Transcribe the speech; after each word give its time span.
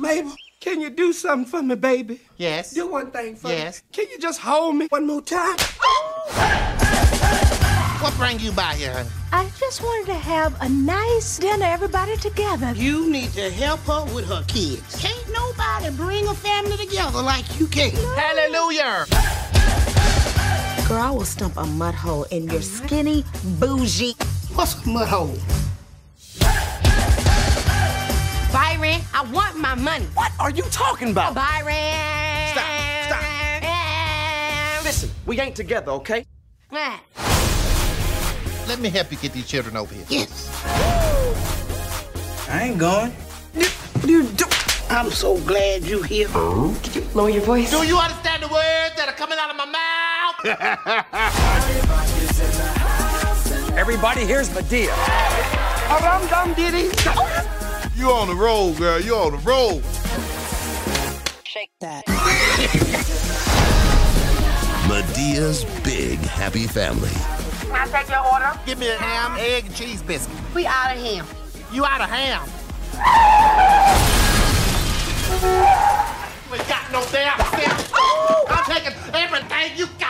Mabel, 0.00 0.32
can 0.60 0.80
you 0.80 0.90
do 0.90 1.12
something 1.12 1.44
for 1.50 1.60
me, 1.62 1.74
baby? 1.74 2.20
Yes. 2.36 2.72
Do 2.72 2.86
one 2.86 3.10
thing 3.10 3.34
for 3.34 3.48
Yes. 3.48 3.56
me. 3.58 3.64
Yes. 3.64 3.82
Can 3.92 4.06
you 4.12 4.18
just 4.20 4.38
hold 4.40 4.76
me 4.76 4.86
one 4.90 5.06
more 5.06 5.20
time? 5.22 5.56
What 8.00 8.14
bring 8.16 8.38
you 8.38 8.52
by 8.52 8.74
here, 8.74 8.92
honey? 8.92 9.08
I 9.32 9.50
just 9.58 9.82
wanted 9.82 10.06
to 10.06 10.14
have 10.14 10.54
a 10.62 10.68
nice 10.68 11.38
dinner, 11.38 11.66
everybody 11.66 12.16
together. 12.16 12.72
You 12.76 13.10
need 13.10 13.32
to 13.32 13.50
help 13.50 13.80
her 13.86 14.04
with 14.14 14.28
her 14.28 14.44
kids. 14.46 15.00
Can't 15.00 15.32
nobody 15.32 15.90
bring 15.96 16.28
a 16.28 16.34
family 16.34 16.76
together 16.76 17.20
like 17.20 17.44
you 17.58 17.66
can. 17.66 17.90
Hallelujah. 18.16 19.04
Girl, 20.88 21.02
I 21.02 21.10
will 21.10 21.24
stump 21.24 21.56
a 21.56 21.66
mud 21.66 21.94
hole 21.96 22.22
in 22.30 22.48
your 22.48 22.62
skinny, 22.62 23.24
bougie. 23.58 24.14
What's 24.54 24.74
a 24.86 24.88
mud 24.88 25.08
hole? 25.08 25.36
Byron, 28.52 29.00
I 29.12 29.28
want 29.32 29.56
my 29.58 29.74
money. 29.74 30.06
What 30.14 30.32
are 30.40 30.50
you 30.50 30.62
talking 30.64 31.10
about? 31.10 31.34
Byron. 31.34 31.74
Stop, 32.52 32.64
stop. 33.06 34.84
Listen, 34.84 35.10
we 35.26 35.38
ain't 35.40 35.54
together, 35.56 35.92
okay? 35.92 36.24
stop. 36.70 37.00
Let 38.68 38.80
me 38.80 38.88
help 38.90 39.10
you 39.10 39.18
get 39.18 39.32
these 39.32 39.46
children 39.46 39.76
over 39.76 39.94
here. 39.94 40.04
Yes. 40.08 40.50
I 42.50 42.62
ain't 42.64 42.78
going. 42.78 43.12
I'm 44.90 45.10
so 45.10 45.38
glad 45.40 45.84
you're 45.84 46.04
here. 46.04 46.28
Lower 47.14 47.28
your 47.28 47.42
voice. 47.42 47.70
Do 47.70 47.86
you 47.86 47.98
understand 47.98 48.42
the 48.42 48.48
words 48.48 48.94
that 48.96 49.08
are 49.08 49.12
coming 49.12 49.38
out 49.38 49.50
of 49.50 49.56
my 49.56 49.66
mouth? 49.66 50.36
Everybody, 53.78 54.22
here's 54.22 54.48
Madea. 54.50 54.94
Dum 56.00 56.26
dum 56.28 56.54
diddy. 56.54 56.90
Oh, 57.06 57.57
You 57.98 58.12
on 58.12 58.28
the 58.28 58.34
road, 58.36 58.76
girl. 58.76 59.00
You 59.00 59.16
on 59.16 59.32
the 59.32 59.38
road. 59.38 59.82
Shake 61.42 61.72
that. 61.80 62.06
Madea's 64.86 65.64
Big 65.82 66.20
Happy 66.20 66.68
Family. 66.68 67.10
Can 67.10 67.72
I 67.72 67.88
take 67.88 68.08
your 68.08 68.24
order? 68.24 68.56
Give 68.64 68.78
me 68.78 68.88
a 68.88 68.96
ham, 68.96 69.36
egg, 69.40 69.66
and 69.66 69.74
cheese 69.74 70.00
biscuit. 70.00 70.36
We 70.54 70.64
out 70.64 70.94
of 70.94 71.02
ham. 71.02 71.26
You 71.72 71.84
out 71.84 72.00
of 72.00 72.08
ham. 72.08 72.46
We 76.52 76.58
got 76.68 76.92
no 76.92 77.04
damn 77.10 77.36
sense. 77.50 77.92
I'm 78.48 78.64
taking 78.64 78.94
everything 79.12 79.76
you 79.76 79.86
got. 79.98 80.07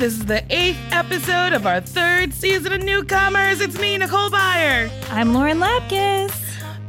This 0.00 0.14
is 0.14 0.24
the 0.24 0.42
eighth 0.48 0.80
episode 0.92 1.52
of 1.52 1.66
our 1.66 1.82
third 1.82 2.32
season 2.32 2.72
of 2.72 2.82
Newcomers. 2.82 3.60
It's 3.60 3.78
me, 3.78 3.98
Nicole 3.98 4.30
Byer. 4.30 4.90
I'm 5.10 5.34
Lauren 5.34 5.58
Lapkus. 5.58 6.32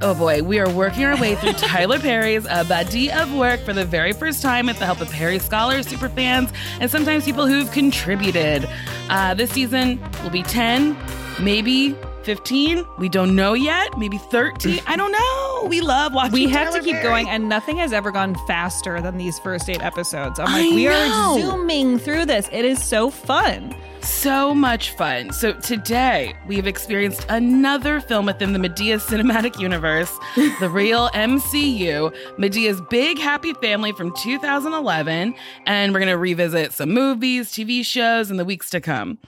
Oh, 0.01 0.13
boy. 0.13 0.41
We 0.43 0.59
are 0.59 0.69
working 0.69 1.03
our 1.03 1.19
way 1.19 1.35
through 1.35 1.51
Tyler 1.53 1.99
Perry's 1.99 2.45
A 2.49 2.63
Body 2.63 3.11
of 3.11 3.33
Work 3.33 3.59
for 3.65 3.73
the 3.73 3.83
very 3.83 4.13
first 4.13 4.41
time 4.41 4.67
with 4.67 4.79
the 4.79 4.85
help 4.85 5.01
of 5.01 5.09
Perry 5.09 5.39
scholars, 5.39 5.87
superfans, 5.87 6.55
and 6.79 6.89
sometimes 6.89 7.25
people 7.25 7.47
who've 7.47 7.69
contributed. 7.73 8.65
Uh, 9.09 9.33
this 9.33 9.51
season 9.51 10.01
will 10.23 10.29
be 10.29 10.43
10, 10.43 10.95
maybe 11.41 11.93
15. 12.23 12.85
We 12.97 13.09
don't 13.09 13.35
know 13.35 13.55
yet. 13.55 13.97
Maybe 13.97 14.19
13. 14.19 14.79
I 14.87 14.95
don't 14.95 15.11
know. 15.11 15.40
Oh, 15.63 15.67
we 15.67 15.79
love 15.81 16.13
watching 16.13 16.33
We 16.33 16.47
have 16.49 16.69
Tyler 16.69 16.79
to 16.79 16.83
keep 16.83 16.93
Perry. 16.95 17.03
going, 17.03 17.29
and 17.29 17.47
nothing 17.47 17.77
has 17.77 17.93
ever 17.93 18.11
gone 18.11 18.35
faster 18.47 18.99
than 18.99 19.17
these 19.17 19.37
first 19.39 19.69
eight 19.69 19.81
episodes. 19.83 20.39
I'm 20.39 20.45
like, 20.45 20.55
I 20.65 20.69
we 20.75 20.85
know. 20.85 20.91
are 21.35 21.39
zooming 21.39 21.99
through 21.99 22.25
this. 22.25 22.49
It 22.51 22.65
is 22.65 22.83
so 22.83 23.09
fun. 23.11 23.75
So 24.01 24.55
much 24.55 24.89
fun. 24.91 25.31
So 25.31 25.53
today 25.53 26.33
we've 26.47 26.65
experienced 26.65 27.27
another 27.29 27.99
film 27.99 28.25
within 28.25 28.53
the 28.53 28.59
Madea 28.59 28.99
cinematic 28.99 29.59
universe, 29.59 30.11
the 30.59 30.69
real 30.69 31.09
MCU, 31.09 32.11
Madea's 32.39 32.81
Big 32.89 33.19
Happy 33.19 33.53
Family 33.53 33.91
from 33.91 34.11
2011, 34.15 35.35
and 35.67 35.93
we're 35.93 35.99
going 35.99 36.09
to 36.09 36.17
revisit 36.17 36.73
some 36.73 36.89
movies, 36.89 37.51
TV 37.51 37.85
shows 37.85 38.31
in 38.31 38.37
the 38.37 38.45
weeks 38.45 38.71
to 38.71 38.81
come. 38.81 39.19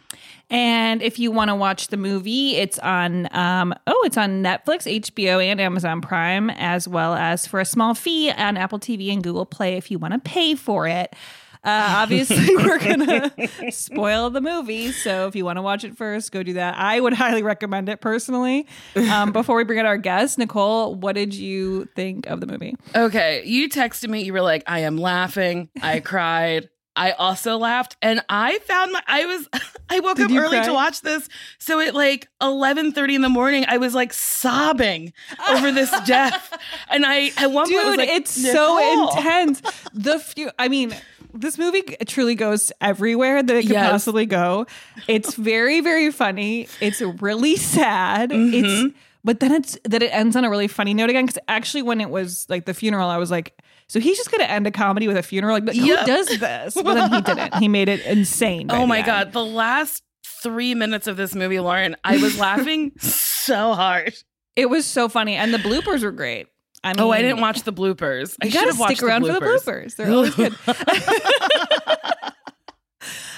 And 0.53 1.01
if 1.01 1.17
you 1.17 1.31
want 1.31 1.49
to 1.49 1.55
watch 1.55 1.87
the 1.87 1.97
movie, 1.97 2.55
it's 2.57 2.77
on 2.79 3.27
um 3.35 3.73
oh, 3.87 4.03
it's 4.05 4.17
on 4.17 4.43
Netflix, 4.43 4.85
HBO, 5.01 5.43
and 5.43 5.59
Amazon 5.59 5.99
Prime, 5.99 6.51
as 6.51 6.87
well 6.87 7.15
as 7.15 7.47
for 7.47 7.59
a 7.59 7.65
small 7.65 7.95
fee 7.95 8.29
on 8.31 8.55
Apple 8.55 8.79
TV 8.79 9.11
and 9.11 9.23
Google 9.23 9.47
Play 9.47 9.77
if 9.77 9.89
you 9.89 9.97
want 9.97 10.13
to 10.13 10.19
pay 10.19 10.53
for 10.53 10.87
it. 10.87 11.15
Uh, 11.63 11.95
obviously, 11.97 12.55
we're 12.57 12.77
gonna 12.77 13.31
spoil 13.71 14.29
the 14.29 14.41
movie, 14.41 14.91
so 14.91 15.27
if 15.27 15.35
you 15.35 15.45
want 15.45 15.57
to 15.57 15.61
watch 15.61 15.83
it 15.83 15.97
first, 15.97 16.31
go 16.31 16.43
do 16.43 16.53
that. 16.53 16.75
I 16.77 16.99
would 16.99 17.13
highly 17.13 17.41
recommend 17.41 17.89
it 17.89 18.01
personally. 18.01 18.67
Um, 18.95 19.31
before 19.33 19.55
we 19.55 19.63
bring 19.63 19.79
in 19.79 19.85
our 19.85 19.97
guest, 19.97 20.37
Nicole, 20.37 20.93
what 20.93 21.15
did 21.15 21.33
you 21.33 21.85
think 21.95 22.27
of 22.27 22.41
the 22.41 22.47
movie? 22.47 22.75
Okay, 22.93 23.43
you 23.45 23.69
texted 23.69 24.09
me, 24.09 24.23
you 24.23 24.33
were 24.33 24.41
like, 24.41 24.63
I 24.67 24.79
am 24.79 24.97
laughing. 24.97 25.69
I 25.81 25.99
cried. 26.01 26.69
I 26.95 27.11
also 27.11 27.57
laughed 27.57 27.95
and 28.01 28.23
I 28.29 28.59
found 28.59 28.91
my 28.91 29.01
I 29.07 29.25
was 29.25 29.47
I 29.89 29.99
woke 29.99 30.17
Did 30.17 30.31
up 30.31 30.37
early 30.37 30.57
cry? 30.57 30.65
to 30.67 30.73
watch 30.73 31.01
this. 31.01 31.27
So 31.57 31.79
at 31.79 31.95
like 31.95 32.27
11:30 32.41 33.15
in 33.15 33.21
the 33.21 33.29
morning 33.29 33.65
I 33.67 33.77
was 33.77 33.95
like 33.95 34.13
sobbing 34.13 35.13
over 35.49 35.71
this 35.71 35.91
death. 36.05 36.57
And 36.89 37.05
I 37.05 37.31
at 37.37 37.51
one 37.51 37.69
point 37.71 37.85
was 37.87 37.97
like 37.97 38.09
it's 38.09 38.31
so 38.31 39.07
intense. 39.15 39.61
The 39.93 40.19
few, 40.19 40.51
I 40.59 40.67
mean, 40.67 40.95
this 41.33 41.57
movie 41.57 41.81
truly 42.05 42.35
goes 42.35 42.71
everywhere 42.79 43.41
that 43.41 43.55
it 43.55 43.63
could 43.63 43.71
Yes. 43.71 43.91
possibly 43.91 44.27
go. 44.27 44.67
It's 45.07 45.33
very, 45.33 45.81
very 45.81 46.11
funny. 46.11 46.67
It's 46.79 47.01
really 47.01 47.55
sad. 47.55 48.29
Mm-hmm. 48.29 48.53
It's, 48.87 48.95
but 49.23 49.39
then 49.39 49.51
it's 49.51 49.77
that 49.85 50.03
it 50.03 50.13
ends 50.13 50.35
on 50.35 50.45
a 50.45 50.49
really 50.49 50.67
funny 50.67 50.93
note 50.93 51.09
again. 51.09 51.25
Because 51.25 51.41
actually, 51.47 51.81
when 51.81 52.01
it 52.01 52.09
was 52.11 52.45
like 52.49 52.65
the 52.65 52.73
funeral, 52.75 53.09
I 53.09 53.17
was 53.17 53.31
like 53.31 53.57
So 53.93 53.99
he's 53.99 54.17
just 54.17 54.31
going 54.31 54.41
to 54.41 54.49
end 54.49 54.65
a 54.65 54.71
comedy 54.71 55.07
with 55.07 55.17
a 55.17 55.21
funeral. 55.21 55.53
Like, 55.53 55.65
but 55.65 55.75
Yeah. 55.75 55.97
who 55.97 56.05
does 56.07 56.27
this? 56.39 56.73
But 56.73 56.95
then 56.95 57.11
he 57.13 57.21
didn't. 57.21 57.53
He 57.57 57.67
made 57.67 57.89
it 57.89 58.03
insane. 58.07 58.71
Oh 58.71 58.87
my 58.87 58.97
end. 58.97 59.05
god, 59.05 59.33
the 59.33 59.45
last 59.45 60.01
three 60.25 60.73
minutes 60.73 61.05
of 61.05 61.15
this 61.15 61.35
movie, 61.35 61.59
Lauren, 61.59 61.95
I 62.03 62.17
was 62.17 62.39
laughing 62.39 62.93
so 62.99 63.75
hard. 63.75 64.15
It 64.55 64.67
was 64.67 64.87
so 64.87 65.09
funny, 65.09 65.35
and 65.35 65.53
the 65.53 65.59
bloopers 65.59 66.01
were 66.03 66.11
great. 66.11 66.47
I 66.83 66.89
mean, 66.93 67.01
Oh, 67.01 67.11
I 67.11 67.21
didn't 67.21 67.39
watch 67.39 67.61
the 67.61 67.71
bloopers. 67.71 68.35
I 68.41 68.45
should 68.47 68.53
gotta 68.55 68.67
have 68.71 68.79
watched 68.79 68.97
stick 68.97 69.07
around 69.07 69.21
the 69.21 69.33
for 69.35 69.39
the 69.39 69.45
bloopers. 69.45 69.95
They're 69.95 70.11
always 70.11 70.33
good. 70.33 70.55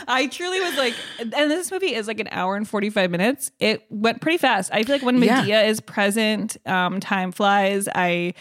I 0.07 0.27
truly 0.27 0.61
was 0.61 0.77
like, 0.77 0.93
and 1.19 1.51
this 1.51 1.69
movie 1.71 1.93
is 1.95 2.07
like 2.07 2.19
an 2.19 2.27
hour 2.31 2.55
and 2.55 2.65
45 2.67 3.09
minutes. 3.11 3.51
It 3.59 3.83
went 3.89 4.21
pretty 4.21 4.37
fast. 4.37 4.71
I 4.71 4.83
feel 4.83 4.95
like 4.95 5.01
when 5.03 5.21
Yeah. 5.21 5.43
Madea 5.43 5.67
is 5.67 5.81
present, 5.81 6.55
um, 6.65 6.99
time 6.99 7.31
flies. 7.31 7.89
I, 7.93 8.35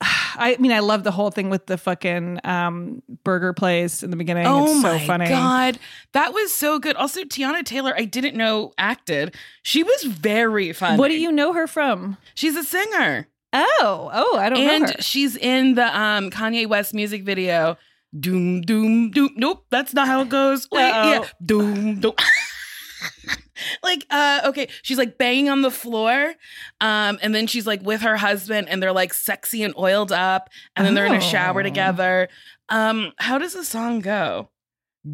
I 0.40 0.56
mean, 0.60 0.72
I 0.72 0.78
love 0.80 1.02
the 1.02 1.10
whole 1.10 1.30
thing 1.30 1.50
with 1.50 1.66
the 1.66 1.76
fucking 1.76 2.40
um, 2.44 3.02
burger 3.24 3.52
place 3.52 4.02
in 4.02 4.10
the 4.10 4.16
beginning. 4.16 4.46
Oh 4.46 4.64
it's 4.64 4.82
so 4.82 4.92
my 4.92 5.06
funny. 5.06 5.28
god, 5.28 5.78
that 6.12 6.32
was 6.32 6.52
so 6.54 6.78
good. 6.78 6.96
Also, 6.96 7.22
Teyana 7.22 7.64
Taylor, 7.64 7.92
I 7.96 8.04
didn't 8.04 8.36
know 8.36 8.72
acted. 8.78 9.34
She 9.62 9.82
was 9.82 10.04
very 10.04 10.72
funny. 10.72 10.98
What 10.98 11.08
do 11.08 11.18
you 11.18 11.32
know 11.32 11.52
her 11.52 11.66
from? 11.66 12.16
She's 12.34 12.56
a 12.56 12.62
singer, 12.62 13.28
Oh, 13.52 14.10
oh, 14.12 14.38
I 14.38 14.50
don't 14.50 14.64
know 14.64 14.70
and 14.72 15.02
she's 15.04 15.36
in 15.36 15.74
the 15.74 15.98
um 15.98 16.30
Kanye 16.30 16.66
West 16.66 16.92
music 16.94 17.24
video. 17.24 17.76
Doom, 18.18 18.62
doom, 18.62 19.10
doom. 19.10 19.30
Nope, 19.36 19.66
that's 19.70 19.92
not 19.92 20.06
how 20.06 20.22
it 20.22 20.28
goes. 20.28 20.68
Wait, 20.70 20.82
Uh-oh. 20.82 21.10
yeah, 21.12 21.28
doom, 21.44 22.00
doom. 22.00 22.14
like, 23.82 24.06
uh, 24.10 24.40
okay, 24.46 24.68
she's 24.82 24.98
like 24.98 25.18
banging 25.18 25.48
on 25.48 25.62
the 25.62 25.70
floor, 25.70 26.34
um, 26.80 27.18
and 27.22 27.34
then 27.34 27.46
she's 27.46 27.66
like 27.66 27.82
with 27.82 28.00
her 28.02 28.16
husband, 28.16 28.68
and 28.68 28.82
they're 28.82 28.92
like 28.92 29.12
sexy 29.14 29.62
and 29.62 29.74
oiled 29.78 30.12
up, 30.12 30.48
and 30.76 30.86
then 30.86 30.94
they're 30.94 31.06
in 31.06 31.14
a 31.14 31.20
shower 31.20 31.60
Oh. 31.60 31.62
together. 31.62 32.28
Um, 32.68 33.12
how 33.18 33.38
does 33.38 33.54
the 33.54 33.64
song 33.64 34.00
go? 34.00 34.50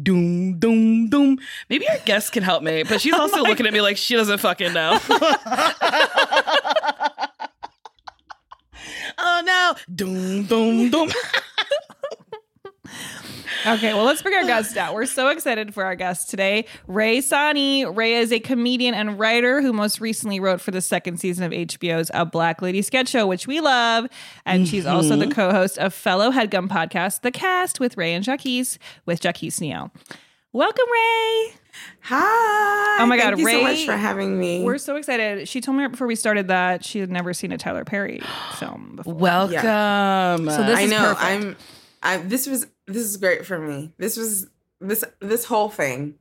Doom, 0.03 0.59
doom, 0.59 1.07
doom. 1.09 1.37
Maybe 1.69 1.87
our 1.87 1.99
guest 2.05 2.31
can 2.33 2.43
help 2.43 2.63
me, 2.63 2.83
but 2.83 2.99
she's 2.99 3.13
also 3.17 3.43
looking 3.43 3.65
at 3.67 3.71
me 3.73 3.81
like 3.81 3.97
she 3.97 4.15
doesn't 4.15 4.39
fucking 4.39 4.73
know. 4.73 4.99
oh 9.17 9.41
no! 9.45 9.75
Doom, 9.93 10.43
doom, 10.45 10.89
doom. 10.89 11.09
Okay, 13.65 13.93
well, 13.93 14.03
let's 14.03 14.21
bring 14.21 14.35
our 14.35 14.45
guest 14.45 14.77
out. 14.77 14.93
We're 14.93 15.05
so 15.05 15.29
excited 15.29 15.73
for 15.73 15.83
our 15.83 15.95
guest 15.95 16.29
today, 16.29 16.65
Rae 16.87 17.19
Sanni. 17.19 17.85
Rae 17.85 18.13
is 18.13 18.31
a 18.31 18.39
comedian 18.39 18.93
and 18.93 19.17
writer 19.17 19.61
who 19.61 19.73
most 19.73 19.99
recently 19.99 20.39
wrote 20.39 20.61
for 20.61 20.71
the 20.71 20.81
second 20.81 21.19
season 21.19 21.43
of 21.43 21.51
HBO's 21.51 22.11
A 22.13 22.25
Black 22.25 22.61
Lady 22.61 22.81
Sketch 22.81 23.09
Show, 23.09 23.25
which 23.25 23.47
we 23.47 23.61
love. 23.61 24.07
And 24.45 24.67
she's 24.67 24.85
also 24.85 25.15
the 25.15 25.25
mm-hmm. 25.25 25.31
co 25.31 25.51
host 25.51 25.77
of 25.79 25.93
fellow 25.93 26.31
Headgum 26.31 26.67
podcast, 26.67 27.21
The 27.21 27.31
Cast, 27.31 27.79
with 27.79 27.97
Rae 27.97 28.13
and 28.13 28.23
Jacquis, 28.23 28.77
with 29.05 29.19
Jacquis 29.19 29.59
Neo. 29.59 29.91
Welcome, 30.53 30.85
Rae. 30.89 31.53
Hi. 32.01 32.97
Oh 33.01 33.05
my 33.07 33.17
God, 33.17 33.35
Thank 33.35 33.37
God, 33.37 33.39
you 33.39 33.49
so 33.49 33.63
much 33.63 33.85
for 33.85 33.97
having 33.97 34.39
me. 34.39 34.63
We're 34.63 34.77
so 34.77 34.95
excited. 34.95 35.47
She 35.47 35.59
told 35.59 35.75
me 35.77 35.83
right 35.83 35.91
before 35.91 36.07
we 36.07 36.15
started 36.15 36.47
that 36.47 36.85
she 36.85 36.99
had 36.99 37.11
never 37.11 37.33
seen 37.33 37.51
a 37.51 37.57
Tyler 37.57 37.83
Perry 37.83 38.21
film 38.53 38.93
before. 38.95 39.13
Welcome. 39.13 40.49
So 40.49 40.63
this 40.63 40.79
I 40.79 40.81
is 40.83 40.91
know. 40.91 41.01
perfect. 41.01 41.21
I'm. 41.23 41.55
I. 42.03 42.17
This 42.19 42.47
was. 42.47 42.67
This 42.87 43.03
is 43.03 43.17
great 43.17 43.45
for 43.45 43.57
me. 43.59 43.91
This 43.97 44.17
was. 44.17 44.47
This. 44.79 45.03
This 45.19 45.45
whole 45.45 45.69
thing. 45.69 46.15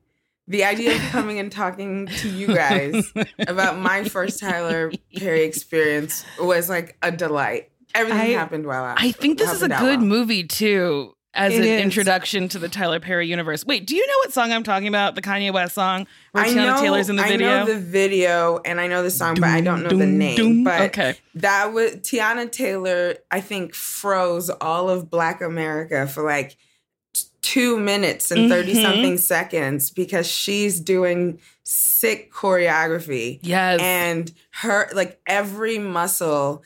The 0.46 0.64
idea 0.64 0.94
of 0.96 1.00
coming 1.10 1.38
and 1.38 1.50
talking 1.50 2.06
to 2.06 2.28
you 2.28 2.48
guys 2.48 3.10
about 3.48 3.78
my 3.78 4.04
first 4.04 4.40
Tyler 4.40 4.92
Perry 5.16 5.44
experience 5.44 6.22
was 6.38 6.68
like 6.68 6.98
a 7.02 7.10
delight. 7.10 7.70
Everything 7.94 8.20
I- 8.20 8.38
happened 8.38 8.66
while 8.66 8.84
I. 8.84 8.94
I 8.98 9.12
think 9.12 9.38
this 9.38 9.52
is 9.52 9.62
a 9.62 9.68
good 9.68 10.00
well. 10.00 10.06
movie 10.06 10.44
too, 10.44 11.13
as 11.34 11.52
It 11.52 11.58
an 11.58 11.64
is. 11.64 11.82
introduction 11.82 12.48
to 12.50 12.58
the 12.58 12.68
Tyler 12.68 13.00
Perry 13.00 13.26
universe. 13.26 13.64
Wait, 13.66 13.86
do 13.86 13.96
you 13.96 14.06
know 14.06 14.14
what 14.18 14.32
song 14.32 14.52
I'm 14.52 14.62
talking 14.62 14.88
about? 14.88 15.14
The 15.14 15.22
Kanye 15.22 15.52
West 15.52 15.74
song 15.74 16.06
where 16.32 16.44
I 16.44 16.48
Teyana 16.48 16.76
know, 16.76 16.80
Taylor's 16.80 17.08
in 17.10 17.16
the 17.16 17.22
video. 17.24 17.48
I 17.48 17.58
know 17.60 17.66
the 17.66 17.78
video 17.78 18.60
and 18.64 18.80
I 18.80 18.86
know 18.86 19.02
the 19.02 19.10
song, 19.10 19.34
but 19.34 19.48
I 19.50 19.60
don't 19.60 19.82
know 19.82 19.88
the 19.88 19.96
Doom, 20.06 20.18
name. 20.18 20.36
doom. 20.36 20.64
But 20.64 20.80
Okay. 20.82 21.16
that 21.36 21.72
was 21.72 21.96
Teyana 21.96 22.50
Taylor. 22.50 23.16
I 23.30 23.40
think 23.40 23.74
froze 23.74 24.48
all 24.50 24.88
of 24.88 25.10
Black 25.10 25.40
America 25.42 26.06
for 26.06 26.22
like 26.24 26.56
two 27.42 27.78
minutes 27.78 28.30
and 28.30 28.48
30 28.50 28.74
Mhm. 28.74 28.82
something 28.82 29.18
seconds 29.18 29.90
because 29.90 30.26
she's 30.26 30.80
doing 30.80 31.38
sick 31.62 32.32
choreography 32.32 33.38
yes. 33.42 33.80
and 33.82 34.32
her 34.50 34.88
like 34.94 35.20
every 35.26 35.78
muscle 35.78 36.62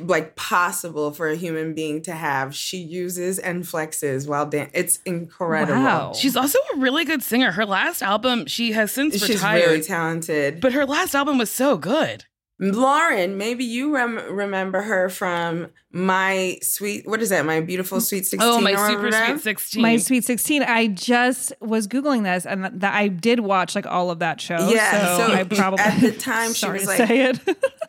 like 0.00 0.34
possible 0.34 1.12
for 1.12 1.28
a 1.28 1.36
human 1.36 1.74
being 1.74 2.02
to 2.02 2.12
have 2.12 2.54
she 2.54 2.78
uses 2.78 3.38
and 3.38 3.62
flexes 3.62 4.26
while 4.28 4.44
dan- 4.46 4.68
it's 4.74 4.98
incredible 5.06 5.80
Wow. 5.80 6.12
She's 6.12 6.36
also 6.36 6.58
a 6.74 6.78
really 6.78 7.04
good 7.04 7.22
singer. 7.22 7.52
Her 7.52 7.64
last 7.64 8.02
album, 8.02 8.46
she 8.46 8.72
has 8.72 8.90
since 8.90 9.14
she's 9.20 9.28
retired, 9.36 9.66
really 9.66 9.82
talented 9.82 10.60
but 10.60 10.72
her 10.72 10.84
last 10.84 11.14
album 11.14 11.38
was 11.38 11.50
so 11.52 11.76
good. 11.76 12.24
Lauren, 12.62 13.38
maybe 13.38 13.64
you 13.64 13.94
rem- 13.94 14.18
remember 14.30 14.82
her 14.82 15.08
from 15.08 15.68
my 15.92 16.58
sweet. 16.62 17.06
What 17.08 17.22
is 17.22 17.30
that? 17.30 17.46
My 17.46 17.60
beautiful 17.62 18.02
sweet 18.02 18.26
sixteen. 18.26 18.40
Oh, 18.52 18.60
my 18.60 18.74
super 18.74 19.10
sweet 19.10 19.40
sixteen. 19.40 19.80
My 19.82 19.96
Sweet 19.96 20.24
16. 20.24 20.62
I 20.64 20.88
just 20.88 21.54
was 21.60 21.88
Googling 21.88 22.24
this 22.24 22.44
and 22.44 22.64
that, 22.64 22.80
that 22.80 22.94
I 22.94 23.08
did 23.08 23.40
watch 23.40 23.74
like 23.74 23.86
all 23.86 24.10
of 24.10 24.18
that 24.18 24.42
show. 24.42 24.68
Yeah, 24.68 25.16
So, 25.16 25.26
so 25.28 25.32
I 25.32 25.44
probably. 25.44 25.82
at 25.84 26.00
the 26.00 26.12
time 26.12 26.52
she 26.52 26.68
was 26.70 26.86
like- 26.86 26.98
say 26.98 27.30
it. 27.30 27.40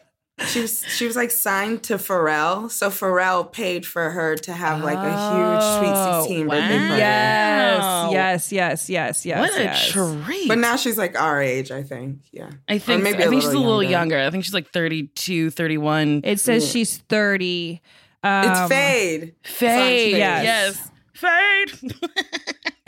She 0.48 0.62
was 0.62 0.84
she 0.88 1.06
was 1.06 1.16
like 1.16 1.32
signed 1.32 1.84
to 1.84 1.96
Pharrell, 1.96 2.70
so 2.72 2.90
Pharrell 2.90 3.52
paid 3.52 3.86
for 3.86 4.10
her 4.10 4.36
to 4.38 4.54
have 4.54 4.84
like 4.84 4.98
a 4.98 5.02
huge 5.02 5.64
sweet 5.80 5.94
Oh, 5.96 6.22
sixteen 6.24 6.48
birthday 6.48 6.78
wow. 6.80 6.88
party. 6.88 8.14
yes, 8.16 8.52
yes, 8.52 8.52
yes, 8.52 8.90
yes, 8.90 9.26
yes. 9.26 9.40
what 9.40 9.60
a 9.60 9.64
yes. 9.64 9.90
treat! 9.90 10.48
But 10.48 10.58
now 10.58 10.76
she's 10.76 10.98
like 10.98 11.20
our 11.20 11.42
age, 11.42 11.70
I 11.72 11.84
think. 11.84 12.20
Yeah, 12.32 12.50
I 12.68 12.76
Or 12.76 12.80
think 12.80 13.04
maybe 13.04 13.24
I 13.24 13.28
think 13.30 13.42
she's 13.42 13.52
a 13.52 13.54
little 13.54 13.64
little 13.68 13.84
younger. 13.84 14.16
younger. 14.16 14.28
I 14.28 14.32
think 14.32 14.44
she's 14.44 14.54
like 14.54 14.70
32, 14.72 15.52
31. 15.52 16.22
It 16.24 16.40
says 16.40 16.66
Yeah. 16.66 16.72
she's 16.72 16.98
30. 16.98 17.82
Um, 18.24 18.50
it's 18.50 18.68
Fade. 18.70 19.36
Fade. 19.44 20.18
Yes. 20.18 20.44
Yes. 20.44 20.90
Fade. 21.14 21.94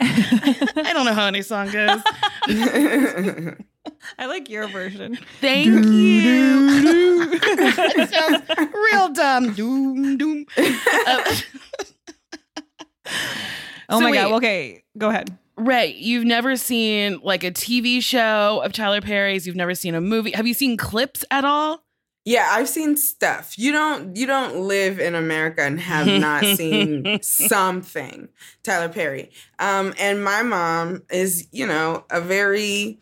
I 0.00 0.92
don't 0.92 1.04
know 1.06 1.12
how 1.14 1.26
any 1.26 1.42
song 1.42 1.70
goes. 1.70 2.02
I 4.18 4.26
like 4.26 4.48
your 4.50 4.66
version. 4.68 5.18
Thank 5.40 5.66
you. 5.68 7.30
it 7.32 8.10
sounds 8.48 8.70
real 8.92 9.08
dumb. 9.12 9.52
Doom, 9.54 10.16
doom. 10.16 10.46
Uh, 11.06 11.36
Oh 13.90 13.98
So 13.98 14.04
my 14.04 14.10
wait. 14.10 14.16
God. 14.16 14.32
Okay, 14.36 14.84
go 14.96 15.10
ahead. 15.10 15.36
Rae, 15.56 15.94
you've 15.96 16.24
never 16.24 16.56
seen 16.56 17.20
like 17.22 17.44
a 17.44 17.50
TV 17.50 18.02
show 18.02 18.62
of 18.64 18.72
Tyler 18.72 19.00
Perry's. 19.02 19.46
You've 19.46 19.56
never 19.56 19.74
seen 19.74 19.94
a 19.94 20.00
movie. 20.00 20.30
Have 20.32 20.46
you 20.46 20.54
seen 20.54 20.76
clips 20.76 21.24
at 21.30 21.44
all? 21.44 21.84
Yeah, 22.24 22.48
I've 22.50 22.68
seen 22.70 22.96
stuff. 22.96 23.58
You 23.58 23.70
don't 23.72 24.16
you 24.16 24.26
don't 24.26 24.56
live 24.66 24.98
in 24.98 25.14
America 25.14 25.60
and 25.62 25.78
have 25.78 26.06
not 26.06 26.42
seen 26.56 27.20
something. 27.22 28.30
Tyler 28.62 28.88
Perry. 28.88 29.30
Um 29.58 29.92
and 29.98 30.24
my 30.24 30.42
mom 30.42 31.02
is, 31.10 31.46
you 31.52 31.66
know, 31.66 32.04
a 32.10 32.22
very 32.22 32.98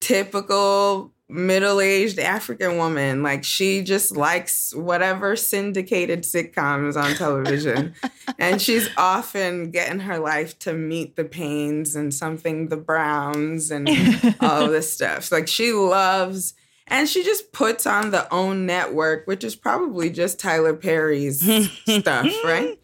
typical 0.00 1.12
middle-aged 1.28 2.18
African 2.18 2.78
woman. 2.78 3.22
Like 3.22 3.44
she 3.44 3.82
just 3.82 4.16
likes 4.16 4.74
whatever 4.74 5.36
syndicated 5.36 6.22
sitcoms 6.22 6.96
on 6.96 7.14
television. 7.14 7.94
and 8.38 8.60
she's 8.60 8.88
often 8.96 9.70
getting 9.70 10.00
her 10.00 10.18
life 10.18 10.58
to 10.60 10.72
meet 10.72 11.16
the 11.16 11.24
Paynes 11.24 11.94
and 11.94 12.12
something 12.12 12.68
the 12.68 12.76
Browns 12.76 13.70
and 13.70 13.88
all 14.40 14.68
this 14.70 14.92
stuff. 14.92 15.30
Like 15.30 15.48
she 15.48 15.72
loves 15.72 16.54
and 16.86 17.06
she 17.06 17.22
just 17.22 17.52
puts 17.52 17.86
on 17.86 18.10
the 18.10 18.32
own 18.32 18.64
network, 18.64 19.26
which 19.26 19.44
is 19.44 19.54
probably 19.54 20.08
just 20.08 20.40
Tyler 20.40 20.74
Perry's 20.74 21.40
stuff, 21.86 22.26
right? 22.44 22.77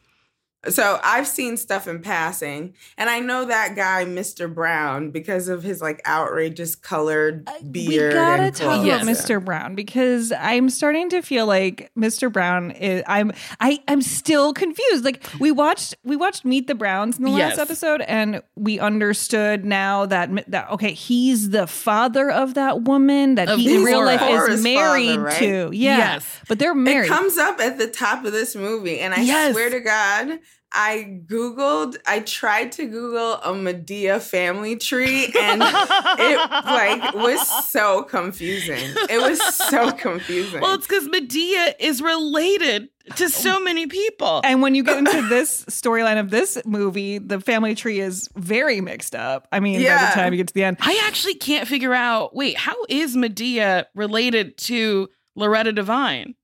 So 0.69 0.99
I've 1.03 1.27
seen 1.27 1.57
stuff 1.57 1.87
in 1.89 2.01
passing, 2.01 2.75
and 2.97 3.11
I 3.11 3.21
know 3.21 3.45
that 3.47 3.77
guy, 3.77 4.05
Mr. 4.05 4.53
Brown, 4.53 5.11
because 5.11 5.49
of 5.49 5.63
his 5.63 5.81
like 5.83 6.01
outrageous 6.07 6.75
colored 6.75 7.49
uh, 7.49 7.53
beard. 7.71 8.13
we 8.13 8.19
gotta 8.19 8.43
and 8.45 8.55
talk 8.55 8.81
clothes. 8.81 8.87
about 8.89 9.01
Mr. 9.03 9.45
Brown 9.45 9.75
because 9.75 10.33
I'm 10.33 10.71
starting 10.71 11.11
to 11.11 11.23
feel 11.23 11.47
like 11.47 11.91
Mr. 11.99 12.33
Brown 12.33 12.71
is. 12.73 13.03
I'm. 13.07 13.33
I. 13.61 13.81
I'm 13.89 14.03
still 14.03 14.53
confused. 14.53 15.05
Like 15.05 15.25
we 15.39 15.51
watched. 15.51 15.95
We 16.05 16.17
watched 16.17 16.45
Meet 16.45 16.67
the 16.67 16.75
Browns 16.75 17.19
in 17.19 17.25
the 17.25 17.31
last 17.31 17.57
Yes. 17.57 17.59
episode, 17.59 18.01
and 18.03 18.43
we 18.57 18.79
understood 18.79 19.65
now 19.65 20.07
that 20.07 20.51
that 20.51 20.71
okay, 20.71 20.93
he's 20.93 21.51
the 21.51 21.67
father 21.67 22.31
of 22.31 22.55
that 22.55 22.83
woman 22.83 23.35
that 23.37 23.49
Of 23.49 23.59
he 23.59 23.77
in 23.77 23.83
real 23.85 24.05
life 24.05 24.23
is 24.23 24.63
married 24.63 25.09
father, 25.11 25.23
right? 25.23 25.39
to. 25.39 25.71
Yeah, 25.73 25.97
Yes. 25.99 26.41
but 26.49 26.59
they're 26.59 26.75
married. 26.75 27.07
It 27.07 27.09
comes 27.11 27.37
up 27.39 27.61
at 27.61 27.79
the 27.79 27.87
top 27.89 28.25
of 28.25 28.33
this 28.33 28.55
movie, 28.57 29.01
and 29.01 29.13
I 29.15 29.21
Yes. 29.23 29.53
swear 29.53 29.71
to 29.71 29.81
God, 29.81 30.39
I 30.75 31.21
Googled, 31.27 31.97
I 32.07 32.21
tried 32.21 32.73
to 32.73 32.87
Google 32.87 33.35
a 33.35 33.53
Madea 33.53 34.21
family 34.21 34.77
tree 34.77 35.27
and 35.39 35.63
it 35.63 36.51
like 36.67 37.15
was 37.15 37.69
so 37.69 38.03
confusing. 38.03 38.93
It 39.09 39.21
was 39.21 39.41
so 39.41 39.93
confusing. 39.99 40.61
Well, 40.61 40.75
it's 40.75 40.87
because 40.87 41.09
Madea 41.09 41.75
is 41.79 42.03
related 42.03 42.89
to 43.17 43.29
so 43.29 43.59
oh. 43.59 43.61
many 43.61 43.87
people. 43.87 44.41
And 44.43 44.63
when 44.63 44.75
you 44.75 44.83
get 44.83 44.99
into 44.99 45.23
this 45.29 45.65
storyline 45.67 46.19
of 46.19 46.31
this 46.31 46.61
movie, 46.67 47.19
the 47.19 47.41
family 47.41 47.77
tree 47.77 48.01
is 48.01 48.29
very 48.35 48.81
mixed 48.81 49.15
up. 49.15 49.47
I 49.53 49.61
mean, 49.61 49.81
by 49.81 50.07
the 50.07 50.13
time 50.15 50.33
you 50.33 50.39
get 50.39 50.49
to 50.49 50.55
the 50.55 50.65
end, 50.65 50.79
I 50.81 51.01
actually 51.05 51.37
can't 51.37 51.69
figure 51.69 51.95
out 51.95 52.35
wait, 52.35 52.57
how 52.57 52.77
is 52.89 53.17
Madea 53.17 53.85
related 53.95 54.59
to 54.59 55.09
Loretta 55.37 55.73
Devine? 55.73 56.35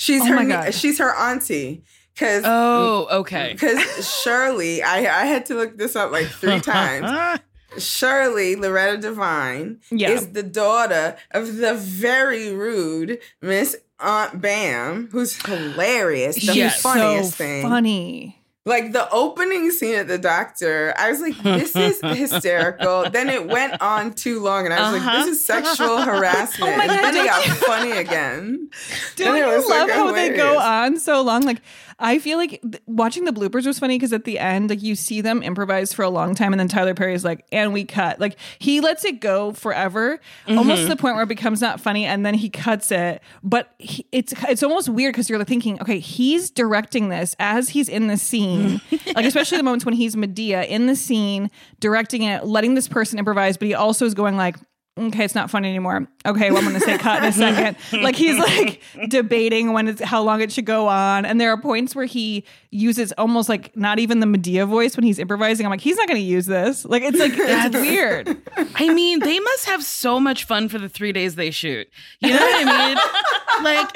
she's 0.00 0.22
Oh 0.22 0.26
her 0.26 0.36
my 0.36 0.44
God. 0.46 0.74
she's 0.74 0.98
her 0.98 1.14
auntie. 1.14 1.84
Cause 2.16 2.42
Oh, 2.44 3.08
okay. 3.20 3.52
because 3.54 4.06
Shirley, 4.22 4.82
I 4.82 4.98
I 5.22 5.24
had 5.26 5.46
to 5.46 5.54
look 5.54 5.78
this 5.78 5.96
up 5.96 6.10
like 6.12 6.26
three 6.28 6.60
times. 6.74 7.40
Shirley 7.78 8.56
Loretta 8.56 8.98
Devine 8.98 9.78
Yeah. 9.90 10.10
is 10.10 10.32
the 10.32 10.42
daughter 10.42 11.16
of 11.30 11.56
the 11.56 11.74
very 11.74 12.52
rude 12.52 13.20
Miss 13.40 13.76
Aunt 14.00 14.40
Bam, 14.40 15.08
who's 15.12 15.36
hilarious. 15.46 16.34
The 16.44 16.54
Yes. 16.54 16.82
funniest 16.82 17.32
so 17.32 17.36
thing. 17.44 17.62
funny. 17.62 18.36
Like 18.66 18.92
the 18.92 19.08
opening 19.10 19.70
scene 19.70 19.94
at 19.94 20.06
the 20.06 20.18
doctor, 20.18 20.92
I 20.98 21.10
was 21.10 21.20
like, 21.20 21.42
this 21.42 21.74
is 21.74 22.00
hysterical. 22.02 23.08
then 23.08 23.30
it 23.30 23.46
went 23.48 23.80
on 23.80 24.12
too 24.12 24.40
long, 24.40 24.66
and 24.66 24.74
I 24.74 24.92
was 24.92 25.00
Uh-huh. 25.00 25.10
like, 25.16 25.24
this 25.26 25.36
is 25.38 25.46
sexual 25.46 25.96
harassment. 26.02 26.72
Oh 26.74 26.76
my 26.76 26.86
God, 26.86 26.96
and 26.96 27.04
then 27.16 27.24
it 27.24 27.26
got 27.26 27.42
funny 27.42 27.92
again. 27.92 28.68
It 29.16 29.20
you 29.24 29.32
like, 29.32 29.66
love 29.68 29.90
how 29.90 30.12
they 30.12 30.30
go 30.36 30.58
on 30.58 30.98
so 30.98 31.22
long? 31.22 31.42
Like, 31.42 31.62
I 32.00 32.18
feel 32.18 32.38
like 32.38 32.60
th- 32.62 32.82
watching 32.86 33.24
the 33.24 33.32
bloopers 33.32 33.66
was 33.66 33.78
funny 33.78 33.96
because 33.96 34.12
at 34.12 34.24
the 34.24 34.38
end, 34.38 34.70
like, 34.70 34.82
you 34.82 34.94
see 34.94 35.20
them 35.20 35.42
improvise 35.42 35.92
for 35.92 36.02
a 36.02 36.08
long 36.08 36.34
time, 36.34 36.52
and 36.52 36.58
then 36.58 36.68
Tyler 36.68 36.94
Perry 36.94 37.14
is 37.14 37.24
like, 37.24 37.44
and 37.52 37.72
we 37.72 37.84
cut. 37.84 38.18
Like, 38.18 38.36
he 38.58 38.80
lets 38.80 39.04
it 39.04 39.20
go 39.20 39.52
forever, 39.52 40.18
almost 40.48 40.68
to 40.68 40.74
mm-hmm. 40.74 40.88
the 40.88 40.96
point 40.96 41.14
where 41.14 41.24
it 41.24 41.28
becomes 41.28 41.60
not 41.60 41.80
funny, 41.80 42.06
and 42.06 42.24
then 42.24 42.34
he 42.34 42.48
cuts 42.48 42.90
it. 42.90 43.22
But 43.42 43.72
he, 43.78 44.06
it's 44.12 44.32
it's 44.48 44.62
almost 44.62 44.88
weird 44.88 45.12
because 45.12 45.28
you're 45.28 45.38
like 45.38 45.48
thinking, 45.48 45.80
okay, 45.80 45.98
he's 45.98 46.50
directing 46.50 47.10
this 47.10 47.36
as 47.38 47.68
he's 47.68 47.88
in 47.88 48.06
the 48.06 48.16
scene, 48.16 48.80
mm-hmm. 48.80 49.10
like 49.16 49.26
especially 49.26 49.58
the 49.58 49.64
moments 49.64 49.84
when 49.84 49.94
he's 49.94 50.16
Madea 50.16 50.66
in 50.66 50.86
the 50.86 50.96
scene, 50.96 51.50
directing 51.80 52.22
it, 52.22 52.46
letting 52.46 52.74
this 52.74 52.88
person 52.88 53.18
improvise, 53.18 53.56
but 53.56 53.68
he 53.68 53.74
also 53.74 54.06
is 54.06 54.14
going 54.14 54.36
like. 54.36 54.56
Okay, 55.00 55.24
it's 55.24 55.34
not 55.34 55.50
funny 55.50 55.68
anymore. 55.68 56.06
Okay, 56.26 56.50
well, 56.50 56.58
I'm 56.58 56.68
going 56.68 56.78
to 56.78 56.84
say 56.84 56.98
cut 56.98 57.22
in 57.22 57.28
a 57.28 57.32
second. 57.32 57.76
Like 58.02 58.16
he's 58.16 58.38
like 58.38 58.80
debating 59.08 59.72
when 59.72 59.88
it's 59.88 60.02
how 60.02 60.22
long 60.22 60.40
it 60.40 60.52
should 60.52 60.64
go 60.64 60.88
on, 60.88 61.24
and 61.24 61.40
there 61.40 61.50
are 61.50 61.60
points 61.60 61.94
where 61.94 62.04
he 62.04 62.44
uses 62.70 63.12
almost 63.12 63.48
like 63.48 63.76
not 63.76 63.98
even 63.98 64.20
the 64.20 64.26
Madea 64.26 64.66
voice 64.66 64.96
when 64.96 65.04
he's 65.04 65.18
improvising. 65.18 65.66
I'm 65.66 65.70
like, 65.70 65.80
he's 65.80 65.96
not 65.96 66.06
going 66.08 66.20
to 66.20 66.26
use 66.26 66.46
this. 66.46 66.84
Like 66.84 67.02
it's 67.02 67.18
like 67.18 67.32
it's 67.34 67.74
weird. 67.74 68.36
I 68.74 68.92
mean, 68.92 69.20
they 69.20 69.38
must 69.38 69.66
have 69.66 69.82
so 69.84 70.20
much 70.20 70.44
fun 70.44 70.68
for 70.68 70.78
the 70.78 70.88
three 70.88 71.12
days 71.12 71.34
they 71.34 71.50
shoot. 71.50 71.88
You 72.20 72.30
know 72.30 72.40
what 72.40 72.66
I 72.66 72.88
mean? 72.88 72.98
like 73.64 73.94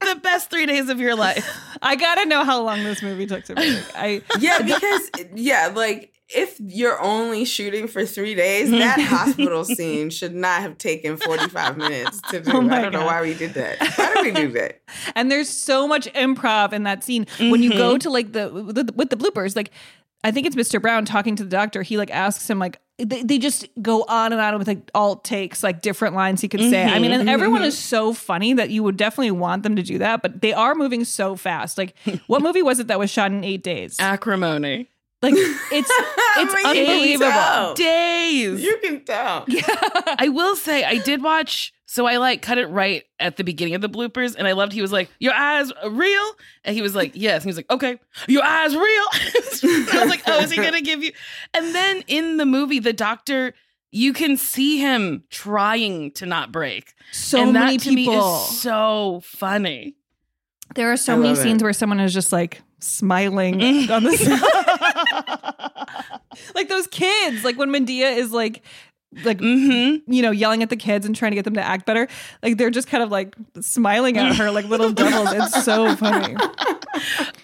the 0.00 0.20
best 0.20 0.50
three 0.50 0.66
days 0.66 0.88
of 0.88 1.00
your 1.00 1.14
life. 1.16 1.48
I 1.82 1.96
gotta 1.96 2.26
know 2.26 2.44
how 2.44 2.62
long 2.62 2.82
this 2.84 3.02
movie 3.02 3.26
took 3.26 3.44
to 3.44 3.54
make. 3.54 3.82
I 3.94 4.22
Yeah, 4.38 4.62
because 4.62 5.10
yeah, 5.34 5.72
like 5.74 6.12
if 6.28 6.60
you're 6.60 7.00
only 7.00 7.44
shooting 7.44 7.88
for 7.88 8.04
three 8.04 8.34
days, 8.34 8.70
that 8.70 9.00
hospital 9.00 9.64
scene 9.64 10.10
should 10.10 10.34
not 10.34 10.60
have 10.62 10.78
taken 10.78 11.16
45 11.16 11.76
minutes 11.76 12.20
to 12.30 12.40
do. 12.40 12.50
Oh 12.52 12.68
I 12.68 12.82
don't 12.82 12.92
know 12.92 13.06
why 13.06 13.22
we 13.22 13.34
did 13.34 13.54
that. 13.54 13.78
Why 13.96 14.14
did 14.14 14.34
we 14.34 14.40
do 14.40 14.52
that? 14.52 14.80
and 15.14 15.30
there's 15.30 15.48
so 15.48 15.86
much 15.86 16.06
improv 16.14 16.72
in 16.72 16.84
that 16.84 17.04
scene 17.04 17.26
when 17.38 17.62
you 17.62 17.70
go 17.70 17.90
mm-hmm. 17.90 17.98
to 17.98 18.10
like 18.10 18.32
the, 18.32 18.48
the 18.48 18.92
with 18.94 19.10
the 19.10 19.16
bloopers 19.16 19.56
like 19.56 19.70
i 20.24 20.30
think 20.30 20.46
it's 20.46 20.56
mr 20.56 20.80
brown 20.80 21.04
talking 21.04 21.36
to 21.36 21.44
the 21.44 21.50
doctor 21.50 21.82
he 21.82 21.96
like 21.96 22.10
asks 22.10 22.48
him 22.48 22.58
like 22.58 22.80
they, 22.98 23.22
they 23.22 23.38
just 23.38 23.68
go 23.80 24.04
on 24.08 24.32
and 24.32 24.40
on 24.40 24.58
with 24.58 24.66
like 24.66 24.90
alt 24.94 25.24
takes 25.24 25.62
like 25.62 25.82
different 25.82 26.14
lines 26.14 26.40
he 26.40 26.48
could 26.48 26.60
say 26.60 26.84
i 26.84 26.98
mean 26.98 27.10
mm-hmm, 27.10 27.12
and 27.12 27.22
mm-hmm, 27.22 27.28
everyone 27.28 27.62
is 27.62 27.76
so 27.78 28.12
funny 28.12 28.52
that 28.52 28.70
you 28.70 28.82
would 28.82 28.96
definitely 28.96 29.30
want 29.30 29.62
them 29.62 29.76
to 29.76 29.82
do 29.82 29.98
that 29.98 30.22
but 30.22 30.40
they 30.40 30.52
are 30.52 30.74
moving 30.74 31.04
so 31.04 31.36
fast 31.36 31.78
like 31.78 31.94
what 32.26 32.42
movie 32.42 32.62
was 32.62 32.78
it 32.80 32.88
that 32.88 32.98
was 32.98 33.10
shot 33.10 33.30
in 33.30 33.44
eight 33.44 33.62
days 33.62 33.96
Acrimony. 34.00 34.88
Like 35.22 35.34
it's 35.36 35.90
it's 35.90 36.54
I 36.54 36.72
mean, 36.72 36.76
you 36.76 36.84
can 36.86 36.92
unbelievable 36.92 37.30
tell. 37.30 37.74
Days. 37.74 38.62
You 38.62 38.78
can 38.82 39.04
tell. 39.04 39.44
Yeah. 39.48 39.62
I 40.18 40.28
will 40.28 40.56
say 40.56 40.84
I 40.84 40.98
did 40.98 41.22
watch 41.22 41.72
so 41.86 42.04
I 42.06 42.18
like 42.18 42.42
cut 42.42 42.58
it 42.58 42.66
right 42.66 43.02
at 43.18 43.36
the 43.36 43.44
beginning 43.44 43.74
of 43.74 43.80
the 43.80 43.88
bloopers 43.88 44.34
and 44.36 44.46
I 44.46 44.52
loved 44.52 44.72
he 44.74 44.82
was 44.82 44.92
like, 44.92 45.08
Your 45.18 45.32
eyes 45.34 45.72
real? 45.88 46.30
And 46.64 46.76
he 46.76 46.82
was 46.82 46.94
like, 46.94 47.12
Yes. 47.14 47.36
And 47.36 47.44
he 47.44 47.48
was 47.48 47.56
like, 47.56 47.70
Okay, 47.70 47.98
your 48.28 48.44
eyes 48.44 48.74
real? 48.76 48.84
I 48.84 50.00
was 50.00 50.10
like, 50.10 50.22
Oh, 50.26 50.40
is 50.40 50.50
he 50.50 50.56
gonna 50.62 50.82
give 50.82 51.02
you 51.02 51.12
and 51.54 51.74
then 51.74 52.04
in 52.06 52.36
the 52.36 52.46
movie, 52.46 52.78
the 52.78 52.92
doctor 52.92 53.54
you 53.90 54.12
can 54.12 54.36
see 54.36 54.76
him 54.78 55.24
trying 55.30 56.10
to 56.12 56.26
not 56.26 56.52
break. 56.52 56.92
so 57.10 57.40
and 57.40 57.56
that 57.56 57.64
many 57.64 57.78
to 57.78 57.90
me 57.90 58.04
people 58.04 58.36
is 58.44 58.60
so 58.60 59.20
funny. 59.24 59.94
There 60.74 60.92
are 60.92 60.98
so 60.98 61.14
I 61.14 61.16
many 61.16 61.28
love 61.30 61.38
it. 61.38 61.42
scenes 61.42 61.62
where 61.62 61.72
someone 61.72 61.98
is 62.00 62.12
just 62.12 62.30
like 62.30 62.60
smiling 62.80 63.54
Mm. 63.60 63.90
on 63.90 64.04
the 64.04 64.10
like 66.54 66.68
those 66.68 66.86
kids, 66.86 67.44
like 67.44 67.56
when 67.56 67.70
Madea 67.70 68.16
is 68.16 68.32
like 68.32 68.62
like 69.24 69.38
Mm-hmm. 69.38 70.12
you 70.12 70.20
know 70.20 70.30
yelling 70.30 70.62
at 70.62 70.68
the 70.68 70.76
kids 70.76 71.06
and 71.06 71.16
trying 71.16 71.30
to 71.30 71.34
get 71.34 71.46
them 71.46 71.54
to 71.54 71.62
act 71.62 71.86
better 71.86 72.08
like 72.42 72.58
they're 72.58 72.68
just 72.68 72.88
kind 72.88 73.02
of 73.02 73.10
like 73.10 73.34
smiling 73.58 74.18
at 74.18 74.36
her 74.36 74.50
like 74.50 74.66
little 74.66 74.92
devils 74.92 75.32
it's 75.32 75.64
so 75.64 75.96
funny 75.96 76.36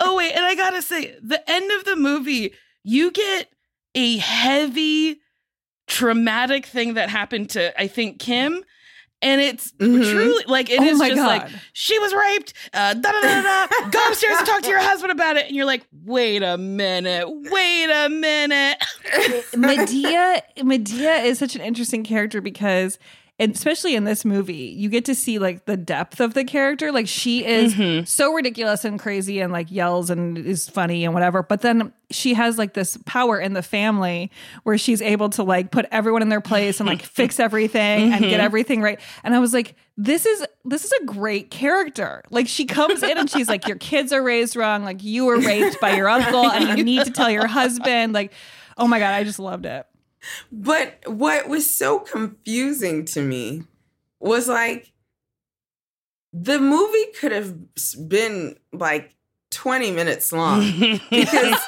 Oh 0.00 0.16
wait, 0.16 0.32
and 0.32 0.44
I 0.44 0.54
gotta 0.54 0.82
say, 0.82 1.16
the 1.23 1.40
end 1.50 1.70
of 1.73 1.84
the 1.84 1.96
movie, 1.96 2.52
you 2.82 3.11
get 3.12 3.49
a 3.94 4.16
heavy, 4.18 5.20
traumatic 5.87 6.66
thing 6.66 6.94
that 6.94 7.08
happened 7.08 7.50
to 7.50 7.78
I 7.80 7.87
think 7.87 8.18
Kim, 8.18 8.64
and 9.25 9.40
it's 9.40 9.73
Mhm. 9.81 10.09
truly 10.11 10.45
like 10.47 10.71
it 10.71 10.78
Oh 10.81 10.85
is 10.85 10.99
my 10.99 11.09
just 11.09 11.21
like 11.23 11.49
she 11.73 11.99
was 11.99 12.14
raped. 12.14 12.52
Uh, 12.73 12.95
da 12.95 13.11
da 13.11 13.21
da 13.21 13.43
da. 13.43 13.88
Go 13.90 13.99
upstairs 14.09 14.37
and 14.38 14.47
talk 14.47 14.62
to 14.62 14.69
your 14.69 14.81
husband 14.81 15.11
about 15.11 15.37
it, 15.37 15.47
and 15.47 15.57
you're 15.57 15.64
like, 15.64 15.85
wait 16.04 16.43
a 16.45 16.57
minute, 16.59 17.26
wait 17.28 17.90
a 17.90 18.09
minute. 18.09 18.76
Madea 19.54 20.43
Madea 20.59 21.25
is 21.25 21.38
such 21.38 21.57
an 21.57 21.62
interesting 21.62 22.04
character 22.04 22.40
because 22.40 22.99
and 23.38 23.52
especially 23.52 23.96
in 23.96 24.04
this 24.04 24.24
movie, 24.24 24.74
you 24.76 24.88
get 24.88 25.04
to 25.06 25.14
see 25.14 25.40
like 25.40 25.64
the 25.64 25.76
depth 25.76 26.20
of 26.20 26.34
the 26.34 26.44
character. 26.44 26.92
Like 26.92 27.08
she 27.08 27.44
is 27.44 27.74
Mm-hmm. 27.74 28.04
so 28.04 28.32
ridiculous 28.32 28.84
and 28.84 28.98
crazy 29.00 29.40
and 29.40 29.52
like 29.52 29.72
yells 29.72 30.08
and 30.10 30.38
is 30.38 30.68
funny 30.68 31.04
and 31.04 31.12
whatever. 31.14 31.42
But 31.42 31.60
then 31.62 31.92
she 32.10 32.34
has 32.34 32.58
like 32.58 32.74
this 32.74 32.96
power 33.06 33.40
in 33.40 33.54
the 33.54 33.62
family 33.62 34.30
where 34.62 34.78
she's 34.78 35.02
able 35.02 35.30
to 35.30 35.42
like 35.42 35.72
put 35.72 35.86
everyone 35.90 36.22
in 36.22 36.28
their 36.28 36.40
place 36.40 36.78
and 36.78 36.88
like 36.88 37.02
fix 37.02 37.40
everything 37.40 38.12
and 38.12 38.22
Mm-hmm. 38.22 38.30
get 38.30 38.38
everything 38.40 38.80
right. 38.80 39.00
And 39.24 39.34
I 39.34 39.40
was 39.40 39.52
like, 39.52 39.74
this 39.96 40.26
is 40.26 40.44
this 40.64 40.84
is 40.84 40.92
a 41.02 41.04
great 41.04 41.50
character. 41.50 42.22
Like 42.30 42.46
she 42.46 42.66
comes 42.66 43.02
in 43.02 43.18
and 43.18 43.28
she's 43.28 43.48
like, 43.48 43.66
your 43.66 43.78
kids 43.78 44.12
are 44.12 44.22
raised 44.22 44.54
wrong. 44.54 44.84
Like 44.84 45.02
you 45.02 45.24
were 45.24 45.38
raped 45.40 45.80
by 45.80 45.96
your 45.96 46.08
uncle 46.08 46.48
and 46.50 46.78
you 46.78 46.84
need 46.84 47.04
to 47.04 47.10
tell 47.10 47.30
your 47.30 47.46
husband. 47.48 48.12
Like, 48.12 48.32
oh 48.78 48.86
my 48.86 49.00
god, 49.00 49.12
I 49.14 49.24
just 49.24 49.40
loved 49.40 49.66
it. 49.66 49.86
But 50.52 50.99
what 51.07 51.49
was 51.49 51.71
so 51.71 51.99
confusing 51.99 53.04
to 53.07 53.23
me 53.23 53.64
was 54.21 54.49
like 54.49 54.93
the 56.33 56.59
movie 56.59 57.07
could 57.21 57.33
have 57.33 57.54
been 58.09 58.57
like 58.73 59.14
20 59.50 59.93
minutes 59.93 60.33
long 60.33 60.61
because 61.11 61.59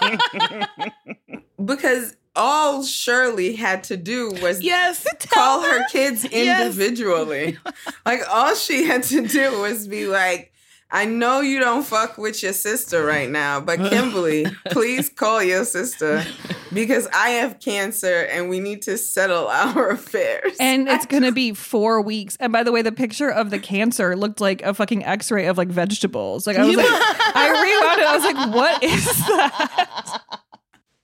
because 1.64 2.16
all 2.34 2.82
Shirley 2.84 3.54
had 3.56 3.84
to 3.84 3.96
do 3.96 4.30
was 4.42 4.60
yes, 4.60 5.06
call 5.30 5.62
her 5.62 5.84
kids 5.88 6.24
Yes. 6.30 6.60
individually. 6.62 7.58
like 8.06 8.20
all 8.28 8.54
she 8.54 8.84
had 8.84 9.02
to 9.04 9.26
do 9.26 9.60
was 9.60 9.88
be 9.88 10.06
like, 10.06 10.52
I 10.90 11.04
know 11.04 11.40
you 11.40 11.58
don't 11.58 11.84
fuck 11.84 12.16
with 12.16 12.42
your 12.42 12.52
sister 12.52 13.04
right 13.04 13.28
now, 13.28 13.60
but 13.60 13.78
Kimberly, 13.90 14.46
please 14.70 15.08
call 15.08 15.42
your 15.42 15.64
sister 15.64 16.24
because 16.72 17.08
I 17.12 17.30
have 17.30 17.58
cancer 17.58 18.20
and 18.30 18.48
we 18.48 18.60
need 18.60 18.82
to 18.82 18.96
settle 18.96 19.48
our 19.48 19.90
affairs. 19.90 20.56
And 20.60 20.88
it's 20.88 21.06
gonna 21.06 21.32
be 21.32 21.54
four 21.54 22.00
weeks. 22.00 22.36
And 22.38 22.52
by 22.52 22.62
the 22.62 22.72
way, 22.72 22.82
the 22.82 22.92
picture 22.92 23.30
of 23.30 23.50
the 23.50 23.58
cancer 23.58 24.16
looked 24.16 24.40
like 24.40 24.62
a 24.62 24.74
fucking 24.74 25.04
X-ray 25.04 25.46
of 25.46 25.58
like 25.58 25.68
vegetables. 25.68 26.46
Like 26.46 26.56
I 26.56 26.64
was 26.64 26.76
like, 26.76 26.86
I 26.88 27.48
rewound 27.50 28.00
it. 28.00 28.06
I 28.06 28.16
was 28.16 28.24
like, 28.24 28.54
what 28.54 28.82
is 28.82 29.04
that? 29.04 30.22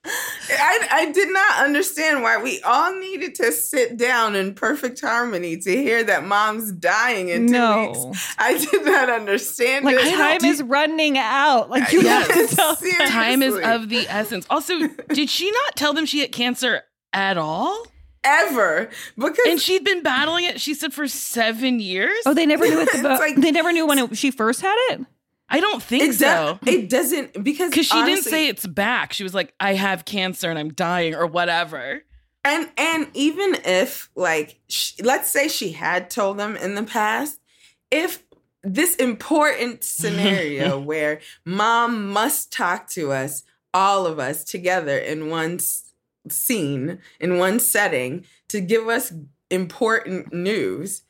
I, 0.05 0.87
I 0.91 1.11
did 1.11 1.31
not 1.31 1.63
understand 1.63 2.21
why 2.23 2.37
we 2.41 2.61
all 2.63 2.93
needed 2.99 3.35
to 3.35 3.51
sit 3.51 3.97
down 3.97 4.35
in 4.35 4.53
perfect 4.53 4.99
harmony 5.01 5.57
to 5.57 5.71
hear 5.71 6.03
that 6.03 6.25
mom's 6.25 6.71
dying 6.73 7.29
in 7.29 7.47
two 7.47 7.53
No. 7.53 7.91
weeks. 8.11 8.35
I 8.37 8.57
did 8.57 8.85
not 8.85 9.09
understand 9.09 9.85
Like 9.85 9.95
it. 9.99 10.15
time 10.15 10.43
is 10.43 10.61
running 10.61 11.17
out. 11.17 11.69
Like 11.69 11.91
you 11.93 12.01
have 12.01 12.27
to 12.27 12.33
Yes, 12.35 12.55
tell. 12.55 12.75
time 13.07 13.41
is 13.41 13.55
of 13.55 13.87
the 13.89 14.05
essence. 14.09 14.45
Also, 14.49 14.77
did 15.13 15.29
she 15.29 15.49
not 15.49 15.75
tell 15.75 15.93
them 15.93 16.05
she 16.05 16.19
had 16.19 16.31
cancer 16.31 16.83
at 17.13 17.37
all? 17.37 17.85
ever 18.25 18.89
because 19.17 19.37
And 19.49 19.59
she'd 19.59 19.83
been 19.83 20.01
battling 20.01 20.45
it, 20.45 20.61
she 20.61 20.73
said, 20.73 20.93
for 20.93 21.09
seven 21.09 21.81
years. 21.81 22.15
Oh, 22.25 22.33
they 22.33 22.45
never 22.45 22.65
knew 22.65 22.79
it. 22.81 22.87
It's 22.93 23.03
like- 23.03 23.35
they 23.35 23.51
never 23.51 23.73
knew 23.73 23.85
when 23.85 23.99
it, 23.99 24.17
she 24.17 24.31
first 24.31 24.61
had 24.61 24.75
it. 24.91 25.01
I 25.49 25.59
don't 25.59 25.83
think 25.83 26.03
Exact- 26.03 26.65
so. 26.65 26.71
It 26.71 26.89
doesn't 26.89 27.43
because 27.43 27.69
Because 27.71 27.85
she 27.85 28.03
didn't 28.03 28.23
say 28.23 28.47
it's 28.47 28.65
back. 28.65 29.13
She 29.13 29.23
was 29.23 29.33
like, 29.33 29.53
I 29.59 29.73
have 29.73 30.05
cancer 30.05 30.49
and 30.49 30.57
I'm 30.57 30.73
dying 30.73 31.13
or 31.13 31.27
whatever. 31.27 32.03
And 32.45 32.69
and 32.77 33.07
even 33.13 33.55
if 33.63 34.09
like 34.15 34.59
sh- 34.67 34.93
let's 35.01 35.29
say 35.29 35.47
she 35.47 35.71
had 35.71 36.09
told 36.09 36.37
them 36.37 36.55
in 36.57 36.75
the 36.75 36.83
past, 36.83 37.39
if 37.91 38.23
this 38.63 38.95
important 38.95 39.83
scenario 39.83 40.79
where 40.79 41.21
mom 41.45 42.09
must 42.09 42.51
talk 42.51 42.89
to 42.91 43.11
us, 43.11 43.43
all 43.73 44.05
of 44.05 44.19
us 44.19 44.43
together 44.43 44.97
in 44.97 45.29
one 45.29 45.55
s- 45.55 45.93
scene, 46.29 46.99
in 47.19 47.37
one 47.37 47.59
setting 47.59 48.25
to 48.49 48.59
give 48.59 48.87
us 48.87 49.13
important 49.49 50.33
news, 50.33 51.02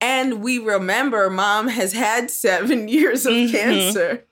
and 0.00 0.42
we 0.42 0.58
remember 0.58 1.28
mom 1.30 1.68
has 1.68 1.92
had 1.92 2.30
7 2.30 2.88
years 2.88 3.26
of 3.26 3.32
Mhm. 3.32 3.50
cancer. 3.50 4.24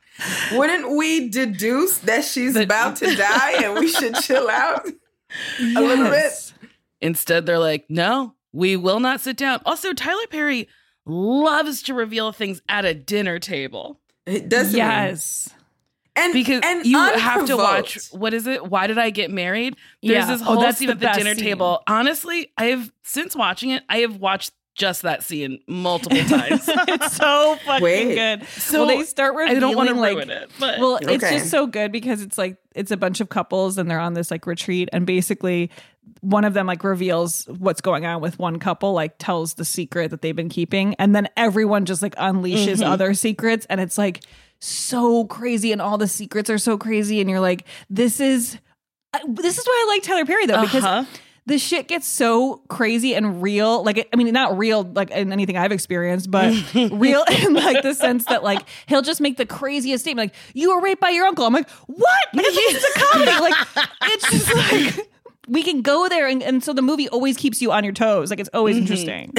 Wouldn't 0.53 0.97
we 0.97 1.29
deduce 1.29 1.99
that 1.99 2.25
she's 2.25 2.57
about 2.57 2.97
to 2.97 3.15
die 3.17 3.53
and 3.65 3.75
we 3.75 3.89
should 3.89 4.15
chill 4.17 4.49
out 4.49 4.87
a 5.61 5.81
little 5.81 6.09
bit? 6.09 6.53
Instead, 7.03 7.45
they're 7.45 7.59
like, 7.59 7.85
no, 7.91 8.35
we 8.53 8.77
will 8.77 9.01
not 9.01 9.21
sit 9.21 9.37
down. 9.37 9.61
Also, 9.67 9.93
Tyler 9.93 10.27
Perry 10.31 10.69
loves 11.05 11.83
to 11.83 11.95
reveal 11.95 12.33
things 12.33 12.63
at 12.69 12.85
a 12.87 12.95
dinner 12.95 13.39
table. 13.39 14.01
It 14.25 14.49
doesn't. 14.49 14.73
he? 14.73 14.79
Yes. 14.79 15.51
And 16.19 16.33
Because 16.33 16.63
and 16.65 16.87
you 16.87 16.99
have 16.99 17.45
to 17.47 17.57
watch 17.59 17.99
what 18.11 18.33
is 18.33 18.47
it? 18.47 18.67
Why 18.67 18.87
did 18.87 18.97
I 18.97 19.11
get 19.11 19.31
married? 19.31 19.77
There's 20.03 20.15
Yeah. 20.15 20.27
this 20.33 20.41
Oh, 20.41 20.45
whole 20.45 20.61
that's 20.63 20.79
scene 20.79 20.87
the 20.87 20.93
at 20.95 20.99
the 21.01 21.07
best 21.07 21.19
dinner 21.19 21.35
scene. 21.35 21.45
table. 21.45 21.83
Honestly, 21.87 22.51
I 22.57 22.67
have 22.67 22.91
since 23.05 23.37
watching 23.37 23.69
it, 23.71 23.83
I 23.91 23.99
have 23.99 24.17
watched 24.17 24.53
just 24.77 25.03
that 25.03 25.23
scene 25.25 25.59
multiple 25.67 26.23
times. 26.29 26.63
it's 26.69 27.17
so 27.17 27.57
fucking 27.65 27.83
Wait. 27.83 28.15
good. 28.15 28.47
So, 28.49 28.87
well, 28.87 28.97
they 28.99 29.03
start 29.05 29.35
I 29.35 29.41
revealing 29.53 29.61
don't 29.61 29.77
want 29.77 29.89
to 29.89 29.95
like 29.97 30.15
ruin 30.17 30.31
it, 30.31 30.51
but 30.61 30.79
Well, 30.79 30.99
it's 31.03 31.23
just 31.29 31.51
so 31.51 31.67
good 31.67 31.91
because 31.93 32.23
it's 32.23 32.39
like 32.39 32.59
it's 32.75 32.91
a 32.91 32.97
bunch 32.97 33.21
of 33.21 33.29
couples 33.29 33.79
and 33.79 33.91
they're 33.91 33.99
on 33.99 34.15
this 34.15 34.31
like 34.31 34.47
retreat 34.47 34.89
and 34.93 35.07
basically 35.07 35.71
one 36.21 36.45
of 36.45 36.55
them 36.55 36.67
like 36.67 36.85
reveals 36.85 37.47
what's 37.59 37.81
going 37.81 38.07
on 38.07 38.21
with 38.21 38.39
one 38.39 38.59
couple, 38.61 38.93
like 38.93 39.17
tells 39.19 39.55
the 39.55 39.65
secret 39.65 40.13
that 40.13 40.23
they've 40.23 40.37
been 40.37 40.49
keeping, 40.49 40.95
and 41.01 41.17
then 41.17 41.29
everyone 41.37 41.85
just 41.85 42.01
like 42.01 42.15
unleashes 42.15 42.75
Mm-hmm. 42.77 42.85
other 42.93 43.13
secrets, 43.13 43.67
and 43.69 43.81
it's 43.81 43.99
like 43.99 44.21
so 44.61 45.25
crazy, 45.25 45.73
and 45.73 45.83
all 45.83 45.99
the 45.99 46.07
secrets 46.07 46.49
are 46.49 46.59
so 46.59 46.79
crazy, 46.79 47.21
and 47.21 47.29
you're 47.29 47.41
like, 47.41 47.65
this 47.91 48.21
is 48.21 48.57
this 49.29 49.59
is 49.59 49.67
why 49.67 49.85
I 49.87 49.93
like 49.95 50.03
Tyler 50.05 50.25
Perry 50.27 50.47
though 50.47 50.61
because 50.61 50.85
Uh-huh. 50.85 51.05
The 51.47 51.59
shit 51.59 51.87
gets 51.89 52.07
so 52.07 52.63
crazy 52.69 53.15
and 53.15 53.41
real. 53.41 53.85
Like, 53.85 54.09
I 54.13 54.17
mean, 54.17 54.33
not 54.33 54.59
real 54.59 54.83
like 54.83 55.11
in 55.11 55.33
anything 55.33 55.57
I've 55.57 55.73
experienced, 55.73 56.31
but 56.31 56.53
real 56.75 57.25
in 57.31 57.55
like 57.55 57.83
the 57.83 57.95
sense 57.95 58.25
that 58.27 58.43
like 58.43 58.67
he'll 58.87 59.03
just 59.03 59.21
make 59.21 59.37
the 59.37 59.47
craziest 59.47 60.05
statement, 60.05 60.33
like 60.33 60.55
"You 60.55 60.75
were 60.75 60.83
raped 60.83 61.01
by 61.01 61.11
your 61.11 61.27
uncle." 61.27 61.45
I'm 61.45 61.53
like, 61.53 61.71
"What?" 61.87 62.29
Think 62.35 62.47
it's 62.49 62.97
a 62.97 63.01
comedy. 63.01 63.31
Like, 63.31 63.67
it's 64.03 64.31
just 64.31 64.55
like 64.55 65.09
we 65.49 65.63
can 65.63 65.83
go 65.83 66.09
there, 66.09 66.27
and, 66.27 66.43
and 66.43 66.63
so 66.63 66.73
the 66.73 66.83
movie 66.83 67.09
always 67.09 67.37
keeps 67.37 67.63
you 67.63 67.71
on 67.71 67.85
your 67.85 67.93
toes. 67.93 68.31
Like, 68.31 68.41
it's 68.41 68.51
always 68.53 68.77
mm-hmm. 68.77 68.83
interesting. 68.83 69.33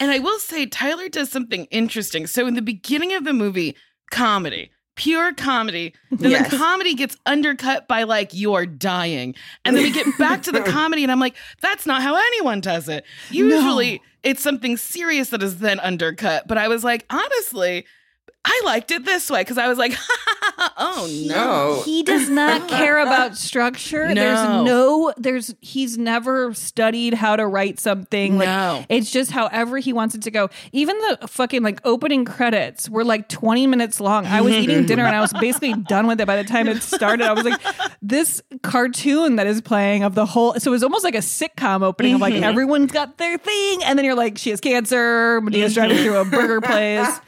And 0.00 0.10
I 0.10 0.18
will 0.18 0.40
say, 0.40 0.66
Tyler 0.66 1.08
does 1.08 1.30
something 1.30 1.66
interesting. 1.66 2.26
So 2.26 2.48
in 2.48 2.54
the 2.54 2.62
beginning 2.62 3.14
of 3.14 3.22
the 3.22 3.32
movie, 3.32 3.76
comedy, 4.10 4.71
pure 4.94 5.32
comedy. 5.32 5.94
Then 6.10 6.30
Yes. 6.32 6.50
the 6.50 6.56
comedy 6.56 6.94
gets 6.94 7.16
undercut 7.26 7.88
by 7.88 8.02
like 8.04 8.30
you're 8.32 8.66
dying, 8.66 9.34
and 9.64 9.76
then 9.76 9.82
we 9.84 9.90
get 9.90 10.06
back 10.18 10.42
to 10.42 10.52
the 10.52 10.60
comedy, 10.78 11.02
and 11.02 11.10
I'm 11.12 11.20
like, 11.20 11.34
that's 11.60 11.86
not 11.86 12.02
how 12.02 12.16
anyone 12.16 12.60
does 12.60 12.88
it. 12.88 13.04
Usually, 13.30 14.00
it's 14.22 14.42
something 14.42 14.76
serious 14.76 15.30
that 15.30 15.42
is 15.42 15.58
then 15.58 15.80
undercut. 15.80 16.46
But 16.46 16.58
I 16.58 16.68
was 16.68 16.84
like, 16.84 17.06
honestly. 17.10 17.86
I 18.44 18.62
liked 18.64 18.90
it 18.90 19.04
this 19.04 19.30
way 19.30 19.42
because 19.42 19.58
I 19.58 19.68
was 19.68 19.78
like, 19.78 19.96
oh 20.76 21.08
no. 21.26 21.42
No. 21.52 21.82
He 21.84 22.02
does 22.02 22.28
not 22.28 22.68
care 22.68 22.98
about 22.98 23.36
structure. 23.36 24.08
No. 24.08 24.14
There's 24.14 24.66
no 24.66 25.14
there's 25.16 25.54
he's 25.60 25.96
never 25.98 26.52
studied 26.54 27.14
how 27.14 27.36
to 27.36 27.46
write 27.46 27.78
something. 27.78 28.38
Like 28.38 28.48
No. 28.48 28.84
it's 28.88 29.10
just 29.10 29.30
however 29.30 29.78
he 29.78 29.92
wants 29.92 30.14
it 30.14 30.22
to 30.22 30.30
go. 30.30 30.50
Even 30.72 30.98
the 30.98 31.28
fucking 31.28 31.62
like 31.62 31.80
opening 31.84 32.24
credits 32.24 32.88
were 32.88 33.04
like 33.04 33.28
20 33.28 33.66
minutes 33.66 34.00
long. 34.00 34.26
I 34.26 34.40
was 34.40 34.54
eating 34.54 34.86
dinner 34.86 35.04
and 35.04 35.14
I 35.14 35.20
was 35.20 35.32
basically 35.34 35.74
done 35.88 36.06
with 36.06 36.20
it 36.20 36.26
by 36.26 36.36
the 36.36 36.44
time 36.44 36.68
it 36.68 36.82
started. 36.82 37.26
I 37.26 37.32
was 37.32 37.44
like, 37.44 37.60
this 38.00 38.42
cartoon 38.62 39.36
that 39.36 39.46
is 39.46 39.60
playing 39.60 40.02
of 40.02 40.14
the 40.14 40.26
whole 40.26 40.54
so 40.58 40.70
it 40.70 40.72
was 40.72 40.82
almost 40.82 41.04
like 41.04 41.14
a 41.14 41.18
sitcom 41.18 41.82
opening 41.82 42.14
of 42.14 42.20
like 42.20 42.34
mm-hmm. 42.34 42.44
everyone's 42.44 42.92
got 42.92 43.18
their 43.18 43.38
thing, 43.38 43.84
and 43.84 43.98
then 43.98 44.04
you're 44.04 44.14
like, 44.14 44.38
she 44.38 44.50
has 44.50 44.60
cancer, 44.60 45.40
Madea's 45.40 45.74
driving 45.74 45.98
through 45.98 46.16
a 46.16 46.24
burger 46.24 46.60
place. 46.60 47.20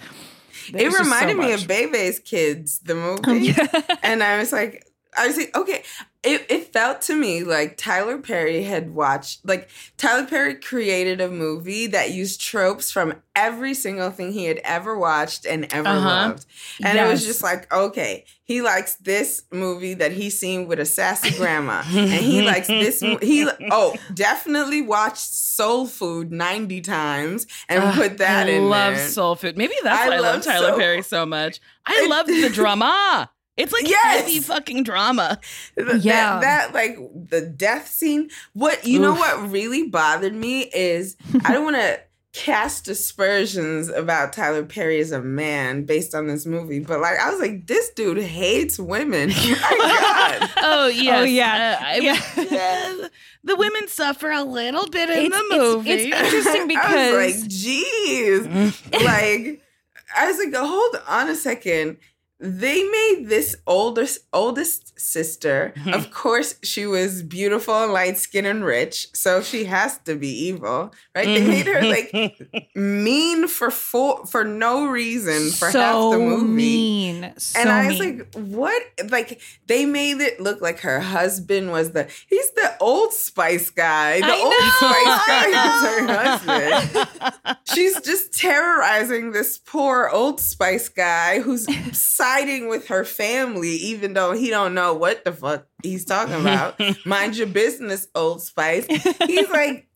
It 0.68 0.78
just 0.84 0.96
so 0.96 1.04
reminded 1.04 1.36
me 1.36 1.52
of 1.52 1.66
Bebe's 1.66 2.18
Kids, 2.18 2.78
the 2.80 2.94
movie. 3.26 3.54
and 4.02 4.22
I 4.22 4.38
was 4.38 4.52
like, 4.52 4.86
I 5.16 5.26
was 5.26 5.36
like, 5.36 5.56
okay. 5.56 5.82
It, 6.24 6.46
it 6.48 6.72
felt 6.72 7.02
to 7.02 7.14
me 7.14 7.44
like 7.44 7.76
Tyler 7.76 8.18
Perry 8.18 8.62
had 8.62 8.94
watched, 8.94 9.44
like, 9.46 9.68
Tyler 9.98 10.26
Perry 10.26 10.54
created 10.54 11.20
a 11.20 11.28
movie 11.28 11.86
that 11.88 12.12
used 12.12 12.40
tropes 12.40 12.90
from 12.90 13.14
every 13.36 13.74
single 13.74 14.10
thing 14.10 14.32
he 14.32 14.46
had 14.46 14.58
ever 14.64 14.96
watched 14.98 15.44
and 15.44 15.70
ever 15.72 15.88
Uh-huh. 15.88 16.08
loved. 16.08 16.46
And 16.82 16.98
it 16.98 17.06
was 17.06 17.24
just 17.26 17.42
like, 17.42 17.70
okay, 17.72 18.24
he 18.44 18.62
likes 18.62 18.94
this 18.96 19.42
movie 19.52 19.94
that 19.94 20.12
he's 20.12 20.38
seen 20.38 20.66
with 20.66 20.78
a 20.80 20.84
sassy 20.86 21.30
grandma. 21.36 21.82
and 21.86 22.08
he 22.10 22.42
likes 22.42 22.68
this, 22.68 23.02
mo- 23.02 23.18
he, 23.20 23.46
oh, 23.70 23.94
definitely 24.14 24.80
watched 24.82 25.18
Soul 25.18 25.86
Food 25.86 26.32
90 26.32 26.80
times 26.80 27.46
and 27.68 27.82
Ugh, 27.84 27.94
put 27.94 28.18
that 28.18 28.46
I 28.46 28.50
in 28.50 28.68
love 28.70 28.94
there. 28.94 29.08
soul 29.08 29.34
food. 29.34 29.56
Maybe 29.58 29.74
that's 29.82 30.02
I 30.06 30.08
why 30.08 30.14
I 30.16 30.18
love 30.20 30.34
love 30.36 30.44
Tyler 30.44 30.68
soul- 30.70 30.78
Perry 30.78 31.02
so 31.02 31.26
much. 31.26 31.60
I 31.86 32.06
love 32.08 32.26
the 32.26 32.48
drama. 32.52 33.30
It's 33.56 33.72
like 33.72 33.88
Yes. 33.88 34.22
heavy 34.22 34.40
fucking 34.40 34.82
drama. 34.82 35.38
Yeah. 35.76 36.40
That, 36.40 36.72
that 36.72 36.74
like 36.74 36.96
the 37.30 37.40
death 37.42 37.88
scene. 37.88 38.30
What 38.52 38.86
you 38.86 38.98
know 38.98 39.14
what 39.14 39.50
really 39.50 39.88
bothered 39.88 40.34
me 40.34 40.62
is 40.62 41.16
I 41.44 41.52
don't 41.52 41.64
want 41.64 41.76
to 41.76 42.00
cast 42.32 42.88
aspersions 42.88 43.88
about 43.88 44.32
Tyler 44.32 44.64
Perry 44.64 44.98
as 44.98 45.12
a 45.12 45.22
man 45.22 45.84
based 45.84 46.16
on 46.16 46.26
this 46.26 46.44
movie, 46.46 46.80
but 46.80 46.98
like 47.00 47.16
I 47.16 47.30
was 47.30 47.38
like, 47.38 47.68
this 47.68 47.90
dude 47.90 48.18
hates 48.18 48.76
women. 48.76 49.28
My 49.28 50.38
God. 50.40 50.50
Oh 50.66 50.86
yes. 50.88 51.20
Oh, 51.20 51.22
yeah. 51.22 51.78
Uh, 51.80 51.84
I 51.84 51.96
Yeah. 51.98 52.12
was- 52.36 52.50
yeah, 52.50 53.08
The 53.44 53.54
women 53.54 53.86
suffer 53.86 54.30
a 54.32 54.42
little 54.42 54.88
bit 54.88 55.10
in 55.10 55.26
It's- 55.26 55.30
the 55.48 55.56
movie. 55.56 55.90
it's 55.92 56.04
interesting 56.34 56.62
I 56.62 56.66
because 56.66 57.12
was 57.36 57.42
like, 57.42 57.50
geez. 57.50 58.46
like 59.04 59.62
I 60.16 60.26
was 60.26 60.38
like, 60.38 60.54
hold 60.54 60.96
on 61.06 61.28
a 61.30 61.36
second. 61.36 61.98
They 62.44 62.82
made 62.84 63.28
this 63.28 63.56
oldest 63.66 64.18
oldest 64.32 65.00
sister. 65.00 65.72
Mm-hmm. 65.76 65.94
of 65.94 66.10
course, 66.10 66.56
she 66.62 66.84
was 66.84 67.22
beautiful 67.22 67.88
light 67.88 68.18
skinned 68.18 68.46
and 68.46 68.62
rich, 68.64 69.08
so 69.14 69.40
she 69.40 69.64
has 69.64 69.96
to 70.00 70.14
be 70.14 70.28
evil, 70.28 70.92
right? 71.14 71.24
They 71.24 71.46
made 71.46 71.66
her 71.66 71.80
like 71.82 72.10
mm-hmm. 72.12 73.04
mean 73.04 73.48
for 73.48 73.70
full, 73.70 74.26
for 74.26 74.44
no 74.44 74.86
reason 74.86 75.50
for 75.52 75.70
so 75.70 75.80
half 75.80 76.12
the 76.12 76.18
movie. 76.18 76.46
mean. 76.46 77.32
So 77.38 77.60
And 77.60 77.70
I 77.70 77.86
was 77.86 77.98
mean. 77.98 78.18
like, 78.18 78.34
what? 78.34 78.82
Like, 79.10 79.40
they 79.66 79.86
made 79.86 80.20
it 80.20 80.38
look 80.38 80.60
like 80.60 80.80
her 80.80 81.00
husband 81.00 81.70
was 81.72 81.92
the, 81.92 82.08
he's 82.28 82.50
the 82.52 82.76
Old 82.80 83.12
Spice 83.14 83.70
guy. 83.70 84.20
The 84.20 84.26
I 84.26 84.40
Old 84.40 84.52
know, 84.52 84.68
Spice 84.80 85.26
guy 85.26 85.46
is 85.64 86.44
her 86.44 86.74
husband. 86.84 87.58
She's 87.72 88.00
just 88.02 88.34
terrorizing 88.38 89.32
this 89.32 89.58
poor 89.58 90.10
Old 90.12 90.40
Spice 90.40 90.88
guy 90.90 91.40
who's 91.40 91.66
siding 92.34 92.68
with 92.68 92.88
her 92.88 93.04
family, 93.04 93.70
even 93.70 94.14
though 94.14 94.32
he 94.32 94.50
don't 94.50 94.74
know 94.74 94.94
what 94.94 95.24
the 95.24 95.32
fuck 95.32 95.66
he's 95.82 96.04
talking 96.04 96.34
about. 96.34 96.80
Mind 97.06 97.36
your 97.36 97.46
business, 97.46 98.08
Old 98.14 98.42
Spice. 98.42 98.86
He's 99.26 99.50
like, 99.50 99.88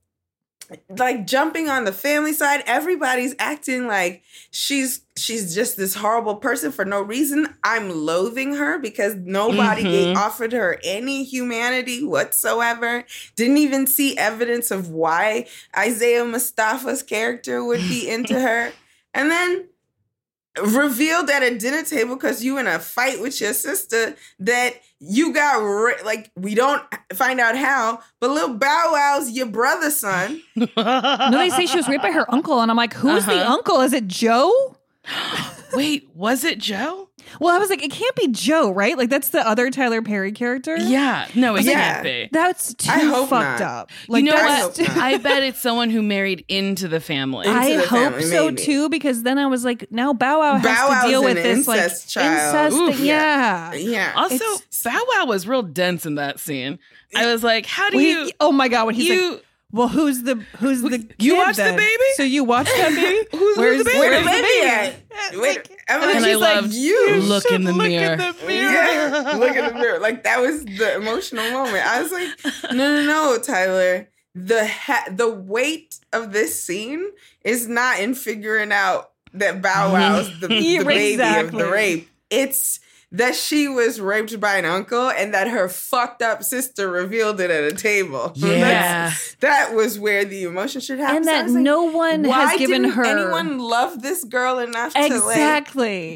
like 0.98 1.26
jumping 1.26 1.70
on 1.70 1.84
the 1.84 1.92
family 1.92 2.34
side 2.34 2.62
everybody's 2.66 3.34
acting 3.38 3.86
like 3.86 4.22
she's 4.50 5.00
she's 5.16 5.54
just 5.54 5.78
this 5.78 5.94
horrible 5.94 6.36
person 6.36 6.70
for 6.70 6.84
no 6.84 7.00
reason 7.00 7.46
i'm 7.64 7.88
loathing 7.88 8.54
her 8.54 8.78
because 8.78 9.14
nobody 9.14 9.82
Mhm. 9.84 10.14
offered 10.16 10.52
her 10.52 10.78
any 10.84 11.24
humanity 11.24 12.04
whatsoever 12.04 13.04
didn't 13.34 13.56
even 13.56 13.86
see 13.86 14.14
evidence 14.18 14.70
of 14.70 14.90
why 14.90 15.46
isaiah 15.74 16.26
mustafa's 16.26 17.02
character 17.02 17.64
would 17.64 17.80
be 17.88 18.06
into 18.06 18.38
her 18.38 18.70
and 19.14 19.30
then 19.30 19.68
revealed 20.62 21.28
at 21.30 21.42
a 21.42 21.56
dinner 21.58 21.82
table 21.82 22.14
because 22.16 22.42
you 22.44 22.58
in 22.58 22.66
a 22.66 22.78
fight 22.78 23.20
with 23.20 23.40
your 23.40 23.52
sister 23.52 24.14
that 24.40 24.74
you 25.00 25.32
got 25.32 25.58
ra- 25.58 26.04
like 26.04 26.30
we 26.36 26.54
don't 26.54 26.82
find 27.14 27.40
out 27.40 27.56
how 27.56 28.00
but 28.20 28.30
little 28.30 28.54
bow 28.56 28.88
wow's 28.92 29.30
your 29.30 29.46
brother's 29.46 29.96
son 29.96 30.40
no, 30.56 30.66
they 31.32 31.50
say 31.50 31.66
she 31.66 31.76
was 31.76 31.88
raped 31.88 32.02
by 32.02 32.10
her 32.12 32.30
uncle, 32.32 32.60
and 32.60 32.70
I'm 32.70 32.76
like, 32.76 32.94
who's 32.94 33.24
the 33.26 33.32
Uh-huh. 33.34 33.52
uncle? 33.54 33.80
Is 33.80 33.92
it 33.92 34.06
Joe? 34.08 34.76
Wait, 35.74 36.08
was 36.14 36.44
it 36.44 36.58
Joe? 36.58 37.07
Well, 37.40 37.54
I 37.54 37.58
was 37.58 37.70
like, 37.70 37.82
it 37.82 37.90
can't 37.90 38.14
be 38.16 38.28
Joe, 38.28 38.70
right? 38.70 38.96
Like 38.96 39.10
that's 39.10 39.28
the 39.30 39.46
other 39.46 39.70
Tyler 39.70 40.02
Perry 40.02 40.32
character. 40.32 40.76
Yeah, 40.76 41.26
no, 41.34 41.56
it 41.56 41.64
Yeah. 41.64 41.72
can't 41.94 42.02
be. 42.04 42.28
That's 42.32 42.74
too 42.74 42.90
I 42.90 42.98
hope 43.00 43.28
fucked 43.30 43.60
not. 43.60 43.62
up. 43.62 43.90
Like 44.08 44.24
you 44.24 44.30
know 44.30 44.36
what? 44.36 44.78
hope 44.78 44.78
not. 44.88 44.96
I 44.96 45.16
bet 45.18 45.42
it's 45.42 45.60
someone 45.60 45.90
who 45.90 46.02
married 46.02 46.44
into 46.48 46.88
the 46.88 47.00
family. 47.00 47.46
Into 47.46 47.58
I 47.58 47.76
the 47.76 47.86
hope 47.86 47.88
family, 48.12 48.22
so 48.24 48.44
maybe. 48.46 48.62
too, 48.62 48.88
because 48.88 49.22
then 49.22 49.38
I 49.38 49.46
was 49.46 49.64
like, 49.64 49.90
now 49.90 50.12
Bow 50.12 50.40
Wow 50.40 50.54
has 50.56 50.62
Bow 50.62 50.86
to 50.86 50.92
Wow's 50.92 51.04
deal 51.10 51.22
with 51.24 51.36
this 51.36 51.66
like 51.68 51.80
incest 51.82 52.10
child. 52.10 52.34
incest 52.70 52.76
Oof. 52.76 52.96
thing. 52.96 53.06
Yeah. 53.06 53.74
Yeah. 53.74 54.12
also, 54.16 54.34
It's- 54.34 54.82
Bow 54.84 55.04
Wow 55.14 55.26
was 55.26 55.46
real 55.46 55.62
dense 55.62 56.06
in 56.06 56.16
that 56.16 56.40
scene. 56.40 56.78
I 57.14 57.26
was 57.32 57.42
like, 57.42 57.64
how 57.66 57.88
do 57.90 57.96
Well, 57.96 58.04
you? 58.06 58.24
he- 58.26 58.34
oh 58.40 58.52
my 58.52 58.68
god, 58.68 58.86
when 58.86 58.94
he's 58.94 59.08
you- 59.08 59.30
like, 59.32 59.44
well, 59.72 59.88
who's 59.88 60.22
the 60.22 60.36
who's 60.58 60.82
the 60.82 60.98
You 61.18 61.32
kid 61.34 61.38
watched 61.38 61.56
the 61.58 61.72
baby? 61.76 62.02
So 62.14 62.22
you 62.22 62.44
watched 62.44 62.70
that 62.76 62.94
baby? 62.94 63.28
Who's- 63.38 63.56
who's 63.56 63.78
the 63.78 63.84
baby? 63.84 63.98
Where 63.98 64.18
the 64.20 64.26
where's 64.26 64.42
baby 64.42 64.66
at? 64.68 64.94
Wait, 65.40 65.70
I'm 65.88 66.00
like, 66.00 66.16
and 66.16 66.24
I 66.24 66.28
she's 66.28 66.36
like, 66.38 66.54
loved 66.62 66.72
you 66.74 67.16
look 67.20 67.50
in 67.52 67.64
the 67.64 67.72
look 67.72 67.88
mirror. 67.88 68.12
in 68.12 68.18
the 68.18 68.34
Yeah, 68.48 69.34
look 69.38 69.56
at 69.56 69.72
the 69.72 69.78
mirror. 69.78 69.98
Like 69.98 70.22
that 70.24 70.40
was 70.40 70.64
the 70.64 70.96
emotional 70.96 71.50
moment. 71.50 71.86
I 71.86 72.02
was 72.02 72.12
like, 72.12 72.72
no, 72.72 72.94
no, 72.94 73.04
no, 73.04 73.38
Tyler. 73.42 74.08
The 74.34 74.66
ha- 74.66 75.06
the 75.10 75.28
weight 75.28 75.98
of 76.12 76.32
this 76.32 76.62
scene 76.62 77.10
is 77.44 77.66
not 77.68 77.98
in 77.98 78.14
figuring 78.14 78.70
out 78.72 79.10
that 79.34 79.60
Bow 79.60 79.92
Wow's 79.92 80.28
the, 80.40 80.46
the 80.48 80.54
Yeah, 80.54 80.84
baby 80.84 81.40
of 81.40 81.52
the 81.52 81.68
rape. 81.70 82.08
It's 82.30 82.78
that 83.12 83.34
she 83.34 83.68
was 83.68 84.00
raped 84.00 84.38
by 84.38 84.56
an 84.56 84.64
uncle 84.66 85.08
and 85.10 85.32
that 85.32 85.48
her 85.48 85.68
fucked 85.68 86.20
up 86.20 86.42
sister 86.42 86.90
revealed 86.90 87.40
it 87.40 87.50
at 87.50 87.64
a 87.64 87.74
table. 87.74 88.32
Yeah. 88.36 89.12
That 89.40 89.74
was 89.74 89.98
where 89.98 90.24
the 90.24 90.42
emotion 90.44 90.80
should 90.80 90.98
happen. 90.98 91.16
And 91.18 91.24
So 91.24 91.30
that 91.30 91.48
like, 91.50 91.62
no 91.62 91.84
one 91.84 92.24
has 92.24 92.58
given 92.58 92.84
her 92.84 93.04
anyone 93.04 93.58
love 93.58 94.02
this 94.02 94.24
girl 94.24 94.58
enough 94.58 94.92
to 94.92 95.00
like 95.20 95.36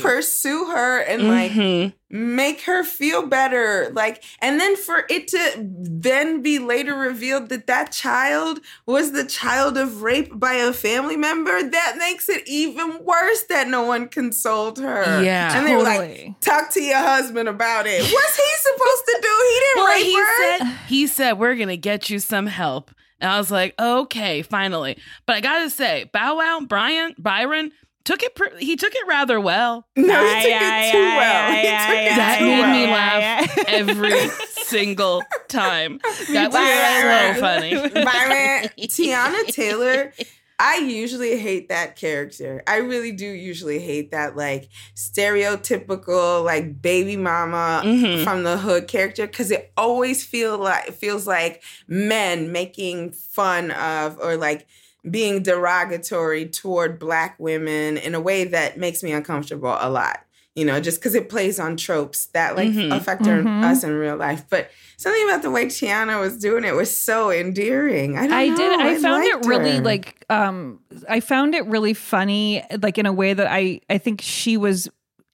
pursue 0.00 0.66
her 0.66 0.98
and 0.98 1.28
like 1.28 1.52
Mhm. 1.52 1.92
Make 2.14 2.60
her 2.62 2.84
feel 2.84 3.26
better 3.26 3.90
like 3.94 4.22
and 4.40 4.60
then 4.60 4.76
for 4.76 5.04
it 5.08 5.26
to 5.28 5.38
then 5.58 6.42
be 6.42 6.58
later 6.58 6.94
revealed 6.94 7.48
that 7.48 7.66
that 7.66 7.90
child 7.90 8.60
was 8.84 9.12
the 9.12 9.24
child 9.24 9.78
of 9.78 10.02
rape 10.02 10.30
by 10.38 10.52
a 10.52 10.72
family 10.74 11.16
member 11.16 11.62
that 11.70 11.94
makes 11.98 12.28
it 12.28 12.42
even 12.46 13.02
worse 13.02 13.44
that 13.44 13.66
no 13.66 13.82
one 13.82 14.06
consoled 14.08 14.78
her 14.78 15.22
Yeah. 15.22 15.56
and 15.56 15.66
they 15.66 15.74
were 15.74 15.82
like 15.82 16.00
Totally. 16.00 16.36
talk 16.42 16.70
to 16.72 16.82
your 16.82 16.98
husband 16.98 17.48
about 17.48 17.86
it 17.86 18.02
what's 18.02 18.36
he 18.36 18.56
supposed 18.58 19.04
to 19.06 19.18
do 19.22 19.28
he 19.50 19.60
didn't 19.60 19.76
Well, 19.76 19.86
rape 19.96 20.04
he 20.04 20.16
her 20.16 20.58
said 20.58 20.78
he 20.88 21.06
said 21.06 21.32
we're 21.38 21.56
gonna 21.56 21.76
get 21.78 22.10
you 22.10 22.18
some 22.18 22.46
help, 22.46 22.90
and 23.20 23.30
I 23.30 23.38
was 23.38 23.50
like, 23.50 23.74
okay, 23.80 24.42
finally. 24.42 24.98
But 25.26 25.36
I 25.36 25.40
gotta 25.40 25.70
say, 25.70 26.10
Bow 26.12 26.36
Wow, 26.38 26.60
Brian, 26.68 27.14
Byron 27.18 27.70
took 28.04 28.22
it. 28.22 28.34
Pr- 28.34 28.56
he 28.58 28.76
took 28.76 28.94
it 28.94 29.06
rather 29.06 29.40
well. 29.40 29.86
no 29.96 30.02
he 30.04 30.08
Yeah, 30.12 30.40
took 30.42 30.50
yeah, 30.50 30.82
it 30.88 30.92
too 30.92 30.98
yeah, 30.98 31.16
well 31.18 31.52
He 31.52 31.62
took 31.62 32.12
it 32.12 32.16
That 32.16 32.38
too 32.38 32.44
made 32.46 32.60
well. 32.60 32.72
me 32.72 32.86
laugh 32.86 33.58
every 33.68 34.28
single 34.66 35.22
time. 35.48 36.00
That 36.32 36.50
was 36.50 36.54
Byron. 36.54 37.34
so 37.34 37.40
funny. 37.40 38.04
Byron, 38.04 38.70
Teyana 38.80 39.46
Taylor. 39.48 40.12
I 40.58 40.76
usually 40.76 41.38
hate 41.38 41.70
that 41.70 41.96
character. 41.96 42.62
I 42.68 42.76
really 42.76 43.10
do 43.10 43.26
usually 43.26 43.80
hate 43.80 44.12
that 44.12 44.36
like 44.36 44.68
stereotypical 44.94 46.44
like 46.44 46.80
baby 46.80 47.16
mama 47.16 47.82
Mhm. 47.84 48.24
from 48.24 48.42
the 48.44 48.56
hood 48.58 48.86
character 48.88 49.26
because 49.26 49.50
it 49.50 49.72
always 49.76 50.24
feel 50.24 50.58
like 50.58 50.92
feels 50.92 51.26
like 51.26 51.62
men 51.88 52.52
making 52.52 53.12
fun 53.12 53.70
of 53.72 54.18
or 54.20 54.36
like 54.36 54.66
being 55.08 55.42
derogatory 55.42 56.46
toward 56.46 56.98
black 56.98 57.34
women 57.38 57.96
in 57.96 58.14
a 58.14 58.20
way 58.20 58.44
that 58.44 58.78
makes 58.78 59.02
me 59.02 59.12
uncomfortable 59.12 59.76
a 59.80 59.90
lot. 59.90 60.20
You 60.54 60.66
know, 60.66 60.80
just 60.80 61.00
because 61.00 61.14
it 61.14 61.30
plays 61.30 61.58
on 61.58 61.78
tropes 61.78 62.26
that 62.34 62.56
like 62.56 62.68
Mhm. 62.68 62.94
affect 62.94 63.26
our- 63.26 63.40
Mhm. 63.42 63.64
us 63.64 63.82
in 63.84 63.94
real 63.94 64.16
life. 64.16 64.44
But 64.50 64.70
something 64.98 65.24
about 65.24 65.40
the 65.40 65.50
way 65.50 65.64
Teyana 65.64 66.20
was 66.20 66.36
doing 66.36 66.64
it 66.64 66.74
was 66.76 66.94
so 66.94 67.30
endearing. 67.30 68.18
I 68.18 68.22
don't 68.26 68.32
I 68.32 68.54
did. 68.54 68.80
I 68.80 68.98
found 68.98 69.24
it 69.24 69.46
really 69.46 69.76
her. 69.78 69.82
like 69.82 70.24
um 70.28 70.78
I 71.08 71.20
found 71.20 71.54
it 71.54 71.64
really 71.66 71.94
funny 71.94 72.62
like 72.82 72.98
in 72.98 73.06
a 73.06 73.12
way 73.14 73.32
that 73.32 73.46
I 73.50 73.80
I 73.88 73.96
think 73.96 74.20
she 74.20 74.58
was 74.58 74.88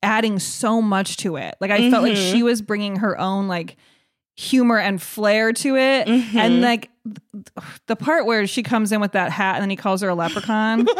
adding 0.05 0.39
so 0.39 0.81
much 0.81 1.17
to 1.19 1.35
it. 1.37 1.57
Like 1.61 1.73
I 1.73 1.91
felt 1.91 2.05
like 2.05 2.17
she 2.17 2.45
was 2.45 2.63
bringing 2.63 2.97
her 2.97 3.19
own 3.19 3.49
like 3.49 3.77
humor 4.41 4.79
and 4.79 5.03
flair 5.03 5.53
to 5.53 5.75
it 5.77 6.07
Mhm. 6.07 6.35
and 6.37 6.61
like 6.61 6.91
the 7.87 7.97
part 7.97 8.25
where 8.25 8.47
she 8.47 8.63
comes 8.63 8.93
in 8.93 9.01
with 9.01 9.11
that 9.13 9.33
hat 9.33 9.55
and 9.57 9.63
then 9.63 9.71
he 9.71 9.75
calls 9.75 10.01
her 10.01 10.09
a 10.09 10.15
leprechaun 10.15 10.87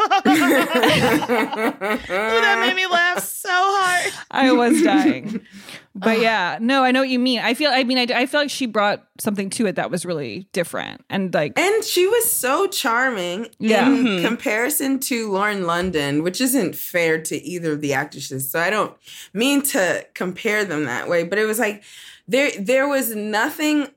Oh, 1.29 2.41
that 2.41 2.57
made 2.65 2.75
me 2.75 2.85
laugh 2.87 3.23
so 3.23 3.49
hard. 3.51 4.13
I 4.31 4.51
was 4.51 4.81
dying. 4.81 5.39
But 5.95 6.21
yeah, 6.21 6.59
no, 6.61 6.83
I 6.83 6.91
know 6.91 7.01
what 7.01 7.09
you 7.09 7.19
mean. 7.19 7.39
I 7.39 7.53
feel, 7.53 7.71
I 7.71 7.83
mean, 7.83 7.97
I, 7.97 8.03
I 8.21 8.25
feel 8.25 8.39
like 8.39 8.49
she 8.49 8.67
brought 8.67 9.03
something 9.19 9.49
to 9.49 9.65
it 9.65 9.75
that 9.75 9.91
was 9.91 10.05
really 10.05 10.47
different. 10.53 11.03
And 11.09 11.33
like, 11.33 11.59
And 11.59 11.83
she 11.83 12.07
was 12.07 12.31
so 12.31 12.67
charming 12.67 13.49
Yeah. 13.59 13.85
in 13.87 14.05
Mhm. 14.05 14.25
comparison 14.25 14.99
to 15.01 15.29
Lauren 15.29 15.65
London, 15.65 16.23
which 16.23 16.39
isn't 16.39 16.75
fair 16.75 17.19
to 17.23 17.43
either 17.43 17.73
of 17.73 17.81
the 17.81 17.93
actresses. 17.93 18.49
So 18.49 18.61
I 18.61 18.69
don't 18.69 18.95
mean 19.33 19.61
to 19.63 20.05
compare 20.13 20.63
them 20.63 20.85
that 20.85 21.09
way, 21.09 21.23
but 21.23 21.37
it 21.37 21.43
was 21.45 21.59
like 21.59 21.83
there 22.29 22.51
there 22.59 22.87
was 22.87 23.13
nothing 23.15 23.87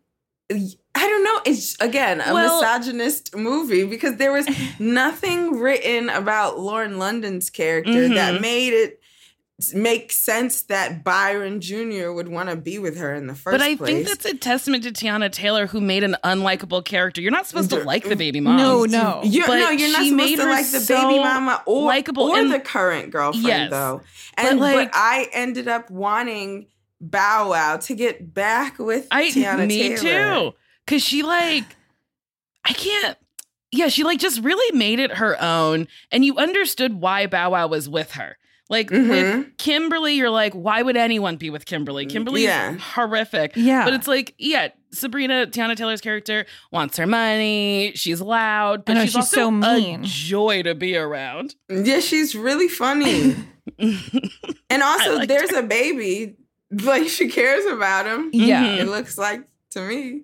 I 0.94 1.06
don't 1.08 1.24
know. 1.24 1.40
It's 1.46 1.76
again 1.80 2.20
a 2.20 2.34
Well- 2.34 2.60
misogynist 2.60 3.34
movie 3.36 3.84
because 3.84 4.16
there 4.16 4.32
was 4.32 4.46
nothing 4.78 5.58
written 5.58 6.08
about 6.10 6.58
Lauren 6.58 6.98
London's 6.98 7.48
character 7.50 8.08
that 8.08 8.34
Mhm. 8.34 8.40
made 8.40 8.72
it 8.74 8.98
make 9.74 10.10
sense 10.10 10.62
that 10.62 11.04
Byron 11.04 11.60
Jr. 11.60 12.10
would 12.10 12.26
want 12.28 12.48
to 12.48 12.56
be 12.56 12.78
with 12.80 12.96
her 12.98 13.14
in 13.14 13.28
the 13.28 13.34
first 13.34 13.52
But 13.54 13.62
I 13.62 13.76
place. 13.76 13.88
think 13.94 14.08
that's 14.08 14.24
a 14.24 14.34
testament 14.36 14.82
to 14.84 14.90
Teyana 14.90 15.30
Taylor, 15.30 15.68
who 15.68 15.80
made 15.80 16.02
an 16.02 16.16
unlikable 16.24 16.84
character. 16.84 17.20
You're 17.20 17.30
not 17.30 17.46
supposed 17.46 17.70
to 17.70 17.76
like 17.84 18.02
the 18.04 18.16
baby 18.16 18.40
mom. 18.40 18.56
no, 18.56 18.84
no. 18.84 19.20
You're, 19.24 19.46
But 19.46 19.58
no, 19.58 19.70
you're 19.70 19.92
not 19.92 20.00
she 20.02 20.08
supposed 20.10 20.14
made 20.16 20.36
to 20.36 20.42
her 20.42 20.50
like 20.50 20.68
the 20.68 20.80
so 20.80 20.94
baby 21.08 21.18
mama 21.22 21.62
or 21.64 21.84
likable 21.86 22.24
or 22.24 22.38
and- 22.38 22.52
the 22.52 22.58
current 22.58 23.10
girlfriend 23.12 23.46
Yes. 23.46 23.70
though. 23.70 24.00
And 24.36 24.58
but, 24.58 24.74
like- 24.74 24.90
I 24.94 25.28
ended 25.32 25.68
up 25.68 25.90
wanting 25.90 26.66
Bow 27.02 27.50
Wow 27.50 27.76
to 27.78 27.94
get 27.94 28.32
back 28.32 28.78
with 28.78 29.06
I 29.10 29.24
Teyana 29.30 29.66
me 29.66 29.96
Taylor. 29.96 30.50
too. 30.52 30.56
Cause 30.86 31.02
she 31.02 31.22
like 31.22 31.64
I 32.64 32.72
can't 32.72 33.18
yeah, 33.72 33.88
she 33.88 34.04
like 34.04 34.18
just 34.20 34.40
really 34.42 34.76
made 34.76 34.98
it 35.00 35.16
her 35.16 35.36
own 35.42 35.88
and 36.10 36.24
you 36.24 36.36
understood 36.36 36.94
why 37.00 37.26
Bow 37.26 37.50
Wow 37.50 37.66
was 37.66 37.88
with 37.88 38.12
her. 38.12 38.36
Like 38.68 38.88
Mhm. 38.90 39.08
with 39.10 39.56
Kimberly, 39.58 40.14
you're 40.14 40.30
like, 40.30 40.54
why 40.54 40.80
would 40.80 40.96
anyone 40.96 41.36
be 41.36 41.50
with 41.50 41.66
Kimberly? 41.66 42.06
Kimberly 42.06 42.44
Yeah. 42.44 42.76
horrific. 42.78 43.52
Yeah. 43.56 43.84
But 43.84 43.92
it's 43.94 44.06
like, 44.08 44.34
yeah, 44.38 44.68
Sabrina, 44.92 45.46
Teyana 45.46 45.76
Taylor's 45.76 46.00
character 46.00 46.46
wants 46.70 46.96
her 46.96 47.06
money. 47.06 47.92
She's 47.96 48.20
loud, 48.22 48.84
but 48.84 48.94
know, 48.94 49.00
she's, 49.02 49.10
she's 49.10 49.16
also 49.16 49.36
so 49.36 49.50
mean. 49.50 50.00
a 50.04 50.06
joy 50.06 50.62
to 50.62 50.74
be 50.74 50.96
around. 50.96 51.54
Yeah, 51.68 52.00
she's 52.00 52.34
really 52.34 52.68
funny. 52.68 53.34
and 53.78 54.82
also, 54.82 55.16
liked 55.16 55.28
there's 55.28 55.52
a 55.52 55.62
baby. 55.62 56.36
Like 56.84 57.08
she 57.08 57.28
cares 57.28 57.66
about 57.66 58.06
him. 58.06 58.30
Yeah. 58.32 58.64
It 58.64 58.80
mm-hmm. 58.80 58.90
looks 58.90 59.18
like 59.18 59.42
to 59.70 59.82
me. 59.82 60.22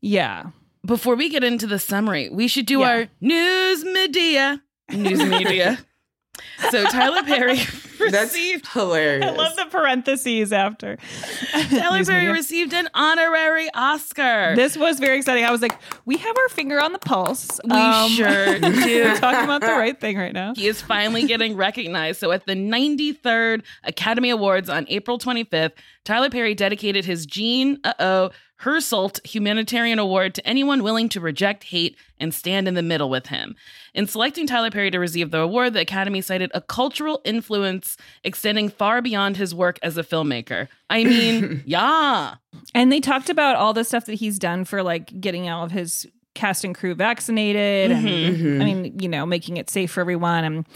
Yeah. 0.00 0.50
Before 0.86 1.16
we 1.16 1.28
get 1.28 1.42
into 1.42 1.66
the 1.66 1.78
summary, 1.78 2.28
we 2.28 2.46
should 2.46 2.66
do 2.66 2.80
Yeah. 2.80 2.88
our 2.88 3.08
news 3.20 3.84
media. 3.84 4.62
News 4.92 5.22
media. 5.24 5.78
so 6.70 6.84
Tyler 6.84 7.24
Perry 7.24 7.56
That's 7.98 8.32
received 8.32 8.66
hilarious. 8.68 9.24
I 9.24 9.30
love 9.30 9.56
the 9.56 9.66
parentheses 9.66 10.52
after. 10.52 10.96
Tyler 11.70 12.04
Perry 12.04 12.28
received 12.28 12.72
an 12.72 12.88
honorary 12.94 13.68
Oscar. 13.74 14.54
This 14.56 14.76
was 14.76 14.98
very 15.00 15.18
exciting. 15.18 15.44
I 15.44 15.50
was 15.50 15.62
like, 15.62 15.78
we 16.04 16.16
have 16.16 16.36
our 16.36 16.48
finger 16.48 16.80
on 16.80 16.92
the 16.92 16.98
pulse. 16.98 17.60
We 17.64 17.70
um, 17.70 18.10
sure 18.10 18.58
do. 18.60 19.04
We're 19.04 19.16
talking 19.16 19.44
about 19.44 19.60
the 19.60 19.68
right 19.68 19.98
thing 20.00 20.16
right 20.16 20.32
now. 20.32 20.54
he 20.54 20.66
is 20.66 20.80
finally 20.80 21.26
getting 21.26 21.56
recognized. 21.56 22.20
So 22.20 22.32
at 22.32 22.46
the 22.46 22.54
93rd 22.54 23.62
Academy 23.84 24.30
Awards 24.30 24.68
on 24.68 24.86
April 24.88 25.18
25th, 25.18 25.72
Tyler 26.04 26.30
Perry 26.30 26.54
dedicated 26.54 27.04
his 27.04 27.26
Jean 27.26 27.78
uh-oh 27.84 28.30
Hersholt 28.62 29.24
Humanitarian 29.24 29.98
Award 29.98 30.34
to 30.34 30.46
anyone 30.46 30.82
willing 30.82 31.08
to 31.10 31.20
reject 31.20 31.64
hate 31.64 31.96
and 32.18 32.34
stand 32.34 32.66
in 32.66 32.74
the 32.74 32.82
middle 32.82 33.08
with 33.08 33.26
him. 33.28 33.54
In 33.94 34.06
selecting 34.06 34.46
Tyler 34.46 34.70
Perry 34.70 34.90
to 34.90 34.98
receive 34.98 35.30
the 35.30 35.38
award, 35.40 35.74
the 35.74 35.80
Academy 35.80 36.20
cited 36.20 36.50
a 36.54 36.60
cultural 36.60 37.20
influence 37.24 37.96
extending 38.24 38.68
far 38.68 39.00
beyond 39.00 39.36
his 39.36 39.54
work 39.54 39.78
as 39.82 39.96
a 39.96 40.02
filmmaker. 40.02 40.66
I 40.90 41.04
mean, 41.04 41.62
yeah. 41.66 42.34
And 42.74 42.90
they 42.90 43.00
talked 43.00 43.30
about 43.30 43.56
all 43.56 43.72
the 43.72 43.84
stuff 43.84 44.06
that 44.06 44.14
he's 44.14 44.38
done 44.40 44.64
for 44.64 44.82
like 44.82 45.20
getting 45.20 45.48
all 45.48 45.64
of 45.64 45.70
his 45.70 46.06
cast 46.34 46.64
and 46.64 46.74
crew 46.74 46.94
vaccinated 46.94 47.90
and 47.92 48.06
Mhm. 48.06 48.62
I 48.62 48.64
mean, 48.64 48.98
you 49.00 49.08
know, 49.08 49.26
making 49.26 49.56
it 49.56 49.70
safe 49.70 49.90
for 49.92 50.00
everyone 50.00 50.44
and 50.44 50.66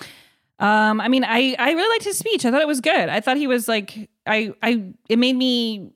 um 0.59 1.01
I 1.01 1.09
mean, 1.09 1.25
I 1.25 1.55
I 1.59 1.73
really 1.73 1.89
liked 1.89 2.05
his 2.05 2.19
speech. 2.19 2.45
I 2.45 2.51
thought 2.51 2.63
it 2.63 2.67
was 2.69 2.81
good. 2.81 3.09
I 3.09 3.21
thought 3.21 3.37
he 3.37 3.47
was 3.47 3.69
like 3.69 4.09
I 4.27 4.53
I 4.63 4.85
it 5.09 5.19
made 5.19 5.37
me 5.37 5.77
it's 5.77 5.87
'cause 5.87 5.93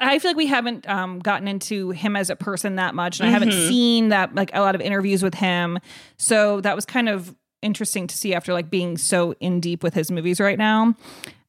I 0.00 0.18
feel 0.18 0.30
like 0.30 0.36
we 0.36 0.46
haven't 0.46 0.88
um, 0.88 1.18
gotten 1.18 1.46
into 1.46 1.90
him 1.90 2.16
as 2.16 2.30
a 2.30 2.36
person 2.36 2.76
that 2.76 2.94
much, 2.94 3.20
and 3.20 3.28
I 3.28 3.32
haven't 3.32 3.50
Mhm. 3.50 3.68
seen 3.68 4.08
that 4.08 4.34
like 4.34 4.50
a 4.54 4.60
lot 4.60 4.74
of 4.74 4.80
interviews 4.80 5.22
with 5.22 5.34
him. 5.34 5.78
So 6.16 6.60
that 6.62 6.74
was 6.74 6.84
kind 6.86 7.08
of 7.08 7.34
interesting 7.62 8.06
to 8.06 8.16
see 8.16 8.34
after 8.34 8.54
like 8.54 8.70
being 8.70 8.96
so 8.96 9.34
in 9.38 9.60
deep 9.60 9.82
with 9.82 9.92
his 9.92 10.10
movies 10.10 10.40
right 10.40 10.56
now. 10.58 10.94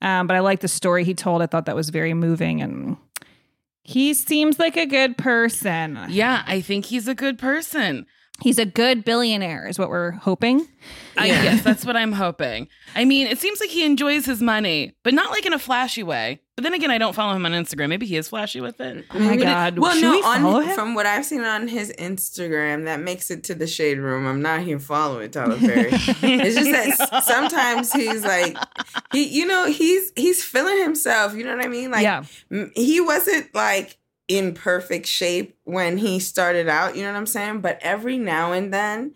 Um, 0.01 0.27
but 0.27 0.35
I 0.35 0.39
like 0.39 0.59
the 0.59 0.67
story 0.67 1.05
he 1.05 1.13
told. 1.13 1.41
I 1.41 1.45
thought 1.45 1.65
that 1.67 1.75
was 1.75 1.89
very 1.89 2.13
moving 2.13 2.61
and 2.61 2.97
he 3.83 4.13
seems 4.13 4.59
like 4.59 4.75
a 4.75 4.85
good 4.85 5.17
person. 5.17 5.97
Yeah, 6.09 6.43
I 6.45 6.59
think 6.61 6.85
he's 6.85 7.07
a 7.07 7.15
good 7.15 7.39
person. 7.39 8.05
He's 8.41 8.57
a 8.59 8.65
good 8.65 9.05
billionaire, 9.05 9.67
is 9.67 9.77
what 9.79 9.89
we're 9.89 10.11
hoping. 10.11 10.67
I, 11.15 11.27
yes, 11.27 11.63
that's 11.63 11.85
what 11.85 11.95
I'm 11.95 12.11
hoping. 12.11 12.67
I 12.95 13.05
mean, 13.05 13.27
it 13.27 13.37
seems 13.37 13.59
like 13.59 13.69
he 13.69 13.85
enjoys 13.85 14.25
his 14.25 14.41
money, 14.41 14.93
but 15.03 15.13
not 15.13 15.29
like 15.31 15.45
in 15.45 15.53
a 15.53 15.59
flashy 15.59 16.01
way. 16.03 16.41
But 16.57 16.63
then 16.63 16.73
again, 16.73 16.91
I 16.91 16.97
don't 16.97 17.13
follow 17.13 17.33
him 17.33 17.45
on 17.45 17.53
Instagram. 17.53 17.89
Maybe 17.89 18.05
he 18.05 18.17
is 18.17 18.27
flashy 18.27 18.59
with 18.61 18.79
it. 18.81 19.05
Oh 19.11 19.19
my 19.19 19.37
God. 19.37 19.79
Well, 19.79 19.93
Should 19.93 20.01
no, 20.03 20.11
we 20.11 20.21
follow 20.21 20.57
on 20.57 20.63
him? 20.67 20.75
from 20.75 20.95
what 20.95 21.05
I've 21.05 21.25
seen 21.25 21.41
on 21.41 21.67
his 21.67 21.93
Instagram, 21.97 22.83
that 22.85 22.99
makes 22.99 23.31
it 23.31 23.45
to 23.45 23.55
the 23.55 23.65
shade 23.65 23.97
room. 23.97 24.27
I'm 24.27 24.41
not 24.41 24.61
here 24.61 24.77
following 24.77 25.31
Tyler 25.31 25.57
Perry. 25.57 25.89
it's 25.93 26.55
just 26.55 26.71
that 26.71 27.13
s- 27.13 27.25
sometimes 27.25 27.93
he's 27.93 28.23
like, 28.23 28.57
he, 29.13 29.23
you 29.27 29.45
know, 29.45 29.65
he's 29.67 30.11
he's 30.15 30.43
feeling 30.43 30.79
himself. 30.83 31.33
You 31.35 31.45
know 31.45 31.55
what 31.55 31.65
I 31.65 31.69
mean? 31.69 31.89
Like, 31.89 32.03
Yeah. 32.03 32.23
m- 32.51 32.71
he 32.75 32.99
wasn't 32.99 33.55
like 33.55 33.97
in 34.27 34.53
perfect 34.53 35.07
shape 35.07 35.57
when 35.63 35.97
he 35.97 36.19
started 36.19 36.67
out. 36.67 36.95
You 36.97 37.03
know 37.03 37.11
what 37.13 37.17
I'm 37.17 37.25
saying? 37.27 37.61
But 37.61 37.79
every 37.81 38.17
now 38.17 38.51
and 38.51 38.73
then, 38.73 39.13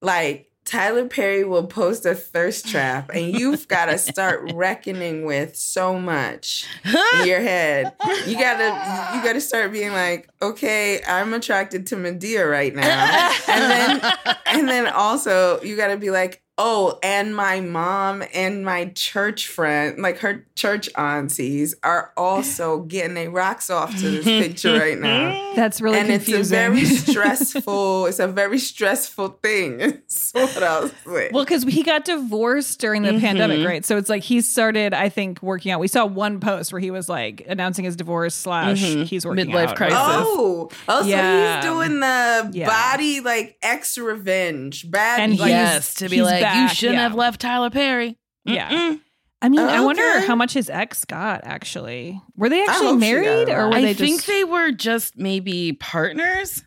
like. 0.00 0.49
Tyler 0.70 1.04
Perry 1.06 1.42
will 1.42 1.66
post 1.66 2.06
a 2.06 2.14
thirst 2.14 2.68
trap, 2.68 3.10
and 3.12 3.36
you've 3.36 3.66
got 3.66 3.86
to 3.86 3.98
start 3.98 4.52
reckoning 4.54 5.24
with 5.24 5.56
so 5.56 5.98
much 5.98 6.64
in 6.84 6.94
your 7.26 7.40
head. 7.40 7.92
You 8.24 8.38
gotta, 8.38 9.16
you 9.16 9.24
gotta 9.24 9.40
start 9.40 9.72
being 9.72 9.90
like, 9.90 10.28
okay, 10.40 11.02
I'm 11.02 11.34
attracted 11.34 11.88
to 11.88 11.96
Madea 11.96 12.48
right 12.48 12.72
now, 12.72 13.32
and 13.48 14.00
then, 14.00 14.12
and 14.46 14.68
then 14.68 14.86
also 14.86 15.60
you 15.62 15.76
gotta 15.76 15.96
be 15.96 16.12
like, 16.12 16.40
oh, 16.62 16.98
and 17.02 17.34
my 17.34 17.58
mom 17.60 18.22
and 18.34 18.62
my 18.66 18.84
church 18.94 19.46
friend, 19.48 19.98
like 20.02 20.18
her 20.18 20.46
church 20.54 20.90
aunties, 20.94 21.74
are 21.82 22.12
also 22.18 22.80
getting 22.82 23.14
their 23.14 23.30
rocks 23.30 23.70
off 23.70 23.96
to 23.98 24.10
this 24.10 24.24
picture 24.24 24.78
right 24.78 24.98
now. 24.98 25.52
That's 25.56 25.80
really 25.80 25.98
and 25.98 26.08
confusing. 26.08 26.40
it's 26.40 26.50
a 26.50 26.54
very 26.54 26.84
stressful. 26.84 28.06
it's 28.06 28.18
a 28.18 28.28
very 28.28 28.58
stressful 28.58 29.38
thing. 29.42 29.80
Is 29.80 30.30
what 30.32 30.62
I 30.62 30.80
was 30.80 30.92
saying. 31.06 31.30
Well, 31.32 31.44
because 31.44 31.64
he 31.64 31.82
got 31.82 32.04
divorced 32.04 32.78
during 32.78 33.02
the 33.02 33.12
Mhm. 33.12 33.20
pandemic, 33.20 33.66
right? 33.66 33.84
So 33.84 33.96
it's 33.96 34.10
like 34.10 34.22
he 34.22 34.42
started, 34.42 34.92
I 34.92 35.08
think, 35.08 35.42
working 35.42 35.72
out. 35.72 35.80
We 35.80 35.88
saw 35.88 36.04
one 36.04 36.40
post 36.40 36.72
where 36.72 36.80
he 36.80 36.90
was 36.90 37.08
like 37.08 37.42
announcing 37.48 37.86
his 37.86 37.96
divorce 37.96 38.34
slash 38.34 38.82
Mhm. 38.82 39.04
he's 39.06 39.24
working 39.24 39.50
out. 39.50 39.56
Midlife 39.56 39.68
out. 39.70 39.76
crisis. 39.76 39.98
Oh, 39.98 40.68
oh, 40.88 41.04
Yeah. 41.04 41.60
so 41.62 41.66
he's 41.68 41.72
doing 41.88 42.00
the 42.00 42.50
Yeah. 42.52 42.66
body 42.66 43.20
like 43.20 43.56
ex 43.62 43.96
revenge, 43.96 44.90
bad. 44.90 45.20
And 45.20 45.38
like, 45.38 45.48
yes, 45.48 45.94
to 45.94 46.08
be 46.08 46.16
he's 46.16 46.24
like, 46.54 46.62
you 46.70 46.74
shouldn't 46.74 46.96
yeah. 46.96 47.02
have 47.02 47.14
left 47.14 47.40
Tyler 47.40 47.70
Perry. 47.70 48.16
Yeah. 48.44 48.68
Mm-mm. 48.70 49.00
I 49.42 49.48
mean, 49.48 49.60
I 49.60 49.80
wonder 49.80 50.20
how 50.26 50.34
much 50.36 50.52
his 50.52 50.68
ex 50.68 51.04
got 51.06 51.40
actually. 51.44 52.20
Were 52.36 52.48
they 52.50 52.62
actually 52.62 52.86
hope 52.88 53.00
she 53.02 53.10
got 53.12 53.22
married 53.22 53.48
or 53.48 53.62
lot. 53.62 53.70
were 53.70 53.76
I 53.76 53.80
they 53.82 53.94
think 53.94 54.16
just 54.16 54.26
they 54.26 54.44
were 54.44 54.70
just 54.70 55.16
maybe 55.16 55.72
partners. 55.72 56.62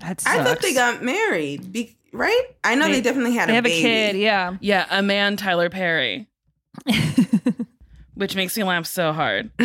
that 0.00 0.22
I 0.26 0.44
thought 0.44 0.60
they 0.60 0.74
got 0.74 1.02
married, 1.02 1.72
be, 1.72 1.96
right? 2.12 2.42
I 2.62 2.74
know 2.74 2.84
they, 2.86 2.92
They- 2.94 3.00
definitely 3.00 3.32
had 3.34 3.48
They 3.48 3.52
a 3.52 3.54
have 3.56 3.64
baby. 3.64 3.78
a 3.78 3.82
kid, 4.12 4.16
yeah. 4.16 4.56
Yeah, 4.60 4.86
a 4.90 5.00
man, 5.02 5.36
Tyler 5.38 5.70
Perry, 5.70 6.28
which 8.14 8.34
makes 8.36 8.56
me 8.56 8.62
laugh 8.64 8.86
so 8.86 9.12
hard. 9.12 9.50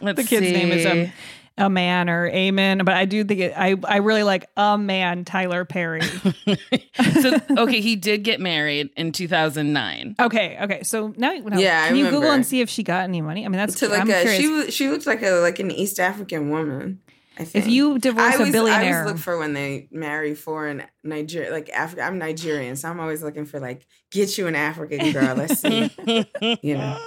Let's 0.00 0.16
the 0.16 0.24
kid's 0.24 0.52
name 0.52 0.70
is 0.72 0.86
um, 0.86 1.10
a 1.58 1.68
man 1.68 2.08
or 2.08 2.26
Amen, 2.28 2.78
but 2.84 2.94
I 2.94 3.04
do 3.04 3.22
think 3.24 3.40
it, 3.40 3.52
I 3.56 3.76
I 3.84 3.96
really 3.98 4.22
like 4.22 4.48
a 4.56 4.78
man 4.78 5.24
Tyler 5.24 5.64
Perry. 5.64 6.00
so 7.20 7.36
okay, 7.50 7.80
he 7.80 7.96
did 7.96 8.22
get 8.22 8.40
married 8.40 8.90
in 8.96 9.12
2009. 9.12 10.16
okay, 10.20 10.58
okay. 10.62 10.82
So 10.82 11.12
now, 11.16 11.32
now 11.32 11.58
Yeah, 11.58 11.82
I 11.84 11.88
can 11.88 11.96
you 11.96 12.10
Google 12.10 12.30
and 12.30 12.46
see 12.46 12.60
if 12.60 12.70
she 12.70 12.82
got 12.82 13.04
any 13.04 13.20
money? 13.20 13.44
I 13.44 13.48
mean, 13.48 13.58
that's 13.58 13.74
To 13.80 13.88
like 13.88 14.00
I'm 14.02 14.10
a 14.10 14.20
curious. 14.20 14.36
she 14.40 14.46
w- 14.48 14.70
she 14.70 14.88
looks 14.88 15.06
like 15.06 15.22
a 15.22 15.32
like 15.40 15.58
an 15.58 15.70
East 15.70 16.00
African 16.00 16.50
woman. 16.50 17.00
I 17.40 17.44
think. 17.44 17.66
if 17.66 17.70
you 17.70 18.00
divorce 18.00 18.24
I 18.26 18.34
a 18.34 18.38
always, 18.38 18.48
I 18.48 18.52
billionaire, 18.52 18.98
always 19.02 19.12
look 19.12 19.22
for 19.22 19.38
when 19.38 19.52
they 19.52 19.86
marry 19.92 20.34
foreign 20.34 20.82
Niger 21.04 21.48
like 21.52 21.70
Africa. 21.70 22.02
I'm 22.02 22.18
Nigerian, 22.18 22.74
so 22.74 22.88
I'm 22.90 22.98
always 22.98 23.22
looking 23.22 23.44
for 23.44 23.60
like 23.60 23.86
get 24.10 24.36
you 24.36 24.48
an 24.48 24.56
African 24.56 25.12
girl. 25.12 25.36
Let's 25.36 25.60
see, 25.60 25.88
you 26.62 26.76
know. 26.76 26.98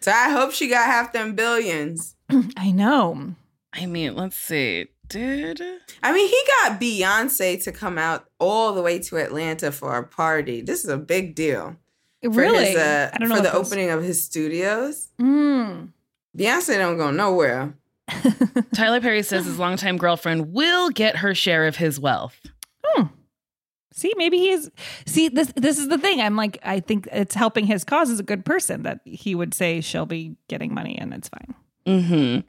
So 0.00 0.10
I 0.10 0.30
hope 0.30 0.50
she 0.50 0.66
got 0.68 0.86
half 0.86 1.12
them 1.12 1.36
billions. 1.36 2.16
I 2.56 2.72
know. 2.72 3.36
I 3.72 3.86
mean, 3.86 4.14
let's 4.14 4.36
see. 4.36 4.88
Did 5.08 5.60
I 6.02 6.12
mean, 6.12 6.28
he 6.28 6.42
got 6.62 6.80
Beyonce 6.80 7.62
to 7.64 7.72
come 7.72 7.98
out 7.98 8.26
all 8.38 8.72
the 8.72 8.80
way 8.82 8.98
to 9.00 9.16
Atlanta 9.18 9.70
for 9.72 9.96
a 9.98 10.06
party. 10.06 10.62
This 10.62 10.84
is 10.84 10.90
a 10.90 10.96
big 10.96 11.34
deal. 11.34 11.76
For 12.22 12.30
Really, 12.30 12.66
his, 12.68 12.76
uh, 12.76 13.10
I 13.12 13.18
don't 13.18 13.28
know 13.28 13.36
for 13.36 13.42
the 13.42 13.48
that's- 13.50 13.66
opening 13.66 13.90
of 13.90 14.02
his 14.02 14.24
studios. 14.24 15.08
Mm. 15.20 15.88
Beyonce 16.36 16.78
don't 16.78 16.96
go 16.96 17.10
nowhere. 17.10 17.74
Tyler 18.74 19.00
Perry 19.00 19.22
says 19.22 19.44
his 19.44 19.58
longtime 19.58 19.96
girlfriend 19.98 20.52
will 20.52 20.90
get 20.90 21.16
her 21.16 21.34
share 21.34 21.66
of 21.66 21.76
his 21.76 21.98
wealth. 22.00 22.40
See, 23.94 24.14
maybe 24.16 24.38
he's 24.38 24.70
see 25.04 25.28
this. 25.28 25.52
This 25.54 25.78
is 25.78 25.88
the 25.88 25.98
thing. 25.98 26.18
I'm 26.22 26.34
like, 26.34 26.56
I 26.62 26.80
think 26.80 27.06
it's 27.12 27.34
helping 27.34 27.66
his 27.66 27.84
cause 27.84 28.08
as 28.08 28.18
a 28.18 28.22
good 28.22 28.42
person 28.42 28.84
that 28.84 29.00
he 29.04 29.34
would 29.34 29.52
say 29.52 29.82
she'll 29.82 30.06
be 30.06 30.34
getting 30.48 30.72
money 30.72 30.96
and 30.96 31.12
it's 31.12 31.28
fine. 31.28 31.54
Mm-hmm. 31.86 32.40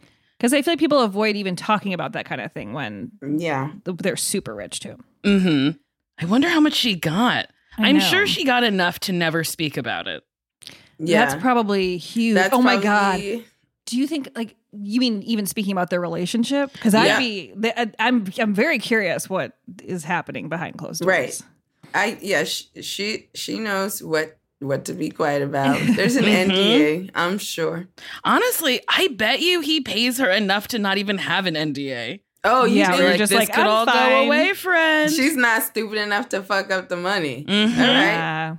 Because 0.43 0.53
I 0.53 0.61
feel 0.61 0.73
like 0.73 0.79
people 0.79 0.99
avoid 0.99 1.37
even 1.37 1.55
talking 1.55 1.93
about 1.93 2.11
that 2.11 2.25
kind 2.25 2.41
of 2.41 2.51
thing 2.51 2.73
when 2.73 3.13
Yeah. 3.39 3.71
they're 3.85 4.17
super 4.17 4.53
rich 4.53 4.81
too. 4.81 4.97
Mm-hmm. 5.23 5.77
I 6.21 6.25
wonder 6.25 6.49
how 6.49 6.59
much 6.59 6.73
she 6.73 6.95
got. 6.97 7.47
I 7.77 7.87
I'm 7.87 8.01
sure 8.01 8.27
she 8.27 8.43
got 8.43 8.65
enough 8.65 8.99
to 9.01 9.13
never 9.13 9.45
speak 9.45 9.77
about 9.77 10.09
it. 10.09 10.21
Yeah. 10.99 11.25
That's 11.25 11.41
probably 11.41 11.95
huge. 11.95 12.35
That's 12.35 12.53
oh 12.53 12.61
my 12.61 12.75
god. 12.75 13.21
Do 13.85 13.97
you 13.97 14.05
think 14.05 14.27
like 14.35 14.57
you 14.73 14.99
mean 14.99 15.23
even 15.23 15.45
speaking 15.45 15.71
about 15.71 15.89
their 15.89 16.01
relationship? 16.01 16.73
Because 16.73 16.93
I'd 16.93 17.05
Yeah. 17.05 17.19
be 17.19 17.53
I- 17.77 17.91
I'm 17.99 18.25
I'm 18.37 18.53
very 18.53 18.79
curious 18.79 19.29
what 19.29 19.57
is 19.81 20.03
happening 20.03 20.49
behind 20.49 20.77
closed 20.77 21.01
doors. 21.03 21.07
Right. 21.07 21.41
I 21.93 22.17
yeah, 22.21 22.43
she, 22.43 22.81
she 22.81 23.29
she 23.33 23.59
knows 23.59 24.03
what 24.03 24.37
what 24.63 24.85
to 24.85 24.93
be 24.93 25.09
quiet 25.09 25.41
about. 25.41 25.79
There's 25.95 26.15
an 26.15 26.23
Mhm. 26.25 26.49
NDA, 26.49 27.09
I'm 27.15 27.37
sure. 27.37 27.87
Honestly, 28.23 28.81
I 28.89 29.09
bet 29.09 29.41
you 29.41 29.61
he 29.61 29.81
pays 29.81 30.17
her 30.17 30.29
enough 30.29 30.67
to 30.69 30.79
not 30.79 30.97
even 30.97 31.17
have 31.19 31.45
an 31.45 31.55
NDA. 31.55 32.21
Oh, 32.45 32.65
you 32.65 32.79
Yeah, 32.79 32.97
we're 32.97 33.09
Like, 33.11 33.17
just 33.17 33.29
this 33.31 33.39
like, 33.39 33.53
could 33.53 33.61
"I'm 33.63 33.67
all 33.69 33.85
fine." 33.85 34.09
go 34.09 34.25
away, 34.25 34.53
friend. 34.53 35.11
she's 35.11 35.35
not 35.37 35.63
stupid 35.63 35.97
enough 35.97 36.29
to 36.29 36.41
fuck 36.43 36.71
up 36.71 36.89
the 36.89 36.97
money. 36.97 37.45
Mhm. 37.47 37.77
All 37.77 37.85
right. 37.85 38.01
Yeah. 38.03 38.55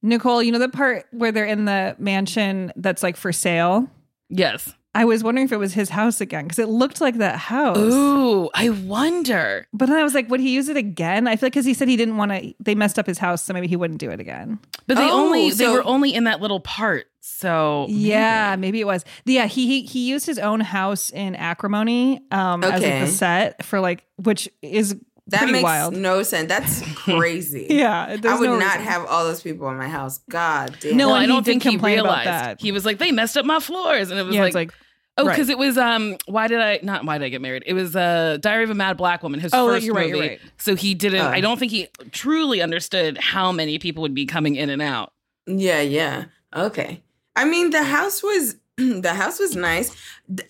Nicole, 0.00 0.42
you 0.42 0.52
know 0.52 0.58
the 0.60 0.68
part 0.68 1.06
where 1.10 1.32
they're 1.32 1.44
in 1.44 1.64
the 1.64 1.96
mansion 1.98 2.72
that's 2.76 3.02
like 3.02 3.16
for 3.16 3.32
sale? 3.32 3.88
yes. 4.30 4.72
I 5.00 5.04
was 5.04 5.22
wondering 5.22 5.44
if 5.44 5.52
it 5.52 5.58
was 5.58 5.74
his 5.74 5.90
house 5.90 6.20
again 6.20 6.44
because 6.44 6.58
it 6.58 6.68
looked 6.68 7.00
like 7.00 7.18
that 7.18 7.36
house. 7.38 7.76
Ooh, 7.78 8.50
I 8.52 8.70
wonder. 8.70 9.66
But 9.72 9.86
then 9.88 9.96
I 9.96 10.02
was 10.02 10.12
like, 10.12 10.28
would 10.28 10.40
he 10.40 10.50
use 10.52 10.68
it 10.68 10.76
again? 10.76 11.28
I 11.28 11.36
feel 11.36 11.46
like 11.46 11.52
because 11.52 11.64
he 11.66 11.72
said 11.74 11.86
he 11.86 11.96
didn't 11.96 12.16
want 12.16 12.32
to, 12.32 12.52
they 12.58 12.74
messed 12.74 12.98
up 12.98 13.06
his 13.06 13.18
house, 13.18 13.44
so 13.44 13.52
maybe 13.54 13.68
he 13.68 13.76
wouldn't 13.76 14.00
do 14.00 14.10
it 14.10 14.18
again. 14.18 14.58
But 14.88 14.96
they 14.96 15.08
Oh, 15.08 15.26
only 15.26 15.50
they 15.52 15.68
were 15.68 15.84
only 15.84 16.12
in 16.14 16.24
that 16.24 16.40
little 16.40 16.58
part. 16.60 17.06
So 17.20 17.86
Yeah, 17.88 18.56
maybe 18.58 18.80
it 18.80 18.86
was. 18.86 19.04
Yeah, 19.24 19.46
he 19.46 19.66
he, 19.68 19.82
he 19.86 20.08
used 20.08 20.26
his 20.26 20.38
own 20.38 20.60
house 20.60 21.10
in 21.10 21.36
Acrimony 21.36 22.20
um, 22.32 22.64
as 22.64 22.82
like 22.82 23.00
the 23.00 23.06
set 23.06 23.64
for 23.64 23.78
like, 23.80 24.04
which 24.16 24.48
is 24.62 24.96
That 25.28 25.38
pretty 25.38 25.52
makes 25.52 25.62
wild. 25.64 25.94
no 25.94 26.22
sense. 26.24 26.48
That's 26.48 26.82
crazy. 26.96 27.66
Yeah, 27.70 28.04
I 28.06 28.14
would 28.16 28.24
no 28.24 28.58
not 28.58 28.78
reason. 28.78 28.80
have 28.82 29.06
all 29.06 29.24
those 29.24 29.42
people 29.42 29.68
in 29.70 29.76
my 29.76 29.88
house. 29.88 30.18
God 30.28 30.74
damn. 30.80 30.96
No, 30.96 31.08
well, 31.08 31.16
I 31.16 31.26
don't 31.26 31.44
did 31.44 31.50
think 31.52 31.62
he 31.62 31.70
complain 31.72 32.00
about 32.00 32.24
realized. 32.24 32.26
that. 32.48 32.60
He 32.60 32.72
was 32.72 32.84
like, 32.84 32.98
they 32.98 33.12
messed 33.12 33.36
up 33.36 33.44
my 33.44 33.60
floors, 33.60 34.10
and 34.10 34.18
it 34.18 34.24
was 34.24 34.34
Yeah, 34.34 34.40
like, 34.42 34.48
it's 34.48 34.54
like 34.56 34.72
oh, 35.18 35.26
right. 35.26 35.34
because 35.34 35.48
it 35.48 35.58
was 35.58 35.76
um, 35.76 36.16
why 36.26 36.46
did 36.48 36.60
I 36.60 36.80
not 36.82 37.04
why 37.04 37.18
did 37.18 37.24
I 37.26 37.28
get 37.28 37.40
married? 37.42 37.64
It 37.66 37.74
was 37.74 37.94
uh, 37.94 38.38
Diary 38.40 38.64
of 38.64 38.70
a 38.70 38.74
Mad 38.74 38.96
Black 38.96 39.22
Woman, 39.22 39.40
his 39.40 39.52
Oh, 39.52 39.66
first 39.68 39.84
you're 39.84 39.94
right, 39.94 40.06
movie. 40.06 40.18
you're 40.18 40.28
right. 40.28 40.40
So 40.56 40.74
he 40.76 40.94
didn't. 40.94 41.20
Oh. 41.20 41.28
I 41.28 41.40
don't 41.40 41.58
think 41.58 41.72
he 41.72 41.88
truly 42.12 42.62
understood 42.62 43.18
how 43.18 43.52
many 43.52 43.78
people 43.78 44.02
would 44.02 44.14
be 44.14 44.24
coming 44.26 44.56
in 44.56 44.70
and 44.70 44.80
out. 44.80 45.12
Yeah, 45.46 45.80
yeah. 45.80 46.24
Okay. 46.56 47.02
I 47.36 47.44
mean, 47.44 47.70
the 47.70 47.82
house 47.84 48.22
was 48.22 48.56
the 48.76 49.14
house 49.14 49.38
was 49.38 49.54
nice. 49.54 49.94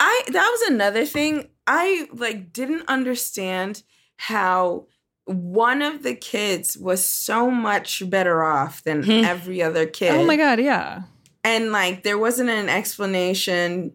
I 0.01 0.23
that 0.29 0.49
was 0.61 0.71
another 0.71 1.05
thing. 1.07 1.49
I 1.67 2.07
like 2.13 2.53
didn't 2.53 2.85
understand 2.89 3.83
how 4.17 4.87
one 5.25 5.83
of 5.83 6.03
the 6.03 6.15
kids 6.15 6.79
was 6.79 7.05
so 7.05 7.51
much 7.51 8.03
better 8.09 8.43
off 8.43 8.83
than 8.85 9.03
Hmm. 9.03 9.25
every 9.25 9.63
other 9.63 9.85
kid. 9.87 10.15
Oh 10.15 10.25
my 10.25 10.37
god, 10.37 10.59
yeah. 10.61 11.03
And 11.45 11.71
like 11.73 12.03
there 12.03 12.19
wasn't 12.19 12.49
an 12.51 12.69
explanation 12.69 13.93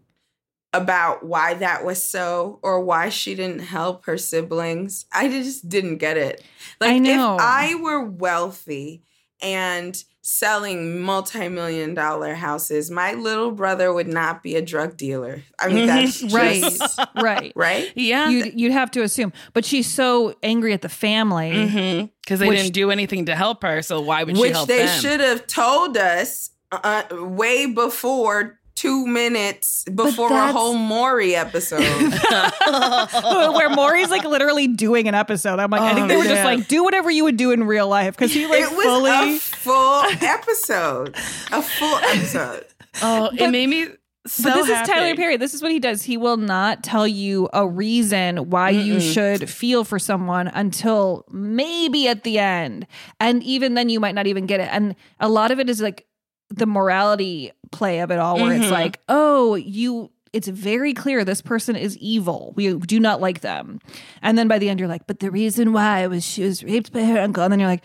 about 0.73 1.23
why 1.25 1.53
that 1.55 1.85
was 1.85 2.03
so 2.03 2.59
or 2.63 2.81
why 2.81 3.09
she 3.09 3.35
didn't 3.35 3.59
help 3.59 4.05
her 4.05 4.17
siblings. 4.17 5.05
I 5.13 5.29
just 5.29 5.69
didn't 5.69 5.97
get 5.97 6.17
it. 6.17 6.43
Like 6.81 6.91
I 6.93 6.97
know. 6.99 7.35
if 7.35 7.41
I 7.41 7.75
were 7.75 8.03
wealthy 8.03 9.03
and 9.41 10.03
selling 10.25 11.01
multi-million 11.01 11.93
dollar 11.93 12.33
houses. 12.33 12.89
My 12.89 13.11
little 13.11 13.51
brother 13.51 13.91
would 13.91 14.07
not 14.07 14.41
be 14.41 14.55
a 14.55 14.61
drug 14.61 14.95
dealer. 14.95 15.43
I 15.59 15.67
mean, 15.67 15.85
that's 15.87 16.21
just, 16.21 16.33
right, 16.33 17.11
right, 17.21 17.53
right. 17.55 17.91
Yeah, 17.95 18.29
you'd, 18.29 18.57
you'd 18.59 18.71
have 18.71 18.89
to 18.91 19.03
assume. 19.03 19.33
But 19.51 19.65
she's 19.65 19.85
so 19.85 20.33
angry 20.41 20.71
at 20.71 20.81
the 20.81 20.89
family 20.89 22.09
because 22.21 22.39
they 22.39 22.47
Which- 22.47 22.59
didn't 22.59 22.73
do 22.73 22.89
anything 22.89 23.25
to 23.25 23.35
help 23.35 23.63
her. 23.63 23.81
So 23.81 23.99
why 23.99 24.23
would 24.23 24.37
she 24.37 24.49
help 24.49 24.69
them? 24.69 24.77
which 24.77 24.87
help 24.87 25.01
they 25.03 25.09
should 25.09 25.19
have 25.19 25.45
told 25.45 25.97
us 25.97 26.51
uh, 26.71 27.03
way 27.11 27.65
before 27.65 28.59
two 28.75 29.05
minutes 29.07 29.83
before 29.85 30.31
a 30.31 30.51
whole 30.51 30.75
Maury 30.75 31.35
episode. 31.35 31.81
where 33.53 33.69
Maury's 33.69 34.09
like 34.09 34.23
literally 34.23 34.67
doing 34.67 35.07
an 35.07 35.15
episode. 35.15 35.59
I'm 35.59 35.69
like, 35.69 35.81
I 35.81 35.93
think 35.93 36.07
they 36.07 36.15
oh, 36.15 36.19
were 36.19 36.25
just 36.25 36.43
like, 36.43 36.67
do 36.67 36.83
whatever 36.83 37.09
you 37.11 37.23
would 37.23 37.37
do 37.37 37.51
in 37.51 37.63
real 37.63 37.87
life 37.87 38.15
because 38.15 38.33
he 38.33 38.45
like 38.47 38.61
it 38.61 38.71
was 38.75 38.85
fully. 38.85 39.35
a 39.35 39.39
full 39.39 40.03
episode, 40.21 41.15
a 41.51 41.61
full 41.61 41.97
episode. 41.97 42.65
oh, 43.01 43.29
it 43.37 43.49
made 43.49 43.67
me 43.67 43.87
so 44.25 44.43
but 44.43 44.55
this 44.55 44.67
happy. 44.67 44.89
is 44.89 44.95
Tyler 44.95 45.15
Perry. 45.15 45.37
This 45.37 45.53
is 45.53 45.61
what 45.61 45.71
he 45.71 45.79
does. 45.79 46.03
He 46.03 46.15
will 46.15 46.37
not 46.37 46.81
tell 46.81 47.05
you 47.05 47.49
a 47.51 47.67
reason 47.67 48.49
why 48.49 48.69
you 48.69 49.01
should 49.01 49.49
feel 49.49 49.83
for 49.83 49.99
someone 49.99 50.47
until 50.47 51.25
maybe 51.29 52.07
at 52.07 52.23
the 52.23 52.39
end. 52.39 52.87
And 53.19 53.43
even 53.43 53.73
then, 53.73 53.89
you 53.89 53.99
might 53.99 54.15
not 54.15 54.27
even 54.27 54.45
get 54.45 54.61
it. 54.61 54.69
And 54.71 54.95
a 55.19 55.27
lot 55.27 55.51
of 55.51 55.59
it 55.59 55.69
is 55.69 55.81
like 55.81 56.05
the 56.49 56.65
morality 56.65 57.51
play 57.73 57.99
of 57.99 58.11
it 58.11 58.19
all, 58.19 58.37
where 58.37 58.53
it's 58.53 58.65
mm-hmm. 58.65 58.73
like, 58.73 59.01
oh, 59.09 59.55
you. 59.55 60.11
It's 60.31 60.47
very 60.47 60.95
clear 60.95 61.23
this 61.23 61.43
person 61.43 61.75
is 61.75 61.95
evil. 61.97 62.53
We 62.55 62.73
do 62.75 62.99
not 62.99 63.21
like 63.21 63.41
them. 63.41 63.79
And 64.23 64.35
then 64.35 64.47
by 64.47 64.57
the 64.57 64.67
end, 64.67 64.79
you're 64.79 64.89
like, 64.89 65.05
but 65.05 65.19
the 65.19 65.29
reason 65.29 65.73
why 65.73 66.07
was 66.07 66.25
she 66.25 66.43
was 66.43 66.63
raped 66.63 66.91
by 66.91 67.03
her 67.03 67.19
uncle. 67.19 67.43
And 67.43 67.51
then 67.51 67.59
you're 67.59 67.69
like, 67.69 67.83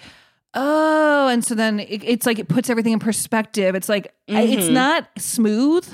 oh. 0.55 1.29
And 1.29 1.45
so 1.45 1.55
then 1.55 1.81
it, 1.81 2.03
it's 2.03 2.25
like 2.25 2.39
it 2.39 2.49
puts 2.49 2.71
everything 2.71 2.95
in 2.95 3.01
perspective. 3.01 3.75
It's 3.75 3.91
like, 3.91 4.15
I- 4.31 4.45
it's 4.45 4.65
mm-hmm. 4.65 4.73
not 4.73 5.09
smooth. 5.19 5.87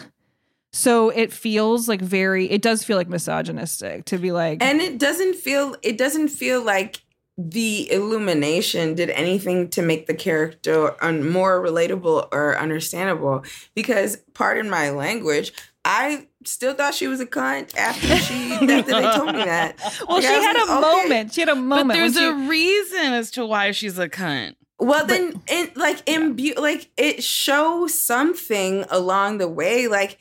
So 0.74 1.10
it 1.10 1.32
feels 1.32 1.88
like 1.88 2.00
very 2.00 2.50
it 2.50 2.60
does 2.60 2.82
feel 2.82 2.96
like 2.96 3.08
misogynistic 3.08 4.06
to 4.06 4.18
be 4.18 4.32
like 4.32 4.60
and 4.60 4.80
it 4.80 4.98
doesn't 4.98 5.36
feel 5.36 5.76
it 5.82 5.96
doesn't 5.96 6.28
feel 6.28 6.64
like 6.64 7.03
the 7.36 7.90
illumination 7.90 8.94
did 8.94 9.10
anything 9.10 9.68
to 9.70 9.82
make 9.82 10.06
the 10.06 10.14
character 10.14 10.94
un- 11.02 11.28
more 11.28 11.60
relatable 11.62 12.28
or 12.32 12.56
understandable 12.58 13.42
because 13.74 14.18
pardon 14.34 14.70
my 14.70 14.90
language 14.90 15.52
i 15.84 16.26
still 16.44 16.74
thought 16.74 16.94
she 16.94 17.08
was 17.08 17.18
a 17.20 17.26
cunt 17.26 17.76
after 17.76 18.06
she 18.18 18.52
after 18.52 18.82
they 18.82 19.02
told 19.16 19.34
me 19.34 19.42
that 19.44 19.76
well 20.08 20.18
Like, 20.18 20.22
she 20.22 20.28
I 20.28 20.36
was 20.38 20.46
had 20.46 20.56
a 20.56 20.62
okay. 20.62 20.80
moment. 20.80 21.32
She 21.34 21.40
had 21.40 21.48
a 21.48 21.54
moment. 21.56 21.88
But 21.88 21.94
there's 21.94 22.14
when 22.14 22.46
a 22.46 22.48
reason 22.48 23.12
as 23.14 23.30
to 23.32 23.44
why 23.44 23.72
she's 23.72 23.98
a 23.98 24.08
cunt. 24.08 24.54
Well, 24.78 25.06
then, 25.06 25.40
in 25.48 25.70
like 25.76 26.02
in 26.06 26.34
beau- 26.36 26.60
like 26.60 26.90
it 26.96 27.22
shows 27.24 27.98
something 27.98 28.84
along 28.90 29.38
the 29.38 29.48
way, 29.48 29.88
like 29.88 30.18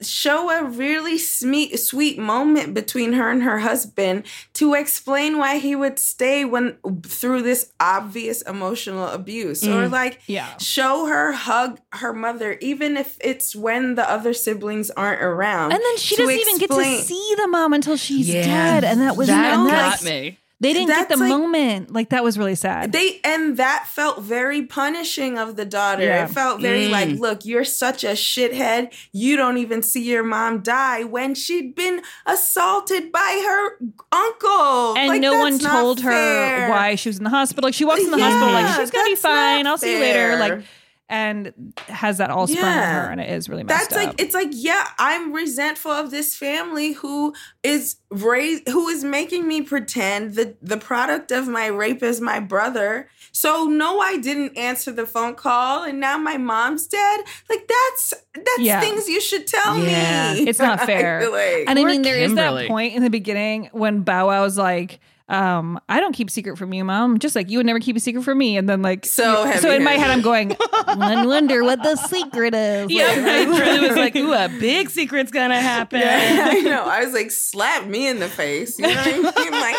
show 0.00 0.50
a 0.50 0.64
really 0.64 1.18
sweet 1.18 1.78
sweet 1.78 2.18
moment 2.18 2.72
between 2.74 3.14
her 3.14 3.30
and 3.30 3.42
her 3.42 3.58
husband 3.58 4.24
to 4.54 4.74
explain 4.74 5.38
why 5.38 5.58
he 5.58 5.74
would 5.74 5.98
stay 5.98 6.44
when 6.44 6.76
through 7.04 7.42
this 7.42 7.72
obvious 7.80 8.42
emotional 8.42 9.08
abuse 9.08 9.64
or 9.66 9.88
mm, 9.88 9.90
like 9.90 10.20
Yeah. 10.26 10.56
show 10.58 11.06
her 11.06 11.32
hug 11.32 11.80
her 11.92 12.12
mother 12.12 12.56
even 12.60 12.96
if 12.96 13.16
it's 13.20 13.56
when 13.56 13.96
the 13.96 14.08
other 14.08 14.32
siblings 14.32 14.90
aren't 14.90 15.22
around 15.22 15.72
and 15.72 15.80
then 15.82 15.96
she 15.98 16.14
doesn't 16.16 16.34
even 16.38 16.58
get 16.58 16.70
to 16.70 17.02
see 17.02 17.34
the 17.36 17.48
mom 17.48 17.72
until 17.72 17.96
she's 17.96 18.28
Yeah, 18.28 18.42
dead. 18.44 18.84
And 18.84 19.00
that 19.00 19.16
was 19.16 19.26
that 19.28 19.54
and 19.58 19.68
got 19.68 19.72
that's- 20.00 20.04
me. 20.04 20.38
They 20.60 20.72
didn't 20.72 20.88
get 20.88 21.08
the 21.08 21.16
like- 21.16 21.28
moment. 21.28 21.92
Like 21.92 22.08
that 22.10 22.24
was 22.24 22.36
really 22.36 22.56
sad. 22.56 22.90
They 22.90 23.20
and 23.22 23.56
that 23.58 23.86
felt 23.86 24.22
very 24.22 24.62
punishing 24.62 25.38
of 25.38 25.54
the 25.54 25.64
daughter. 25.64 26.02
Yeah. 26.02 26.24
It 26.24 26.30
felt 26.30 26.60
very 26.60 26.86
Mm. 26.88 26.90
like, 26.90 27.08
look, 27.20 27.44
you're 27.44 27.64
such 27.64 28.02
a 28.02 28.08
shithead. 28.08 28.92
You 29.12 29.36
don't 29.36 29.58
even 29.58 29.82
see 29.82 30.02
your 30.02 30.24
mom 30.24 30.60
die 30.62 31.04
when 31.04 31.36
she'd 31.36 31.76
been 31.76 32.02
assaulted 32.26 33.12
by 33.12 33.42
her 33.46 33.78
uncle. 34.10 34.96
and 34.96 35.08
Like, 35.08 35.20
no 35.20 35.38
one 35.38 35.58
not 35.58 35.70
told 35.80 36.00
her 36.00 36.10
fair. 36.10 36.70
why 36.70 36.94
she 36.96 37.08
was 37.08 37.18
in 37.18 37.24
the 37.24 37.30
hospital. 37.30 37.66
Like 37.68 37.74
she 37.74 37.84
walks 37.84 38.02
in 38.02 38.10
the 38.10 38.18
hospital 38.18 38.52
like 38.52 38.76
she's 38.80 38.90
gonna 38.90 39.04
be 39.08 39.14
fine. 39.14 39.66
I'll 39.66 39.78
see 39.78 39.92
you 39.94 40.00
later. 40.00 40.36
Like 40.38 40.62
and 41.10 41.72
has 41.86 42.18
that 42.18 42.30
all 42.30 42.46
sprung 42.46 42.66
on 42.66 42.94
her, 42.94 43.10
and 43.10 43.20
it 43.20 43.30
is 43.30 43.48
really 43.48 43.62
messed 43.64 43.90
That's 43.90 44.04
like 44.06 44.20
it's 44.20 44.34
like 44.34 44.48
yeah, 44.52 44.86
I'm 44.98 45.32
resentful 45.32 45.90
of 45.90 46.10
this 46.10 46.36
family 46.36 46.92
who 46.92 47.34
is 47.62 47.96
raised 48.10 48.68
who 48.68 48.88
is 48.88 49.04
making 49.04 49.48
me 49.48 49.62
pretend 49.62 50.34
that 50.34 50.56
the 50.64 50.76
product 50.76 51.32
of 51.32 51.48
my 51.48 51.66
rape 51.66 52.02
is 52.02 52.20
my 52.20 52.40
brother. 52.40 53.08
So 53.32 53.64
no, 53.64 54.00
I 54.00 54.18
didn't 54.18 54.56
answer 54.58 54.90
the 54.92 55.06
phone 55.06 55.34
call, 55.34 55.84
and 55.84 55.98
now 56.00 56.18
my 56.18 56.36
mom's 56.36 56.86
dead. 56.86 57.20
Like 57.48 57.66
that's 57.68 58.14
that's 58.34 58.58
Yeah. 58.60 58.80
things 58.80 59.08
you 59.08 59.20
should 59.20 59.46
tell 59.46 59.78
Yeah. 59.78 60.34
me. 60.34 60.48
It's 60.48 60.58
not 60.58 60.80
fair. 60.86 61.20
feel 61.22 61.32
like. 61.32 61.64
and 61.68 61.78
I 61.78 61.82
Poor 61.82 61.90
mean, 61.90 62.02
there 62.02 62.16
is 62.16 62.28
Kimberly. 62.34 62.62
that 62.64 62.68
point 62.68 62.94
in 62.94 63.02
the 63.02 63.10
beginning 63.10 63.70
when 63.72 64.02
Bow 64.02 64.26
Wow's 64.28 64.58
like, 64.58 65.00
um, 65.28 65.78
I 65.88 66.00
don't 66.00 66.12
keep 66.14 66.30
secret 66.30 66.56
from 66.56 66.72
you, 66.72 66.84
mom. 66.84 67.18
Just 67.18 67.36
like 67.36 67.50
you 67.50 67.58
would 67.58 67.66
never 67.66 67.80
keep 67.80 67.96
a 67.96 68.00
secret 68.00 68.22
from 68.22 68.38
me. 68.38 68.56
And 68.56 68.68
then 68.68 68.80
like, 68.82 69.04
So 69.04 69.44
you- 69.44 69.58
so 69.58 69.70
in 69.72 69.84
my 69.84 69.92
head, 69.92 70.10
I'm 70.10 70.22
going, 70.22 70.56
I 70.86 71.24
wonder 71.26 71.62
what 71.64 71.82
the 71.82 71.96
secret 71.96 72.54
is. 72.54 72.90
Yeah, 72.90 73.06
right. 73.24 73.46
Really 73.46 73.88
was 73.88 73.96
like, 73.96 74.16
ooh, 74.16 74.32
a 74.32 74.48
big 74.48 74.88
secret's 74.90 75.30
gonna 75.30 75.60
happen. 75.60 76.00
Yeah, 76.00 76.48
I 76.50 76.60
know. 76.60 76.84
I 76.84 77.04
was 77.04 77.12
like, 77.12 77.30
slap 77.30 77.86
me 77.86 78.08
in 78.08 78.20
the 78.20 78.28
face. 78.28 78.78
You 78.78 78.86
know 78.86 78.94
what 79.22 79.34
I 79.36 79.42
mean? 79.44 79.52
Like, 79.52 79.76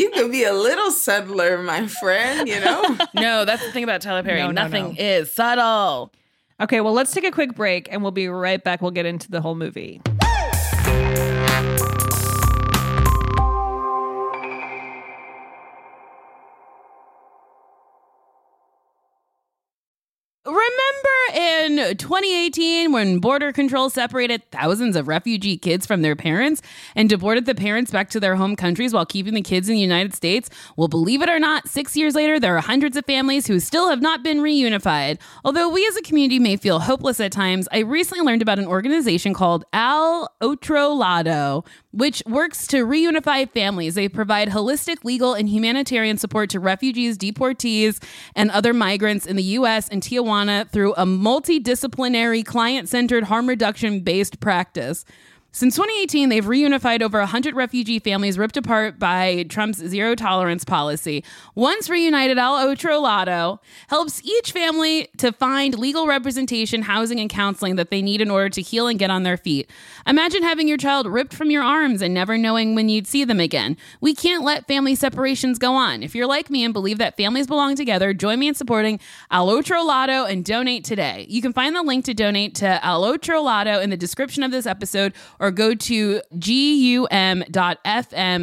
you 0.00 0.10
could 0.10 0.30
be 0.32 0.44
a 0.44 0.52
little 0.52 0.90
subtler, 0.90 1.62
my 1.62 1.86
friend. 1.86 2.48
You 2.48 2.60
know. 2.60 2.96
No, 3.14 3.44
that's 3.44 3.64
the 3.64 3.70
thing 3.70 3.84
about 3.84 4.00
Tyler 4.00 4.22
Perry. 4.22 4.40
No, 4.40 4.46
no, 4.50 4.62
Nothing 4.62 4.84
no. 4.94 4.94
is 4.98 5.32
subtle. 5.32 6.12
Okay, 6.60 6.80
well, 6.80 6.92
let's 6.92 7.12
take 7.12 7.24
a 7.24 7.30
quick 7.30 7.54
break 7.54 7.88
and 7.92 8.02
we'll 8.02 8.10
be 8.10 8.26
right 8.28 8.62
back. 8.62 8.82
We'll 8.82 8.90
get 8.90 9.06
into 9.06 9.30
the 9.30 9.40
whole 9.40 9.54
movie. 9.54 10.00
In 21.78 21.96
2018 21.96 22.92
when 22.92 23.18
border 23.18 23.52
control 23.52 23.88
separated 23.88 24.42
thousands 24.50 24.96
of 24.96 25.08
refugee 25.08 25.56
kids 25.56 25.86
from 25.86 26.02
their 26.02 26.16
parents 26.16 26.62
and 26.94 27.08
deported 27.08 27.46
the 27.46 27.54
parents 27.54 27.90
back 27.90 28.10
to 28.10 28.20
their 28.20 28.36
home 28.36 28.56
countries 28.56 28.92
while 28.92 29.06
keeping 29.06 29.34
the 29.34 29.42
kids 29.42 29.68
in 29.68 29.74
the 29.74 29.80
United 29.80 30.14
States? 30.14 30.50
Well, 30.76 30.88
believe 30.88 31.22
it 31.22 31.28
or 31.28 31.38
not, 31.38 31.68
six 31.68 31.96
years 31.96 32.14
later, 32.14 32.38
there 32.38 32.56
are 32.56 32.60
hundreds 32.60 32.96
of 32.96 33.06
families 33.06 33.46
who 33.46 33.60
still 33.60 33.88
have 33.88 34.02
not 34.02 34.22
been 34.22 34.38
reunified. 34.38 35.18
Although 35.44 35.68
we 35.68 35.86
as 35.86 35.96
a 35.96 36.02
community 36.02 36.38
may 36.38 36.56
feel 36.56 36.80
hopeless 36.80 37.20
at 37.20 37.32
times, 37.32 37.68
I 37.72 37.78
recently 37.78 38.24
learned 38.24 38.42
about 38.42 38.58
an 38.58 38.66
organization 38.66 39.34
called 39.34 39.64
Al 39.72 40.32
Otro 40.40 40.90
Lado, 40.90 41.64
which 41.92 42.22
works 42.26 42.66
to 42.68 42.86
reunify 42.86 43.48
families. 43.50 43.94
They 43.94 44.08
provide 44.08 44.48
holistic 44.48 45.04
legal 45.04 45.34
and 45.34 45.48
humanitarian 45.48 46.18
support 46.18 46.50
to 46.50 46.60
refugees, 46.60 47.18
deportees, 47.18 48.02
and 48.34 48.50
other 48.50 48.72
migrants 48.72 49.26
in 49.26 49.36
the 49.36 49.42
U.S. 49.42 49.88
and 49.88 50.02
Tijuana 50.02 50.68
through 50.70 50.94
a 50.96 51.06
multidisciplinary, 51.62 52.44
client 52.44 52.88
centered, 52.88 53.24
harm 53.24 53.48
reduction 53.48 54.00
based 54.00 54.40
practice. 54.40 55.04
Since 55.54 55.76
2018, 55.76 56.30
they've 56.30 56.42
reunified 56.42 57.02
over 57.02 57.18
100 57.18 57.54
refugee 57.54 57.98
families 57.98 58.38
ripped 58.38 58.56
apart 58.56 58.98
by 58.98 59.44
Trump's 59.50 59.86
zero 59.86 60.14
tolerance 60.14 60.64
policy. 60.64 61.22
Once 61.54 61.90
reunited, 61.90 62.38
Al 62.38 62.54
Otro 62.54 62.98
Lado 62.98 63.60
helps 63.88 64.22
each 64.24 64.52
family 64.52 65.08
to 65.18 65.30
find 65.30 65.78
legal 65.78 66.06
representation, 66.06 66.80
housing, 66.80 67.20
and 67.20 67.28
counseling 67.28 67.76
that 67.76 67.90
they 67.90 68.00
need 68.00 68.22
in 68.22 68.30
order 68.30 68.48
to 68.48 68.62
heal 68.62 68.86
and 68.86 68.98
get 68.98 69.10
on 69.10 69.24
their 69.24 69.36
feet. 69.36 69.68
Imagine 70.06 70.42
having 70.42 70.68
your 70.68 70.78
child 70.78 71.06
ripped 71.06 71.34
from 71.34 71.50
your 71.50 71.62
arms 71.62 72.00
and 72.00 72.14
never 72.14 72.38
knowing 72.38 72.74
when 72.74 72.88
you'd 72.88 73.06
see 73.06 73.22
them 73.22 73.38
again. 73.38 73.76
We 74.00 74.14
can't 74.14 74.44
let 74.44 74.66
family 74.66 74.94
separations 74.94 75.58
go 75.58 75.74
on. 75.74 76.02
If 76.02 76.14
you're 76.14 76.26
like 76.26 76.48
me 76.48 76.64
and 76.64 76.72
believe 76.72 76.96
that 76.96 77.18
families 77.18 77.46
belong 77.46 77.76
together, 77.76 78.14
join 78.14 78.38
me 78.38 78.48
in 78.48 78.54
supporting 78.54 78.98
Al 79.30 79.50
Otro 79.50 79.82
Lado 79.82 80.24
and 80.24 80.46
donate 80.46 80.82
today. 80.82 81.26
You 81.28 81.42
can 81.42 81.52
find 81.52 81.76
the 81.76 81.82
link 81.82 82.06
to 82.06 82.14
donate 82.14 82.54
to 82.54 82.82
Al 82.82 83.04
Otro 83.04 83.42
Lado 83.42 83.80
in 83.80 83.90
the 83.90 83.98
description 83.98 84.42
of 84.42 84.50
this 84.50 84.64
episode 84.64 85.12
or 85.42 85.50
go 85.50 85.74
to 85.74 86.22
gum.fm 86.38 87.48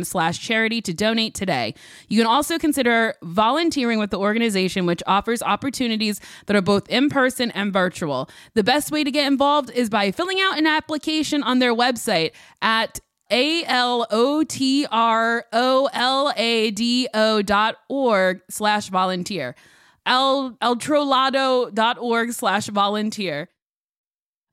slash 0.06 0.40
charity 0.40 0.82
to 0.82 0.94
donate 0.94 1.34
today. 1.34 1.74
You 2.10 2.20
can 2.20 2.28
also 2.28 2.60
consider 2.60 3.16
volunteering 3.24 4.00
with 4.00 4.12
the 4.12 4.20
organization, 4.20 4.86
which 4.86 5.02
offers 5.08 5.42
opportunities 5.42 6.20
that 6.48 6.58
are 6.58 6.62
both 6.62 6.90
in 6.90 7.10
person 7.10 7.52
and 7.52 7.72
virtual. 7.72 8.30
The 8.54 8.66
best 8.66 8.92
way 8.92 9.06
to 9.06 9.12
get 9.12 9.26
involved 9.26 9.72
is 9.72 9.90
by 9.90 10.12
filling 10.12 10.42
out 10.42 10.58
an 10.58 10.68
application 10.68 11.42
on 11.42 11.60
their 11.60 11.74
website 11.74 12.34
at 12.62 13.00
a 13.32 13.64
L 13.64 14.06
O 14.12 14.44
T 14.44 14.86
R 14.92 15.46
O 15.54 15.90
L 15.94 16.34
A 16.36 16.72
D 16.72 17.08
O 17.14 17.42
dot 17.42 17.78
org 17.88 18.42
slash 18.50 18.90
volunteer. 18.90 19.56
El, 20.06 20.52
eltrolado 20.62 21.74
dot 21.74 21.98
org 22.00 22.34
slash 22.34 22.68
volunteer. 22.68 23.48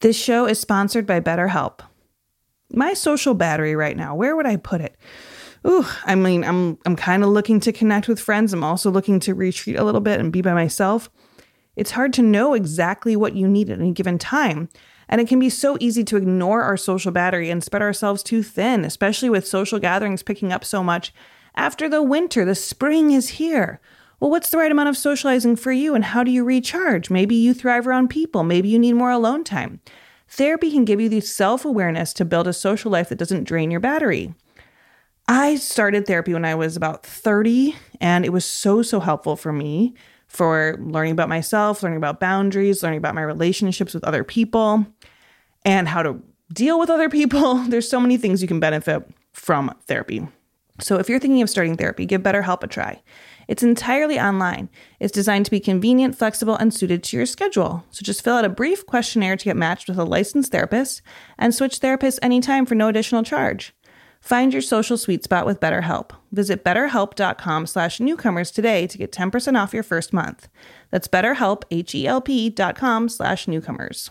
This 0.00 0.16
show 0.16 0.46
is 0.46 0.60
sponsored 0.60 1.06
by 1.06 1.20
BetterHelp. 1.20 1.80
My 2.72 2.94
social 2.94 3.34
battery 3.34 3.74
right 3.74 3.96
now, 3.96 4.14
where 4.14 4.36
would 4.36 4.46
I 4.46 4.56
put 4.56 4.80
it? 4.80 4.96
Ooh, 5.66 5.84
I 6.04 6.14
mean, 6.14 6.44
I'm 6.44 6.78
I'm 6.86 6.94
kind 6.94 7.24
of 7.24 7.30
looking 7.30 7.58
to 7.60 7.72
connect 7.72 8.06
with 8.06 8.20
friends. 8.20 8.52
I'm 8.52 8.62
also 8.62 8.90
looking 8.90 9.18
to 9.20 9.34
retreat 9.34 9.76
a 9.76 9.82
little 9.82 10.00
bit 10.00 10.20
and 10.20 10.32
be 10.32 10.40
by 10.40 10.54
myself. 10.54 11.10
It's 11.74 11.92
hard 11.92 12.12
to 12.14 12.22
know 12.22 12.54
exactly 12.54 13.16
what 13.16 13.34
you 13.34 13.48
need 13.48 13.70
at 13.70 13.80
any 13.80 13.92
given 13.92 14.18
time. 14.18 14.68
And 15.08 15.20
it 15.20 15.26
can 15.26 15.40
be 15.40 15.50
so 15.50 15.76
easy 15.80 16.04
to 16.04 16.16
ignore 16.16 16.62
our 16.62 16.76
social 16.76 17.10
battery 17.10 17.50
and 17.50 17.64
spread 17.64 17.82
ourselves 17.82 18.22
too 18.22 18.42
thin, 18.42 18.84
especially 18.84 19.30
with 19.30 19.46
social 19.46 19.78
gatherings 19.78 20.22
picking 20.22 20.52
up 20.52 20.64
so 20.64 20.84
much. 20.84 21.12
After 21.56 21.88
the 21.88 22.02
winter, 22.02 22.44
the 22.44 22.54
spring 22.54 23.10
is 23.10 23.30
here. 23.30 23.80
Well, 24.20 24.30
what's 24.30 24.50
the 24.50 24.58
right 24.58 24.72
amount 24.72 24.88
of 24.88 24.96
socializing 24.96 25.56
for 25.56 25.70
you 25.70 25.94
and 25.94 26.04
how 26.04 26.24
do 26.24 26.30
you 26.30 26.42
recharge? 26.42 27.08
Maybe 27.08 27.36
you 27.36 27.54
thrive 27.54 27.86
around 27.86 28.08
people, 28.08 28.42
maybe 28.42 28.68
you 28.68 28.78
need 28.78 28.94
more 28.94 29.10
alone 29.10 29.44
time. 29.44 29.80
Therapy 30.28 30.70
can 30.70 30.84
give 30.84 31.00
you 31.00 31.08
the 31.08 31.20
self 31.20 31.64
awareness 31.64 32.12
to 32.14 32.24
build 32.24 32.46
a 32.46 32.52
social 32.52 32.90
life 32.90 33.08
that 33.08 33.18
doesn't 33.18 33.44
drain 33.44 33.70
your 33.70 33.80
battery. 33.80 34.34
I 35.26 35.56
started 35.56 36.06
therapy 36.06 36.32
when 36.32 36.44
I 36.44 36.54
was 36.54 36.76
about 36.76 37.04
30, 37.04 37.76
and 38.00 38.24
it 38.24 38.30
was 38.30 38.44
so, 38.44 38.82
so 38.82 38.98
helpful 38.98 39.36
for 39.36 39.52
me 39.52 39.94
for 40.26 40.76
learning 40.80 41.12
about 41.12 41.28
myself, 41.28 41.82
learning 41.82 41.98
about 41.98 42.20
boundaries, 42.20 42.82
learning 42.82 42.98
about 42.98 43.14
my 43.14 43.22
relationships 43.22 43.94
with 43.94 44.04
other 44.04 44.24
people, 44.24 44.86
and 45.64 45.88
how 45.88 46.02
to 46.02 46.22
deal 46.52 46.78
with 46.78 46.90
other 46.90 47.08
people. 47.08 47.54
There's 47.68 47.88
so 47.88 48.00
many 48.00 48.16
things 48.16 48.42
you 48.42 48.48
can 48.48 48.60
benefit 48.60 49.08
from 49.32 49.74
therapy. 49.86 50.26
So 50.80 50.98
if 50.98 51.08
you're 51.08 51.18
thinking 51.18 51.42
of 51.42 51.50
starting 51.50 51.76
therapy, 51.76 52.06
give 52.06 52.22
BetterHelp 52.22 52.62
a 52.62 52.66
try. 52.66 53.02
It's 53.48 53.62
entirely 53.62 54.20
online. 54.20 54.68
It's 55.00 55.12
designed 55.12 55.46
to 55.46 55.50
be 55.50 55.58
convenient, 55.60 56.16
flexible, 56.16 56.54
and 56.54 56.72
suited 56.72 57.02
to 57.04 57.16
your 57.16 57.26
schedule. 57.26 57.84
So 57.90 58.02
just 58.02 58.22
fill 58.22 58.36
out 58.36 58.44
a 58.44 58.50
brief 58.50 58.86
questionnaire 58.86 59.36
to 59.36 59.44
get 59.44 59.56
matched 59.56 59.88
with 59.88 59.98
a 59.98 60.04
licensed 60.04 60.52
therapist 60.52 61.02
and 61.38 61.54
switch 61.54 61.80
therapists 61.80 62.18
anytime 62.22 62.66
for 62.66 62.74
no 62.74 62.88
additional 62.88 63.22
charge. 63.22 63.74
Find 64.20 64.52
your 64.52 64.62
social 64.62 64.98
sweet 64.98 65.24
spot 65.24 65.46
with 65.46 65.60
BetterHelp. 65.60 66.10
Visit 66.32 66.64
betterhelp.com 66.64 67.66
slash 67.66 68.00
newcomers 68.00 68.50
today 68.50 68.86
to 68.86 68.98
get 68.98 69.12
10% 69.12 69.60
off 69.60 69.72
your 69.72 69.82
first 69.82 70.12
month. 70.12 70.48
That's 70.90 71.08
betterhelp, 71.08 71.62
H-E-L-P 71.70 72.50
dot 72.50 72.76
com 72.76 73.08
slash 73.08 73.48
newcomers. 73.48 74.10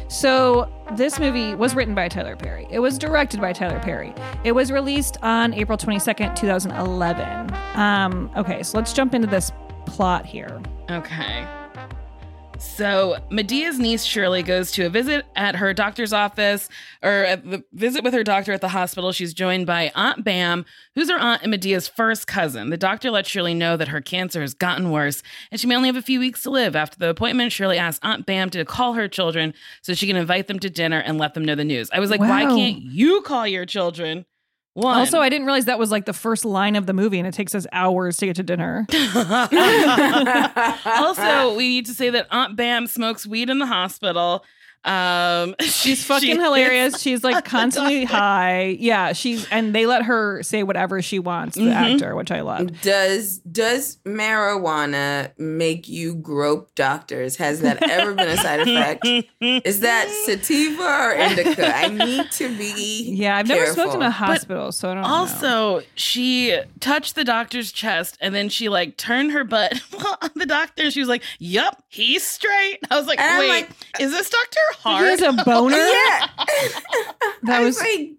So 0.11 0.69
this 0.97 1.19
movie 1.19 1.55
was 1.55 1.73
written 1.73 1.95
by 1.95 2.09
Tyler 2.09 2.35
Perry. 2.35 2.67
It 2.69 2.79
was 2.79 2.97
directed 2.97 3.39
by 3.39 3.53
Tyler 3.53 3.79
Perry. 3.79 4.13
It 4.43 4.51
was 4.51 4.69
released 4.69 5.17
on 5.21 5.53
April 5.53 5.77
22nd, 5.77 6.35
2011. 6.35 7.55
Um, 7.75 8.29
okay, 8.35 8.61
so 8.61 8.77
let's 8.77 8.91
jump 8.91 9.13
into 9.13 9.27
this 9.27 9.53
plot 9.85 10.25
here. 10.25 10.61
Okay. 10.89 11.47
So 12.61 13.17
Madea's 13.29 13.79
niece 13.79 14.03
Shirley 14.03 14.43
goes 14.43 14.71
to 14.73 14.85
a 14.85 14.89
visit 14.89 15.25
at 15.35 15.55
her 15.55 15.73
doctor's 15.73 16.13
office, 16.13 16.69
or 17.01 17.09
at 17.09 17.43
the 17.43 17.63
visit 17.73 18.03
with 18.03 18.13
her 18.13 18.23
doctor 18.23 18.53
at 18.53 18.61
the 18.61 18.69
hospital. 18.69 19.11
She's 19.11 19.33
joined 19.33 19.65
by 19.65 19.91
Aunt 19.95 20.23
Bam, 20.23 20.65
who's 20.95 21.09
her 21.09 21.17
aunt 21.17 21.41
and 21.41 21.51
Madea's 21.51 21.87
first 21.87 22.27
cousin. 22.27 22.69
The 22.69 22.77
doctor 22.77 23.11
lets 23.11 23.29
Shirley 23.29 23.53
know 23.53 23.77
that 23.77 23.89
her 23.89 23.99
cancer 23.99 24.41
has 24.41 24.53
gotten 24.53 24.91
worse, 24.91 25.23
and 25.51 25.59
she 25.59 25.67
may 25.67 25.75
only 25.75 25.89
have 25.89 25.95
a 25.95 26.01
few 26.01 26.19
weeks 26.19 26.43
to 26.43 26.49
live. 26.49 26.75
After 26.75 26.97
the 26.97 27.09
appointment, 27.09 27.51
Shirley 27.51 27.77
asks 27.77 27.99
Aunt 28.03 28.25
Bam 28.25 28.49
to 28.51 28.63
call 28.63 28.93
her 28.93 29.07
children 29.07 29.53
so 29.81 29.93
she 29.93 30.07
can 30.07 30.15
invite 30.15 30.47
them 30.47 30.59
to 30.59 30.69
dinner 30.69 30.99
and 30.99 31.17
let 31.17 31.33
them 31.33 31.43
know 31.43 31.55
the 31.55 31.63
news. 31.63 31.89
I 31.91 31.99
was 31.99 32.09
like, 32.09 32.19
why 32.19 32.45
can't 32.45 32.81
you 32.81 33.21
call 33.21 33.47
your 33.47 33.65
children? 33.65 34.25
One. 34.73 34.97
Also, 34.97 35.19
I 35.19 35.27
didn't 35.27 35.47
realize 35.47 35.65
that 35.65 35.79
was 35.79 35.91
like 35.91 36.05
the 36.05 36.13
first 36.13 36.45
line 36.45 36.77
of 36.77 36.85
the 36.85 36.93
movie, 36.93 37.19
and 37.19 37.27
it 37.27 37.33
takes 37.33 37.53
us 37.53 37.67
hours 37.73 38.15
to 38.17 38.25
get 38.25 38.37
to 38.37 38.43
dinner. 38.43 38.87
also, 40.85 41.55
we 41.55 41.67
need 41.67 41.85
to 41.87 41.93
say 41.93 42.09
that 42.09 42.27
Aunt 42.31 42.55
Bam 42.55 42.87
smokes 42.87 43.27
weed 43.27 43.49
in 43.49 43.59
the 43.59 43.65
hospital. 43.65 44.45
Um, 44.83 45.55
She's 45.61 46.03
fucking 46.05 46.35
she- 46.35 46.41
hilarious. 46.41 46.99
She's 47.01 47.23
like 47.23 47.45
constantly 47.45 48.03
high. 48.03 48.75
Yeah, 48.79 49.13
she's 49.13 49.47
and 49.49 49.75
they 49.75 49.85
let 49.85 50.03
her 50.05 50.41
say 50.43 50.63
whatever 50.63 51.01
she 51.01 51.19
wants, 51.19 51.55
the 51.55 51.63
Mhm. 51.65 51.93
actor, 51.93 52.15
which 52.15 52.31
I 52.31 52.41
love. 52.41 52.81
Does 52.81 53.37
does 53.39 53.97
marijuana 54.05 55.31
make 55.37 55.87
you 55.87 56.15
grope 56.15 56.73
doctors? 56.75 57.35
Has 57.37 57.61
that 57.61 57.87
ever 57.89 58.13
been 58.13 58.27
a 58.27 58.37
side 58.37 58.61
effect? 58.61 59.05
Is 59.41 59.81
that 59.81 60.09
sativa 60.25 60.81
or 60.83 61.11
indica? 61.13 61.75
I 61.75 61.87
need 61.87 62.31
to 62.33 62.47
be. 62.57 63.03
Yeah, 63.15 63.37
I've 63.37 63.47
never 63.47 63.65
smoked 63.67 63.95
in 63.95 64.01
a 64.01 64.05
careful. 64.11 64.25
hospital, 64.25 64.71
so 64.71 64.89
I 64.89 64.93
don't 64.95 65.03
know. 65.03 65.09
Also, 65.09 65.81
she 65.95 66.59
touched 66.79 67.15
the 67.15 67.23
doctor's 67.23 67.71
chest 67.71 68.17
and 68.21 68.33
then 68.33 68.49
she 68.49 68.69
like 68.69 68.97
turned 68.97 69.31
her 69.31 69.43
butt 69.43 69.79
on 70.21 70.29
the 70.35 70.45
doctor. 70.45 70.89
She 70.91 70.99
was 70.99 71.09
like, 71.09 71.23
"Yup, 71.39 71.83
he's 71.87 72.25
straight." 72.25 72.79
I 72.89 72.97
was 72.97 73.07
like, 73.07 73.19
And 73.19 73.39
"Wait, 73.39 73.49
like, 73.49 73.69
is 73.99 74.11
this 74.11 74.29
Doctor 74.31 74.59
He 74.73 74.79
Hard?" 74.89 75.07
has 75.07 75.21
a 75.21 75.33
boner. 75.43 75.75
Yeah. 75.77 76.27
That 77.43 77.61
I 77.61 77.63
was 77.63 77.75
was 77.77 77.79
like, 77.87 78.11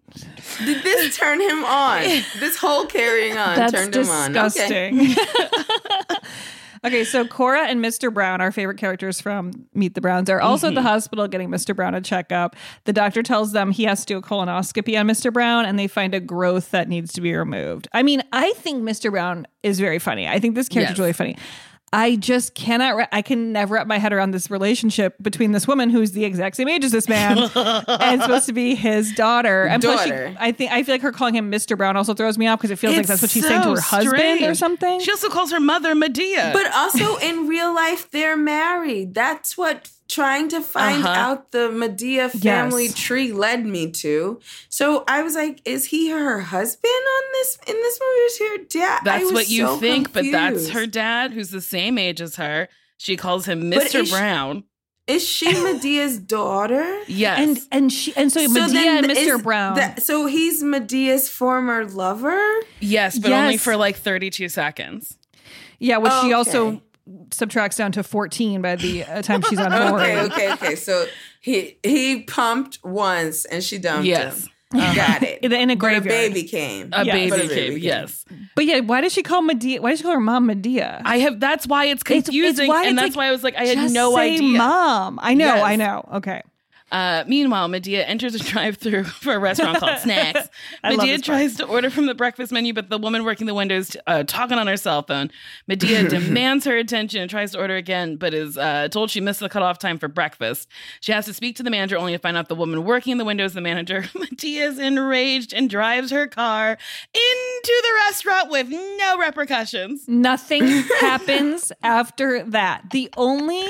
did 0.67 0.83
this 0.83 1.17
turn 1.17 1.41
him 1.41 1.65
on? 1.65 2.03
This 2.41 2.57
whole 2.57 2.87
carrying 2.87 3.39
on 3.39 3.57
That's 3.57 3.73
turned 3.73 3.95
him 3.95 4.09
on. 4.09 4.37
Okay. 4.37 4.91
disgusting. 4.91 5.15
okay, 6.85 7.05
so 7.05 7.25
Cora 7.27 7.67
and 7.69 7.83
Mr. 7.85 8.13
Brown, 8.13 8.41
our 8.41 8.51
favorite 8.51 8.79
characters 8.79 9.21
from 9.21 9.53
Meet 9.75 9.95
the 9.95 10.01
Browns, 10.01 10.29
are 10.29 10.41
also 10.41 10.67
Mm-hmm. 10.69 10.79
at 10.79 10.83
the 10.83 10.89
hospital 10.89 11.29
getting 11.29 11.51
Mr. 11.51 11.75
Brown 11.75 11.95
a 11.95 12.01
checkup. 12.01 12.57
The 12.85 12.93
doctor 12.93 13.23
tells 13.23 13.53
them 13.53 13.71
he 13.71 13.85
has 13.85 14.01
to 14.01 14.07
do 14.15 14.19
a 14.19 14.23
colonoscopy 14.23 14.99
on 14.99 15.07
Mr. 15.07 15.33
Brown, 15.33 15.65
and 15.67 15.79
they 15.79 15.87
find 15.87 16.15
a 16.15 16.21
growth 16.21 16.71
that 16.73 16.89
needs 16.89 17.13
to 17.13 17.21
be 17.21 17.33
removed. 17.35 17.87
I 17.93 18.03
mean, 18.03 18.23
I 18.33 18.53
think 18.55 18.83
Mr. 18.83 19.11
Brown 19.11 19.47
is 19.63 19.79
very 19.79 20.01
funny. 20.01 20.27
I 20.27 20.41
think 20.41 20.57
this 20.57 20.69
character's 20.69 20.95
Yes. 20.95 20.99
really 20.99 21.13
funny. 21.13 21.37
I 21.93 22.17
just 22.17 22.55
cannot. 22.55 22.97
Ra- 22.97 23.07
I 23.13 23.21
can 23.21 23.53
never 23.53 23.75
wrap 23.75 23.87
my 23.87 23.99
head 23.99 24.13
around 24.13 24.31
this 24.31 24.51
relationship 24.51 25.15
between 25.21 25.53
this 25.53 25.69
woman 25.69 25.91
who's 25.91 26.13
the 26.13 26.25
exact 26.25 26.57
same 26.57 26.69
age 26.69 26.85
as 26.85 26.91
this 26.93 27.09
man 27.09 27.39
and 27.55 28.23
supposed 28.23 28.47
to 28.47 28.53
be 28.55 28.75
his 28.75 29.13
daughter. 29.13 29.65
And 29.65 29.83
plus, 29.83 30.05
she, 30.05 30.11
Daughter. 30.11 30.37
I 30.41 30.53
think 30.53 30.73
I 30.73 30.83
feel 30.83 30.95
like 30.95 31.03
her 31.03 31.13
calling 31.13 31.35
him 31.35 31.51
Mr. 31.51 31.77
Brown 31.77 31.97
also 31.97 32.15
throws 32.15 32.39
me 32.39 32.47
off 32.47 32.59
because 32.61 32.71
it 32.71 32.77
feels 32.77 32.97
like 32.97 33.07
that's 33.07 33.21
what 33.21 33.31
she's 33.31 33.47
saying 33.47 33.63
to 33.63 33.75
her 33.75 33.81
husband 33.81 34.43
or 34.43 34.55
something. 34.55 35.01
She 35.01 35.11
also 35.11 35.29
calls 35.29 35.53
her 35.53 35.61
mother 35.61 35.95
Madea. 35.95 36.53
But 36.53 36.73
also 36.75 37.17
in 37.19 37.47
real 37.47 37.75
life, 37.75 38.11
they're 38.11 38.37
married. 38.37 39.15
That's 39.15 39.59
what 39.59 39.91
trying 40.13 40.49
to 40.51 40.61
find 40.61 41.03
Uh-huh. 41.05 41.09
out 41.15 41.51
the 41.53 41.69
Madea 41.71 42.31
family 42.31 42.87
Yes. 42.87 42.95
tree 42.95 43.33
led 43.33 43.65
me 43.67 43.91
to. 43.93 44.41
So 44.69 45.05
I 45.09 45.23
was 45.23 45.35
like, 45.35 45.61
is 45.65 45.87
he 45.87 46.11
her 46.11 46.41
husband 46.41 46.93
on 47.17 47.23
this 47.33 47.59
in 47.67 47.75
this 47.75 48.01
movie? 48.01 48.21
Is 48.27 48.37
he 48.37 48.49
her 48.49 48.59
dad? 48.69 49.01
That's 49.05 49.33
what 49.33 49.49
you 49.49 49.67
so 49.67 49.77
think, 49.79 50.13
but 50.13 50.25
that's 50.31 50.69
her 50.71 50.87
dad, 50.87 51.33
who's 51.33 51.51
the 51.51 51.61
same 51.61 51.99
age 51.99 52.21
as 52.21 52.37
her. 52.37 52.69
She 52.99 53.17
calls 53.17 53.47
him 53.47 53.71
Mr. 53.71 54.03
is 54.03 54.09
she- 54.09 54.15
Brown. 54.15 54.65
Is 55.09 55.27
she 55.29 55.53
Madea's 55.53 56.17
daughter? 56.19 56.87
Yes. 57.09 57.41
and 57.41 57.59
and 57.73 57.93
she 57.93 58.15
and 58.15 58.31
so, 58.31 58.47
Madea 58.47 58.77
and 58.99 59.07
Mr. 59.09 59.37
is 59.37 59.43
Brown. 59.43 59.75
that- 59.75 60.01
so 60.03 60.27
he's 60.27 60.63
Madea's 60.63 61.29
former 61.29 61.85
lover. 61.85 62.41
yes, 62.79 63.19
but 63.19 63.33
only 63.33 63.57
for 63.57 63.77
like 63.77 63.97
32 63.97 64.49
seconds. 64.49 65.19
yeah, 65.81 65.97
which 65.97 66.13
she 66.23 66.33
Okay. 66.33 66.81
Also 67.07 67.27
subtracts 67.33 67.77
down 67.77 67.93
to 67.93 68.03
fourteen 68.03 68.63
by 68.63 68.77
the 68.77 69.05
uh, 69.05 69.23
time 69.23 69.43
she's 69.43 69.59
on 69.59 69.71
board. 69.91 70.03
Okay, 70.03 70.21
okay, 70.23 70.53
okay. 70.53 70.75
So 70.77 71.07
he 71.41 71.79
he 71.83 72.23
pumped 72.23 72.79
once 72.85 73.45
and 73.45 73.63
she 73.63 73.79
dumped 73.79 74.07
Yes. 74.07 74.45
him. 74.45 74.49
Got 74.95 75.23
it. 75.23 75.41
In 75.43 75.53
a- 75.53 75.57
in 75.57 75.71
a 75.71 75.77
But 75.77 75.97
a 75.97 76.01
baby 76.01 76.45
came. 76.45 76.91
A 76.93 77.05
Yeah. 77.05 77.13
baby 77.13 77.31
But 77.31 77.39
a 77.41 77.49
cave, 77.49 77.71
baby 77.75 77.81
yes. 77.83 78.25
But 78.55 78.65
yeah, 78.67 78.81
why 78.81 79.01
does 79.01 79.13
she 79.13 79.23
call 79.23 79.43
Madea? 79.43 79.81
Why 79.81 79.91
does 79.91 79.99
she 79.99 80.03
call 80.05 80.13
her 80.13 80.21
mom 80.21 80.49
Madea? 80.49 81.03
I 81.05 81.19
have 81.19 81.41
that's 81.41 81.67
why 81.67 81.87
it's 81.87 82.03
It's- 82.03 82.19
it's 82.21 82.27
confusing. 82.29 82.69
why 82.69 82.85
and 82.87 82.93
it's 82.93 83.03
that's 83.03 83.17
like, 83.17 83.25
why 83.25 83.29
I 83.29 83.33
was 83.33 83.43
like, 83.45 83.57
I 83.57 83.67
had 83.67 83.91
no 83.91 84.15
say 84.15 84.35
idea. 84.37 84.59
Mom, 84.59 85.19
I 85.23 85.35
know, 85.35 85.47
Yes. 85.47 85.63
I 85.65 85.77
know. 85.77 86.09
Okay. 86.15 86.43
Uh, 86.93 87.25
meanwhile, 87.27 87.69
Madea 87.69 88.05
enters 88.07 88.35
a 88.35 88.39
drive-through 88.53 89.05
for 89.23 89.33
a 89.35 89.39
restaurant 89.39 89.79
called 89.79 89.99
Snacks. 90.03 90.49
Madea 90.85 91.13
part. 91.13 91.25
tries 91.25 91.57
to 91.57 91.65
order 91.65 91.89
from 91.89 92.05
the 92.07 92.15
breakfast 92.15 92.53
menu, 92.53 92.75
but 92.75 92.91
the 92.91 92.99
woman 92.99 93.25
working 93.25 93.47
the 93.47 93.55
window 93.55 93.77
is 93.77 93.97
uh, 94.07 94.23
talking 94.25 94.59
on 94.59 94.67
her 94.67 94.77
cell 94.77 95.03
phone. 95.03 95.31
Madea 95.69 96.09
demands 96.09 96.67
her 96.67 96.77
attention 96.77 97.23
and 97.23 97.31
tries 97.31 97.53
to 97.53 97.59
order 97.59 97.77
again, 97.77 98.17
but 98.17 98.35
is 98.35 98.59
uh, 98.59 98.89
told 98.89 99.11
she 99.11 99.21
missed 99.21 99.41
the 99.41 99.49
cutoff 99.49 99.79
time 99.79 99.99
for 99.99 100.07
breakfast. 100.07 100.69
She 101.01 101.13
has 101.13 101.25
to 101.25 101.33
speak 101.33 101.57
to 101.57 101.63
the 101.63 101.71
manager, 101.71 101.97
only 101.97 102.13
to 102.13 102.19
find 102.19 102.37
out 102.37 102.49
the 102.49 102.55
woman 102.55 102.85
working 102.85 103.13
in 103.13 103.19
the 103.19 103.25
window 103.25 103.45
is 103.45 103.55
the 103.55 103.63
manager. 103.63 104.03
Madea 104.15 104.69
is 104.69 104.79
enraged 104.79 105.55
and 105.55 105.71
drives 105.71 106.11
her 106.11 106.27
car 106.27 106.77
into 107.15 107.83
the 107.83 107.95
restaurant 108.07 108.51
with 108.51 108.69
no 108.69 109.17
repercussions. 109.19 110.07
Nothing 110.07 110.67
happens 111.01 111.73
after 111.83 112.43
that. 112.45 112.91
The 112.91 113.09
only 113.17 113.65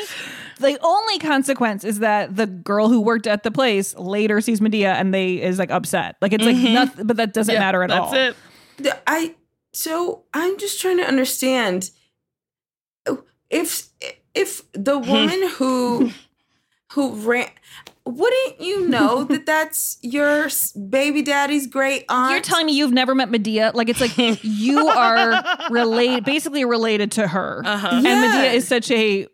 the 0.59 0.79
only 0.83 1.19
consequence 1.19 1.85
is 1.85 1.99
that 2.01 2.37
the 2.37 2.47
girl 2.47 2.89
who 2.89 3.01
worked 3.01 3.27
at 3.27 3.43
the 3.43 3.51
place 3.51 3.95
later 3.97 4.41
sees 4.41 4.61
Madea 4.61 4.95
and 4.95 5.13
they 5.13 5.41
is 5.43 5.59
like 5.59 5.71
upset. 5.71 6.17
Like 6.21 6.33
it's 6.33 6.45
like 6.45 6.57
nothing 6.57 7.07
but 7.07 7.17
that 7.17 7.33
doesn't 7.33 7.53
Yeah, 7.53 7.61
matter 7.61 7.83
at 7.83 7.89
that's 7.91 8.01
all. 8.01 8.11
That's 8.13 8.37
it. 8.87 9.03
I 9.07 9.35
so 9.73 10.25
I'm 10.35 10.59
just 10.59 10.81
trying 10.81 10.99
to 10.99 11.05
understand 11.07 11.91
if 13.51 13.89
if 14.35 14.63
the 14.73 14.99
woman 14.99 15.49
who 15.57 16.11
who 16.93 17.15
ran 17.29 17.49
wouldn't 18.05 18.61
you 18.61 18.89
know 18.89 19.23
that 19.31 19.47
that's 19.47 19.99
your 20.03 20.49
baby 20.91 21.23
daddy's 21.23 21.67
great 21.69 22.05
aunt? 22.09 22.33
You're 22.33 22.41
telling 22.41 22.67
me 22.67 22.73
you've 22.73 22.93
never 22.93 23.15
met 23.15 23.31
Madea? 23.31 23.73
Like 23.75 23.89
it's 23.89 24.01
like 24.01 24.13
you 24.43 24.89
are 24.89 25.43
related 25.71 26.25
basically 26.25 26.65
related 26.65 27.13
to 27.13 27.29
her. 27.29 27.63
Uh-huh. 27.65 27.89
And 27.93 28.05
Yeah. 28.05 28.51
Madea 28.51 28.55
is 28.55 28.67
such 28.67 28.91
a 28.91 29.29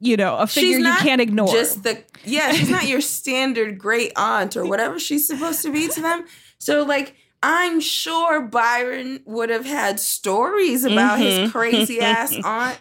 you 0.00 0.16
know, 0.16 0.36
a 0.36 0.46
figure 0.46 0.78
you 0.78 0.94
can't 0.98 1.20
ignore. 1.20 1.48
Just 1.52 1.82
the 1.82 2.02
yeah, 2.24 2.52
she's 2.52 2.68
not 2.70 2.86
your 2.86 3.00
standard 3.00 3.78
great 3.78 4.12
aunt 4.16 4.56
or 4.56 4.64
whatever 4.66 4.98
she's 4.98 5.26
supposed 5.26 5.62
to 5.62 5.72
be 5.72 5.88
to 5.88 6.00
them. 6.00 6.24
So 6.58 6.82
like 6.82 7.16
I'm 7.44 7.80
sure 7.80 8.42
Byron 8.42 9.20
would 9.24 9.50
have 9.50 9.64
had 9.64 9.98
stories 9.98 10.84
about 10.84 11.18
Mhm. 11.18 11.42
his 11.42 11.50
crazy 11.52 12.00
ass 12.12 12.32
aunt. 12.44 12.80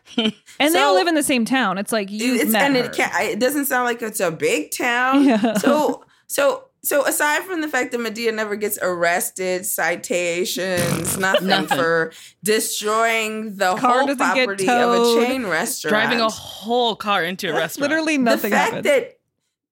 and 0.60 0.76
they 0.76 0.80
all 0.80 0.94
live 0.94 1.08
in 1.08 1.16
the 1.16 1.24
same 1.24 1.46
town. 1.46 1.78
It's 1.80 1.92
like 1.92 2.12
you 2.12 2.36
it's, 2.36 2.52
met 2.52 2.62
and 2.64 2.76
her. 2.76 2.84
it 2.84 2.94
can't, 2.94 3.14
it 3.24 3.39
doesn't 3.39 3.66
sound 3.66 3.86
like 3.86 4.02
it's 4.04 4.20
a 4.20 4.30
big 4.32 4.72
town. 4.72 5.24
Yeah. 5.32 5.54
So 5.58 6.04
so 6.28 6.66
so 6.84 7.06
aside 7.06 7.44
from 7.44 7.62
the 7.62 7.68
fact 7.68 7.92
that 7.92 8.00
Madea 8.00 8.34
never 8.34 8.56
gets 8.56 8.78
arrested, 8.82 9.66
citations, 9.66 11.18
nothing, 11.18 11.48
Nothing. 11.48 11.78
for 11.78 12.12
destroying 12.44 13.56
the 13.58 13.76
Car 13.76 14.00
whole 14.06 14.16
property 14.16 14.68
of 14.68 14.92
a 14.94 15.22
chain 15.26 15.46
restaurant, 15.46 15.92
Driving 15.92 16.20
a 16.22 16.30
whole 16.30 16.96
car 16.96 17.24
into 17.24 17.50
a 17.50 17.54
restaurant. 17.54 17.90
Literally 17.92 18.18
nothing. 18.18 18.50
the 18.52 18.56
fact 18.56 18.74
happens. 18.74 18.86
that 18.86 19.18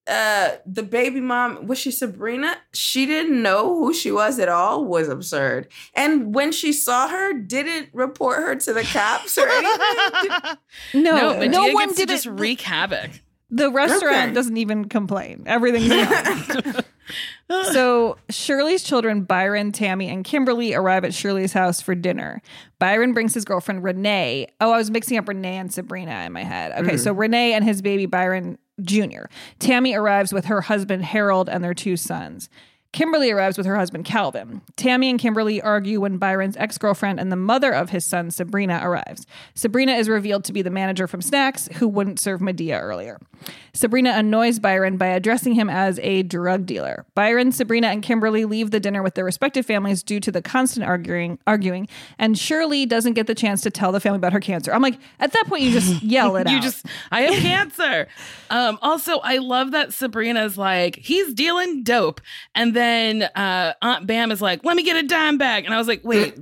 uh 0.08 0.58
the 0.66 0.82
baby 0.84 1.20
mom 1.22 1.68
was 1.68 1.78
she 1.78 1.92
Sabrina? 1.92 2.56
She 2.74 3.06
didn't 3.06 3.42
know 3.42 3.76
who 3.76 3.94
she 3.94 4.12
was 4.12 4.40
at 4.40 4.50
all 4.50 4.86
was 4.86 5.08
absurd. 5.08 5.68
And 5.94 6.34
when 6.34 6.52
she 6.52 6.74
saw 6.74 7.08
her, 7.10 7.34
didn't 7.34 7.90
report 7.94 8.38
her 8.40 8.56
to 8.56 8.74
the 8.74 8.84
cops 8.84 9.38
or 9.38 9.48
anything. 9.48 10.58
no, 11.04 11.38
no, 11.40 11.48
no, 11.48 11.74
one 11.74 11.94
did 11.94 12.10
just 12.10 12.26
wreak 12.26 12.62
havoc. 12.62 13.12
The 13.52 13.70
restaurant 13.72 14.04
Okay. 14.28 14.34
doesn't 14.34 14.58
even 14.58 14.86
complain. 14.86 15.44
Everything's 15.48 15.92
fine. 16.06 16.84
so 17.72 18.18
Shirley's 18.30 18.84
children, 18.84 19.24
Byron, 19.24 19.72
Tammy, 19.72 20.10
and 20.10 20.24
Kimberly, 20.24 20.74
arrive 20.74 21.04
at 21.04 21.14
Shirley's 21.14 21.54
house 21.54 21.82
for 21.82 21.96
dinner. 21.96 22.42
Byron 22.80 23.14
brings 23.14 23.34
his 23.34 23.46
girlfriend 23.46 23.84
Renee. 23.84 24.48
Oh, 24.62 24.72
I 24.72 24.78
was 24.78 24.92
mixing 24.92 25.18
up 25.18 25.28
Renee 25.28 25.58
and 25.58 25.74
Sabrina 25.74 26.24
in 26.26 26.34
my 26.34 26.44
head. 26.44 26.72
Okay, 26.84 26.98
so 26.98 27.14
mm. 27.14 27.20
Renee 27.20 27.54
and 27.54 27.64
his 27.64 27.82
baby 27.82 28.06
Byron 28.06 28.58
Jr. 28.82 29.26
Tammy 29.60 29.94
arrives 29.94 30.34
with 30.34 30.46
her 30.46 30.62
husband 30.62 31.04
Harold 31.06 31.50
and 31.50 31.64
their 31.64 31.74
two 31.74 31.98
sons. 31.98 32.50
Kimberly 32.92 33.30
arrives 33.30 33.56
with 33.56 33.68
her 33.68 33.76
husband 33.76 34.06
Calvin. 34.06 34.62
Tammy 34.76 35.12
and 35.12 35.20
Kimberly 35.20 35.62
argue 35.62 36.00
when 36.02 36.18
Byron's 36.18 36.58
ex 36.58 36.78
girlfriend 36.80 37.20
and 37.20 37.32
the 37.32 37.36
mother 37.36 37.72
of 37.72 37.92
his 37.92 38.04
son, 38.04 38.32
Sabrina, 38.32 38.80
arrives. 38.82 39.28
Sabrina 39.54 39.94
is 39.94 40.10
revealed 40.10 40.44
to 40.46 40.54
be 40.54 40.64
the 40.64 40.72
manager 40.72 41.08
from 41.08 41.22
Snacks 41.22 41.70
who 41.76 41.88
wouldn't 41.88 42.20
serve 42.20 42.40
Madea 42.40 42.82
earlier. 42.82 43.20
Sabrina 43.80 44.12
annoys 44.12 44.60
Byron 44.60 44.98
by 44.98 45.08
addressing 45.08 45.54
him 45.54 45.70
as 45.70 46.00
a 46.00 46.24
drug 46.24 46.66
dealer. 46.66 47.06
Byron, 47.16 47.54
Sabrina, 47.54 47.88
and 47.88 48.04
Kimberly 48.04 48.44
leave 48.44 48.72
the 48.72 48.80
dinner 48.82 49.02
with 49.02 49.16
their 49.16 49.24
respective 49.24 49.66
families 49.66 50.04
due 50.04 50.20
to 50.20 50.34
the 50.34 50.42
constant 50.42 50.86
arguing, 50.86 51.40
arguing, 51.48 51.88
and 52.18 52.38
Shirley 52.38 52.86
doesn't 52.86 53.14
get 53.14 53.26
the 53.28 53.34
chance 53.36 53.62
to 53.62 53.70
tell 53.72 53.94
the 53.94 54.02
family 54.02 54.18
about 54.18 54.34
her 54.34 54.42
cancer. 54.42 54.74
I'm 54.74 54.82
like, 54.82 55.00
at 55.22 55.32
that 55.32 55.46
point, 55.48 55.64
you 55.64 55.72
just 55.72 56.04
yell 56.04 56.36
it 56.36 56.50
you 56.50 56.58
out. 56.58 56.64
just 56.64 56.86
I 57.10 57.22
have 57.22 57.42
cancer. 57.42 58.10
Um 58.50 58.78
also 58.82 59.20
I 59.20 59.38
love 59.38 59.72
that 59.72 59.94
Sabrina's 59.94 60.58
like, 60.58 60.98
he's 60.98 61.34
dealing 61.34 61.84
dope. 61.84 62.20
And 62.54 62.76
then 62.76 63.24
uh 63.24 63.76
Aunt 63.82 64.06
Bam 64.06 64.32
is 64.34 64.42
like, 64.42 64.66
let 64.66 64.76
me 64.76 64.84
get 64.84 64.98
a 64.98 65.08
dime 65.08 65.38
bag. 65.38 65.64
And 65.64 65.74
I 65.74 65.78
was 65.78 65.88
like, 65.88 66.04
wait, 66.04 66.38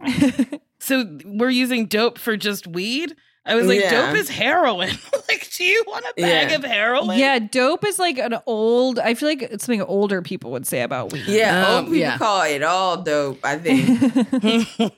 so 0.79 1.19
we're 1.23 1.51
using 1.51 1.85
dope 1.85 2.17
for 2.17 2.35
just 2.35 2.65
weed? 2.65 3.15
I 3.47 3.55
was 3.55 3.65
like, 3.67 3.79
Yeah. 3.79 3.89
dope 4.07 4.15
is 4.17 4.29
heroin. 4.29 4.89
like, 5.29 5.49
do 5.55 5.63
you 5.63 5.83
want 5.87 6.05
a 6.05 6.21
bag 6.21 6.49
Yeah. 6.51 6.55
of 6.57 6.63
heroin? 6.63 7.17
Yeah, 7.17 7.39
dope 7.39 7.85
is 7.85 7.97
like 7.97 8.17
an 8.17 8.35
old. 8.45 8.99
I 8.99 9.13
feel 9.13 9.29
like 9.29 9.41
it's 9.41 9.65
something 9.65 9.81
older 9.81 10.21
people 10.21 10.51
would 10.51 10.67
say 10.67 10.81
about 10.81 11.11
weed. 11.13 11.25
Yeah, 11.27 11.65
Um, 11.67 11.75
old 11.75 11.85
people 11.85 11.97
yeah. 11.97 12.17
call 12.17 12.41
it 12.43 12.63
all 12.63 13.01
dope, 13.01 13.39
I 13.43 13.57
think. 13.57 13.87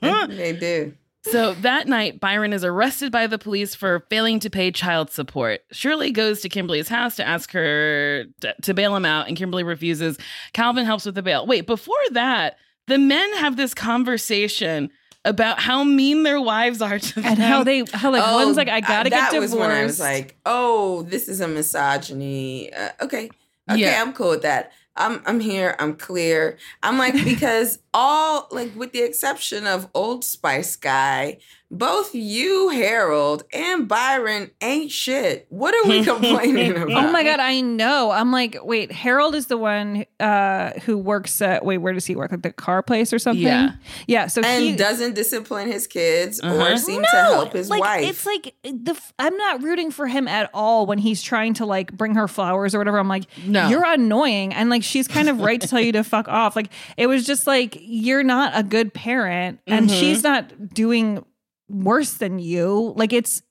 They 0.30 0.52
do. 0.52 0.94
So 1.24 1.52
that 1.56 1.86
night, 1.86 2.18
Byron 2.18 2.54
is 2.54 2.64
arrested 2.64 3.12
by 3.12 3.26
the 3.26 3.38
police 3.38 3.74
for 3.74 4.06
failing 4.08 4.40
to 4.40 4.48
pay 4.48 4.70
child 4.70 5.10
support. 5.10 5.60
Shirley 5.70 6.12
goes 6.12 6.40
to 6.40 6.48
Kimberly's 6.48 6.88
house 6.88 7.16
to 7.16 7.26
ask 7.28 7.52
her 7.52 8.24
to, 8.40 8.54
to 8.62 8.72
bail 8.74 8.96
him 8.96 9.04
out, 9.04 9.28
and 9.28 9.36
Kimberly 9.36 9.62
refuses. 9.62 10.16
Calvin 10.54 10.86
helps 10.86 11.04
with 11.04 11.14
the 11.14 11.22
bail. 11.22 11.46
Wait, 11.46 11.66
before 11.66 11.94
that, 12.12 12.56
the 12.86 12.96
men 12.98 13.36
have 13.36 13.56
this 13.58 13.74
conversation 13.74 14.90
about 15.24 15.58
how 15.60 15.84
mean 15.84 16.22
their 16.22 16.40
wives 16.40 16.80
are 16.80 16.98
to 16.98 17.14
them 17.16 17.24
and 17.26 17.38
how 17.38 17.62
they 17.62 17.84
how 17.92 18.10
like 18.10 18.22
one's 18.32 18.56
like 18.56 18.68
I 18.68 18.80
gotta 18.80 19.08
Oh, 19.08 19.10
that 19.10 19.10
get 19.10 19.30
divorced. 19.32 19.52
was 19.54 19.60
when 19.60 19.70
I 19.70 19.82
was 19.84 20.00
like, 20.00 20.36
oh, 20.46 21.02
this 21.02 21.28
is 21.28 21.40
a 21.40 21.48
misogyny. 21.48 22.72
Uh, 22.72 22.88
okay, 23.02 23.30
okay, 23.70 23.80
Yeah. 23.80 24.00
I'm 24.02 24.12
cool 24.12 24.30
with 24.30 24.42
that. 24.42 24.72
I'm 24.96 25.22
I'm 25.26 25.40
here. 25.40 25.76
I'm 25.78 25.94
clear. 25.96 26.58
I'm 26.82 26.98
like 26.98 27.14
because 27.24 27.78
all 27.94 28.48
like 28.50 28.74
with 28.74 28.92
the 28.92 29.02
exception 29.02 29.66
of 29.66 29.88
Old 29.94 30.24
Spice 30.24 30.76
guy, 30.76 31.38
both 31.72 32.14
you 32.14 32.70
Harold 32.70 33.44
and 33.52 33.86
Byron 33.86 34.50
ain't 34.60 34.90
shit. 34.90 35.46
What 35.50 35.72
are 35.74 35.88
we 35.88 36.04
complaining 36.04 36.76
about? 36.76 36.90
Oh 36.90 37.12
my 37.12 37.22
god, 37.22 37.38
I 37.38 37.60
know. 37.60 38.10
I'm 38.10 38.32
like, 38.32 38.56
wait, 38.62 38.90
Harold 38.90 39.34
is 39.36 39.46
the 39.46 39.56
one 39.56 40.04
uh 40.18 40.72
who 40.80 40.98
works 40.98 41.40
at 41.40 41.64
wait, 41.64 41.78
where 41.78 41.92
does 41.92 42.06
he 42.06 42.16
work? 42.16 42.32
Like 42.32 42.42
the 42.42 42.52
car 42.52 42.82
place 42.82 43.12
or 43.12 43.18
something? 43.20 43.42
Yeah. 43.42 43.72
Yeah. 44.08 44.26
So 44.26 44.42
and 44.42 44.64
he 44.64 44.74
doesn't 44.74 45.14
discipline 45.14 45.68
his 45.70 45.86
kids 45.86 46.40
Uh-huh. 46.42 46.72
or 46.72 46.76
seem 46.76 47.02
to 47.02 47.08
help 47.08 47.52
his 47.52 47.70
like, 47.70 47.80
wife. 47.80 48.04
It's 48.08 48.26
like 48.26 48.54
the 48.64 48.92
f- 48.92 49.12
I'm 49.18 49.36
not 49.36 49.62
rooting 49.62 49.90
for 49.92 50.06
him 50.08 50.26
at 50.26 50.50
all 50.52 50.86
when 50.86 50.98
he's 50.98 51.22
trying 51.22 51.54
to 51.54 51.66
like 51.66 51.92
bring 51.92 52.16
her 52.16 52.26
flowers 52.26 52.74
or 52.74 52.78
whatever. 52.78 52.98
I'm 52.98 53.08
like, 53.08 53.24
No. 53.46 53.68
you're 53.68 53.84
annoying, 53.84 54.52
and 54.54 54.70
like 54.70 54.82
she's 54.82 55.06
kind 55.06 55.28
of 55.28 55.40
right 55.40 55.60
to 55.60 55.68
tell 55.68 55.80
you 55.80 55.92
to 55.92 56.02
fuck 56.02 56.26
off. 56.26 56.56
Like 56.56 56.70
it 56.96 57.06
was 57.06 57.24
just 57.24 57.46
like 57.46 57.78
you're 57.80 58.24
not 58.24 58.52
a 58.56 58.62
good 58.64 58.92
parent, 58.92 59.60
and 59.68 59.88
Mhm. 59.88 60.00
she's 60.00 60.22
not 60.24 60.74
doing 60.74 61.24
worse 61.70 62.14
than 62.14 62.38
you. 62.38 62.92
Like 62.96 63.12
it's, 63.12 63.42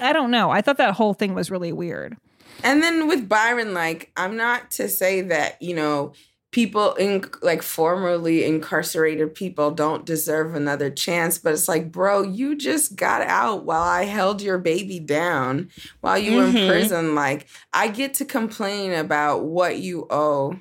I 0.00 0.12
don't 0.12 0.30
know. 0.30 0.50
I 0.50 0.60
thought 0.60 0.78
that 0.78 0.94
whole 0.94 1.14
thing 1.14 1.34
was 1.34 1.50
really 1.50 1.72
weird. 1.72 2.16
And 2.64 2.82
then 2.82 3.06
with 3.06 3.28
Byron, 3.28 3.72
like, 3.72 4.10
I'm 4.16 4.36
not 4.36 4.72
to 4.72 4.88
say 4.88 5.20
that, 5.22 5.62
you 5.62 5.76
know, 5.76 6.12
people 6.50 6.94
in 6.94 7.22
like 7.42 7.62
formerly 7.62 8.42
incarcerated 8.44 9.34
people 9.34 9.70
don't 9.70 10.06
deserve 10.06 10.54
another 10.54 10.90
chance, 10.90 11.38
but 11.38 11.52
it's 11.52 11.68
like, 11.68 11.92
bro, 11.92 12.22
you 12.22 12.56
just 12.56 12.96
got 12.96 13.20
out 13.22 13.64
while 13.64 13.82
I 13.82 14.04
held 14.06 14.40
your 14.42 14.58
baby 14.58 14.98
down 14.98 15.68
while 16.00 16.18
you 16.18 16.34
were 16.34 16.46
in 16.46 16.52
Mhm. 16.54 16.66
prison. 16.66 17.14
Like, 17.14 17.46
I 17.72 17.88
get 17.88 18.14
to 18.14 18.24
complain 18.24 18.92
about 18.92 19.44
what 19.44 19.76
you 19.78 20.06
owe 20.10 20.56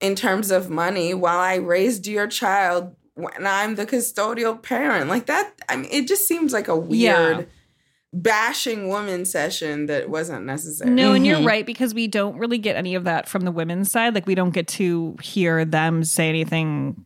in 0.00 0.14
terms 0.14 0.50
of 0.50 0.70
money 0.70 1.14
while 1.14 1.40
I 1.40 1.56
raised 1.56 2.06
your 2.06 2.28
child 2.28 2.94
when 3.14 3.46
I'm 3.46 3.74
the 3.76 3.86
custodial 3.86 4.60
parent. 4.62 5.08
Like 5.08 5.26
that, 5.26 5.52
I 5.68 5.76
mean, 5.76 5.88
it 5.90 6.08
just 6.08 6.26
seems 6.26 6.52
like 6.52 6.68
a 6.68 6.76
weird 6.76 7.38
Yeah. 7.38 7.42
bashing 8.12 8.88
woman 8.88 9.24
session 9.24 9.86
that 9.86 10.08
wasn't 10.08 10.46
necessary. 10.46 10.90
No, 10.90 11.12
and 11.14 11.26
you're 11.26 11.38
Mhm. 11.38 11.46
right 11.46 11.66
because 11.66 11.94
we 11.94 12.06
don't 12.06 12.36
really 12.38 12.58
get 12.58 12.76
any 12.76 12.94
of 12.94 13.04
that 13.04 13.28
from 13.28 13.42
the 13.42 13.50
women's 13.52 13.90
side. 13.90 14.14
Like 14.14 14.26
we 14.26 14.34
don't 14.34 14.50
get 14.52 14.68
to 14.68 15.16
hear 15.22 15.64
them 15.64 16.04
say 16.04 16.28
anything 16.28 17.04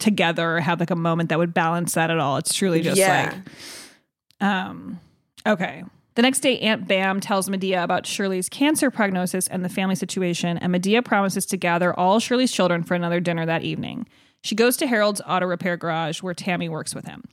together 0.00 0.56
or 0.56 0.60
have 0.60 0.80
like 0.80 0.90
a 0.90 0.96
moment 0.96 1.28
that 1.28 1.38
would 1.38 1.54
balance 1.54 1.94
that 1.94 2.10
at 2.10 2.18
all. 2.18 2.36
It's 2.36 2.52
truly 2.54 2.80
just 2.82 2.98
Yeah. 2.98 3.32
like 4.40 4.48
um 4.48 5.00
okay. 5.46 5.84
The 6.16 6.22
next 6.22 6.40
day, 6.40 6.58
Aunt 6.60 6.86
Bam 6.86 7.18
tells 7.18 7.48
Madea 7.48 7.82
about 7.82 8.06
Shirley's 8.06 8.48
cancer 8.48 8.88
prognosis 8.88 9.48
and 9.48 9.64
the 9.64 9.68
family 9.68 9.96
situation, 9.96 10.56
and 10.58 10.72
Madea 10.72 11.04
promises 11.04 11.44
to 11.46 11.56
gather 11.56 11.92
all 11.98 12.20
Shirley's 12.20 12.52
children 12.52 12.84
for 12.84 12.94
another 12.94 13.18
dinner 13.18 13.44
that 13.46 13.64
evening. 13.64 14.06
She 14.44 14.54
goes 14.54 14.76
to 14.76 14.86
Harold's 14.86 15.22
auto 15.26 15.46
repair 15.46 15.78
garage 15.78 16.20
where 16.22 16.34
Tammy 16.34 16.68
works 16.68 16.94
with 16.94 17.06
him. 17.06 17.24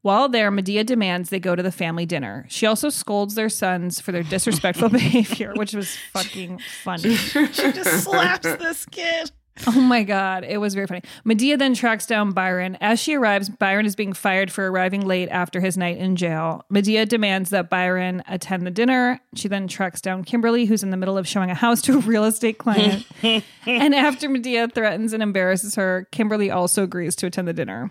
While 0.00 0.30
there, 0.30 0.50
Madea 0.50 0.84
demands 0.84 1.28
they 1.28 1.38
go 1.38 1.54
to 1.54 1.62
the 1.62 1.70
family 1.70 2.06
dinner. 2.06 2.46
She 2.48 2.64
also 2.64 2.88
scolds 2.88 3.34
their 3.34 3.50
sons 3.50 4.00
for 4.00 4.12
their 4.12 4.22
disrespectful 4.22 4.88
behavior, 4.90 5.52
which 5.56 5.74
was 5.74 5.94
fucking 6.14 6.60
funny. 6.82 7.16
she 7.16 7.72
just 7.72 8.04
slaps 8.04 8.44
this 8.56 8.86
kid. 8.86 9.30
Oh 9.66 9.80
my 9.80 10.02
God. 10.02 10.44
It 10.44 10.58
was 10.58 10.74
very 10.74 10.86
funny. 10.86 11.02
Madea 11.24 11.56
then 11.58 11.74
tracks 11.74 12.06
down 12.06 12.32
Byron. 12.32 12.76
As 12.80 12.98
she 12.98 13.14
arrives, 13.14 13.48
Byron 13.48 13.86
is 13.86 13.94
being 13.94 14.12
fired 14.12 14.50
for 14.50 14.68
arriving 14.70 15.06
late 15.06 15.28
after 15.28 15.60
his 15.60 15.76
night 15.78 15.96
in 15.96 16.16
jail. 16.16 16.64
Madea 16.72 17.08
demands 17.08 17.50
that 17.50 17.70
Byron 17.70 18.22
attend 18.26 18.66
the 18.66 18.70
dinner. 18.72 19.20
She 19.36 19.46
then 19.48 19.68
tracks 19.68 20.00
down 20.00 20.24
Kimberly, 20.24 20.64
who's 20.64 20.82
in 20.82 20.90
the 20.90 20.96
middle 20.96 21.16
of 21.16 21.28
showing 21.28 21.50
a 21.50 21.54
house 21.54 21.80
to 21.82 21.98
a 21.98 22.00
real 22.00 22.24
estate 22.24 22.58
client. 22.58 23.06
and 23.22 23.94
after 23.94 24.28
Madea 24.28 24.72
threatens 24.74 25.12
and 25.12 25.22
embarrasses 25.22 25.76
her, 25.76 26.08
Kimberly 26.10 26.50
also 26.50 26.82
agrees 26.82 27.14
to 27.16 27.26
attend 27.26 27.46
the 27.46 27.52
dinner. 27.52 27.90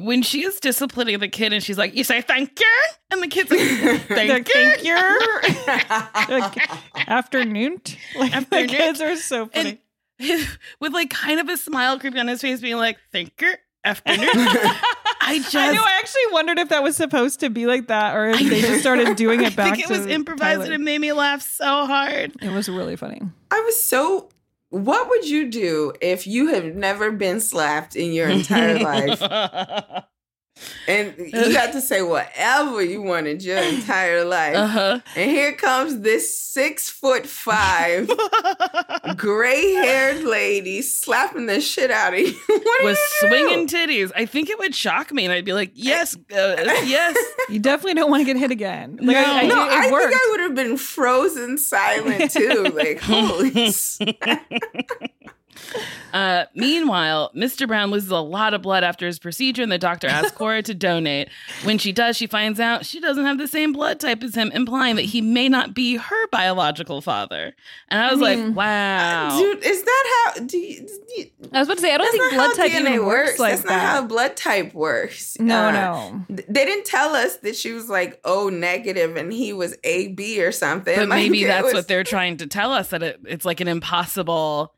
When 0.00 0.22
she 0.22 0.42
is 0.44 0.58
disciplining 0.60 1.18
the 1.18 1.28
kid 1.28 1.52
and 1.52 1.62
she's 1.62 1.76
like, 1.76 1.94
You 1.94 2.04
say 2.04 2.22
thank 2.22 2.58
you? 2.58 2.82
And 3.10 3.22
the 3.22 3.26
kid's 3.28 3.50
like, 3.50 3.60
Thank 4.08 4.48
you. 4.48 4.54
Thank 4.54 4.84
you. 4.84 6.38
like, 6.38 7.08
afternoon. 7.08 7.82
Like, 8.16 8.34
Afternoon. 8.34 8.66
the 8.68 8.72
kids 8.72 9.00
are 9.02 9.16
so 9.16 9.46
funny. 9.48 9.68
And 9.70 9.78
with 10.80 10.92
like 10.92 11.10
kind 11.10 11.40
of 11.40 11.48
a 11.48 11.56
smile 11.56 11.98
creeping 11.98 12.20
on 12.20 12.28
his 12.28 12.40
face, 12.40 12.60
being 12.60 12.76
like, 12.76 12.98
Thank 13.12 13.40
you. 13.40 13.54
Afternoon. 13.84 14.28
I 14.32 15.38
just 15.42 15.54
I 15.56 15.72
know. 15.72 15.82
I 15.84 15.98
actually 15.98 16.32
wondered 16.32 16.58
if 16.58 16.68
that 16.68 16.82
was 16.82 16.96
supposed 16.96 17.40
to 17.40 17.50
be 17.50 17.66
like 17.66 17.88
that, 17.88 18.14
or 18.16 18.28
if 18.28 18.38
they 18.38 18.60
just 18.60 18.80
started 18.80 19.16
doing 19.16 19.42
it 19.42 19.56
back. 19.56 19.72
I 19.72 19.76
think 19.76 19.90
it 19.90 19.96
was 19.96 20.06
to 20.06 20.12
improvised 20.12 20.60
Tyler. 20.60 20.64
and 20.66 20.74
it 20.74 20.80
made 20.80 21.00
me 21.00 21.12
laugh 21.12 21.42
so 21.42 21.86
hard. 21.86 22.32
It 22.40 22.50
was 22.50 22.68
really 22.68 22.96
funny. 22.96 23.20
I 23.50 23.60
was 23.60 23.82
so. 23.82 24.28
What 24.70 25.08
would 25.10 25.28
you 25.28 25.50
do 25.50 25.92
if 26.00 26.26
you 26.26 26.48
have 26.54 26.64
never 26.74 27.10
been 27.10 27.40
slapped 27.40 27.94
in 27.94 28.12
your 28.12 28.28
entire 28.28 28.78
life 28.78 29.20
and 30.88 31.14
you 31.18 31.52
got 31.52 31.72
to 31.72 31.80
say 31.80 32.02
whatever 32.02 32.82
you 32.82 33.02
wanted 33.02 33.42
your 33.42 33.58
entire 33.58 34.24
life? 34.24 34.56
Uh-huh. 34.56 35.00
And 35.16 35.30
here 35.30 35.52
comes 35.52 36.00
this 36.00 36.38
six 36.38 36.88
foot 36.90 37.26
five, 37.26 38.10
gray 39.16 39.72
haired 39.72 40.24
lady 40.24 40.82
slapping 40.82 41.46
the 41.46 41.60
shit 41.60 41.90
out 41.90 42.14
of 42.14 42.20
you. 42.20 42.34
What 42.62 42.84
With 42.84 42.98
you 43.22 43.28
swinging 43.28 43.66
titties. 43.66 44.12
I 44.14 44.24
think 44.26 44.48
it 44.48 44.58
would 44.58 44.74
shock 44.74 45.12
me 45.12 45.24
and 45.24 45.32
I'd 45.32 45.44
be 45.44 45.52
like, 45.52 45.72
Yes, 45.74 46.16
uh, 46.16 46.54
yes. 46.84 47.16
You 47.48 47.58
definitely 47.58 47.94
don't 47.94 48.10
want 48.10 48.20
to 48.22 48.24
get 48.24 48.36
hit 48.36 48.50
again. 48.50 48.98
Like, 49.02 49.16
I, 49.16 49.42
I, 49.42 49.46
no, 49.46 49.54
do- 49.54 49.60
it 49.62 49.72
I 49.72 49.82
think 49.90 50.14
I 50.14 50.28
would 50.30 50.40
have 50.40 50.54
been 50.54 50.76
frozen 50.76 51.58
silent 51.58 52.30
too. 52.30 52.72
Like, 52.74 53.00
holy. 53.00 53.72
S- 55.74 55.82
Uh, 56.12 56.44
meanwhile, 56.54 57.30
Mr. 57.34 57.66
Brown 57.66 57.90
loses 57.90 58.10
a 58.10 58.18
lot 58.18 58.52
of 58.52 58.60
blood 58.60 58.84
after 58.84 59.06
his 59.06 59.18
procedure, 59.18 59.62
and 59.62 59.72
the 59.72 59.78
doctor 59.78 60.06
asks 60.08 60.32
Cora 60.32 60.60
to 60.60 60.74
donate. 60.74 61.30
When 61.64 61.78
she 61.78 61.90
does, 61.90 62.18
she 62.18 62.26
finds 62.26 62.60
out 62.60 62.84
she 62.84 63.00
doesn't 63.00 63.24
have 63.24 63.38
the 63.38 63.48
same 63.48 63.72
blood 63.72 63.98
type 63.98 64.22
as 64.22 64.34
him, 64.34 64.50
implying 64.52 64.96
that 64.96 65.06
he 65.06 65.22
may 65.22 65.48
not 65.48 65.72
be 65.72 65.96
her 65.96 66.26
biological 66.28 67.00
father. 67.00 67.54
And 67.88 67.98
I 68.02 68.12
was 68.12 68.20
mean, 68.20 68.48
like, 68.48 68.56
wow. 68.56 69.38
Dude, 69.40 69.64
is 69.64 69.82
that 69.84 70.04
how? 70.36 70.44
Do 70.44 70.58
you, 70.58 70.80
do 70.86 70.98
you- 71.16 71.30
I 71.50 71.60
was 71.60 71.68
about 71.68 71.76
to 71.76 71.80
say, 71.80 71.94
I 71.94 71.96
don't 71.96 72.10
think 72.12 72.34
blood 72.34 72.54
type 72.56 72.72
DNA 72.72 72.94
even 72.94 73.06
works 73.06 73.38
like 73.38 73.52
That's 73.52 73.62
that. 73.62 73.70
not 73.70 73.80
how 74.02 74.06
blood 74.06 74.36
type 74.36 74.74
works. 74.74 75.38
No, 75.40 75.68
Uh, 75.68 75.70
no. 75.72 76.26
They 76.28 76.66
didn't 76.66 76.84
tell 76.84 77.14
us 77.16 77.36
that 77.38 77.56
she 77.56 77.72
was 77.72 77.88
like 77.88 78.20
O 78.24 78.50
negative 78.50 79.16
and 79.16 79.32
he 79.32 79.54
was 79.54 79.74
AB 79.82 80.44
or 80.44 80.52
something. 80.52 80.94
but 80.94 81.08
Like, 81.12 81.22
maybe 81.22 81.44
that's 81.44 81.64
was- 81.64 81.72
what 81.72 81.88
they're 81.88 82.04
trying 82.04 82.36
to 82.36 82.46
tell 82.46 82.70
us 82.70 82.88
that 82.88 83.02
it, 83.02 83.20
it's 83.24 83.46
like 83.46 83.60
an 83.62 83.68
impossible 83.68 84.74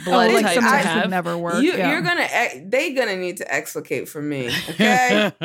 Oh, 0.00 0.10
blood 0.10 0.32
like 0.32 0.44
type 0.44 0.54
to 0.54 0.60
have. 0.62 1.02
would 1.04 1.10
never 1.10 1.36
work. 1.36 1.62
You, 1.62 1.72
yeah. 1.76 1.90
You're 1.92 2.02
gonna. 2.02 2.26
ex- 2.30 2.56
They 2.64 2.92
gonna 2.94 3.16
need 3.16 3.38
to 3.38 3.54
explicate 3.54 4.08
for 4.08 4.22
me. 4.22 4.50
Okay. 4.70 5.32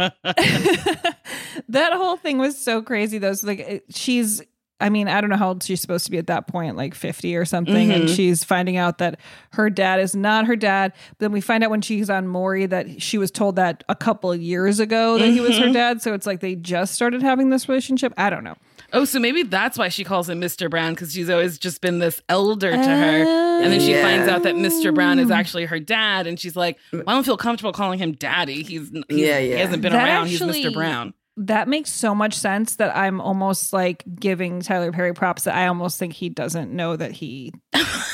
that 1.70 1.94
whole 1.94 2.18
thing 2.18 2.38
was 2.38 2.58
so 2.58 2.82
crazy 2.82 3.18
though. 3.18 3.34
So 3.34 3.48
like 3.48 3.84
she's 3.90 4.42
I 4.78 4.90
mean, 4.90 5.08
I 5.08 5.22
don't 5.22 5.30
know 5.30 5.38
how 5.38 5.48
old 5.50 5.64
she's 5.64 5.80
supposed 5.80 6.04
to 6.04 6.12
be 6.12 6.18
at 6.18 6.28
that 6.28 6.48
point, 6.48 6.76
like 6.76 6.96
50 6.96 7.34
or 7.38 7.46
something. 7.46 7.94
And 7.94 8.04
Mhm. 8.10 8.16
she's 8.16 8.44
finding 8.44 8.76
out 8.76 8.98
that 8.98 9.22
her 9.54 9.70
dad 9.70 10.02
is 10.02 10.14
not 10.18 10.48
her 10.48 10.58
dad. 10.58 10.92
Then 11.20 11.32
we 11.32 11.40
find 11.40 11.64
out 11.64 11.70
when 11.70 11.80
she's 11.80 12.10
on 12.10 12.28
Maury 12.28 12.66
that 12.66 13.02
she 13.02 13.18
was 13.18 13.32
told 13.32 13.56
that 13.56 13.86
a 13.88 13.96
couple 13.96 14.34
of 14.34 14.42
years 14.42 14.82
ago 14.82 15.18
that 15.18 15.30
he 15.30 15.40
was 15.40 15.58
her 15.60 15.68
Mhm. 15.68 15.74
dad. 15.74 16.02
So 16.02 16.14
it's 16.14 16.28
like 16.28 16.42
they 16.42 16.56
just 16.56 16.94
started 16.94 17.22
having 17.22 17.52
this 17.52 17.70
relationship. 17.70 18.14
I 18.18 18.30
don't 18.30 18.44
know. 18.44 18.56
Oh, 18.94 19.06
so 19.06 19.20
maybe 19.20 19.44
that's 19.44 19.78
why 19.78 19.90
she 19.90 20.04
calls 20.04 20.30
him 20.30 20.40
Mr. 20.42 20.70
Brown 20.70 20.94
because 20.94 21.12
she's 21.14 21.30
always 21.30 21.58
just 21.58 21.82
been 21.82 22.00
this 22.00 22.22
elder 22.30 22.72
to 22.72 22.78
her. 22.78 23.62
And 23.64 23.72
then 23.72 23.80
she 23.80 23.92
Yeah. 23.92 24.02
finds 24.02 24.28
out 24.30 24.44
that 24.44 24.56
Mr. 24.56 24.94
Brown 24.94 25.20
is 25.20 25.32
actually 25.32 25.66
her 25.66 25.80
dad. 25.80 26.28
And 26.28 26.40
she's 26.40 26.56
like, 26.56 26.78
well, 26.92 27.04
I 27.08 27.14
don't 27.14 27.24
feel 27.26 27.38
comfortable 27.38 27.74
calling 27.74 28.00
him 28.00 28.14
daddy. 28.14 28.64
He's, 28.64 28.90
he's 28.90 29.04
Yeah, 29.10 29.40
he 29.40 29.52
hasn't 29.52 29.82
been 29.82 29.92
That 29.94 30.08
around. 30.08 30.28
he's 30.28 30.40
Mr. 30.42 30.74
Brown. 30.74 31.14
That 31.38 31.68
makes 31.68 31.92
so 31.92 32.16
much 32.16 32.34
sense 32.34 32.78
that 32.78 32.96
I'm 32.96 33.20
almost 33.20 33.74
like 33.74 34.06
giving 34.18 34.62
Tyler 34.62 34.94
Perry 34.94 35.14
props 35.14 35.44
that 35.44 35.56
I 35.56 35.68
almost 35.68 36.00
think 36.00 36.14
he 36.14 36.30
doesn't 36.30 36.72
know 36.72 36.96
that 36.96 37.12
he 37.12 37.52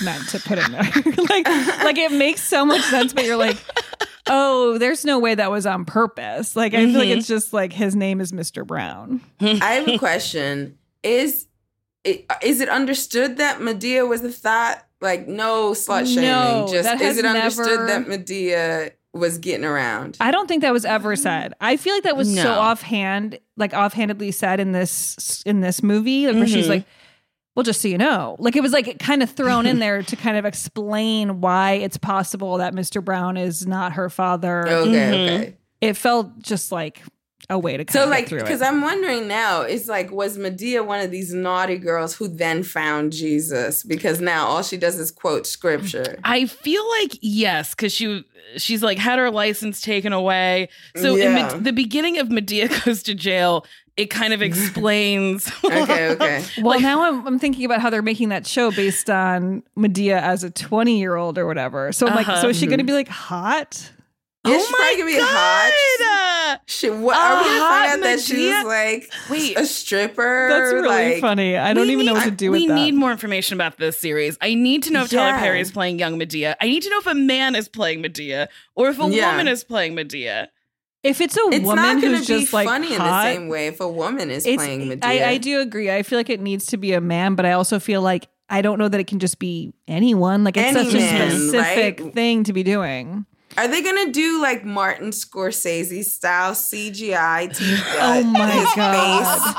meant 0.04 0.28
to 0.30 0.40
put 0.40 0.58
him 0.58 0.72
there. 0.72 0.82
like, 1.30 1.48
like 1.84 1.98
it 2.00 2.12
makes 2.12 2.42
so 2.44 2.66
much 2.66 2.82
sense, 2.82 3.14
but 3.14 3.24
you're 3.26 3.38
like, 3.38 3.58
oh, 4.28 4.78
there's 4.78 5.04
no 5.06 5.20
way 5.20 5.36
that 5.36 5.52
was 5.52 5.66
on 5.66 5.86
purpose. 5.86 6.56
Like, 6.56 6.74
I 6.74 6.86
feel 6.86 7.00
like 7.00 7.10
it's 7.10 7.28
just 7.28 7.54
like 7.54 7.74
his 7.74 7.96
name 7.96 8.22
is 8.22 8.32
Mr. 8.32 8.66
Brown. 8.66 9.22
I 9.40 9.74
have 9.74 9.88
a 9.88 9.98
question. 9.98 10.78
Is 11.04 11.48
it, 12.04 12.26
is 12.44 12.62
it 12.62 12.70
understood 12.70 13.38
that 13.38 13.60
Madea 13.60 14.08
was 14.08 14.24
a 14.24 14.32
thought? 14.32 14.86
Like 15.02 15.28
no 15.28 15.72
slut 15.72 16.06
shaming. 16.06 16.30
No, 16.30 16.68
just 16.70 17.02
is 17.02 17.18
it 17.18 17.26
understood 17.26 17.88
never- 17.88 17.88
that 17.88 18.06
Madea 18.08 18.92
was 19.14 19.40
getting 19.40 19.66
around. 19.66 20.16
I 20.22 20.30
don't 20.32 20.48
think 20.48 20.62
that 20.62 20.72
was 20.72 20.86
ever 20.86 21.16
said. 21.16 21.54
I 21.60 21.76
feel 21.76 21.94
like 21.96 22.04
that 22.04 22.16
was 22.16 22.34
so 22.34 22.52
offhand, 22.54 23.40
like 23.58 23.74
offhandedly 23.74 24.32
said 24.32 24.60
in 24.60 24.72
this 24.74 25.42
in 25.46 25.62
this 25.62 25.82
movie, 25.82 26.28
like, 26.28 26.36
where 26.36 26.48
she's 26.48 26.68
Mhm. 26.68 26.70
like, 26.70 26.86
"Well, 27.56 27.64
just 27.64 27.82
so 27.82 27.88
you 27.88 27.98
know," 27.98 28.36
like 28.40 28.56
it 28.56 28.62
was 28.62 28.72
like 28.72 29.00
kind 29.00 29.22
of 29.24 29.30
thrown 29.30 29.66
in 29.66 29.80
there 29.80 30.04
to 30.04 30.16
kind 30.16 30.38
of 30.38 30.46
explain 30.46 31.42
why 31.42 31.74
it's 31.74 31.98
possible 31.98 32.58
that 32.58 32.74
Mr. 32.74 33.04
Brown 33.04 33.38
is 33.38 33.66
not 33.68 33.94
her 33.94 34.10
father. 34.10 34.68
Okay, 34.68 34.90
okay. 34.90 35.46
Mm-hmm. 35.46 35.52
It 35.82 35.98
felt 35.98 36.40
just 36.40 36.72
like 36.72 37.02
a 37.50 37.58
way 37.58 37.76
to 37.76 37.84
kind 37.84 37.92
So 37.94 38.04
of 38.04 38.10
like, 38.10 38.28
through 38.30 38.40
because 38.40 38.62
I'm 38.62 38.82
wondering 38.82 39.28
now, 39.28 39.62
it's 39.62 39.88
like, 39.88 40.12
was 40.12 40.38
Madea 40.38 40.86
one 40.86 41.02
of 41.02 41.10
these 41.12 41.34
naughty 41.34 41.78
girls 41.78 42.16
who 42.16 42.28
then 42.28 42.64
found 42.64 43.12
Jesus? 43.12 43.84
Because 43.84 44.22
now 44.22 44.46
all 44.46 44.62
she 44.64 44.78
does 44.78 44.98
is 45.00 45.12
quote 45.12 45.48
scripture. 45.48 46.18
I 46.24 46.46
feel 46.46 46.88
like 47.02 47.18
yes, 47.22 47.74
because 47.76 47.92
she 47.94 48.24
she's 48.58 48.84
like 48.84 48.98
had 49.00 49.18
her 49.20 49.32
license 49.32 49.82
taken 49.82 50.14
away. 50.14 50.70
So 50.96 51.16
in 51.16 51.22
Yeah. 51.22 51.34
Med- 51.54 51.64
the 51.64 51.74
beginning 51.74 52.20
of 52.20 52.28
Madea 52.30 52.70
goes 52.86 53.02
to 53.04 53.16
jail, 53.16 53.66
it 54.02 54.10
kind 54.10 54.34
of 54.34 54.42
explains. 54.42 55.52
okay, 55.64 56.10
okay. 56.10 56.44
Well, 56.62 56.80
now 56.80 57.04
I'm, 57.04 57.26
I'm 57.28 57.40
thinking 57.40 57.66
about 57.66 57.82
how 57.82 57.90
they're 57.90 58.02
making 58.02 58.30
that 58.30 58.46
show 58.48 58.72
based 58.72 59.10
on 59.10 59.64
Madea 59.78 60.22
as 60.22 60.44
a 60.44 60.50
20 60.52 61.00
year 61.00 61.16
old 61.16 61.38
or 61.38 61.46
whatever. 61.48 61.92
So 61.92 62.08
I'm 62.08 62.16
like, 62.16 62.28
Uh-huh. 62.28 62.42
so 62.42 62.50
is 62.50 62.58
she 62.58 62.68
going 62.68 62.80
to 62.80 62.84
be 62.86 62.94
like 62.94 63.08
hot? 63.08 63.92
Yeah, 64.44 64.58
she's 64.58 64.68
probably 64.70 64.98
gonna 64.98 65.06
be 65.06 65.18
hot. 65.22 66.62
She, 66.66 66.90
what, 66.90 67.16
are 67.16 67.44
we 67.44 67.48
gonna 67.48 67.60
hot 67.60 67.90
find 67.90 68.02
out 68.02 68.04
that 68.06 68.20
she's 68.22 68.66
like 68.66 69.12
Wait. 69.30 69.56
a 69.56 69.68
stripper? 69.68 70.48
That's 70.50 70.74
really 70.74 70.88
like, 71.14 71.22
funny. 71.22 71.56
I 71.58 71.76
don't 71.76 71.86
We 71.86 71.94
even 71.94 72.08
know 72.08 72.14
what 72.14 72.24
to 72.24 72.32
do 72.32 72.50
we 72.52 72.62
with 72.62 72.70
that. 72.70 72.74
need 72.76 72.96
more 72.96 73.12
information 73.12 73.56
about 73.56 73.78
this 73.78 74.00
series. 74.00 74.40
I 74.42 74.56
need 74.56 74.82
to 74.84 74.92
know 74.94 75.04
if 75.04 75.12
Tyler 75.12 75.38
Perry 75.38 75.62
is 75.62 75.72
playing 75.72 76.00
young 76.00 76.18
Madea. 76.20 76.56
I 76.60 76.66
need 76.66 76.82
to 76.82 76.90
know 76.90 76.98
if 76.98 77.06
a 77.06 77.14
man 77.14 77.54
is 77.56 77.70
playing 77.70 78.02
Madea 78.02 78.48
or 78.74 78.90
if 78.90 79.00
a 79.00 79.08
Yeah. 79.10 79.30
woman 79.30 79.48
is 79.48 79.64
playing 79.64 79.96
Madea. 79.96 80.48
If 81.04 81.20
it's 81.20 81.36
a 81.36 81.42
woman, 81.44 81.60
It's 81.60 81.66
woman 81.66 82.00
who's 82.00 82.28
be 82.28 82.40
just 82.42 82.54
like 82.54 82.68
funny 82.68 82.94
hot, 82.94 83.26
in 83.26 83.34
the 83.34 83.40
same 83.42 83.50
way 83.50 83.68
if 83.68 83.80
a 83.80 83.88
woman 83.88 84.30
is 84.30 84.44
playing 84.44 84.82
Madea. 84.88 85.04
I, 85.04 85.30
I 85.32 85.38
do 85.38 85.60
agree. 85.60 85.90
I 85.90 86.04
feel 86.04 86.20
like 86.20 86.30
it 86.30 86.40
needs 86.40 86.68
to 86.68 86.78
be 86.78 86.94
a 86.94 87.02
man, 87.02 87.36
but 87.36 87.46
I 87.46 87.54
also 87.54 87.80
feel 87.80 88.02
like 88.02 88.28
I 88.50 88.62
don't 88.62 88.78
know 88.78 88.88
that 88.88 89.00
it 89.00 89.08
can 89.08 89.20
just 89.20 89.40
be 89.40 89.74
anyone. 89.88 90.44
Like 90.44 90.58
it's 90.58 90.76
Any 90.76 90.90
such 90.92 91.02
a 91.02 91.32
specific 91.32 92.00
right? 92.00 92.14
thing 92.14 92.44
to 92.44 92.54
be 92.54 92.64
doing. 92.64 93.26
Are 93.58 93.68
they 93.68 93.82
gonna 93.82 94.12
do 94.12 94.42
like 94.42 94.64
Martin 94.64 95.10
Scorsese 95.12 96.04
style 96.04 96.54
CGI 96.54 97.52
to 97.56 97.64
Oh 98.02 98.24
my 98.24 98.50
his 98.50 98.74
God. 98.76 99.24
face 99.26 99.56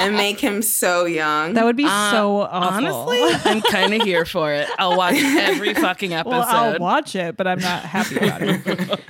and 0.00 0.16
make 0.16 0.38
him 0.38 0.62
so 0.62 1.06
young? 1.06 1.54
That 1.54 1.64
would 1.64 1.76
be 1.76 1.84
Uh, 1.86 2.10
so 2.10 2.40
awful. 2.42 2.86
Honestly, 2.86 3.20
I'm 3.52 3.60
kind 3.62 3.94
of 3.94 4.02
here 4.02 4.24
for 4.24 4.52
it. 4.52 4.68
I'll 4.78 4.96
watch 4.96 5.14
every 5.16 5.74
fucking 5.74 6.12
episode. 6.12 6.30
Well, 6.30 6.44
I'll 6.48 6.78
watch 6.78 7.16
it, 7.16 7.36
but 7.36 7.46
I'm 7.46 7.60
not 7.60 7.82
happy 7.84 8.16
about 8.16 8.42
it. 8.42 9.00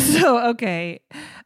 so, 0.00 0.50
okay. 0.50 1.00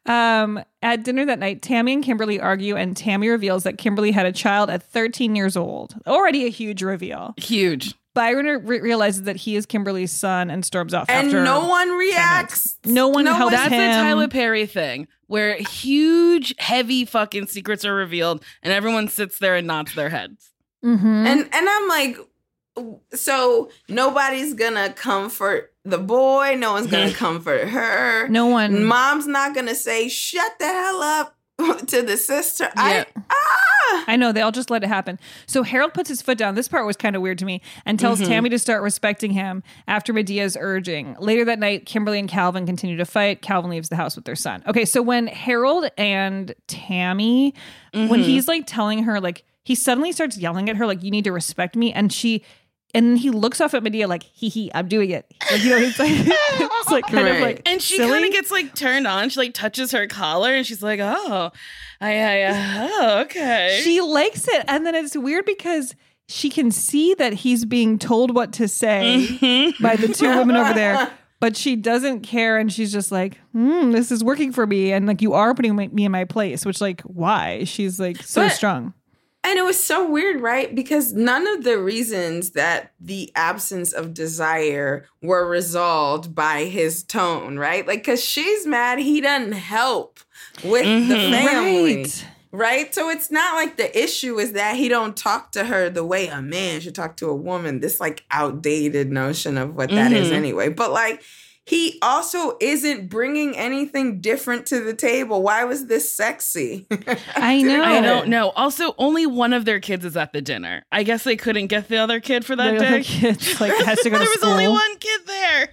Um, 0.06 0.62
at 0.82 1.04
dinner 1.04 1.24
that 1.26 1.38
night, 1.38 1.62
Tammy 1.62 1.92
and 1.92 2.02
Kimberly 2.02 2.40
argue, 2.40 2.74
and 2.76 2.96
Tammy 2.96 3.28
reveals 3.28 3.62
that 3.64 3.78
Kimberly 3.78 4.10
had 4.12 4.26
a 4.26 4.32
child 4.32 4.68
at 4.70 4.82
13 4.82 5.36
years 5.36 5.56
old. 5.56 5.94
Already 6.06 6.46
a 6.46 6.50
huge 6.50 6.82
reveal. 6.82 7.34
Huge. 7.36 7.94
Byron 8.14 8.66
re- 8.66 8.80
realizes 8.80 9.22
that 9.22 9.36
he 9.36 9.54
is 9.56 9.66
Kimberly's 9.66 10.10
son 10.12 10.50
and 10.50 10.64
storms 10.64 10.92
off 10.94 11.08
and 11.08 11.28
after. 11.28 11.44
no 11.44 11.66
one 11.68 11.90
reacts. 11.90 12.76
No 12.84 13.08
one 13.08 13.24
No 13.24 13.34
helps 13.34 13.54
That's 13.54 13.72
him. 13.72 13.80
a 13.80 13.94
Tyler 13.94 14.28
Perry 14.28 14.66
thing 14.66 15.06
where 15.28 15.56
huge, 15.58 16.54
heavy 16.58 17.04
fucking 17.04 17.46
secrets 17.46 17.84
are 17.84 17.94
revealed 17.94 18.44
and 18.62 18.72
everyone 18.72 19.06
sits 19.08 19.38
there 19.38 19.54
and 19.54 19.66
nods 19.66 19.94
their 19.94 20.08
heads. 20.10 20.50
Mhm. 20.84 21.26
And 21.26 21.48
and 21.52 21.68
I'm 21.68 21.88
like, 21.88 22.16
so 23.14 23.70
nobody's 23.88 24.54
gonna 24.54 24.92
comfort 24.92 25.72
the 25.84 25.98
boy. 25.98 26.56
No 26.58 26.72
one's 26.72 26.86
gonna 26.88 27.12
comfort 27.26 27.68
her. 27.68 28.28
no 28.28 28.46
one. 28.46 28.84
Mom's 28.84 29.26
not 29.26 29.54
gonna 29.54 29.74
say, 29.74 30.08
"Shut 30.08 30.58
the 30.58 30.66
hell 30.66 31.02
up" 31.02 31.36
to 31.86 32.02
the 32.02 32.16
sister. 32.16 32.68
I 32.76 33.06
ah. 33.30 33.60
I 34.06 34.16
know 34.16 34.32
they 34.32 34.40
all 34.42 34.52
just 34.52 34.70
let 34.70 34.82
it 34.84 34.88
happen. 34.88 35.18
So 35.46 35.62
Harold 35.62 35.94
puts 35.94 36.08
his 36.08 36.22
foot 36.22 36.38
down. 36.38 36.54
This 36.54 36.68
part 36.68 36.86
was 36.86 36.96
kind 36.96 37.16
of 37.16 37.22
weird 37.22 37.38
to 37.38 37.44
me 37.44 37.60
and 37.86 37.98
tells 37.98 38.20
Mhm. 38.20 38.26
Tammy 38.26 38.48
to 38.50 38.58
start 38.58 38.82
respecting 38.82 39.32
him 39.32 39.62
after 39.88 40.12
Madea's 40.12 40.56
urging. 40.60 41.16
Later 41.18 41.44
that 41.46 41.58
night, 41.58 41.86
Kimberly 41.86 42.18
and 42.18 42.28
Calvin 42.28 42.66
continue 42.66 42.96
to 42.96 43.04
fight. 43.04 43.42
Calvin 43.42 43.70
leaves 43.70 43.88
the 43.88 43.96
house 43.96 44.16
with 44.16 44.24
their 44.24 44.36
son. 44.36 44.62
Okay, 44.66 44.84
so 44.84 45.02
when 45.02 45.26
Harold 45.26 45.90
and 45.98 46.54
Tammy, 46.66 47.54
when 47.92 48.08
Mhm. 48.08 48.24
he's 48.24 48.48
like 48.48 48.64
telling 48.66 49.04
her, 49.04 49.20
like, 49.20 49.44
he 49.62 49.74
suddenly 49.74 50.10
starts 50.10 50.36
yelling 50.38 50.68
at 50.68 50.76
her, 50.76 50.86
like, 50.86 51.02
you 51.02 51.10
need 51.10 51.24
to 51.24 51.32
respect 51.32 51.76
me. 51.76 51.92
And 51.92 52.12
she, 52.12 52.42
and 52.94 53.18
he 53.18 53.30
looks 53.30 53.60
off 53.60 53.74
at 53.74 53.82
Madea, 53.82 54.08
like, 54.08 54.22
hee 54.22 54.48
hee, 54.48 54.70
I'm 54.74 54.88
doing 54.88 55.10
it. 55.10 55.32
Like, 55.50 55.62
you 55.62 55.70
know, 55.70 55.76
it's 55.78 55.98
like, 55.98 56.10
it's 56.14 56.90
like 56.90 57.06
kind 57.06 57.28
of 57.28 57.38
like, 57.40 57.62
And 57.66 57.80
she 57.80 57.98
kind 57.98 58.24
of 58.24 58.32
gets 58.32 58.50
like 58.50 58.74
turned 58.74 59.06
on. 59.06 59.28
She 59.30 59.38
like 59.40 59.54
touches 59.54 59.92
her 59.92 60.06
collar 60.06 60.52
and 60.52 60.66
she's 60.66 60.82
like, 60.82 61.00
oh, 61.00 61.50
I, 62.00 62.18
I, 62.18 62.42
uh, 62.42 62.88
oh, 62.92 63.20
okay. 63.22 63.80
She 63.82 64.00
likes 64.00 64.48
it. 64.48 64.64
And 64.68 64.84
then 64.86 64.94
it's 64.94 65.16
weird 65.16 65.44
because 65.46 65.94
she 66.28 66.48
can 66.50 66.70
see 66.70 67.14
that 67.14 67.32
he's 67.32 67.64
being 67.64 67.98
told 67.98 68.34
what 68.34 68.52
to 68.54 68.68
say 68.68 69.26
Mm-hmm. 69.28 69.82
by 69.82 69.96
the 69.96 70.08
two 70.08 70.28
women 70.28 70.56
over 70.56 70.72
there. 70.74 71.10
But 71.40 71.56
she 71.56 71.74
doesn't 71.74 72.20
care, 72.20 72.58
and 72.58 72.70
she's 72.70 72.92
just 72.92 73.10
like, 73.10 73.38
hmm, 73.52 73.92
"This 73.92 74.12
is 74.12 74.22
working 74.22 74.52
for 74.52 74.66
me," 74.66 74.92
and 74.92 75.06
like, 75.06 75.22
"You 75.22 75.32
are 75.32 75.54
putting 75.54 75.74
my, 75.74 75.88
me 75.88 76.04
in 76.04 76.12
my 76.12 76.26
place." 76.26 76.66
Which, 76.66 76.82
like, 76.82 77.00
why? 77.00 77.64
She's 77.64 77.98
like 77.98 78.22
so 78.22 78.42
But- 78.42 78.52
strong. 78.52 78.92
And 79.42 79.58
it 79.58 79.62
was 79.64 79.82
so 79.82 80.08
weird, 80.08 80.40
right? 80.40 80.74
Because 80.74 81.14
none 81.14 81.46
of 81.46 81.64
the 81.64 81.78
reasons 81.78 82.50
that 82.50 82.92
the 83.00 83.32
absence 83.34 83.92
of 83.92 84.12
desire 84.12 85.06
were 85.22 85.48
resolved 85.48 86.34
by 86.34 86.64
his 86.64 87.02
tone, 87.02 87.58
right? 87.58 87.86
Like, 87.86 88.00
because 88.00 88.22
she's 88.22 88.66
mad 88.66 88.98
he 88.98 89.20
doesn't 89.20 89.52
help 89.52 90.20
with 90.62 90.84
the 90.84 91.14
Mhm. 91.14 91.30
family. 91.30 91.96
Right. 91.96 92.26
Right? 92.52 92.94
So 92.94 93.08
it's 93.08 93.30
not 93.30 93.54
like 93.54 93.76
the 93.76 93.96
issue 94.02 94.38
is 94.40 94.52
that 94.52 94.74
he 94.76 94.88
don't 94.88 95.16
talk 95.16 95.52
to 95.52 95.64
her 95.64 95.88
the 95.88 96.04
way 96.04 96.26
a 96.26 96.42
man 96.42 96.80
should 96.80 96.96
talk 96.96 97.16
to 97.18 97.28
a 97.28 97.34
woman. 97.34 97.78
This 97.80 98.00
like 98.00 98.24
outdated 98.30 99.10
notion 99.10 99.56
of 99.56 99.74
what 99.76 99.90
that 99.90 100.12
is 100.12 100.30
Mhm. 100.30 100.34
anyway. 100.34 100.68
But 100.68 100.90
like 100.92 101.22
he 101.70 101.98
also 102.02 102.56
isn't 102.60 103.08
bringing 103.08 103.56
anything 103.56 104.20
different 104.20 104.66
to 104.66 104.80
the 104.80 104.92
table. 104.92 105.40
Why 105.42 105.62
was 105.64 105.86
this 105.86 106.12
sexy? 106.12 106.88
I 107.36 107.62
know. 107.62 107.84
I 107.84 108.00
don't 108.00 108.28
know. 108.28 108.50
Also, 108.50 108.92
only 108.98 109.24
one 109.24 109.52
of 109.52 109.64
their 109.64 109.78
kids 109.78 110.04
is 110.04 110.16
at 110.16 110.32
the 110.32 110.42
dinner. 110.42 110.84
I 110.90 111.04
guess 111.04 111.22
they 111.22 111.36
couldn't 111.36 111.68
get 111.68 111.86
the 111.88 111.98
other 111.98 112.18
kid 112.18 112.44
for 112.44 112.56
that 112.56 112.72
The 112.72 112.78
day. 112.80 113.02
kid's 113.04 113.60
like 113.60 113.72
has 113.84 114.00
to 114.00 114.10
go 114.10 114.18
to 114.18 114.24
there 114.24 114.28
was 114.28 114.40
school. 114.40 114.50
only 114.50 114.66
one 114.68 114.96
kid 114.98 115.20
there. 115.26 115.68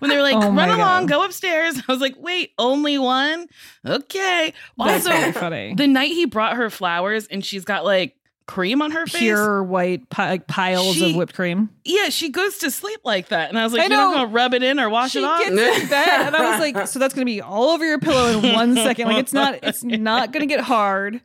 When 0.00 0.10
they 0.10 0.16
were 0.16 0.22
like, 0.22 0.34
Oh 0.36 0.52
run 0.52 0.68
along, 0.68 1.06
God. 1.06 1.08
go 1.08 1.24
upstairs. 1.24 1.76
I 1.88 1.90
was 1.92 2.00
like, 2.00 2.16
wait, 2.18 2.50
only 2.58 2.98
one? 2.98 3.46
Okay. 3.86 4.52
Also, 4.78 5.08
very 5.08 5.32
funny. 5.32 5.74
the 5.74 5.86
night 5.86 6.10
he 6.10 6.26
brought 6.26 6.56
her 6.56 6.68
flowers 6.68 7.26
and 7.28 7.42
she's 7.42 7.64
got 7.64 7.84
like 7.84 8.14
cream 8.46 8.82
on 8.82 8.90
her 8.90 9.06
face. 9.06 9.20
Pure 9.20 9.62
white 9.64 10.08
pi- 10.10 10.38
piles 10.38 10.94
She- 10.96 11.10
of 11.10 11.16
whipped 11.16 11.34
cream. 11.34 11.70
Yeah, 11.84 12.08
she 12.10 12.28
goes 12.30 12.58
to 12.58 12.70
sleep 12.70 13.00
like 13.04 13.28
that. 13.28 13.48
And 13.48 13.58
I 13.58 13.64
was 13.64 13.72
like, 13.72 13.82
I 13.82 13.86
you're 13.86 13.96
not 13.96 14.14
going 14.14 14.28
to 14.28 14.32
rub 14.34 14.54
it 14.54 14.62
in 14.62 14.78
or 14.80 14.88
wash 14.90 15.12
she 15.12 15.18
it 15.20 15.24
off? 15.24 15.40
gets 15.40 15.50
in 15.82 15.88
bed, 15.90 16.08
and 16.26 16.36
I 16.36 16.50
was 16.50 16.60
like, 16.60 16.86
so 16.88 16.98
that's 16.98 17.14
gonna 17.14 17.24
be 17.24 17.40
all 17.40 17.70
over 17.70 17.84
your 17.86 17.98
pillow 17.98 18.38
in 18.38 18.52
one 18.52 18.74
second. 18.76 19.08
Like 19.08 19.18
it's 19.18 19.32
not, 19.32 19.58
it's 19.62 19.82
not 19.82 20.32
gonna 20.32 20.46
get 20.46 20.60
hard. 20.60 21.20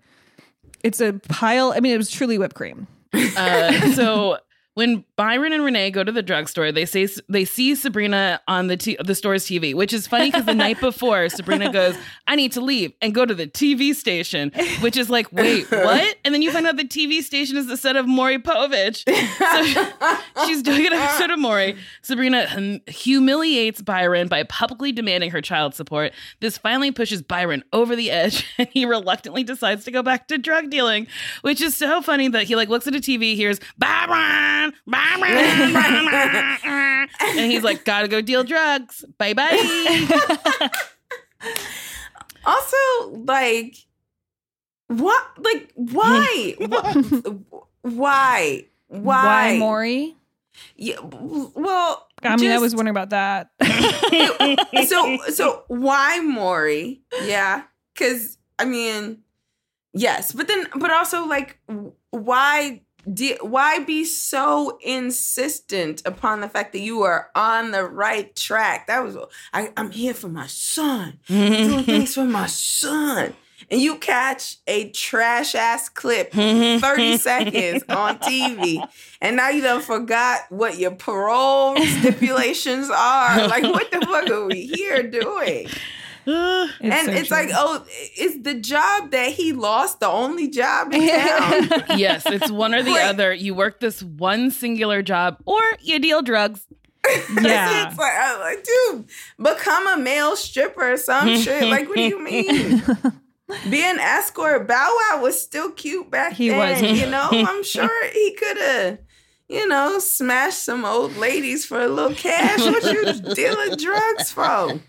It's 0.83 1.01
a 1.01 1.13
pile. 1.13 1.73
I 1.75 1.79
mean, 1.79 1.93
it 1.93 1.97
was 1.97 2.09
truly 2.11 2.37
whipped 2.37 2.55
cream. 2.55 2.87
Uh, 3.13 3.91
so 3.93 4.37
when 4.77 5.03
Byron 5.15 5.53
and 5.53 5.65
Renee 5.65 5.89
go 5.89 6.03
to 6.03 6.11
the 6.11 6.21
drugstore, 6.21 6.71
they 6.71 6.85
say 6.85 7.07
they 7.27 7.45
see 7.45 7.73
Sabrina 7.73 8.39
on 8.47 8.67
the 8.67 8.77
t- 8.77 8.95
the 9.03 9.15
store's 9.15 9.43
TV, 9.43 9.73
which 9.73 9.91
is 9.91 10.05
funny 10.05 10.29
because 10.29 10.45
the 10.45 10.53
night 10.67 10.79
before 10.79 11.29
Sabrina 11.29 11.73
goes, 11.73 11.95
"I 12.27 12.35
need 12.35 12.51
to 12.51 12.61
leave 12.61 12.93
and 13.01 13.11
go 13.11 13.25
to 13.25 13.33
the 13.33 13.47
TV 13.47 13.95
station," 13.95 14.51
which 14.81 14.95
is 14.95 15.09
like, 15.09 15.33
wait, 15.33 15.65
what? 15.71 16.17
And 16.23 16.31
then 16.31 16.43
you 16.43 16.51
find 16.51 16.67
out 16.67 16.77
the 16.77 16.83
TV 16.83 17.23
station 17.23 17.57
is 17.57 17.65
the 17.65 17.75
set 17.75 17.95
of 17.95 18.07
Maury 18.07 18.37
Povich. 18.37 19.03
So 20.37 20.45
she's 20.45 20.61
doing 20.61 20.85
an 20.85 20.93
episode 20.93 21.31
of 21.31 21.39
Maury. 21.39 21.77
Sabrina 22.01 22.47
hum- 22.47 22.81
humiliates 22.87 23.81
Byron 23.81 24.27
by 24.27 24.43
publicly 24.43 24.91
demanding 24.91 25.31
her 25.31 25.41
child 25.41 25.73
support. 25.73 26.11
This 26.39 26.57
finally 26.57 26.91
pushes 26.91 27.21
Byron 27.21 27.63
over 27.73 27.95
the 27.95 28.11
edge, 28.11 28.45
and 28.57 28.67
he 28.71 28.85
reluctantly 28.85 29.43
decides 29.43 29.85
to 29.85 29.91
go 29.91 30.03
back 30.03 30.27
to 30.27 30.37
drug 30.37 30.69
dealing, 30.69 31.07
which 31.41 31.61
is 31.61 31.75
so 31.75 32.01
funny 32.01 32.27
that 32.27 32.43
he 32.43 32.55
like 32.55 32.69
looks 32.69 32.87
at 32.87 32.95
a 32.95 32.99
TV, 32.99 33.35
hears 33.35 33.59
Byron, 33.77 34.66
and 37.21 37.51
he's 37.51 37.63
like, 37.63 37.85
"Gotta 37.85 38.07
go 38.07 38.21
deal 38.21 38.43
drugs. 38.43 39.05
Bye 39.17 39.33
bye." 39.33 39.49
also, 42.45 42.77
like, 43.25 43.75
what? 44.87 45.25
Like, 45.39 45.71
why? 45.75 46.55
Why? 47.81 48.65
Why? 48.87 49.15
Why, 49.15 49.57
Maury? 49.57 50.15
Yeah, 50.75 50.95
well, 51.01 52.07
I 52.23 52.35
mean, 52.35 52.51
I 52.51 52.57
was 52.57 52.75
wondering 52.75 52.91
about 52.91 53.11
that. 53.11 53.51
so 54.87 55.17
so 55.29 55.63
why 55.67 56.19
Maury? 56.19 57.01
Yeah, 57.23 57.63
because 57.93 58.37
I 58.59 58.65
mean, 58.65 59.19
yes, 59.93 60.31
but 60.31 60.47
then 60.47 60.67
but 60.75 60.91
also 60.91 61.25
like 61.25 61.59
why 62.11 62.81
why 63.41 63.79
be 63.79 64.03
so 64.03 64.77
insistent 64.81 66.01
upon 66.05 66.41
the 66.41 66.49
fact 66.49 66.73
that 66.73 66.79
you 66.79 67.03
are 67.03 67.29
on 67.35 67.71
the 67.71 67.83
right 67.85 68.35
track? 68.35 68.87
That 68.87 69.03
was 69.03 69.17
I, 69.53 69.71
I'm 69.77 69.91
here 69.91 70.13
for 70.13 70.27
my 70.27 70.47
son, 70.47 71.19
doing 71.27 71.83
things 71.85 72.15
for 72.15 72.25
my 72.25 72.47
son. 72.47 73.33
And 73.69 73.81
you 73.81 73.97
catch 73.97 74.57
a 74.67 74.89
trash 74.91 75.55
ass 75.55 75.89
clip, 75.89 76.31
30 76.31 77.17
seconds 77.17 77.83
on 77.89 78.17
TV, 78.19 78.87
and 79.19 79.35
now 79.35 79.49
you 79.49 79.61
done 79.61 79.81
forgot 79.81 80.41
what 80.49 80.77
your 80.77 80.91
parole 80.91 81.75
stipulations 81.77 82.89
are. 82.89 83.47
Like, 83.47 83.63
what 83.63 83.91
the 83.91 84.05
fuck 84.05 84.29
are 84.29 84.45
we 84.45 84.67
here 84.67 85.03
doing? 85.03 85.67
And 86.27 87.05
so 87.07 87.11
it's 87.11 87.27
true. 87.29 87.37
like, 87.37 87.49
oh, 87.53 87.85
is 88.17 88.41
the 88.43 88.53
job 88.55 89.11
that 89.11 89.31
he 89.31 89.53
lost 89.53 89.99
the 89.99 90.07
only 90.07 90.49
job 90.49 90.93
in 90.93 91.07
town? 91.07 91.83
yes, 91.97 92.25
it's 92.25 92.51
one 92.51 92.73
or 92.75 92.83
the 92.83 92.97
other. 92.99 93.33
You 93.33 93.53
work 93.53 93.79
this 93.79 94.03
one 94.03 94.51
singular 94.51 95.01
job 95.01 95.37
or 95.45 95.61
you 95.81 95.99
deal 95.99 96.21
drugs. 96.21 96.65
Yeah. 97.41 97.87
it's 97.87 97.97
like, 97.97 98.13
I'm 98.17 98.39
like, 98.41 98.65
dude, 98.65 99.05
become 99.41 99.87
a 99.87 99.97
male 99.97 100.35
stripper 100.35 100.91
or 100.93 100.97
some 100.97 101.37
shit. 101.37 101.63
Like, 101.69 101.87
what 101.87 101.95
do 101.95 102.03
you 102.03 102.21
mean? 102.21 102.83
Be 103.69 103.81
an 103.81 103.97
escort. 103.99 104.67
Bow 104.67 104.97
Wow 105.11 105.21
was 105.21 105.41
still 105.41 105.71
cute 105.71 106.11
back 106.11 106.33
He 106.33 106.49
then. 106.49 106.57
was. 106.57 106.81
You 106.99 107.09
know, 107.09 107.29
I'm 107.31 107.63
sure 107.63 108.09
he 108.11 108.33
could 108.33 108.57
have, 108.57 108.99
you 109.47 109.65
know, 109.69 109.99
smashed 109.99 110.65
some 110.65 110.83
old 110.83 111.15
ladies 111.15 111.65
for 111.65 111.79
a 111.79 111.87
little 111.87 112.13
cash. 112.13 112.59
What 112.59 112.83
you 112.83 113.33
dealing 113.35 113.77
drugs 113.77 114.31
for? 114.31 114.81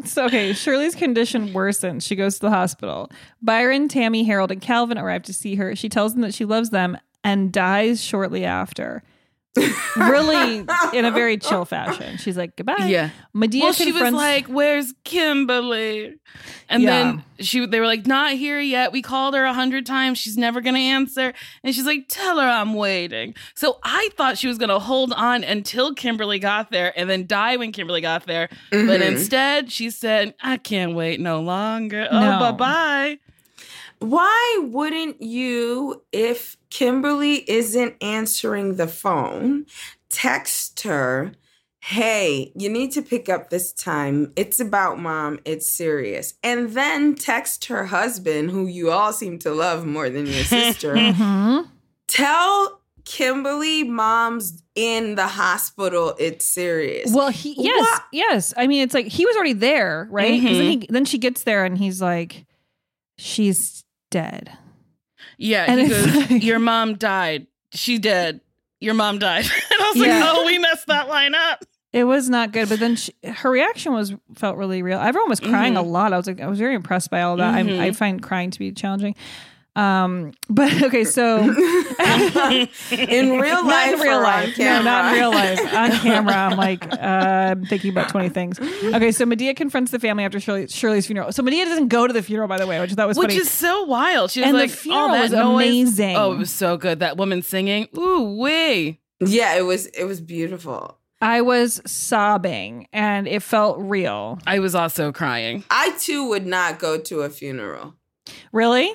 So, 0.04 0.26
okay, 0.26 0.52
Shirley's 0.52 0.94
condition 0.94 1.48
worsens. 1.48 2.02
She 2.02 2.16
goes 2.16 2.36
to 2.36 2.42
the 2.42 2.50
hospital. 2.50 3.10
Byron, 3.42 3.88
Tammy, 3.88 4.24
Harold, 4.24 4.50
and 4.50 4.60
Calvin 4.60 4.98
arrive 4.98 5.22
to 5.24 5.32
see 5.32 5.56
her. 5.56 5.74
She 5.76 5.88
tells 5.88 6.12
them 6.12 6.22
that 6.22 6.34
she 6.34 6.44
loves 6.44 6.70
them 6.70 6.96
and 7.24 7.52
dies 7.52 8.02
shortly 8.02 8.44
after. 8.44 9.02
Really 9.96 10.58
in 10.92 11.04
a 11.04 11.10
very 11.10 11.36
chill 11.38 11.64
fashion. 11.64 12.16
She's 12.18 12.36
like, 12.36 12.56
goodbye. 12.56 12.86
Yeah. 12.86 13.10
Medea 13.34 13.62
well, 13.64 13.72
she 13.72 13.92
was 13.92 14.12
like, 14.12 14.46
"Where's 14.46 14.92
Kimberly?" 15.04 16.14
And 16.68 16.82
Yeah. 16.82 16.90
then 16.90 17.24
she, 17.40 17.64
they 17.66 17.80
were 17.80 17.86
like, 17.86 18.06
"Not 18.06 18.32
here 18.32 18.58
yet. 18.60 18.92
We 18.92 19.00
called 19.02 19.34
her 19.34 19.44
a 19.44 19.52
hundred 19.52 19.86
times. 19.86 20.18
She's 20.18 20.36
never 20.36 20.60
gonna 20.60 20.78
answer." 20.78 21.32
And 21.62 21.74
she's 21.74 21.86
like, 21.86 22.06
"Tell 22.08 22.38
her 22.38 22.46
I'm 22.48 22.74
waiting." 22.74 23.34
So 23.54 23.78
I 23.84 24.10
thought 24.16 24.38
she 24.38 24.48
was 24.48 24.58
gonna 24.58 24.78
hold 24.78 25.12
on 25.12 25.44
until 25.44 25.94
Kimberly 25.94 26.38
got 26.38 26.70
there 26.70 26.92
and 26.98 27.08
then 27.08 27.26
die 27.26 27.56
when 27.56 27.72
Kimberly 27.72 28.00
got 28.00 28.26
there. 28.26 28.48
But 28.70 29.00
Mhm. 29.00 29.12
instead, 29.12 29.70
she 29.72 29.90
said, 29.90 30.34
"I 30.42 30.56
can't 30.56 30.94
wait 30.94 31.20
no 31.20 31.40
longer. 31.40 32.08
No. 32.10 32.36
Oh, 32.36 32.38
bye 32.40 32.52
bye." 32.52 33.18
Why 34.00 34.60
wouldn't 34.62 35.20
you, 35.22 36.02
if 36.12 36.56
Kimberly 36.70 37.48
isn't 37.50 37.96
answering 38.02 38.76
the 38.76 38.86
phone, 38.86 39.66
text 40.10 40.82
her, 40.82 41.32
hey, 41.80 42.52
you 42.56 42.68
need 42.68 42.92
to 42.92 43.02
pick 43.02 43.28
up 43.28 43.50
this 43.50 43.72
time. 43.72 44.32
It's 44.36 44.60
about 44.60 44.98
mom. 44.98 45.40
It's 45.44 45.68
serious. 45.68 46.34
And 46.42 46.70
then 46.70 47.14
text 47.14 47.66
her 47.66 47.86
husband, 47.86 48.50
who 48.50 48.66
you 48.66 48.90
all 48.90 49.12
seem 49.12 49.38
to 49.40 49.52
love 49.52 49.84
more 49.86 50.10
than 50.10 50.26
your 50.26 50.44
sister. 50.44 50.94
Mm-hmm. 50.98 51.68
Tell 52.06 52.80
Kimberly 53.04 53.84
mom's 53.84 54.62
in 54.74 55.14
the 55.14 55.26
hospital. 55.26 56.14
It's 56.18 56.44
serious. 56.44 57.12
Well, 57.12 57.28
he 57.30 57.54
yes, 57.58 58.00
yes. 58.12 58.54
I 58.56 58.66
mean, 58.66 58.82
it's 58.82 58.94
like 58.94 59.06
he 59.06 59.24
was 59.26 59.34
already 59.36 59.52
there, 59.54 60.08
right? 60.10 60.40
Mhm. 60.40 60.42
Then, 60.42 60.80
he, 60.80 60.86
then 60.90 61.04
she 61.04 61.18
gets 61.18 61.42
there 61.44 61.64
and 61.64 61.76
he's 61.76 62.00
like, 62.02 62.46
"She's 63.18 63.84
dead." 64.10 64.50
Yeah, 65.36 65.64
And 65.68 65.80
he 65.80 65.88
goes, 65.88 66.30
like- 66.30 66.42
"Your 66.42 66.58
mom 66.58 66.94
died. 66.96 67.46
She 67.72 67.98
dead. 67.98 68.40
Your 68.80 68.94
mom 68.94 69.18
died." 69.18 69.44
and 69.70 69.80
I 69.82 69.92
was 69.94 69.96
Yeah. 70.06 70.18
like, 70.20 70.34
"Oh, 70.34 70.46
we 70.46 70.58
messed 70.58 70.86
that 70.88 71.08
line 71.08 71.34
up." 71.34 71.64
It 71.92 72.04
was 72.04 72.28
not 72.28 72.52
good, 72.52 72.68
but 72.68 72.78
then 72.80 72.96
she, 72.96 73.12
her 73.24 73.50
reaction 73.50 73.94
was 73.94 74.14
felt 74.34 74.56
really 74.58 74.82
real. 74.82 74.98
Everyone 75.00 75.30
was 75.30 75.40
crying 75.40 75.76
a 75.76 75.82
Mhm. 75.82 75.90
lot. 75.90 76.12
I 76.12 76.18
was 76.18 76.26
like, 76.26 76.38
I 76.40 76.46
was 76.46 76.58
very 76.58 76.74
impressed 76.74 77.10
by 77.10 77.22
all 77.22 77.36
that. 77.38 77.64
Mhm. 77.64 77.80
I, 77.80 77.86
I 77.86 77.92
find 77.92 78.22
crying 78.22 78.50
to 78.50 78.58
be 78.58 78.72
challenging. 78.72 79.14
Um, 79.78 80.32
but 80.50 80.82
okay, 80.82 81.04
so 81.04 81.38
in 82.90 83.30
real 83.38 83.62
not 83.62 83.66
life, 83.66 83.92
in 83.94 84.00
real 84.00 84.20
life, 84.20 84.58
no, 84.58 84.82
not 84.82 85.12
in 85.12 85.20
real 85.20 85.30
life. 85.30 85.60
On 85.60 85.90
camera, 85.92 86.34
I'm 86.34 86.56
like, 86.56 86.84
uh, 86.92 86.96
I'm 87.52 87.64
thinking 87.64 87.90
about 87.92 88.08
twenty 88.08 88.28
things. 88.28 88.58
Okay, 88.60 89.12
so 89.12 89.24
Madea 89.24 89.54
confronts 89.56 89.90
the 89.92 89.98
family 89.98 90.24
after 90.24 90.40
Shirley, 90.40 90.66
Shirley's 90.68 91.06
funeral. 91.06 91.30
So 91.32 91.42
Madea 91.42 91.64
doesn't 91.66 91.88
go 91.88 92.06
to 92.06 92.12
the 92.12 92.22
funeral, 92.22 92.48
by 92.48 92.58
the 92.58 92.66
way, 92.66 92.80
which 92.80 92.90
I 92.92 92.94
thought 92.94 93.08
was 93.08 93.18
Which 93.18 93.28
funny. 93.30 93.40
is 93.40 93.50
so 93.50 93.84
wild. 93.84 94.30
She 94.32 94.40
was 94.40 94.48
And 94.48 94.56
the 94.56 94.62
like, 94.62 94.70
funeral 94.70 95.02
all 95.04 95.12
that 95.12 95.22
was 95.22 95.32
noise. 95.32 95.66
amazing. 95.68 96.16
Oh, 96.16 96.32
it 96.32 96.38
was 96.38 96.50
so 96.50 96.76
good. 96.76 96.98
That 97.00 97.16
woman 97.16 97.42
singing. 97.42 97.86
Ooh, 97.96 98.36
wee. 98.40 98.98
Yeah, 99.20 99.54
it 99.56 99.62
was 99.62 99.86
it 99.86 100.04
was 100.04 100.20
beautiful. 100.20 100.98
I 101.20 101.40
was 101.40 101.80
sobbing, 101.84 102.86
and 102.92 103.26
it 103.26 103.42
felt 103.42 103.78
real. 103.80 104.38
I 104.46 104.58
was 104.60 104.74
also 104.76 105.10
crying. 105.12 105.64
I 105.70 105.90
too 105.98 106.28
would 106.28 106.46
not 106.46 106.78
go 106.78 106.98
to 106.98 107.22
a 107.22 107.30
funeral. 107.30 107.94
Really? 108.52 108.92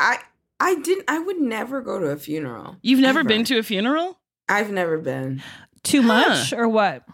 I 0.00 0.18
I 0.58 0.74
didn't 0.76 1.04
I 1.08 1.18
would 1.18 1.40
never 1.40 1.80
go 1.80 1.98
to 1.98 2.06
a 2.06 2.16
funeral. 2.16 2.76
You've 2.82 3.00
never 3.00 3.20
Ever. 3.20 3.28
been 3.28 3.44
to 3.44 3.58
a 3.58 3.62
funeral? 3.62 4.18
I've 4.48 4.72
never 4.72 4.98
been. 4.98 5.42
Too 5.82 6.02
much 6.02 6.52
or 6.52 6.68
what? 6.68 7.04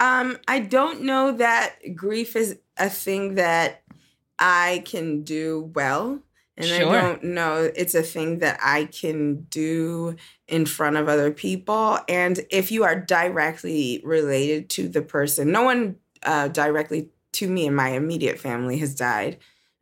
Um, 0.00 0.38
I 0.48 0.60
don't 0.60 1.02
know 1.02 1.32
that 1.32 1.76
grief 1.94 2.34
is 2.34 2.58
a 2.76 2.88
thing 2.90 3.34
that 3.34 3.82
I 4.38 4.82
can 4.86 5.22
do 5.22 5.70
well. 5.74 6.20
And 6.56 6.66
Sure. 6.66 6.88
I 6.88 7.00
don't 7.00 7.24
know 7.24 7.70
it's 7.74 7.94
a 7.94 8.02
thing 8.02 8.38
that 8.40 8.58
I 8.62 8.86
can 8.86 9.42
do 9.50 10.16
in 10.48 10.66
front 10.66 10.96
of 10.96 11.08
other 11.08 11.30
people. 11.30 11.98
And 12.08 12.40
if 12.50 12.70
you 12.72 12.84
are 12.84 12.98
directly 12.98 14.00
related 14.04 14.68
to 14.70 14.88
the 14.88 15.02
person, 15.02 15.52
no 15.52 15.62
one 15.62 15.96
uh, 16.22 16.48
directly 16.48 17.10
to 17.32 17.48
me 17.48 17.66
and 17.66 17.76
my 17.76 17.90
immediate 17.90 18.38
family 18.38 18.78
has 18.78 18.94
died. 18.94 19.38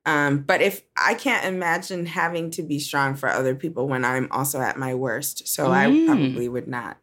Um, 0.06 0.38
but 0.40 0.62
if 0.62 0.82
I 0.96 1.14
can't 1.14 1.44
imagine 1.44 2.06
having 2.06 2.50
to 2.52 2.62
be 2.62 2.78
strong 2.78 3.14
for 3.14 3.28
other 3.28 3.54
people 3.54 3.88
when 3.88 4.04
I'm 4.04 4.28
also 4.30 4.60
at 4.60 4.78
my 4.78 4.94
worst, 4.94 5.46
so 5.48 5.70
I 5.70 5.86
Mm. 5.86 6.06
probably 6.06 6.48
would 6.48 6.68
not 6.68 6.96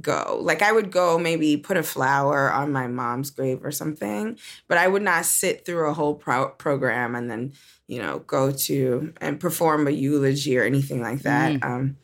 go. 0.00 0.38
Like 0.42 0.62
I 0.62 0.72
would 0.72 0.90
go 0.90 1.18
maybe 1.18 1.56
put 1.56 1.76
a 1.76 1.82
flower 1.82 2.52
on 2.52 2.72
my 2.72 2.88
mom's 2.88 3.30
grave 3.30 3.60
or 3.64 3.70
something, 3.70 4.38
but 4.68 4.76
I 4.78 4.88
would 4.88 5.02
not 5.02 5.24
sit 5.24 5.64
through 5.64 5.88
a 5.88 5.94
whole 5.94 6.14
pro- 6.14 6.48
program 6.50 7.14
and 7.14 7.30
then 7.30 7.52
you 7.86 8.00
know 8.02 8.20
go 8.20 8.50
to 8.50 9.12
and 9.20 9.38
perform 9.40 9.86
a 9.86 9.90
eulogy 9.90 10.58
or 10.58 10.64
anything 10.64 11.00
like 11.00 11.20
that. 11.22 11.52
Mm. 11.60 11.64
Um, 11.64 11.96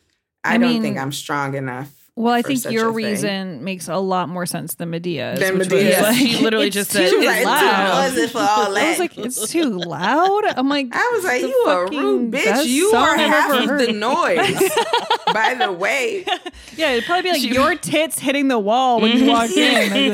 I, 0.43 0.55
I 0.55 0.57
don't 0.57 0.69
mean, 0.73 0.81
think 0.81 0.97
I'm 0.97 1.11
strong 1.11 1.53
enough. 1.55 1.98
Well, 2.19 2.33
I 2.33 2.41
think 2.41 2.65
your 2.65 2.83
a 2.83 2.87
thing. 2.87 2.95
reason 2.95 3.63
makes 3.63 3.87
a 3.87 3.95
lot 3.97 4.27
more 4.27 4.45
sense 4.45 4.75
than 4.75 4.91
Madea's. 4.91 5.39
Than 5.39 5.57
which 5.57 5.69
Madea's. 5.69 5.95
Was 5.95 6.01
like, 6.03 6.17
She 6.27 6.37
literally 6.43 6.67
it's 6.67 6.73
just 6.73 6.91
too 6.91 6.97
said, 6.97 7.09
She 7.11 7.15
was 7.15 7.25
like, 7.25 7.37
it's 7.37 7.47
too 7.47 7.65
loud. 7.65 8.11
noisy 8.13 8.27
for 8.27 8.37
all 8.39 8.77
I 8.77 8.89
was 8.89 8.99
like, 8.99 9.17
it's 9.17 9.49
too 9.49 9.69
loud. 9.69 10.43
I'm 10.57 10.67
like, 10.67 10.87
I 10.91 11.11
was 11.15 11.23
like, 11.23 11.41
the 11.41 11.47
you 11.47 11.63
a 11.65 11.83
fucking 11.85 11.97
rude 11.99 12.31
bitch. 12.31 12.43
best 12.45 12.67
You 12.67 12.91
song 12.91 13.03
are 13.03 13.15
I've 13.15 13.19
half 13.29 13.53
ever 13.53 13.75
of 13.77 13.85
the 13.87 13.93
noise. 13.93 14.37
By 15.33 15.53
the 15.57 15.71
way, 15.71 16.25
Yeah, 16.75 16.91
it'd 16.91 17.05
probably 17.05 17.23
be 17.23 17.31
like 17.31 17.41
your 17.43 17.75
tits 17.75 18.19
hitting 18.19 18.49
the 18.49 18.59
wall 18.59 18.99
when 18.99 19.17
you 19.17 19.25
walk 19.29 19.49
in. 19.51 19.75
I'd 19.75 19.93
be 19.93 20.09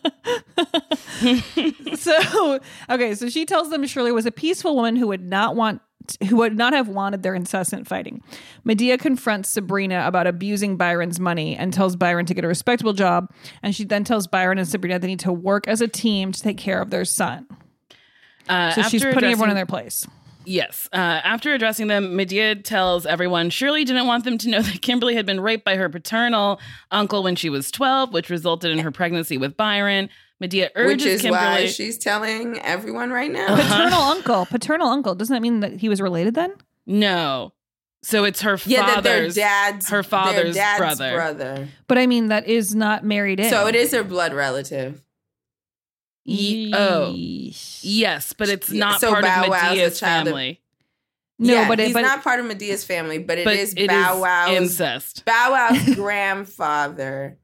so 1.99 2.61
okay, 2.91 3.15
so 3.15 3.29
she 3.29 3.45
tells 3.45 3.71
them 3.71 3.87
Shirley 3.87 4.13
was 4.13 4.27
a 4.27 4.31
peaceful 4.31 4.75
woman 4.77 4.97
who 4.97 5.09
would 5.09 5.23
not 5.29 5.57
want 5.57 5.81
who 6.29 6.37
would 6.37 6.57
not 6.57 6.73
have 6.73 6.89
wanted 6.89 7.23
their 7.23 7.35
incessant 7.35 7.87
fighting. 7.89 8.23
Madea 8.65 8.99
confronts 8.99 9.49
Sabrina 9.49 10.05
about 10.07 10.27
abusing 10.27 10.77
Byron's 10.77 11.19
money 11.21 11.57
and 11.57 11.73
tells 11.73 11.97
Byron 11.97 12.27
to 12.27 12.35
get 12.35 12.45
a 12.45 12.49
respectable 12.49 12.93
job. 12.93 13.33
And 13.63 13.75
she 13.75 13.85
then 13.85 14.05
tells 14.05 14.27
Byron 14.27 14.59
and 14.59 14.69
Sabrina 14.69 14.99
they 14.99 15.07
need 15.09 15.21
to 15.21 15.33
work 15.33 15.67
as 15.69 15.81
a 15.81 15.89
team 15.89 16.33
to 16.33 16.41
take 16.43 16.59
care 16.59 16.81
of 16.81 16.91
their 16.91 17.05
son. 17.05 17.47
Uh, 18.49 18.71
So 18.73 18.83
she's 18.83 19.05
putting 19.05 19.31
everyone 19.31 19.51
in 19.51 19.57
their 19.57 19.67
place. 19.67 20.07
Yes. 20.45 20.89
Uh, 20.93 20.97
after 20.97 21.53
addressing 21.53 21.89
them, 21.89 22.17
Madea 22.17 22.63
tells 22.63 23.05
everyone 23.05 23.51
Shirley 23.51 23.85
didn't 23.85 24.07
want 24.07 24.25
them 24.25 24.39
to 24.39 24.49
know 24.49 24.63
that 24.63 24.81
Kimberly 24.81 25.17
had 25.17 25.27
been 25.27 25.41
raped 25.41 25.65
by 25.65 25.77
her 25.77 25.89
paternal 25.89 26.61
uncle 26.93 27.23
when 27.25 27.35
she 27.35 27.51
was 27.51 27.71
12, 27.73 28.13
which 28.13 28.31
resulted 28.31 28.71
in 28.71 28.79
her 28.79 28.93
pregnancy 28.93 29.37
with 29.39 29.57
Byron. 29.57 30.09
Madea 30.43 30.69
urges 30.75 30.93
which 31.05 31.05
is 31.07 31.23
Kimberly. 31.23 31.45
why 31.45 31.67
she's 31.67 31.97
telling 31.99 32.59
everyone 32.61 33.11
right 33.11 33.31
now. 33.33 33.47
Paternal 33.57 34.01
uncle. 34.03 34.47
Paternal 34.47 34.89
uncle. 34.89 35.15
Doesn't 35.15 35.33
that 35.35 35.41
mean 35.43 35.61
that 35.61 35.81
he 35.81 35.89
was 35.89 36.01
related 36.01 36.35
then? 36.35 36.55
no. 36.87 37.53
So 38.03 38.23
it's 38.23 38.43
her 38.43 38.57
Yeah, 38.67 38.87
that 38.87 39.03
their 39.03 39.17
father's 39.23 39.35
dad's 39.35 39.89
her 39.89 40.03
father's 40.05 40.55
their 40.55 40.79
dad's 40.79 40.79
brother. 40.79 41.15
brother. 41.17 41.69
But 41.89 41.99
I 41.99 42.07
mean, 42.07 42.29
that 42.29 42.47
is 42.47 42.73
not 42.73 43.03
married 43.03 43.41
in. 43.41 43.51
So 43.51 43.67
it 43.67 43.75
is 43.75 43.91
her 43.93 44.05
blood 44.05 44.33
relative. 44.33 45.03
Ye- 46.25 46.73
oh. 46.73 47.13
Yes, 47.17 48.33
but 48.33 48.49
it's 48.49 48.71
not 48.71 49.01
so 49.01 49.11
part 49.11 49.25
Bow 49.25 49.45
of 49.45 49.49
Wow's 49.49 49.63
a 49.63 49.67
Madea's 49.77 49.99
child 49.99 50.29
of- 50.29 50.33
family. 50.35 50.61
No, 51.41 51.53
yeah, 51.55 51.69
but 51.69 51.81
it- 51.81 51.87
he's 51.87 51.95
but- 51.95 52.03
not 52.03 52.23
part 52.23 52.39
of 52.39 52.47
Madea's 52.47 52.85
family, 52.85 53.19
but 53.19 53.39
it 53.39 53.45
But 53.45 53.57
is 53.57 53.75
it 53.77 53.89
Bow 53.89 54.15
is 54.17 54.21
Wow's 54.21 54.51
incest. 54.57 55.25
Bow 55.25 55.49
Wow's 55.51 55.95
grandfather, 55.97 57.39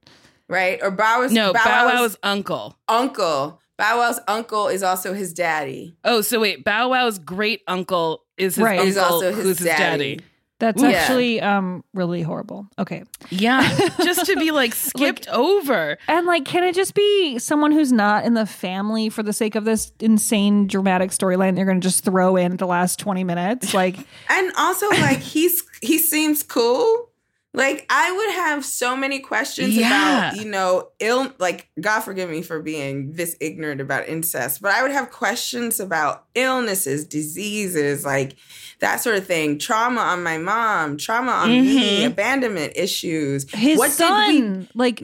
right? 0.53 0.79
Or 0.83 0.91
Bow 0.93 1.21
Wow's 1.23 1.33
No, 1.33 1.53
Bow 1.53 1.61
Wow's 1.87 1.95
Wow's 2.01 2.17
uncle. 2.23 2.77
uncle. 2.89 3.59
Bow 3.79 3.97
Wow's 3.99 4.21
uncle 4.29 4.69
is 4.69 4.83
also 4.85 5.13
his 5.15 5.33
daddy. 5.33 5.97
Oh, 6.05 6.21
so 6.21 6.39
wait, 6.39 6.63
Bow 6.65 6.91
Wow's 6.91 7.19
great 7.19 7.63
uncle 7.67 8.23
is 8.37 8.55
his 8.57 8.65
Right. 8.65 8.79
uncle 8.79 8.89
Is 8.89 8.97
also 8.99 9.33
his 9.33 9.43
who's 9.45 9.59
his 9.59 9.67
daddy. 9.67 10.17
daddy. 10.17 10.21
That's 10.61 10.81
Ooh. 10.81 10.87
actually 10.87 11.41
um 11.41 11.83
really 11.93 12.23
horrible. 12.23 12.69
Okay. 12.79 13.03
Yeah, 13.31 13.69
just 14.05 14.27
to 14.27 14.37
be 14.37 14.53
like 14.53 14.77
skipped 14.77 15.27
over. 15.29 15.99
And 16.07 16.25
like, 16.25 16.45
can 16.45 16.63
it 16.63 16.77
just 16.77 16.95
be 16.95 17.41
someone 17.41 17.73
who's 17.73 17.91
not 17.91 18.25
in 18.25 18.35
the 18.35 18.47
family 18.47 19.09
for 19.09 19.25
the 19.25 19.33
sake 19.33 19.57
of 19.57 19.65
this 19.65 19.91
insane 19.99 20.69
dramatic 20.69 21.11
storyline 21.11 21.57
they're 21.57 21.65
gonna 21.65 21.81
just 21.81 22.05
throw 22.05 22.37
in 22.37 22.53
at 22.53 22.59
the 22.59 22.67
last 22.69 23.01
20 23.01 23.25
minutes? 23.25 23.75
Like 23.75 23.97
And 24.29 24.53
also, 24.57 24.89
like 24.91 25.19
he's 25.19 25.65
he 25.81 25.99
seems 25.99 26.45
cool. 26.45 27.09
Like 27.55 27.85
I 27.91 28.11
would 28.11 28.31
have 28.35 28.65
so 28.65 28.97
many 28.97 29.19
questions 29.19 29.77
Yeah. 29.77 30.31
about 30.31 30.37
you 30.43 30.47
know 30.51 30.89
ill. 31.01 31.33
Like 31.39 31.69
God 31.81 32.01
forgive 32.01 32.31
me 32.31 32.41
for 32.41 32.61
being 32.61 33.13
this 33.13 33.37
ignorant 33.41 33.81
about 33.81 34.09
incest, 34.09 34.63
but 34.63 34.73
I 34.73 34.83
would 34.83 34.91
have 34.91 35.11
questions 35.11 35.79
about 35.79 36.25
illnesses, 36.35 37.05
diseases, 37.07 38.07
like 38.07 38.37
that 38.81 39.01
sort 39.03 39.17
of 39.17 39.27
thing. 39.27 39.59
Trauma 39.59 40.01
on 40.01 40.23
my 40.23 40.39
mom, 40.39 40.97
trauma 40.97 41.31
on 41.33 41.51
me, 41.51 42.01
Mhm. 42.03 42.07
abandonment 42.07 42.73
issues. 42.75 43.45
his 43.53 43.79
what 43.79 43.91
son 43.93 44.61
we 44.61 44.69
like 44.75 45.01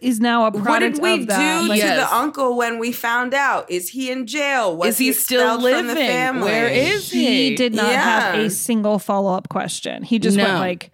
is 0.00 0.18
now 0.18 0.46
a 0.46 0.50
product 0.50 0.58
what 0.60 0.66
product 0.66 0.94
did 0.96 1.02
we 1.04 1.20
of 1.22 1.26
that. 1.28 1.62
do 1.62 1.68
Like, 1.68 1.80
to 1.82 1.86
the 1.86 2.14
uncle 2.14 2.56
when 2.56 2.78
we 2.80 2.90
found 2.90 3.32
out? 3.32 3.70
Is 3.70 3.90
he 3.90 4.10
in 4.10 4.26
jail? 4.26 4.76
Was 4.76 4.94
Is 4.94 4.98
he 4.98 5.12
still 5.12 5.54
expelled 5.54 5.62
from 5.72 5.86
the 5.86 5.94
living? 5.94 6.08
family? 6.08 6.50
Where 6.50 6.68
is 6.68 7.10
he 7.12 7.50
he? 7.50 7.54
did 7.54 7.74
not 7.74 7.92
have 7.94 8.34
a 8.34 8.50
single 8.50 8.98
follow-up 8.98 9.48
question. 9.48 10.02
He 10.02 10.18
just 10.18 10.36
went 10.36 10.54
like 10.54 10.90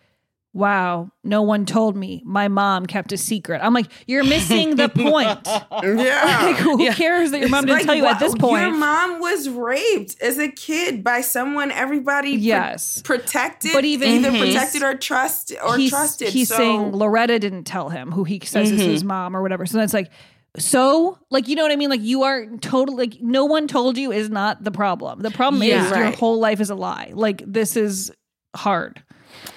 Wow, 0.58 1.12
no 1.22 1.42
one 1.42 1.66
told 1.66 1.94
me. 1.96 2.20
My 2.26 2.48
mom 2.48 2.86
kept 2.86 3.12
a 3.12 3.16
secret. 3.16 3.60
I'm 3.62 3.72
like, 3.72 3.86
you're 4.08 4.24
missing 4.24 4.74
the 4.74 4.88
point. 4.88 5.38
Yeah. 5.98 6.40
Like, 6.46 6.56
who 6.56 6.92
cares 6.92 7.30
that 7.30 7.38
your 7.40 7.48
mom 7.48 7.64
didn't 7.64 7.78
Like, 7.78 7.86
tell 7.86 7.94
you 7.94 8.06
at 8.06 8.18
this 8.18 8.34
point? 8.34 8.62
Your 8.62 8.74
mom 8.74 9.20
was 9.20 9.48
raped 9.48 10.20
as 10.20 10.38
a 10.38 10.48
kid 10.50 11.04
by 11.04 11.20
someone 11.20 11.70
everybody 11.70 12.36
pr- 12.36 12.42
Yes. 12.42 13.00
protected, 13.02 13.72
But 13.72 13.84
even 13.84 14.08
either 14.10 14.30
he's- 14.32 14.44
protected 14.54 14.82
or 14.82 14.94
trust 14.96 15.52
or 15.64 15.76
he's, 15.78 15.90
trusted. 15.90 16.28
He's 16.30 16.48
so, 16.48 16.56
saying 16.56 16.92
Loretta 16.92 17.38
didn't 17.38 17.64
tell 17.64 17.88
him 17.90 18.10
who 18.10 18.24
he 18.24 18.40
says 18.44 18.70
is 18.72 18.80
Mhm. 18.80 18.84
his 18.86 19.04
mom 19.04 19.36
or 19.36 19.42
whatever. 19.42 19.64
So 19.66 19.78
that's 19.78 19.94
like, 19.94 20.10
so 20.58 21.18
like 21.30 21.46
you 21.46 21.54
know 21.54 21.62
what 21.62 21.70
I 21.72 21.76
mean? 21.76 21.90
Like 21.90 22.02
you 22.02 22.24
are 22.24 22.46
totally 22.60 22.96
like 23.06 23.20
no 23.22 23.44
one 23.44 23.68
told 23.68 23.96
you 23.96 24.10
is 24.10 24.28
not 24.30 24.64
the 24.64 24.72
problem. 24.72 25.20
The 25.20 25.30
problem 25.30 25.62
Yeah. 25.62 25.84
is 25.84 25.90
your 25.96 26.10
whole 26.12 26.40
life 26.40 26.60
is 26.60 26.70
a 26.70 26.74
lie. 26.74 27.12
Like 27.14 27.42
this 27.46 27.76
is 27.76 28.10
hard. 28.56 29.02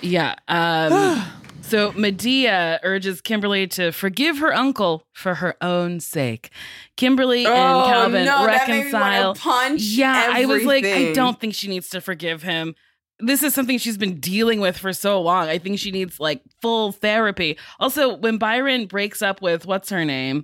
Yeah. 0.01 0.35
Um, 0.47 1.23
so 1.61 1.91
Madea 1.93 2.79
urges 2.83 3.21
Kimberly 3.21 3.67
to 3.67 3.91
forgive 3.91 4.39
her 4.39 4.53
uncle 4.53 5.05
for 5.13 5.35
her 5.35 5.55
own 5.61 5.99
sake. 5.99 6.49
Kimberly 6.97 7.45
Oh, 7.45 7.51
and 7.53 7.91
Calvin 7.91 8.25
no, 8.25 8.45
that 8.45 8.67
made 8.67 8.73
me 8.75 8.91
reconcile. 8.91 9.35
punch 9.35 9.81
yeah, 9.81 10.29
I 10.33 10.45
was 10.45 10.63
like, 10.63 10.85
I 10.85 11.13
don't 11.13 11.39
think 11.39 11.53
she 11.53 11.67
needs 11.67 11.89
to 11.89 12.01
forgive 12.01 12.43
him. 12.43 12.75
This 13.23 13.43
is 13.43 13.53
something 13.53 13.77
she's 13.77 13.97
been 13.99 14.19
dealing 14.19 14.59
with 14.59 14.77
for 14.77 14.93
so 14.93 15.21
long. 15.21 15.47
I 15.47 15.59
think 15.59 15.77
she 15.77 15.91
needs 15.91 16.19
like 16.19 16.41
full 16.61 16.91
therapy. 16.91 17.57
Also, 17.79 18.15
when 18.17 18.37
Byron 18.37 18.87
breaks 18.87 19.21
up 19.21 19.41
with 19.43 19.67
what's 19.67 19.89
her 19.91 20.03
name, 20.05 20.43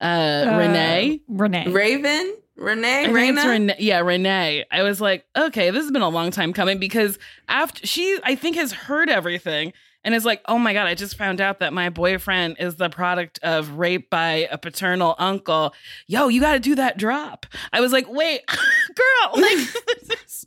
uh, 0.00 0.04
Uh, 0.04 0.56
Renee, 0.58 1.20
Renee. 1.28 1.68
Raven, 1.68 2.34
Renee, 2.56 3.04
I 3.04 3.12
think 3.12 3.36
it's 3.36 3.44
Raina. 3.44 3.48
Rene- 3.48 3.76
yeah, 3.78 4.00
Renee. 4.00 4.64
I 4.70 4.82
was 4.82 5.00
like, 5.00 5.24
okay, 5.36 5.70
this 5.70 5.82
has 5.82 5.90
been 5.90 6.02
a 6.02 6.08
long 6.08 6.30
time 6.30 6.52
coming 6.52 6.78
because 6.78 7.18
after 7.48 7.86
she, 7.86 8.18
I 8.24 8.34
think, 8.34 8.56
has 8.56 8.72
heard 8.72 9.08
everything 9.08 9.72
and 10.04 10.14
is 10.14 10.24
like, 10.24 10.42
oh 10.46 10.58
my 10.58 10.72
god, 10.72 10.86
I 10.86 10.94
just 10.94 11.16
found 11.16 11.40
out 11.40 11.60
that 11.60 11.72
my 11.72 11.88
boyfriend 11.88 12.56
is 12.58 12.76
the 12.76 12.90
product 12.90 13.38
of 13.42 13.70
rape 13.78 14.10
by 14.10 14.48
a 14.50 14.58
paternal 14.58 15.14
uncle. 15.18 15.72
Yo, 16.06 16.28
you 16.28 16.40
got 16.40 16.54
to 16.54 16.60
do 16.60 16.74
that 16.74 16.98
drop. 16.98 17.46
I 17.72 17.80
was 17.80 17.92
like, 17.92 18.08
wait, 18.08 18.42
girl, 18.46 19.32
like, 19.40 19.58
there's, 20.06 20.46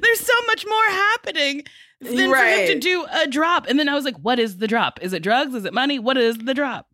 there's 0.00 0.20
so 0.20 0.34
much 0.46 0.64
more 0.66 0.86
happening. 0.86 1.64
Than 2.00 2.30
for 2.30 2.36
him 2.36 2.66
to 2.66 2.78
do 2.80 3.06
a 3.10 3.26
drop, 3.26 3.66
and 3.66 3.78
then 3.78 3.88
I 3.88 3.94
was 3.94 4.04
like, 4.04 4.16
"What 4.18 4.38
is 4.38 4.58
the 4.58 4.66
drop? 4.66 5.02
Is 5.02 5.14
it 5.14 5.22
drugs? 5.22 5.54
Is 5.54 5.64
it 5.64 5.72
money? 5.72 5.98
What 5.98 6.18
is 6.18 6.36
the 6.36 6.52
drop?" 6.52 6.93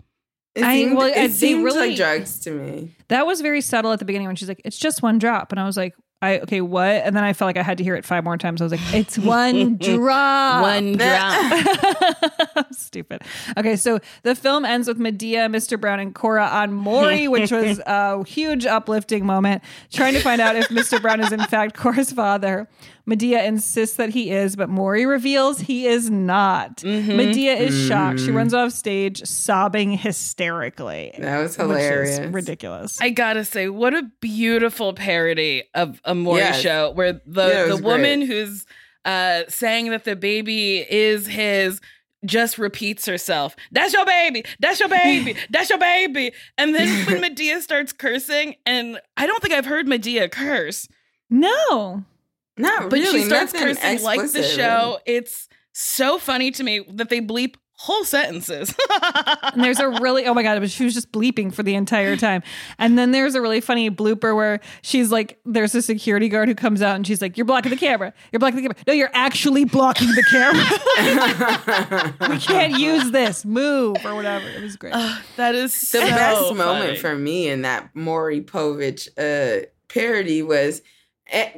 It 0.55 0.65
I- 0.65 0.75
seemed, 0.77 0.97
well, 0.97 1.07
it 1.07 1.15
they 1.15 1.29
seemed 1.29 1.65
really- 1.65 1.89
like 1.91 1.97
drugs 1.97 2.41
to 2.41 2.51
me. 2.51 2.97
That 3.09 3.27
was 3.27 3.41
very 3.41 3.61
subtle 3.61 3.93
at 3.93 3.99
the 3.99 4.05
beginning 4.05 4.27
when 4.27 4.37
she's 4.37 4.49
like, 4.49 4.61
"It's 4.65 4.79
just 4.79 5.03
one 5.03 5.19
drop," 5.19 5.53
and 5.53 5.61
I 5.61 5.65
was 5.65 5.77
like, 5.77 5.95
"I 6.23 6.39
okay, 6.41 6.61
what?" 6.61 6.87
And 7.05 7.15
then 7.17 7.23
I 7.25 7.33
felt 7.33 7.49
like 7.49 7.57
I 7.57 7.63
had 7.63 7.79
to 7.79 7.85
hear 7.85 7.95
it 7.95 8.05
five 8.05 8.25
more 8.25 8.37
times. 8.37 8.61
I 8.61 8.65
was 8.65 8.73
like, 8.73 8.95
"It's 8.95 9.17
one 9.19 9.77
drop, 9.77 10.63
One 10.63 10.93
drop. 10.97 12.73
Stupid. 12.73 13.23
Okay, 13.57 13.77
so 13.77 13.99
the 14.23 14.35
film 14.35 14.65
ends 14.65 14.89
with 14.89 14.99
Madea, 14.99 15.49
Mr. 15.51 15.81
Brown, 15.81 16.01
and 16.01 16.15
Cora 16.15 16.47
on 16.47 16.73
Maury, 16.73 17.29
which 17.29 17.51
was 17.53 17.79
a 17.87 18.25
huge 18.25 18.67
uplifting 18.67 19.25
moment, 19.27 19.63
trying 19.93 20.15
to 20.15 20.21
find 20.21 20.41
out 20.41 20.57
if 20.57 20.69
Mr. 20.69 21.01
Brown 21.01 21.21
is 21.21 21.33
in 21.33 21.41
fact 21.41 21.77
Cora's 21.77 22.13
father. 22.13 22.69
Madea 23.09 23.45
insists 23.45 23.97
that 23.97 24.11
he 24.11 24.31
is, 24.31 24.57
but 24.57 24.69
Maury 24.69 25.07
reveals 25.07 25.61
he 25.61 25.87
is 25.87 26.11
not. 26.11 26.77
Mm-hmm. 26.79 27.11
Madea 27.13 27.59
is 27.59 27.87
shocked. 27.89 28.21
She 28.21 28.29
Mm. 28.29 28.35
runs 28.35 28.55
off 28.55 28.73
stage 28.73 29.23
sobbing 29.27 29.93
hysterically. 29.93 31.13
That 31.19 31.39
was 31.39 31.57
which 31.59 31.67
is 31.67 31.71
hilarious. 31.71 32.19
ridiculous. 32.33 33.01
I 33.01 33.11
gotta 33.11 33.45
say, 33.45 33.69
what 33.69 33.95
a 33.95 34.03
beautiful 34.21 34.93
parody 34.93 35.65
of 35.75 36.01
a 36.05 36.15
Maury 36.15 36.41
Yes. 36.41 36.61
show 36.61 36.91
where 36.93 37.21
the, 37.27 37.47
Yeah, 37.49 37.67
the 37.75 37.83
woman 37.83 38.21
great. 38.21 38.29
who's 38.29 38.67
uh, 39.05 39.43
saying 39.49 39.91
that 39.91 40.05
the 40.05 40.15
baby 40.17 40.79
is 40.79 41.27
his 41.27 41.81
just 42.27 42.59
repeats 42.59 43.07
herself. 43.07 43.57
That's 43.73 43.95
your 43.95 44.05
baby. 44.05 44.45
That's 44.61 44.79
your 44.79 44.91
baby. 44.91 45.37
That's 45.51 45.71
your 45.71 45.79
baby. 45.79 46.33
And 46.59 46.75
then 46.75 47.07
when 47.07 47.23
Madea 47.23 47.63
starts 47.63 47.95
cursing, 47.95 48.57
and 48.67 49.01
I 49.17 49.27
don't 49.27 49.41
think 49.41 49.55
I've 49.55 49.65
heard 49.65 49.87
Madea 49.87 50.31
curse, 50.31 50.87
No. 51.31 52.05
Not 52.61 52.91
but 52.91 52.99
really. 52.99 53.23
she 53.23 53.27
starts 53.27 53.53
nothing 53.53 53.75
cursing 53.75 54.03
like 54.03 54.33
the 54.33 54.43
show. 54.43 54.99
It's 55.07 55.49
so 55.73 56.19
funny 56.19 56.51
to 56.53 56.63
me 56.63 56.85
that 56.89 57.09
they 57.09 57.21
bleep 57.21 57.55
whole 57.81 58.05
sentences. 58.05 58.75
And 59.53 59.65
there's 59.65 59.81
a 59.81 59.89
really 59.89 60.27
oh 60.27 60.35
my 60.35 60.43
god, 60.45 60.61
but 60.61 60.71
she 60.71 60.85
was 60.85 60.95
just 60.95 61.11
bleeping 61.11 61.53
for 61.53 61.65
the 61.65 61.75
entire 61.75 62.17
time. 62.17 62.43
And 62.79 62.97
then 62.97 63.11
there's 63.11 63.35
a 63.35 63.41
really 63.41 63.61
funny 63.61 63.91
blooper 63.91 64.37
where 64.37 64.61
she's 64.83 65.11
like, 65.11 65.41
there's 65.45 65.75
a 65.75 65.83
security 65.83 66.29
guard 66.29 66.49
who 66.49 66.55
comes 66.55 66.83
out 66.83 66.95
and 66.95 67.05
she's 67.07 67.21
like, 67.21 67.37
"You're 67.37 67.47
blocking 67.47 67.71
the 67.71 67.77
camera. 67.77 68.13
You're 68.31 68.39
blocking 68.39 68.63
the 68.63 68.69
camera. 68.69 68.77
No, 68.87 68.93
you're 68.93 69.11
actually 69.13 69.65
blocking 69.65 70.09
the 70.09 70.23
camera. 70.31 72.15
we 72.31 72.39
can't 72.39 72.79
use 72.79 73.11
this. 73.11 73.45
Move 73.45 73.97
or 74.05 74.15
whatever." 74.15 74.49
It 74.49 74.63
was 74.63 74.77
great. 74.77 74.93
that 75.37 75.55
is 75.57 75.73
the 75.73 75.87
so 75.87 76.01
best 76.01 76.41
funny. 76.43 76.55
moment 76.55 76.99
for 76.99 77.17
me 77.17 77.49
in 77.49 77.63
that 77.63 77.91
Maury 77.95 78.41
Povich 78.41 79.09
uh, 79.19 79.67
parody 79.89 80.43
was 80.43 80.83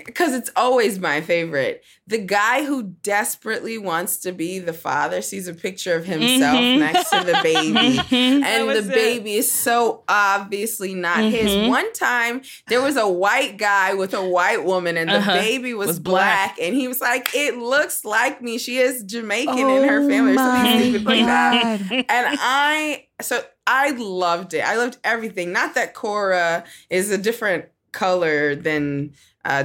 because 0.04 0.34
it's 0.34 0.50
always 0.56 0.98
my 0.98 1.20
favorite. 1.20 1.82
The 2.06 2.18
guy 2.18 2.64
who 2.64 2.82
desperately 2.82 3.78
wants 3.78 4.18
to 4.18 4.32
be 4.32 4.58
the 4.58 4.72
father 4.72 5.22
sees 5.22 5.48
a 5.48 5.54
picture 5.54 5.94
of 5.94 6.04
himself 6.04 6.58
Mhm. 6.58 6.78
next 6.80 7.10
to 7.10 7.20
the 7.24 7.38
baby, 7.42 7.72
Mhm. 7.98 8.42
And 8.42 8.68
the 8.68 8.78
it. 8.78 8.88
baby 8.88 9.34
is 9.36 9.50
so 9.50 10.02
obviously 10.08 10.94
not 10.94 11.20
his. 11.24 11.50
Mhm. 11.50 11.68
One 11.68 11.92
time 11.92 12.42
there 12.68 12.82
was 12.82 12.96
a 12.96 13.08
white 13.08 13.56
guy 13.56 13.94
with 13.94 14.14
a 14.14 14.24
white 14.24 14.64
woman, 14.64 14.96
and 14.96 15.08
the 15.08 15.14
Uh-huh. 15.16 15.34
baby 15.38 15.74
was, 15.74 15.86
Was 15.88 15.98
black. 16.00 16.56
black. 16.56 16.66
and 16.66 16.74
he 16.74 16.88
was 16.88 17.00
like, 17.00 17.30
"It 17.34 17.56
looks 17.56 18.04
like 18.04 18.42
me." 18.42 18.58
She 18.58 18.78
is 18.78 19.02
Jamaican 19.04 19.58
in 19.58 19.84
her 19.88 20.06
family, 20.08 20.32
or 20.32 20.36
something 20.36 20.80
stupid 20.90 21.04
like 21.06 21.26
that 21.26 21.62
God. 21.88 22.04
and 22.08 22.38
I 22.40 23.06
so 23.20 23.42
I 23.66 23.90
loved 23.92 24.54
it. 24.54 24.60
I 24.66 24.76
loved 24.76 24.96
everything. 25.04 25.52
Not 25.52 25.74
that 25.76 25.94
Cora 25.94 26.64
is 26.90 27.10
a 27.10 27.16
different 27.18 27.66
color 27.92 28.54
than 28.56 29.12
uh, 29.44 29.62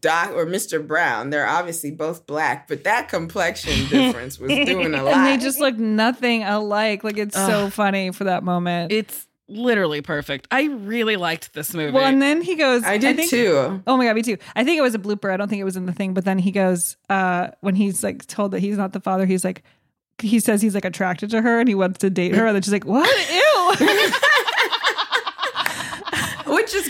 Doc 0.00 0.32
or 0.32 0.44
Mr. 0.46 0.86
Brown. 0.86 1.30
They're 1.30 1.46
obviously 1.46 1.90
both 1.90 2.26
black, 2.26 2.68
but 2.68 2.84
that 2.84 3.08
complexion 3.08 3.88
difference 3.88 4.38
was 4.38 4.50
doing 4.50 4.94
a 4.94 5.02
lot. 5.02 5.14
And 5.14 5.26
they 5.26 5.42
just 5.42 5.58
look 5.60 5.76
nothing 5.76 6.42
alike. 6.44 7.04
Like 7.04 7.16
it's 7.16 7.34
so 7.36 7.70
funny 7.70 8.10
for 8.12 8.24
that 8.24 8.42
moment. 8.44 8.92
It's 8.92 9.26
literally 9.48 10.00
perfect. 10.02 10.48
I 10.50 10.64
really 10.64 11.16
liked 11.16 11.52
this 11.54 11.72
movie. 11.74 11.92
Well, 11.92 12.04
and 12.04 12.20
then 12.20 12.42
he 12.42 12.54
goes. 12.56 12.82
I 12.84 12.98
did 12.98 13.16
think- 13.16 13.30
too. 13.30 13.82
Oh 13.86 13.96
my 13.96 14.04
god, 14.06 14.14
me 14.16 14.22
too. 14.22 14.36
I 14.56 14.64
think 14.64 14.78
it 14.78 14.82
was 14.82 14.94
a 14.94 14.98
blooper. 14.98 15.32
I 15.32 15.36
don't 15.36 15.48
think 15.48 15.60
it 15.60 15.64
was 15.64 15.76
in 15.76 15.86
the 15.86 15.92
thing. 15.92 16.12
But 16.14 16.24
then 16.24 16.38
he 16.38 16.50
goes 16.50 16.96
uh, 17.08 17.48
when 17.60 17.74
he's 17.74 18.02
like 18.04 18.26
told 18.26 18.52
that 18.52 18.60
he's 18.60 18.76
not 18.76 18.92
the 18.92 19.00
father. 19.00 19.26
He's 19.26 19.44
like, 19.44 19.62
he 20.20 20.38
says 20.40 20.60
he's 20.62 20.74
like 20.74 20.84
attracted 20.84 21.30
to 21.30 21.40
her 21.42 21.60
and 21.60 21.68
he 21.68 21.74
wants 21.74 21.98
to 22.00 22.10
date 22.10 22.34
her. 22.34 22.46
And 22.46 22.54
then 22.54 22.62
she's 22.62 22.72
like, 22.72 22.84
what? 22.84 23.08
Ew. 23.30 24.10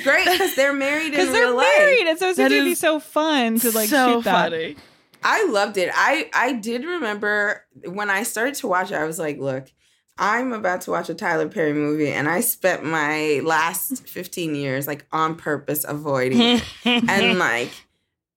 Which 0.05 0.17
is 0.17 0.25
great 0.25 0.33
because 0.39 0.55
they're 0.57 0.73
married 0.73 1.07
in 1.07 1.11
Because 1.21 1.33
they're 1.33 1.47
real 1.47 1.57
life. 1.57 1.69
married. 1.79 2.07
And 2.07 2.19
so 2.19 2.29
it's 2.29 2.37
That 2.39 2.51
going 2.51 2.63
to 2.63 2.71
be 2.71 2.75
so 2.75 3.01
fun 3.01 3.59
to 3.61 3.71
like 3.73 3.89
so 3.89 4.15
shoot 4.17 4.25
that. 4.25 4.51
funny. 4.51 4.77
I 5.23 5.47
loved 5.47 5.77
it. 5.79 5.91
I 5.95 6.29
I 6.35 6.53
did 6.53 6.85
remember 6.85 7.65
when 7.87 8.11
I 8.11 8.23
started 8.25 8.55
to 8.57 8.67
watch 8.69 8.91
it. 8.91 8.97
I 8.97 9.05
was 9.05 9.19
like, 9.19 9.39
look. 9.39 9.71
I'm 10.17 10.53
about 10.53 10.83
to 10.83 10.93
watch 10.93 11.09
a 11.09 11.15
Tyler 11.15 11.49
Perry 11.49 11.73
movie, 11.73 12.09
and 12.13 12.29
I 12.29 12.39
spent 12.39 12.85
my 12.85 13.41
last 13.43 14.07
15 14.09 14.55
years 14.55 14.87
like 14.87 15.05
on 15.11 15.35
purpose 15.35 15.85
avoiding 15.89 16.41
it. 16.41 16.65
and 16.85 17.37
like 17.41 17.73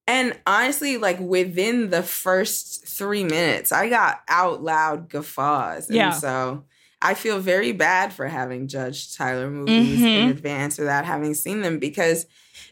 and 0.08 0.36
honestly 0.48 0.98
like 0.98 1.20
within 1.20 1.92
the 1.92 2.02
first 2.02 2.88
three 2.88 3.24
minutes 3.24 3.72
i 3.72 3.90
got 3.90 4.22
out 4.28 4.64
loud 4.64 5.08
guffaws 5.10 5.88
Yeah. 5.92 6.14
and 6.14 6.16
so 6.20 6.64
i 7.02 7.14
feel 7.14 7.40
very 7.40 7.72
bad 7.72 8.12
for 8.14 8.28
having 8.28 8.68
judged 8.68 9.16
tyler 9.16 9.50
movies 9.50 10.02
in 10.02 10.26
Mhm. 10.28 10.30
advance 10.32 10.78
without 10.78 11.06
having 11.06 11.34
seen 11.34 11.62
them 11.62 11.80
because 11.80 12.26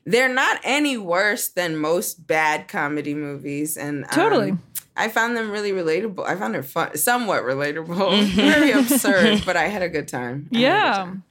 they're 0.05 0.33
not 0.33 0.59
any 0.63 0.97
worse 0.97 1.47
than 1.49 1.77
most 1.77 2.25
bad 2.27 2.67
comedy 2.67 3.13
movies 3.13 3.77
and 3.77 4.03
um, 4.05 4.09
Totally. 4.11 4.57
I 4.97 5.09
found 5.09 5.35
them 5.35 5.51
really 5.51 5.71
relatable. 5.73 6.25
I 6.25 6.35
found 6.37 6.55
it 6.55 6.63
fun, 6.63 6.95
somewhat 6.95 7.43
relatable, 7.43 8.23
very 8.35 8.71
absurd, 8.71 9.43
but 9.45 9.57
I 9.57 9.67
had 9.67 9.81
a 9.81 9.89
good 9.89 10.07
time. 10.07 10.47
I 10.53 10.55
a 10.55 10.59
good 10.59 10.61
Yeah. 10.61 10.91
time. 10.93 11.23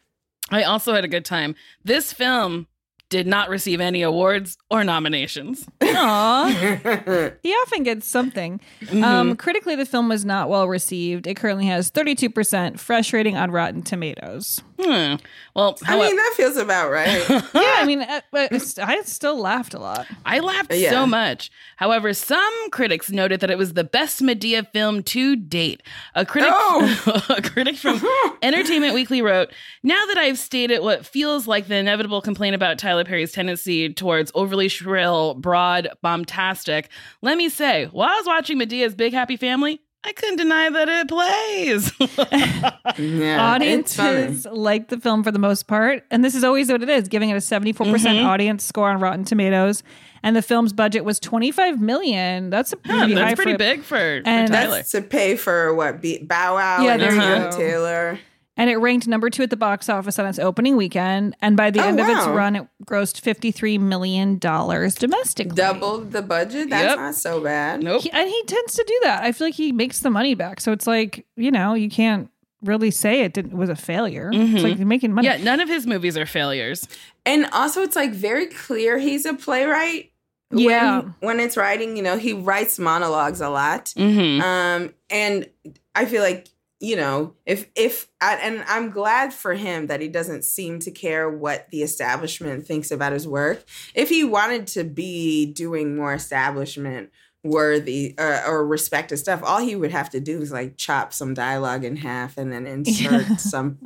I 0.51 0.63
also 0.65 0.93
had 0.93 1.03
a 1.05 1.09
good 1.09 1.25
time. 1.25 1.55
This 1.83 2.13
film 2.13 2.67
did 3.15 3.29
not 3.29 3.49
receive 3.49 3.81
any 3.81 4.03
awards 4.03 4.59
or 4.73 4.83
nominations. 4.83 5.65
Aw. 5.81 7.31
he 7.45 7.51
often 7.53 7.85
gets 7.85 8.09
something. 8.09 8.61
Um, 8.91 9.37
critically, 9.37 9.77
the 9.77 9.87
film 9.87 10.09
was 10.09 10.25
not 10.25 10.49
well 10.49 10.67
received. 10.67 11.29
It 11.29 11.37
currently 11.37 11.67
has 11.67 11.93
32% 11.93 12.77
fresh 12.81 13.13
rating 13.13 13.37
on 13.37 13.53
Rotten 13.53 13.83
Tomatoes. 13.83 14.63
Hmm. 14.85 15.15
Well, 15.55 15.79
I 15.87 15.97
mean, 15.97 16.17
that 16.17 16.33
feels 16.37 16.57
about 16.57 16.91
right. 16.91 17.25
yeah, 17.29 17.41
I 17.55 17.85
mean, 17.87 18.03
uh, 18.03 18.21
but 18.33 18.53
I 18.79 19.01
still 19.03 19.39
laughed 19.41 19.73
a 19.73 19.79
lot. 19.79 20.07
I 20.27 20.41
laughed 20.41 20.75
Yeah. 20.75 20.91
so 20.91 21.07
much. 21.07 21.51
However, 21.77 22.13
some 22.13 22.53
critics 22.71 23.11
noted 23.11 23.41
that 23.41 23.51
it 23.51 23.57
was 23.59 23.75
the 23.75 23.85
best 23.85 24.21
Madea 24.21 24.69
film 24.73 25.03
to 25.05 25.37
date. 25.37 25.83
A 26.17 26.27
critic, 26.27 26.51
a 27.31 27.41
critic 27.43 27.77
from 27.77 28.03
Entertainment 28.43 28.95
Weekly 28.95 29.23
wrote, 29.23 29.53
"Now 29.85 30.05
that 30.07 30.19
I've 30.19 30.39
stated 30.39 30.81
what 30.81 31.07
feels 31.07 31.47
like 31.47 31.69
the 31.69 31.77
inevitable 31.77 32.21
complaint 32.21 32.57
about 32.57 32.79
Tyler 32.79 33.05
Perry's 33.05 33.33
tendency 33.33 33.93
towards 33.95 34.33
overly 34.35 34.69
shrill, 34.69 35.35
broad, 35.35 35.89
bombastic, 36.03 36.91
let 37.23 37.37
me 37.39 37.49
say, 37.49 37.87
while 37.93 38.09
I 38.09 38.17
was 38.17 38.27
watching 38.27 38.59
Madea's 38.59 38.95
Big 38.97 39.13
Happy 39.13 39.37
Family." 39.37 39.81
I 40.07 40.13
couldn't 40.13 40.37
deny 40.37 40.69
that 40.71 40.89
it 40.89 41.09
plays. 41.09 41.93
Yeah, 42.97 43.57
it's 43.61 43.97
funny. 43.97 44.11
Audiences 44.27 44.47
like 44.53 44.89
the 44.89 44.99
film 45.01 45.25
for 45.25 45.31
the 45.33 45.39
most 45.39 45.67
part, 45.67 46.05
and 46.11 46.25
this 46.25 46.35
is 46.35 46.45
always 46.45 46.71
what 46.71 46.83
it 46.83 46.89
is, 46.89 47.09
giving 47.09 47.31
it 47.31 47.35
a 47.35 47.41
74% 47.41 47.75
Mhm. 47.75 48.25
audience 48.25 48.63
score 48.65 48.89
on 48.91 49.01
Rotten 49.01 49.25
Tomatoes. 49.25 49.83
And 50.23 50.37
the 50.37 50.43
film's 50.43 50.73
budget 50.73 51.05
was 51.05 51.19
25 51.21 51.81
million. 51.81 52.51
That's 52.51 52.73
a 52.73 52.77
pretty 52.77 53.15
that's 53.15 53.31
high 53.31 53.35
pretty 53.35 53.53
for, 53.53 53.59
big 53.59 53.81
for, 53.83 53.97
for 53.97 54.23
And- 54.25 54.51
Tyler. 54.53 54.77
That's 54.77 54.93
to 54.93 55.03
pay 55.03 55.37
for 55.37 55.75
what? 55.75 56.01
Be- 56.01 56.19
Bow 56.23 56.55
Wow 56.55 56.83
Yeah, 56.83 56.93
and 56.93 57.03
there 57.03 57.13
you 57.15 57.21
go. 57.21 57.51
Taylor. 57.57 58.19
And 58.57 58.71
it 58.71 58.77
ranked 58.77 59.09
number 59.09 59.31
two 59.31 59.43
at 59.43 59.51
the 59.51 59.57
box 59.57 59.89
office 59.89 60.17
on 60.19 60.27
its 60.27 60.39
opening 60.39 60.77
weekend. 60.77 61.35
And 61.43 61.57
by 61.57 61.71
the 61.71 61.81
Oh, 61.83 61.89
end 61.89 61.99
of 61.99 62.09
its 62.09 62.25
run, 62.27 62.55
it 62.55 62.67
grossed 62.85 63.21
$53 63.21 63.81
million 63.81 64.39
domestically. 64.39 65.57
Doubled 65.57 66.13
the 66.13 66.23
budget. 66.23 66.71
That's 66.71 66.85
Yep. 66.91 66.97
not 66.99 67.15
so 67.17 67.41
bad. 67.41 67.83
Nope. 67.83 68.03
He- 68.03 68.13
and 68.13 68.29
he 68.29 68.43
tends 68.47 68.75
to 68.75 68.85
do 68.87 69.01
that. 69.03 69.25
I 69.25 69.33
feel 69.33 69.49
like 69.49 69.55
he 69.55 69.73
makes 69.73 70.01
the 70.01 70.11
money 70.11 70.35
back. 70.35 70.61
So 70.61 70.71
it's 70.73 70.87
like, 70.87 71.27
you 71.37 71.51
know, 71.51 71.75
you 71.75 71.91
can't 71.91 72.31
really 72.63 72.91
say 72.93 73.23
it 73.23 73.35
didn't, 73.35 73.57
was 73.57 73.69
a 73.71 73.77
failure. 73.77 74.31
It's 74.33 74.63
like 74.63 74.79
you're 74.79 74.87
making 74.87 75.13
money. 75.13 75.27
Yeah, 75.27 75.37
none 75.39 75.61
of 75.61 75.69
his 75.69 75.87
movies 75.87 76.17
are 76.17 76.25
failures. 76.27 76.87
And 77.27 77.47
also, 77.53 77.83
it's 77.83 77.97
like 77.97 78.13
very 78.13 78.47
clear 78.47 78.99
he's 78.99 79.27
a 79.27 79.35
playwright. 79.35 80.13
Yeah. 80.51 81.01
When, 81.01 81.15
when 81.21 81.41
it's 81.41 81.57
writing, 81.57 81.97
you 81.97 82.03
know, 82.05 82.17
he 82.17 82.33
writes 82.33 82.79
monologues 82.79 83.41
a 83.41 83.49
lot. 83.51 83.87
Mm-hmm. 83.97 84.43
Um, 84.43 84.95
and 85.11 85.49
I 85.95 86.05
feel 86.05 86.23
like 86.23 86.49
you 86.85 86.97
know, 86.97 87.35
if 87.47 87.71
if 87.75 88.09
I, 88.21 88.35
and 88.37 88.63
I'm 88.69 88.91
glad 88.91 89.33
for 89.33 89.55
him 89.55 89.87
that 89.87 90.01
he 90.01 90.09
doesn't 90.09 90.45
seem 90.45 90.79
to 90.81 90.91
care 90.91 91.29
what 91.31 91.71
the 91.71 91.83
establishment 91.83 92.67
thinks 92.67 92.91
about 92.91 93.13
his 93.13 93.27
work. 93.27 93.65
If 93.95 94.09
he 94.11 94.23
wanted 94.25 94.67
to 94.69 94.85
be 94.85 95.47
doing 95.47 95.97
more 95.97 96.13
establishment 96.13 97.11
worthy 97.43 98.15
uh, 98.19 98.43
or 98.47 98.67
respected 98.67 99.19
stuff, 99.19 99.43
all 99.45 99.61
he 99.61 99.77
would 99.77 99.91
have 99.93 100.11
to 100.11 100.21
do 100.21 100.41
is 100.41 100.51
like 100.53 100.77
chop 100.77 101.13
some 101.13 101.35
dialogue 101.35 101.85
in 101.85 101.97
half 101.97 102.37
and 102.39 102.53
then 102.53 102.67
insert 102.67 103.27
Yeah. 103.27 103.37
some 103.37 103.79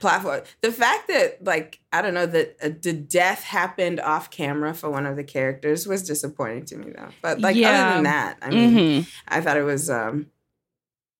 platform. 0.00 0.42
The 0.60 0.72
fact 0.72 1.08
that 1.08 1.42
like 1.44 1.80
I 1.92 2.02
don't 2.02 2.14
know 2.14 2.26
that 2.26 2.56
uh, 2.62 2.70
the 2.80 2.92
death 2.92 3.42
happened 3.42 4.00
off 4.00 4.30
camera 4.30 4.74
for 4.74 4.90
one 4.90 5.06
of 5.06 5.16
the 5.16 5.24
characters 5.24 5.86
was 5.86 6.02
disappointing 6.06 6.64
to 6.66 6.76
me 6.76 6.92
though. 6.96 7.08
But 7.22 7.40
like 7.40 7.56
Yeah. 7.56 7.70
other 7.70 7.94
than 7.94 8.02
that, 8.04 8.38
I 8.42 8.50
mean, 8.50 8.74
Mhm. 8.74 9.06
I 9.28 9.40
thought 9.40 9.56
it 9.56 9.62
was 9.64 9.88
um 9.90 10.26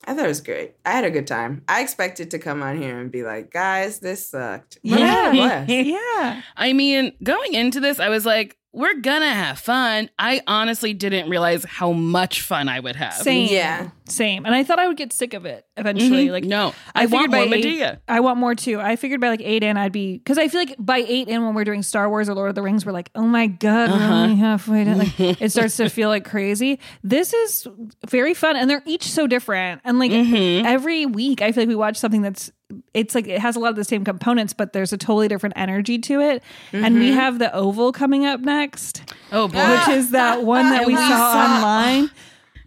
I 0.07 0.15
thought 0.15 0.25
it 0.25 0.29
was 0.29 0.41
great. 0.41 0.75
I 0.85 0.93
had 0.93 1.05
a 1.05 1.11
good 1.11 1.27
time. 1.27 1.63
I 1.69 1.83
expected 1.83 2.31
to 2.31 2.39
come 2.39 2.63
on 2.63 2.81
here 2.81 2.99
and 2.99 3.11
be 3.11 3.25
like, 3.25 3.51
guys, 3.51 3.99
this 3.99 4.29
sucked. 4.31 4.79
But 4.85 5.03
I 5.03 5.07
had 5.07 5.29
a 5.29 5.37
blast. 5.37 5.71
yeah. 5.71 6.43
I 6.57 6.73
mean, 6.73 7.13
going 7.23 7.55
into 7.55 7.81
this, 7.81 7.99
I 7.99 8.09
was 8.09 8.25
like, 8.25 8.57
we're 8.73 9.01
gonna 9.01 9.33
have 9.33 9.59
fun. 9.59 10.11
I 10.19 10.43
honestly 10.47 10.95
didn't 10.95 11.29
realize 11.29 11.65
how 11.65 11.93
much 11.93 12.43
fun 12.43 12.69
I 12.69 12.79
would 12.79 12.97
have. 12.97 13.15
Same. 13.15 13.49
Yeah. 13.51 13.91
Same. 14.09 14.45
And 14.47 14.55
I 14.55 14.65
thought 14.65 14.79
I 14.79 14.87
would 14.87 14.97
get 14.97 15.13
sick 15.13 15.35
of 15.35 15.45
it 15.45 15.66
eventually. 15.77 16.29
Mhm. 16.29 16.33
Like 16.33 16.45
no, 16.45 16.75
I, 16.95 17.03
figured 17.07 17.31
want 17.33 17.49
more 17.51 17.55
eight- 17.59 17.65
Madea. 17.65 17.99
I 18.09 18.21
want 18.21 18.39
more 18.39 18.55
too. 18.55 18.81
I 18.81 18.97
figured 18.97 19.21
by 19.21 19.29
like 19.29 19.43
eight 19.43 19.63
in, 19.63 19.77
I'd 19.77 19.93
be 19.93 20.19
because 20.19 20.39
I 20.39 20.49
feel 20.49 20.61
like 20.61 20.75
by 20.79 20.99
eight 20.99 21.29
in, 21.29 21.45
when 21.45 21.55
we're 21.55 21.65
doing 21.65 21.83
Star 21.83 22.09
Wars 22.09 22.29
or 22.29 22.35
Lord 22.35 22.49
of 22.49 22.55
the 22.55 22.63
Rings, 22.63 22.85
we're 22.87 22.93
like, 22.93 23.11
oh 23.15 23.23
my 23.27 23.47
god, 23.47 23.91
we're 23.91 23.97
Uh-huh. 23.97 24.15
only 24.15 24.37
halfway 24.37 24.85
done. 24.85 24.99
Like 24.99 25.19
it 25.41 25.53
starts 25.53 25.77
to 25.79 25.89
feel 25.89 26.09
like 26.09 26.25
crazy. 26.25 26.79
This 27.03 27.33
is 27.33 27.67
very 28.09 28.35
fun, 28.35 28.57
and 28.57 28.69
they're 28.71 28.83
each 28.87 29.05
so 29.05 29.27
different. 29.27 29.81
And 29.85 29.99
like 29.99 30.11
Mhm. 30.13 30.65
every 30.65 31.07
week, 31.07 31.43
I 31.43 31.53
feel 31.53 31.63
like 31.63 31.69
we 31.69 31.75
watch 31.77 31.97
something 31.97 32.23
that's 32.23 32.51
it's 32.95 33.15
like 33.15 33.29
it 33.29 33.39
has 33.39 33.55
a 33.55 33.61
lot 33.61 33.71
of 33.71 33.77
the 33.77 33.85
same 33.85 34.03
components, 34.05 34.53
but 34.53 34.73
there's 34.73 34.93
a 34.93 34.97
totally 34.99 35.29
different 35.29 35.53
energy 35.57 35.99
to 36.01 36.21
it. 36.21 36.43
And 36.73 36.99
we 36.99 37.11
Mhm. 37.11 37.15
have 37.15 37.39
the 37.39 37.55
Oval 37.55 37.93
coming 37.93 38.27
up 38.27 38.41
next, 38.41 39.03
Oh 39.31 39.47
boy, 39.47 39.59
which 39.71 39.89
is 39.97 40.11
that 40.11 40.43
one 40.45 40.71
that 40.71 40.85
we 40.85 40.95
We 40.95 40.99
saw- 40.99 41.45
online. 41.61 42.11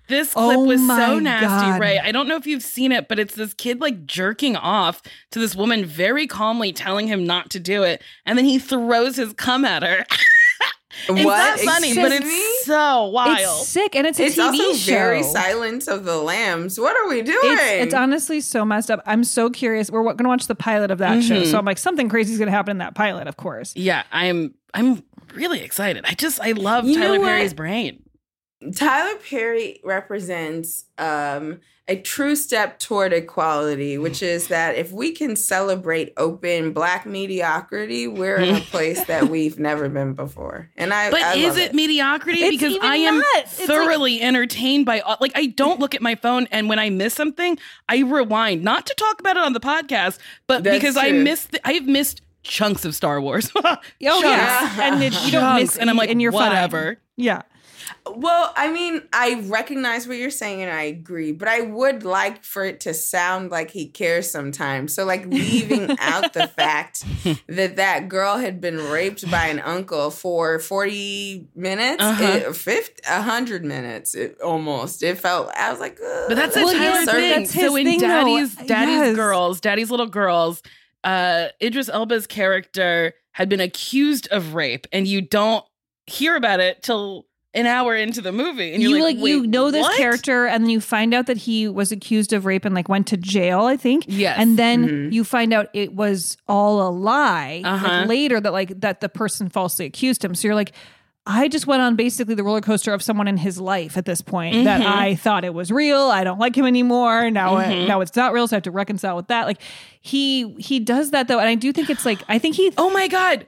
This 0.09 0.33
clip 0.33 0.57
Oh 0.57 0.63
was 0.65 0.81
so 0.85 1.19
nasty, 1.19 1.47
God. 1.47 1.79
Rae. 1.79 1.99
I 1.99 2.11
don't 2.11 2.27
know 2.27 2.35
if 2.35 2.45
you've 2.45 2.63
seen 2.63 2.91
it, 2.91 3.07
but 3.07 3.17
it's 3.19 3.35
this 3.35 3.53
kid 3.53 3.79
like 3.79 4.05
jerking 4.05 4.55
off 4.57 5.01
to 5.31 5.39
this 5.39 5.55
woman 5.55 5.85
very 5.85 6.27
calmly 6.27 6.73
telling 6.73 7.07
him 7.07 7.25
not 7.25 7.49
to 7.51 7.59
do 7.59 7.83
it, 7.83 8.01
and 8.25 8.37
then 8.37 8.45
he 8.45 8.59
throws 8.59 9.15
his 9.15 9.33
cum 9.33 9.63
at 9.65 9.83
her. 9.83 10.05
it's 11.07 11.25
What? 11.25 11.37
not 11.37 11.59
funny, 11.59 11.93
but 11.95 12.11
Excuse 12.11 12.21
me? 12.23 12.29
it's 12.37 12.65
so 12.65 13.05
wild. 13.05 13.61
It's 13.61 13.67
sick, 13.67 13.95
and 13.95 14.05
it's 14.07 14.19
a 14.19 14.25
It's 14.25 14.35
TV 14.35 14.41
also 14.59 14.73
show. 14.73 14.91
very 14.91 15.23
Silence 15.23 15.87
of 15.87 16.03
the 16.05 16.17
Lambs. 16.17 16.79
What 16.79 16.95
are 16.97 17.07
we 17.07 17.21
doing? 17.21 17.39
It's, 17.43 17.85
it's 17.85 17.93
honestly 17.93 18.41
so 18.41 18.65
messed 18.65 18.89
up. 18.91 19.01
I'm 19.05 19.23
so 19.23 19.49
curious. 19.49 19.89
We're 19.91 20.03
going 20.03 20.17
to 20.17 20.23
watch 20.27 20.47
the 20.47 20.55
pilot 20.55 20.91
of 20.91 20.97
that 20.97 21.23
show, 21.23 21.41
Mhm. 21.43 21.51
so 21.51 21.57
I'm 21.59 21.65
like, 21.65 21.77
something 21.77 22.09
crazy 22.09 22.33
is 22.33 22.39
going 22.39 22.47
to 22.47 22.51
happen 22.51 22.71
in 22.71 22.77
that 22.79 22.95
pilot, 22.95 23.27
of 23.27 23.37
course. 23.37 23.73
yeah, 23.75 24.03
I'm 24.11 24.53
I'm 24.73 25.03
really 25.35 25.61
excited. 25.61 26.03
I 26.07 26.15
just 26.15 26.39
I 26.41 26.51
love 26.53 26.85
You 26.85 26.97
Tyler 26.99 27.19
what? 27.19 27.27
Perry's 27.27 27.53
brain. 27.53 28.03
Tyler 28.75 29.17
Perry 29.29 29.79
represents 29.83 30.85
um, 30.97 31.61
a 31.87 31.95
true 31.95 32.35
step 32.35 32.77
toward 32.77 33.13
equality, 33.13 33.97
which 33.97 34.21
is 34.21 34.49
that 34.49 34.75
if 34.75 34.91
we 34.91 35.11
can 35.13 35.35
celebrate 35.35 36.13
open 36.17 36.73
black 36.73 37.05
mediocrity, 37.05 38.05
we're 38.07 38.35
in 38.37 38.55
a 38.55 38.59
place 38.71 39.03
that 39.05 39.27
we've 39.29 39.57
never 39.57 39.87
been 39.89 40.13
before. 40.13 40.69
And 40.75 40.93
I, 40.93 41.09
But 41.09 41.21
I 41.21 41.35
is 41.35 41.47
love 41.49 41.57
it 41.57 41.73
mediocrity? 41.73 42.41
It's 42.41 42.61
because 42.61 42.77
I 42.81 42.97
am 42.97 43.17
not. 43.19 43.25
It's 43.37 43.59
like- 43.59 43.67
thoroughly 43.67 44.21
entertained 44.21 44.85
by 44.85 44.99
all- 44.99 45.17
like 45.21 45.31
I 45.35 45.45
don't 45.47 45.79
look 45.79 45.95
at 45.95 46.01
my 46.01 46.15
phone 46.15 46.47
and 46.51 46.67
when 46.67 46.79
I 46.79 46.89
miss 46.89 47.13
something, 47.13 47.57
I 47.87 47.99
rewind 47.99 48.61
not 48.63 48.85
to 48.87 48.93
talk 48.95 49.19
about 49.21 49.37
it 49.37 49.43
on 49.43 49.53
the 49.53 49.61
podcast, 49.61 50.19
but 50.47 50.63
That's 50.63 50.77
because 50.77 50.97
I 50.97 51.11
missed 51.11 51.51
the, 51.53 51.65
I've 51.67 51.87
missed 51.87 52.21
chunks 52.43 52.83
of 52.85 52.93
Star 52.93 53.21
Wars. 53.21 53.51
Oh, 53.61 53.77
yeah. 53.99 54.93
And 54.93 55.01
it, 55.03 55.13
you 55.25 55.31
don't 55.31 55.55
miss 55.55 55.77
and 55.77 55.89
I'm 55.89 55.95
like 55.97 56.09
and 56.09 56.21
you're 56.21 56.31
fine. 56.33 56.49
whatever. 56.49 56.99
Yeah. 57.15 57.41
Well, 58.09 58.53
I 58.55 58.71
mean, 58.71 59.01
I 59.13 59.41
recognize 59.47 60.07
what 60.07 60.17
you're 60.17 60.29
saying 60.31 60.61
and 60.61 60.71
I 60.71 60.83
agree, 60.83 61.31
but 61.31 61.47
I 61.47 61.61
would 61.61 62.03
like 62.03 62.43
for 62.43 62.63
it 62.65 62.79
to 62.81 62.93
sound 62.93 63.51
like 63.51 63.71
he 63.71 63.87
cares 63.87 64.29
sometimes. 64.29 64.93
So, 64.93 65.05
like, 65.05 65.25
leaving 65.25 65.95
out 65.99 66.33
the 66.33 66.47
fact 66.47 67.03
that 67.47 67.75
that 67.77 68.09
girl 68.09 68.37
had 68.37 68.59
been 68.61 68.77
raped 68.89 69.29
by 69.29 69.47
an 69.47 69.59
uncle 69.59 70.11
for 70.11 70.59
40 70.59 71.47
minutes, 71.55 72.03
Uh-huh. 72.03 72.23
it, 72.49 72.55
50, 72.55 73.01
100 73.07 73.63
minutes, 73.65 74.15
it, 74.15 74.39
almost. 74.41 75.03
It 75.03 75.17
felt, 75.19 75.51
I 75.55 75.71
was 75.71 75.79
like, 75.79 75.97
But 76.27 76.35
that's 76.35 76.55
a 76.55 76.61
Ugh, 76.61 76.71
Tyler 76.75 77.05
that's 77.05 77.11
thing. 77.11 77.29
that's 77.29 77.51
his 77.51 77.69
so 77.69 77.75
in 77.75 77.85
thing, 77.85 77.99
though. 78.01 78.07
Daddy's 78.07 78.55
Daddy's 78.55 78.89
Yes. 78.99 79.15
girls, 79.15 79.61
Daddy's 79.61 79.91
little 79.91 80.07
girls, 80.07 80.61
uh, 81.03 81.47
Idris 81.61 81.89
Elba's 81.89 82.27
character 82.27 83.13
had 83.31 83.47
been 83.49 83.61
accused 83.61 84.27
of 84.31 84.53
rape, 84.53 84.85
and 84.91 85.07
you 85.07 85.21
don't 85.21 85.63
hear 86.07 86.35
about 86.35 86.59
it 86.59 86.81
till 86.83 87.25
an 87.55 87.65
hour 87.65 87.95
into 87.95 88.21
the 88.21 88.31
movie, 88.31 88.73
and 88.73 88.81
you're 88.83 88.97
you 88.97 89.03
like, 89.03 89.17
like, 89.17 89.25
you 89.27 89.47
know 89.47 89.71
this 89.71 89.81
what?" 89.81 89.97
character 89.97 90.45
and 90.45 90.63
then 90.63 90.69
you 90.69 90.79
find 90.79 91.13
out 91.15 91.25
that 91.25 91.37
he 91.37 91.67
was 91.67 91.91
accused 91.91 92.31
of 92.31 92.45
rape 92.45 92.63
and 92.63 92.75
like 92.75 92.87
went 92.87 93.07
to 93.07 93.17
jail 93.17 93.61
i 93.61 93.75
think 93.75 94.05
Yes. 94.07 94.35
and 94.39 94.57
then 94.57 94.87
Mhm. 94.87 95.13
you 95.13 95.23
find 95.23 95.51
out 95.51 95.67
it 95.73 95.93
was 95.95 96.37
all 96.47 96.87
a 96.87 96.91
lie 96.91 97.61
Uh-huh. 97.65 97.87
like 97.87 98.07
later 98.07 98.39
that 98.39 98.53
like 98.53 98.79
that 98.81 99.01
the 99.01 99.09
person 99.09 99.49
falsely 99.49 99.85
accused 99.87 100.23
him 100.23 100.35
so 100.35 100.47
you're 100.47 100.55
like 100.55 100.73
I 101.31 101.47
just 101.47 101.67
went 101.67 101.83
on 101.83 101.95
basically 101.95 102.33
the 102.33 102.43
roller 102.43 102.61
coaster 102.61 102.91
of 102.91 103.03
someone 103.03 103.27
in 103.27 103.37
his 103.37 103.59
life 103.59 103.97
at 103.97 104.05
this 104.05 104.19
point 104.21 104.63
that 104.63 104.81
Mhm. 104.81 104.85
I 104.85 105.13
thought 105.15 105.45
it 105.45 105.53
was 105.53 105.69
real. 105.71 105.99
I 105.99 106.23
don't 106.23 106.39
like 106.39 106.55
him 106.57 106.65
anymore. 106.65 107.29
Now, 107.29 107.57
it- 107.59 107.65
Mhm. 107.67 107.87
now 107.87 108.01
it's 108.01 108.15
not 108.15 108.33
real. 108.33 108.47
So 108.47 108.55
I 108.55 108.57
have 108.57 108.63
to 108.63 108.71
reconcile 108.71 109.15
with 109.15 109.27
that. 109.27 109.45
Like 109.45 109.59
he 110.01 110.55
he 110.57 110.79
does 110.79 111.11
that 111.11 111.27
though, 111.27 111.37
and 111.37 111.47
I 111.47 111.53
do 111.53 111.71
think 111.71 111.91
it's 111.91 112.03
like 112.05 112.19
I 112.29 112.39
think 112.39 112.55
he 112.55 112.71
Oh 112.79 112.89
my 112.89 113.07
God. 113.07 113.45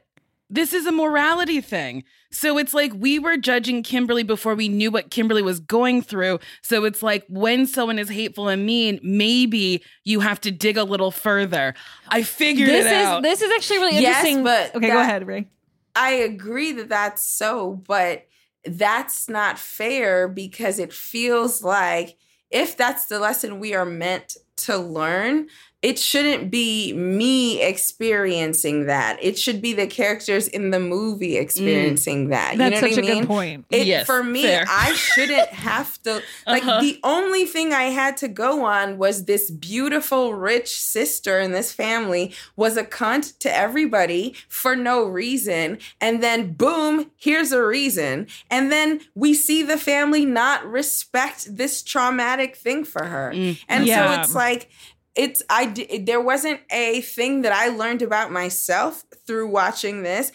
This 0.53 0.73
is 0.73 0.85
a 0.85 0.91
morality 0.91 1.61
thing. 1.61 2.03
So 2.29 2.57
it's 2.57 2.73
like 2.73 2.91
we 2.95 3.19
were 3.19 3.37
judging 3.37 3.83
Kimberly 3.83 4.23
before 4.23 4.53
we 4.53 4.67
knew 4.69 4.91
what 4.91 5.09
Kimberly 5.09 5.41
was 5.41 5.59
going 5.61 6.01
through. 6.01 6.39
So 6.61 6.83
it's 6.83 7.01
like 7.01 7.25
when 7.29 7.65
someone 7.65 7.97
is 7.97 8.09
hateful 8.09 8.49
and 8.49 8.65
mean, 8.65 8.99
maybe 9.01 9.81
you 10.03 10.19
have 10.19 10.41
to 10.41 10.51
dig 10.51 10.77
a 10.77 10.83
little 10.83 11.11
further. 11.11 11.73
I 12.09 12.23
figured 12.23 12.69
this 12.69 12.85
it 12.85 12.91
is 12.91 13.05
out. 13.05 13.23
this 13.23 13.41
is 13.41 13.51
actually 13.55 13.79
really 13.79 14.01
Yes, 14.01 14.25
interesting. 14.25 14.43
but 14.43 14.75
okay, 14.75 14.87
go 14.89 14.99
ahead, 14.99 15.25
Rae. 15.25 15.47
I 15.95 16.11
agree 16.11 16.73
that 16.73 16.89
that's 16.89 17.25
so, 17.25 17.81
but 17.87 18.27
that's 18.65 19.27
not 19.27 19.57
fair 19.57 20.27
because 20.27 20.79
it 20.79 20.93
feels 20.93 21.63
like 21.63 22.17
if 22.49 22.75
that's 22.75 23.05
the 23.05 23.19
lesson 23.19 23.59
we 23.59 23.73
are 23.73 23.85
meant 23.85 24.35
to 24.57 24.77
learn, 24.77 25.47
it 25.81 25.97
shouldn't 25.97 26.51
be 26.51 26.93
me 26.93 27.61
experiencing 27.61 28.85
that. 28.85 29.17
It 29.21 29.37
should 29.37 29.61
be 29.61 29.73
the 29.73 29.87
characters 29.87 30.47
in 30.47 30.69
the 30.69 30.79
movie 30.79 31.37
experiencing 31.37 32.29
that. 32.29 32.57
That's 32.57 32.75
you 32.75 32.81
know 32.81 32.87
such 32.95 33.03
what 33.03 33.09
I 33.11 33.13
a 33.13 33.19
good 33.21 33.27
point. 33.27 33.65
It, 33.71 33.87
Yes, 33.87 34.05
for 34.05 34.23
me, 34.23 34.43
fair. 34.43 34.65
I 34.69 34.93
shouldn't 34.93 35.49
have 35.49 36.01
to. 36.03 36.21
Like 36.45 36.63
Uh-huh. 36.63 36.81
the 36.81 36.99
only 37.03 37.45
thing 37.45 37.73
I 37.73 37.85
had 37.85 38.15
to 38.17 38.27
go 38.27 38.63
on 38.65 38.97
was 38.97 39.25
this 39.25 39.49
beautiful, 39.49 40.33
rich 40.35 40.69
sister 40.79 41.39
in 41.39 41.51
this 41.51 41.71
family 41.71 42.33
was 42.55 42.77
a 42.77 42.83
cunt 42.83 43.37
to 43.39 43.55
everybody 43.55 44.35
for 44.47 44.75
no 44.75 45.03
reason, 45.05 45.79
and 45.99 46.21
then 46.21 46.53
boom, 46.53 47.09
here's 47.17 47.51
a 47.51 47.63
reason, 47.65 48.27
and 48.49 48.71
then 48.71 49.01
we 49.15 49.33
see 49.33 49.63
the 49.63 49.77
family 49.77 50.25
not 50.25 50.65
respect 50.65 51.57
this 51.57 51.81
traumatic 51.81 52.55
thing 52.55 52.83
for 52.83 53.05
her, 53.05 53.31
and 53.31 53.87
Yeah. 53.87 54.15
so 54.15 54.21
it's 54.21 54.35
like 54.35 54.69
it's 55.15 55.41
I 55.49 55.65
d- 55.65 55.99
there 55.99 56.21
wasn't 56.21 56.61
a 56.71 57.01
thing 57.01 57.41
that 57.41 57.51
I 57.51 57.67
learned 57.67 58.01
about 58.01 58.31
myself 58.31 59.03
through 59.27 59.47
watching 59.47 60.03
this. 60.03 60.31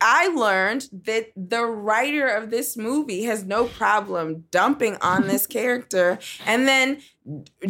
I 0.00 0.28
learned 0.28 0.88
that 1.04 1.28
the 1.36 1.64
writer 1.64 2.26
of 2.26 2.50
this 2.50 2.76
movie 2.76 3.24
has 3.24 3.44
no 3.44 3.66
problem 3.66 4.44
dumping 4.50 4.96
on 5.00 5.28
this 5.28 5.46
character 5.58 6.18
and 6.46 6.66
then 6.66 7.00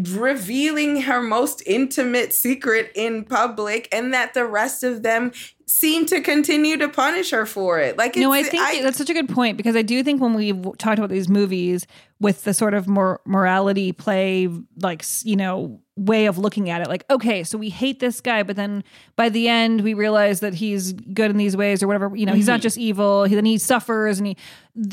revealing 0.06 1.02
her 1.02 1.20
most 1.20 1.62
intimate 1.66 2.32
secret 2.32 2.92
in 2.94 3.24
public 3.24 3.88
and 3.90 4.14
that 4.14 4.32
the 4.34 4.46
rest 4.46 4.84
of 4.84 5.02
them 5.02 5.32
seem 5.66 6.06
to 6.06 6.20
continue 6.20 6.76
to 6.76 6.88
punish 6.88 7.30
her 7.30 7.44
for 7.44 7.78
it. 7.78 7.98
Like 7.98 8.16
no, 8.16 8.32
I 8.32 8.42
think 8.42 8.82
that's 8.82 8.98
such 8.98 9.10
a 9.10 9.14
good 9.14 9.28
point 9.28 9.56
because 9.56 9.76
I 9.76 9.82
do 9.82 10.02
think 10.02 10.20
when 10.20 10.34
we've 10.34 10.78
talked 10.78 10.98
about 10.98 11.10
these 11.10 11.28
movies 11.28 11.86
with 12.20 12.44
the 12.44 12.54
sort 12.54 12.74
of 12.74 12.88
more 12.88 13.20
morality 13.26 13.92
play, 13.92 14.48
like 14.80 15.04
you 15.24 15.36
know, 15.36 15.80
way 15.98 16.26
of 16.26 16.38
looking 16.38 16.70
at 16.70 16.80
it, 16.80 16.88
like 16.88 17.04
okay, 17.10 17.42
so 17.44 17.58
we 17.58 17.70
hate 17.70 17.98
this 18.00 18.20
guy, 18.20 18.42
but 18.42 18.56
then 18.56 18.84
by 19.16 19.28
the 19.28 19.48
end 19.48 19.80
we 19.82 19.94
realize 19.94 20.40
that 20.40 20.54
he's 20.54 20.92
good 20.92 21.30
in 21.30 21.36
these 21.36 21.56
ways 21.56 21.82
or 21.82 21.86
whatever. 21.88 22.14
You 22.16 22.24
know, 22.26 22.34
he's 22.34 22.46
not 22.46 22.60
Mhm. 22.60 22.62
just 22.62 22.78
evil. 22.78 23.24
He, 23.24 23.34
then 23.34 23.44
he 23.44 23.58
suffers, 23.58 24.18
and 24.18 24.26
he. 24.28 24.36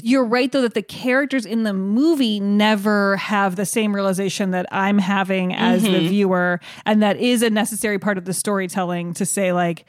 You're 0.01 0.25
right 0.25 0.51
though 0.51 0.63
that 0.63 0.73
the 0.73 0.81
characters 0.81 1.45
in 1.45 1.61
the 1.63 1.73
movie 1.73 2.39
never 2.39 3.17
have 3.17 3.55
the 3.55 3.65
same 3.67 3.93
realization 3.93 4.49
that 4.51 4.65
I'm 4.71 4.97
having 4.97 5.53
as 5.53 5.83
the 5.83 5.89
Mhm. 5.89 6.07
viewer, 6.09 6.59
and 6.87 7.03
that 7.03 7.17
is 7.17 7.43
a 7.43 7.49
necessary 7.51 7.99
part 7.99 8.17
of 8.17 8.25
the 8.25 8.33
storytelling 8.33 9.13
to 9.15 9.25
say 9.25 9.53
like 9.53 9.85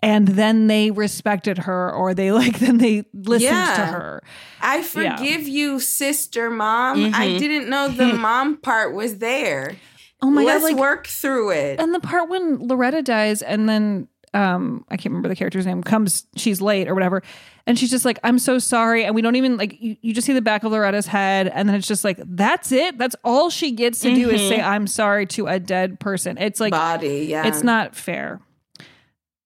and 0.00 0.28
then 0.28 0.68
they 0.68 0.92
respected 0.92 1.58
her 1.58 1.92
or 1.92 2.14
they 2.14 2.30
like 2.42 2.58
then 2.60 2.78
they 2.78 3.04
listened 3.14 3.50
to 3.74 3.86
her 3.86 4.22
I 4.60 4.76
Yeah. 4.76 5.16
forgive 5.16 5.48
you, 5.48 5.80
sister 5.80 6.50
mom. 6.50 7.06
I 7.14 7.28
Mhm. 7.28 7.38
didn't 7.44 7.68
know 7.70 7.88
the 7.88 8.12
mom 8.12 8.58
part 8.58 8.92
was 8.94 9.18
there. 9.18 9.76
Oh 10.20 10.30
my 10.30 10.42
God, 10.42 10.48
Let's 10.48 10.64
like- 10.64 10.76
work 10.76 11.06
through 11.06 11.50
it. 11.52 11.80
and 11.80 11.94
the 11.94 12.00
part 12.00 12.28
when 12.28 12.58
loretta 12.66 13.02
dies 13.02 13.40
and 13.42 13.68
then 13.68 14.08
um 14.34 14.84
i 14.90 14.96
can't 14.96 15.06
remember 15.06 15.28
the 15.28 15.36
character's 15.36 15.64
name 15.64 15.82
comes 15.82 16.26
she's 16.36 16.60
late 16.60 16.86
or 16.86 16.94
whatever 16.94 17.22
and 17.66 17.78
she's 17.78 17.90
just 17.90 18.04
like 18.04 18.18
i'm 18.22 18.38
so 18.38 18.58
sorry 18.58 19.04
and 19.04 19.14
we 19.14 19.22
don't 19.22 19.36
even 19.36 19.56
like 19.56 19.80
you, 19.80 19.96
you 20.02 20.12
just 20.12 20.26
see 20.26 20.34
the 20.34 20.42
back 20.42 20.64
of 20.64 20.72
loretta's 20.72 21.06
head 21.06 21.48
and 21.48 21.66
then 21.68 21.74
it's 21.76 21.88
just 21.88 22.04
like 22.04 22.20
that's 22.26 22.70
it? 22.70 22.98
That's 22.98 23.16
all 23.24 23.48
she 23.48 23.70
gets 23.70 24.00
to 24.00 24.14
do 24.14 24.28
is 24.28 24.46
say 24.48 24.60
i'm 24.60 24.86
sorry 24.86 25.24
to 25.28 25.46
a 25.46 25.58
dead 25.58 25.98
person. 25.98 26.36
It's 26.36 26.60
like 26.60 26.72
body 26.72 27.26
yeah. 27.30 27.46
it's 27.46 27.62
not 27.62 27.94
fair 27.96 28.40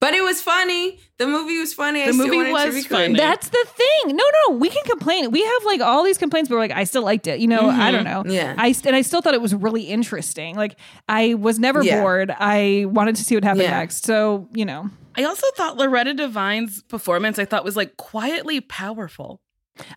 But 0.03 0.13
it 0.15 0.21
was 0.21 0.41
funny. 0.41 0.99
The 1.17 1.27
movie 1.27 1.59
was 1.59 1.73
funny. 1.73 2.01
I 2.03 2.07
The 2.07 2.13
still 2.13 2.27
movie 2.27 2.45
to 2.47 2.51
was 2.51 2.75
be 2.75 2.81
funny. 2.81 3.13
That's 3.15 3.47
the 3.47 3.65
thing. 3.67 4.15
No, 4.15 4.23
no, 4.49 4.55
we 4.57 4.69
can 4.69 4.83
complain. 4.83 5.31
We 5.31 5.41
have 5.43 5.63
like 5.65 5.79
all 5.79 6.03
these 6.03 6.17
complaints, 6.17 6.49
but 6.49 6.55
we're 6.55 6.61
like, 6.61 6.71
I 6.71 6.83
still 6.83 7.03
liked 7.03 7.27
it. 7.27 7.39
You 7.39 7.47
know, 7.47 7.69
I 7.69 7.89
don't 7.91 8.03
know. 8.03 8.23
Mhm. 8.23 8.33
Yeah. 8.33 8.55
I 8.57 8.73
st- 8.73 8.87
and 8.87 8.95
I 8.97 9.01
still 9.01 9.21
thought 9.21 9.33
it 9.33 9.41
was 9.41 9.55
really 9.55 9.83
interesting. 9.83 10.55
Like 10.57 10.75
I 11.07 11.35
was 11.35 11.57
never 11.57 11.81
Yeah. 11.83 12.01
bored. 12.01 12.31
I 12.37 12.85
wanted 12.89 13.15
to 13.15 13.23
see 13.23 13.35
what 13.35 13.43
happened 13.45 13.63
Yeah. 13.63 13.71
next. 13.79 14.03
So 14.05 14.49
you 14.53 14.65
know, 14.65 14.89
I 15.17 15.23
also 15.23 15.47
thought 15.55 15.77
Loretta 15.77 16.13
Devine's 16.13 16.81
performance 16.83 17.39
I 17.39 17.45
thought 17.45 17.63
was 17.63 17.77
like 17.77 17.95
quietly 17.95 18.59
powerful. 18.59 19.39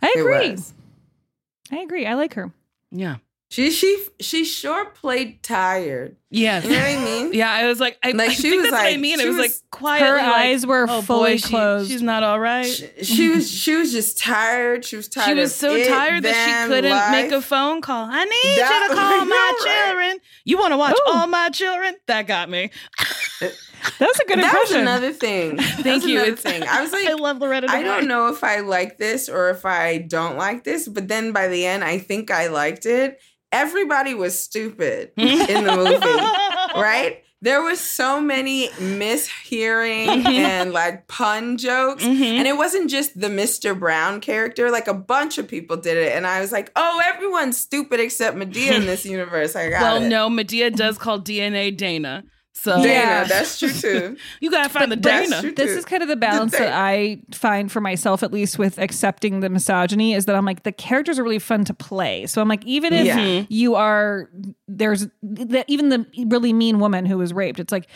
I 0.01 0.15
agree. 0.17 0.57
I 1.73 1.77
agree. 1.83 2.07
I 2.07 2.15
like 2.15 2.35
her. 2.35 2.53
Yeah. 2.93 3.17
She 3.49 3.71
she 3.71 4.05
she 4.21 4.45
sure 4.45 4.87
played 4.87 5.41
tired. 5.43 6.17
Yes. 6.31 6.65
You 6.65 6.71
know 6.73 6.79
what 6.79 6.85
I 6.89 7.05
mean? 7.05 7.33
Yeah, 7.33 7.51
I 7.51 7.67
was 7.69 7.79
like, 7.79 7.97
I, 8.03 8.11
Like, 8.11 8.31
I 8.31 8.33
she 8.35 8.43
think 8.51 8.63
was 8.63 8.71
that's 8.73 8.83
what 8.85 8.93
I 8.93 8.97
mean. 8.97 9.21
It 9.21 9.27
was, 9.29 9.37
was- 9.37 9.47
like 9.47 9.71
quiet. 9.71 10.03
her 10.03 10.17
like, 10.17 10.27
eyes 10.27 10.67
were 10.67 10.87
oh, 10.89 11.01
fully 11.01 11.35
boy, 11.35 11.37
she- 11.37 11.49
closed. 11.49 11.91
she's 11.91 12.03
not 12.03 12.25
all 12.25 12.41
right. 12.41 12.67
She 13.03 13.29
was 13.35 13.49
she 13.51 13.77
was 13.77 13.93
just 13.93 14.19
tired. 14.19 14.85
She 14.85 14.97
was 14.97 15.09
tired. 15.09 15.27
She 15.27 15.35
was 15.35 15.53
of 15.53 15.57
so 15.57 15.75
it, 15.77 15.87
tired 15.89 16.25
that 16.25 16.35
she 16.35 16.69
couldn't 16.69 16.91
life. 16.91 17.13
make 17.13 17.31
a 17.33 17.41
phone 17.41 17.81
call. 17.83 18.09
I 18.11 18.25
need 18.25 18.59
That- 18.59 18.89
you 18.89 18.95
to 18.95 18.95
call 19.01 19.19
my 19.21 19.25
know, 19.25 19.71
right? 19.71 19.87
children. 19.87 20.19
You 20.45 20.59
want 20.59 20.73
to 20.73 20.77
watch 20.77 20.97
Ooh. 20.97 21.13
all 21.13 21.27
my 21.29 21.49
children? 21.51 21.95
That 22.07 22.27
got 22.27 22.51
me. 22.51 22.71
That's 24.01 24.19
a 24.19 24.25
good 24.25 24.39
impression. 24.41 24.41
that 24.41 24.61
was 24.61 24.73
another 24.73 25.13
thing. 25.13 25.57
Thank 25.59 25.85
That's 25.85 26.05
you. 26.07 26.17
Another 26.17 26.33
It's- 26.33 26.43
thing. 26.43 26.63
I 26.69 26.81
was 26.83 26.93
like, 26.93 27.07
I 27.07 27.13
love 27.15 27.39
Loretta. 27.39 27.69
I 27.71 27.83
don't 27.85 28.09
know 28.09 28.29
if 28.29 28.43
I 28.43 28.61
like 28.61 28.99
this 28.99 29.29
or 29.29 29.51
if 29.51 29.65
I 29.65 29.99
don't 29.99 30.37
like 30.37 30.65
this, 30.65 30.89
but 30.89 31.07
then 31.07 31.31
by 31.33 31.47
the 31.49 31.65
end, 31.65 31.85
I 31.85 31.99
think 31.99 32.31
I 32.33 32.49
liked 32.49 32.87
it. 32.87 33.21
Everybody 33.57 34.15
was 34.15 34.39
stupid 34.39 35.13
in 35.17 35.65
the 35.65 35.77
movie, 35.77 36.81
right? 36.81 37.23
There 37.43 37.63
was 37.63 37.79
so 37.81 38.21
many 38.21 38.69
mishearing 38.81 40.07
Mhm. 40.07 40.27
and 40.27 40.73
like 40.73 41.07
pun 41.07 41.59
jokes. 41.59 42.03
Mhm. 42.03 42.39
And 42.39 42.47
it 42.49 42.57
wasn't 42.57 42.91
just 42.91 43.19
the 43.21 43.29
Mr. 43.29 43.79
Brown 43.79 44.21
character, 44.21 44.71
like 44.71 44.89
a 44.89 44.95
bunch 44.95 45.39
of 45.39 45.47
people 45.47 45.77
did 45.77 45.97
it. 45.97 46.13
And 46.17 46.27
I 46.27 46.41
was 46.41 46.51
like, 46.53 46.73
oh, 46.77 47.01
everyone's 47.15 47.57
stupid 47.59 48.01
except 48.01 48.37
Madea 48.37 48.73
in 48.73 48.87
this 48.87 49.05
universe. 49.17 49.55
I 49.55 49.69
got 49.71 49.83
Well, 49.83 50.03
it. 50.03 50.09
no, 50.09 50.29
Madea 50.31 50.75
does 50.75 50.99
call 50.99 51.19
DNA 51.21 51.71
Dana. 51.77 52.25
So 52.59 52.77
Dana, 52.83 52.89
Yeah. 52.89 53.25
that's 53.25 53.59
true 53.59 53.69
too. 53.73 54.17
you 54.41 54.51
gotta 54.51 54.69
find 54.71 54.91
the 54.91 54.97
That's 54.97 55.31
Dana. 55.31 55.53
this 55.55 55.73
too. 55.73 55.79
is 55.79 55.85
kind 55.85 56.03
of 56.03 56.09
the 56.09 56.17
balance 56.17 56.53
thing. 56.53 56.63
that 56.63 56.73
I 56.73 57.21
find 57.33 57.71
for 57.71 57.81
myself, 57.81 58.23
at 58.23 58.33
least 58.33 58.59
with 58.59 58.79
accepting 58.79 59.41
the 59.41 59.49
misogyny, 59.51 60.15
is 60.15 60.25
that 60.25 60.35
I'm 60.35 60.45
like 60.47 60.63
the 60.63 60.73
characters 60.73 61.19
are 61.19 61.23
really 61.23 61.39
fun 61.39 61.65
to 61.67 61.75
play. 61.75 62.27
So 62.27 62.41
I'm 62.41 62.49
like, 62.49 62.65
even 62.65 62.93
if 62.95 63.07
Yeah. 63.07 63.45
you 63.49 63.75
are 63.75 64.31
there's 64.67 65.07
that 65.23 65.67
even 65.69 65.91
the 65.91 66.07
really 66.27 66.53
mean 66.53 66.79
woman 66.81 67.05
who 67.07 67.19
was 67.19 67.33
raped, 67.33 67.61
it's 67.61 67.73
like 67.73 67.89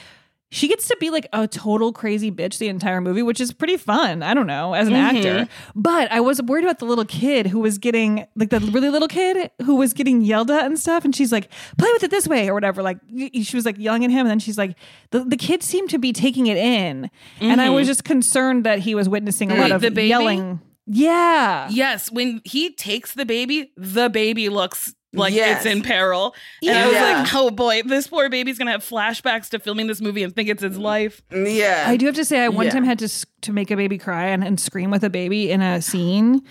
she 0.53 0.67
gets 0.69 0.89
to 0.89 0.97
be 0.99 1.11
like 1.11 1.29
a 1.33 1.47
total 1.47 1.93
crazy 1.93 2.31
bitch 2.31 2.59
the 2.59 2.69
entire 2.69 3.01
movie, 3.01 3.23
which 3.23 3.41
is 3.41 3.53
pretty 3.53 3.77
fun. 3.77 4.23
I 4.23 4.35
don't 4.35 4.47
know 4.49 4.75
as 4.75 4.89
an 4.89 4.95
Mhm. 4.95 4.99
actor, 5.17 5.49
but 5.77 6.11
I 6.11 6.21
was 6.21 6.43
worried 6.43 6.65
about 6.65 6.79
the 6.81 6.87
little 6.87 7.05
kid 7.05 7.47
who 7.47 7.61
was 7.61 7.79
getting 7.79 8.27
like 8.35 8.51
the 8.51 8.59
really 8.61 8.91
little 8.91 9.09
kid 9.09 9.51
who 9.65 9.77
was 9.77 9.93
getting 9.93 10.21
yelled 10.23 10.51
at 10.51 10.65
and 10.67 10.79
stuff, 10.79 11.05
and 11.05 11.15
she's 11.15 11.31
like, 11.33 11.49
"Play 11.79 11.89
with 11.93 12.03
it 12.03 12.11
this 12.11 12.27
way" 12.27 12.49
or 12.49 12.55
whatever. 12.55 12.83
Like 12.83 12.99
she 13.33 13.55
was 13.57 13.65
like 13.65 13.79
yelling 13.79 14.05
at 14.05 14.11
him, 14.11 14.21
and 14.21 14.31
then 14.31 14.39
she's 14.41 14.59
like, 14.59 14.77
the 15.13 15.25
the 15.25 15.37
kid 15.37 15.63
seemed 15.63 15.91
to 15.91 15.99
be 15.99 16.13
taking 16.13 16.47
it 16.49 16.57
in, 16.57 17.11
and 17.41 17.61
I 17.61 17.71
was 17.71 17.87
just 17.87 18.05
concerned 18.05 18.65
that 18.65 18.81
he 18.81 18.95
was 18.95 19.09
witnessing 19.09 19.53
a 19.53 19.55
lot 19.55 19.71
of 19.71 19.83
yelling. 19.99 20.61
Yeah, 20.93 21.69
Yes, 21.71 22.11
when 22.11 22.41
he 22.45 22.73
takes 22.73 23.15
the 23.15 23.25
baby, 23.25 23.71
the 23.77 24.09
baby 24.11 24.49
looks 24.49 24.93
like 25.13 25.35
Yes. 25.35 25.65
it's 25.65 25.67
in 25.75 25.83
peril. 25.83 26.35
And 26.63 26.77
I 26.79 26.87
was 26.87 26.95
Yeah. 26.95 27.23
like, 27.23 27.35
oh 27.35 27.51
boy, 27.51 27.83
this 27.85 28.07
poor 28.07 28.29
baby's 28.29 28.59
gonna 28.59 28.71
have 28.73 28.85
flashbacks 28.85 29.49
to 29.51 29.59
filming 29.59 29.87
this 29.87 30.01
movie 30.01 30.23
and 30.23 30.35
think 30.35 30.49
it's 30.49 30.63
his 30.63 30.79
life. 30.79 31.23
Yeah. 31.33 31.85
I 31.87 31.97
do 31.97 32.07
have 32.07 32.15
to 32.17 32.25
say, 32.25 32.41
I 32.45 32.49
one 32.49 32.67
Yeah. 32.67 32.73
time 32.73 32.85
had 32.85 32.99
to 33.01 33.09
to 33.43 33.53
make 33.53 33.71
a 33.71 33.77
baby 33.77 33.99
cry 33.99 34.27
and, 34.27 34.45
and 34.45 34.61
scream 34.61 34.91
with 34.91 35.03
a 35.03 35.11
baby 35.11 35.51
in 35.51 35.63
a 35.63 35.81
scene, 35.83 36.43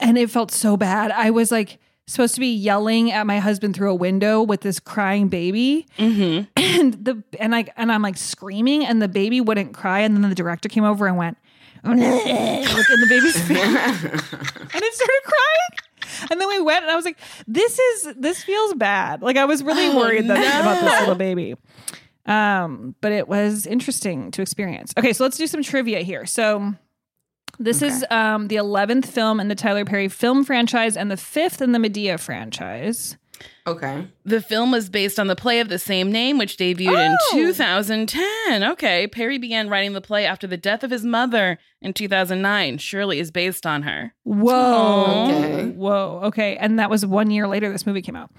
and 0.00 0.16
it 0.18 0.30
felt 0.30 0.50
so 0.50 0.76
bad. 0.76 1.10
I 1.10 1.30
was 1.30 1.50
like 1.50 1.78
supposed 2.06 2.34
to 2.34 2.40
be 2.40 2.52
yelling 2.52 3.12
at 3.12 3.26
my 3.26 3.38
husband 3.38 3.76
through 3.76 3.90
a 3.90 3.94
window 3.94 4.42
with 4.42 4.62
this 4.62 4.80
crying 4.80 5.28
baby, 5.28 5.86
Mm-hmm. 5.98 6.44
and 6.56 6.92
the 7.04 7.22
and 7.38 7.54
I 7.54 7.66
and 7.76 7.92
I'm 7.92 8.02
like 8.02 8.16
screaming, 8.16 8.84
and 8.84 9.00
the 9.02 9.08
baby 9.08 9.40
wouldn't 9.40 9.74
cry, 9.74 10.00
and 10.00 10.14
then 10.16 10.28
the 10.28 10.34
director 10.34 10.68
came 10.68 10.84
over 10.84 11.06
and 11.06 11.16
went. 11.16 11.36
like 11.84 11.96
in 11.98 12.00
the 13.00 13.06
baby's 13.08 13.40
face, 13.42 13.58
and 13.58 14.82
it 14.82 14.94
started 14.94 15.20
crying. 15.24 15.78
And 16.30 16.40
then 16.40 16.48
we 16.48 16.60
went, 16.60 16.82
and 16.84 16.90
I 16.90 16.96
was 16.96 17.04
like, 17.04 17.18
"This 17.46 17.78
is 17.78 18.14
this 18.16 18.42
feels 18.42 18.74
bad." 18.74 19.22
Like 19.22 19.36
I 19.36 19.44
was 19.44 19.62
really 19.62 19.86
Oh, 19.88 19.96
worried 19.98 20.28
that, 20.28 20.60
about 20.60 20.80
this 20.80 21.00
little 21.00 21.14
baby. 21.14 21.54
Um, 22.26 22.94
but 23.00 23.12
it 23.12 23.26
was 23.28 23.66
interesting 23.66 24.30
to 24.32 24.42
experience. 24.42 24.92
Okay, 24.96 25.12
so 25.12 25.24
let's 25.24 25.36
do 25.36 25.46
some 25.46 25.62
trivia 25.62 26.00
here. 26.00 26.24
So 26.26 26.74
this 27.58 27.82
is 27.82 28.04
um 28.10 28.48
the 28.48 28.56
eleventh 28.56 29.10
film 29.10 29.40
in 29.40 29.48
the 29.48 29.54
Tyler 29.54 29.84
Perry 29.84 30.08
film 30.08 30.44
franchise 30.44 30.96
and 30.96 31.10
the 31.10 31.16
fifth 31.16 31.60
in 31.60 31.72
the 31.72 31.78
Madea 31.78 32.18
franchise. 32.18 33.16
Okay. 33.66 34.06
The 34.24 34.40
film 34.40 34.72
was 34.72 34.88
based 34.88 35.18
on 35.20 35.26
the 35.28 35.36
play 35.36 35.60
of 35.60 35.68
the 35.68 35.78
same 35.78 36.10
name, 36.10 36.36
which 36.38 36.56
debuted 36.56 36.96
Oh. 36.96 37.36
in 37.36 37.44
2010. 37.44 38.64
Okay, 38.72 39.06
Perry 39.06 39.38
began 39.38 39.68
writing 39.68 39.92
the 39.92 40.00
play 40.00 40.26
after 40.26 40.46
the 40.46 40.56
death 40.56 40.82
of 40.82 40.90
his 40.90 41.04
mother 41.04 41.58
in 41.80 41.92
2009. 41.92 42.78
Shirley 42.78 43.18
is 43.18 43.30
based 43.30 43.66
on 43.66 43.82
her. 43.82 44.14
Whoa. 44.24 45.26
Okay. 45.28 45.68
Whoa. 45.70 46.20
Okay. 46.24 46.56
And 46.56 46.78
that 46.78 46.90
was 46.90 47.04
one 47.06 47.30
year 47.30 47.46
later 47.46 47.70
this 47.70 47.86
movie 47.86 48.02
came 48.02 48.16
out. 48.16 48.30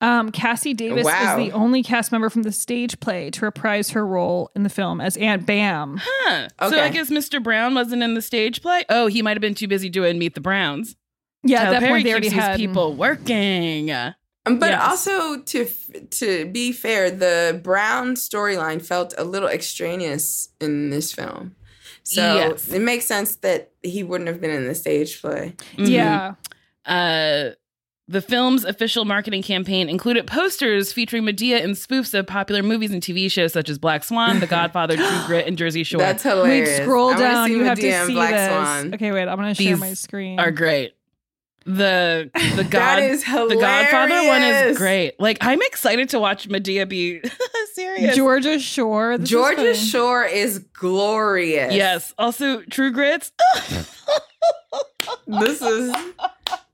Um, 0.00 0.30
Cassi 0.32 0.76
Davis 0.76 1.04
Wow. 1.04 1.30
is 1.38 1.46
the 1.46 1.52
only 1.52 1.82
cast 1.82 2.12
member 2.12 2.28
from 2.28 2.42
the 2.42 2.52
stage 2.52 3.00
play 3.00 3.30
to 3.30 3.44
reprise 3.44 3.90
her 3.90 4.06
role 4.06 4.50
in 4.54 4.62
the 4.62 4.68
film 4.68 5.00
as 5.00 5.16
Aunt 5.16 5.46
Bam. 5.46 5.98
Huh. 6.02 6.48
Okay. 6.60 6.76
So 6.76 6.82
I 6.82 6.90
guess 6.90 7.10
Mr. 7.10 7.42
Brown 7.42 7.74
wasn't 7.74 8.02
in 8.02 8.14
the 8.14 8.20
stage 8.20 8.60
play. 8.60 8.84
Oh, 8.90 9.06
he 9.06 9.22
might 9.22 9.36
have 9.36 9.40
been 9.40 9.54
too 9.54 9.68
busy 9.68 9.88
doing 9.88 10.18
Meet 10.18 10.34
the 10.34 10.40
Browns. 10.42 10.96
Yeah, 11.42 11.58
Tyler 11.58 11.68
at 11.68 11.70
that 11.72 11.80
Perry 11.86 11.92
point 11.92 12.04
they 12.04 12.10
already 12.10 12.26
keeps 12.28 12.34
his 12.36 12.44
had 12.44 12.56
people 12.56 12.94
working. 12.94 13.88
But 14.44 14.70
Yes. 14.70 14.82
also 14.82 15.38
to 15.40 15.66
to 16.10 16.44
be 16.46 16.72
fair, 16.72 17.10
the 17.10 17.58
Brown 17.62 18.14
storyline 18.14 18.84
felt 18.84 19.14
a 19.16 19.24
little 19.24 19.48
extraneous 19.48 20.50
in 20.60 20.90
this 20.90 21.12
film. 21.12 21.54
So 22.02 22.20
Yes. 22.36 22.68
it 22.70 22.80
makes 22.80 23.06
sense 23.06 23.36
that 23.36 23.70
he 23.82 24.02
wouldn't 24.02 24.28
have 24.28 24.40
been 24.40 24.50
in 24.50 24.66
the 24.68 24.74
stage 24.74 25.20
play. 25.22 25.54
Mhm. 25.78 25.88
Yeah. 25.88 26.34
Uh, 26.84 27.54
the 28.06 28.20
film's 28.20 28.66
official 28.66 29.06
marketing 29.06 29.42
campaign 29.42 29.88
included 29.88 30.26
posters 30.26 30.92
featuring 30.92 31.22
Madea 31.22 31.64
and 31.64 31.74
spoofs 31.74 32.12
of 32.12 32.26
popular 32.26 32.62
movies 32.62 32.90
and 32.90 33.02
TV 33.02 33.30
shows 33.30 33.54
such 33.54 33.70
as 33.70 33.78
Black 33.78 34.04
Swan, 34.04 34.40
The 34.40 34.46
Godfather, 34.46 34.94
True 34.96 35.06
Grit, 35.26 35.46
and 35.46 35.56
Jersey 35.56 35.84
Shore. 35.84 36.00
That's 36.00 36.22
hilarious. 36.22 36.80
Wait, 36.80 36.84
scroll 36.84 37.14
I 37.14 37.18
down. 37.18 37.46
see 37.48 37.54
You 37.54 37.64
have 37.64 37.78
to 37.80 38.06
see 38.06 38.12
Black 38.12 38.34
this. 38.34 38.48
Swan. 38.48 38.94
Okay, 38.94 39.10
wait. 39.10 39.26
I'm 39.26 39.38
going 39.38 39.54
to 39.54 39.62
share 39.62 39.78
my 39.78 39.94
screen. 39.94 40.38
are 40.38 40.50
great. 40.50 40.92
The 41.66 42.30
the 42.56 42.64
God 42.70 42.70
That 42.70 43.02
is 43.02 43.24
the 43.24 43.56
Godfather 43.60 44.26
one 44.26 44.42
is 44.42 44.76
great. 44.78 45.18
Like 45.18 45.38
I'm 45.40 45.62
excited 45.62 46.10
to 46.10 46.20
watch 46.20 46.48
Madea 46.48 46.88
be 46.88 47.22
serious. 47.72 48.14
Georgia 48.16 48.58
Shore. 48.58 49.16
This 49.16 49.24
is 49.24 49.30
Georgia 49.30 49.56
funny. 49.56 49.74
Shore 49.74 50.24
is 50.24 50.58
glorious. 50.58 51.72
Yes. 51.74 52.12
Also, 52.18 52.60
True 52.62 52.92
Grits. 52.92 53.32
This 55.26 55.62
is 55.62 55.94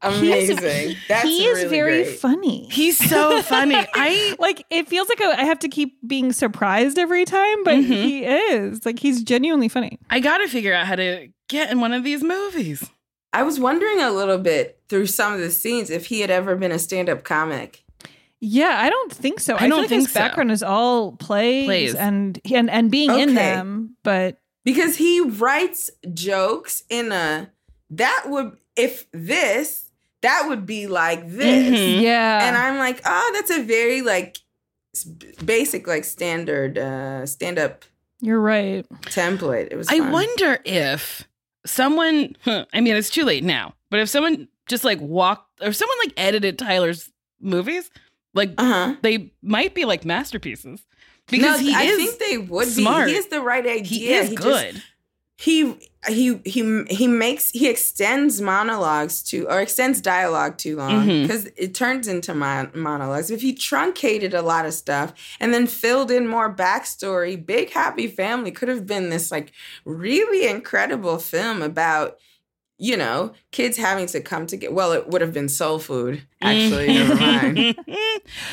amazing. 0.03 0.97
That's 1.09 1.23
he 1.23 1.45
is 1.45 1.59
really 1.65 1.69
very 1.69 2.03
great. 2.05 2.19
funny. 2.19 2.69
He's 2.71 2.97
so 2.97 3.43
funny. 3.43 3.75
I 3.77 4.35
like 4.39 4.65
it 4.71 4.89
feels 4.89 5.09
like 5.09 5.21
I 5.21 5.33
I 5.43 5.45
have 5.45 5.59
to 5.61 5.69
keep 5.69 5.99
being 6.07 6.33
surprised 6.33 6.99
every 6.99 7.25
time, 7.25 7.65
but 7.65 7.75
Mhm. 7.77 7.85
he 7.85 8.25
is 8.25 8.85
like 8.87 8.99
he's 8.99 9.23
genuinely 9.23 9.69
funny. 9.69 9.99
I 10.09 10.21
got 10.21 10.39
to 10.39 10.49
figure 10.49 10.73
out 10.73 10.87
how 10.87 10.97
to 10.97 11.29
get 11.49 11.71
in 11.71 11.81
one 11.81 11.93
of 11.93 12.03
these 12.05 12.23
movies. 12.23 12.89
I 13.33 13.43
was 13.45 13.61
wondering 13.61 14.01
a 14.01 14.11
little 14.11 14.39
bit 14.39 14.81
through 14.89 15.07
some 15.07 15.33
of 15.35 15.41
the 15.41 15.51
scenes 15.51 15.91
if 15.91 16.07
he 16.07 16.21
had 16.21 16.31
ever 16.31 16.57
been 16.57 16.73
a 16.73 16.79
stand-up 16.79 17.23
comic. 17.23 17.85
Yeah, 18.41 18.77
I 18.81 18.89
don't 18.91 19.13
think 19.13 19.39
so. 19.41 19.55
I 19.55 19.65
I, 19.65 19.69
don't 19.69 19.71
feel 19.71 19.79
like 19.79 19.89
think 19.91 20.03
his 20.05 20.13
so. 20.13 20.21
background 20.21 20.51
is 20.51 20.63
all 20.63 21.13
plays, 21.13 21.67
Plays. 21.67 21.95
and 21.95 22.41
and 22.53 22.71
and 22.71 22.91
being 22.91 23.11
in 23.19 23.35
them, 23.35 23.97
but 24.03 24.39
because 24.65 24.97
he 24.97 25.21
writes 25.21 25.91
jokes 26.15 26.83
in 26.89 27.13
a 27.13 27.51
that 27.91 28.25
would 28.29 28.57
if 28.77 29.07
this 29.13 29.91
that 30.23 30.47
would 30.49 30.65
be 30.67 30.87
like 30.87 31.29
this 31.29 31.79
Mhm. 31.79 32.01
yeah, 32.03 32.47
and 32.47 32.57
i'm 32.57 32.79
like 32.79 33.01
oh 33.05 33.31
that's 33.35 33.51
a 33.51 33.63
very 33.63 34.01
like 34.03 34.37
basic 35.45 35.87
like 35.87 36.05
standard 36.05 36.79
uh 36.79 37.25
stand-up 37.27 37.85
you're 38.21 38.41
right. 38.41 38.87
template 39.07 39.69
it 39.71 39.77
was 39.77 39.89
I 39.89 39.99
fun. 39.99 40.13
wonder 40.13 40.59
if 40.65 41.27
someone, 41.71 42.37
huh, 42.45 42.67
I 42.73 42.81
mean, 42.81 42.97
it's 42.97 43.11
too 43.11 43.25
late 43.25 43.45
now, 43.45 43.75
but 43.91 44.01
if 44.01 44.09
someone 44.09 44.49
just 44.67 44.85
like 44.85 45.01
walked, 45.01 45.61
or 45.63 45.69
if 45.69 45.77
someone 45.77 45.97
like 46.05 46.13
edited 46.17 46.59
Tyler's 46.59 47.11
movies, 47.41 47.91
like 48.35 48.53
uh-huh 48.59 48.95
they 49.03 49.33
might 49.43 49.75
be 49.75 49.85
like 49.85 50.05
masterpieces 50.05 50.85
because 51.29 51.61
no, 51.61 51.67
he 51.67 51.75
I 51.75 51.83
is 51.83 51.97
think 51.97 52.19
they 52.19 52.39
would 52.39 52.67
be 52.67 52.71
smart. 52.83 53.07
be. 53.07 53.11
He 53.11 53.17
has 53.17 53.27
the 53.27 53.41
right 53.41 53.67
idea. 53.67 53.83
he 53.83 54.13
is 54.13 54.31
just- 54.31 54.43
good. 54.43 54.83
he 55.37 55.90
he 56.09 56.41
he 56.45 56.85
he 56.89 57.07
makes 57.07 57.51
he 57.51 57.69
extends 57.69 58.41
monologues 58.41 59.23
to 59.25 59.47
or 59.49 59.61
extends 59.61 60.01
dialogue 60.01 60.57
too 60.57 60.77
long 60.77 61.07
mm-hmm. 61.07 61.23
because 61.23 61.47
it 61.57 61.75
turns 61.75 62.09
into 62.09 62.35
mon- 62.35 62.71
monologues. 62.75 63.31
If 63.31 63.43
he 63.43 63.53
truncated 63.53 64.33
a 64.33 64.41
lot 64.41 64.65
of 64.65 64.73
stuff 64.73 65.13
and 65.41 65.53
then 65.53 65.67
filled 65.67 66.11
in 66.11 66.27
more 66.27 66.55
backstory, 66.55 67.45
Big 67.45 67.71
Happy 67.71 68.07
Family 68.07 68.51
could 68.51 68.69
have 68.69 68.87
been 68.87 69.11
this 69.11 69.31
like 69.31 69.53
really 69.85 70.49
incredible 70.49 71.19
film 71.19 71.61
about 71.61 72.19
you 72.81 72.97
know 72.97 73.33
kids 73.53 73.77
having 73.77 74.07
to 74.07 74.21
come 74.21 74.47
together. 74.47 74.75
Well, 74.75 74.93
it 74.93 75.09
would 75.09 75.21
have 75.21 75.33
been 75.33 75.49
soul 75.49 75.79
food. 75.79 76.23
Actually, 76.41 76.87
never 76.95 77.15
mind. 77.15 77.77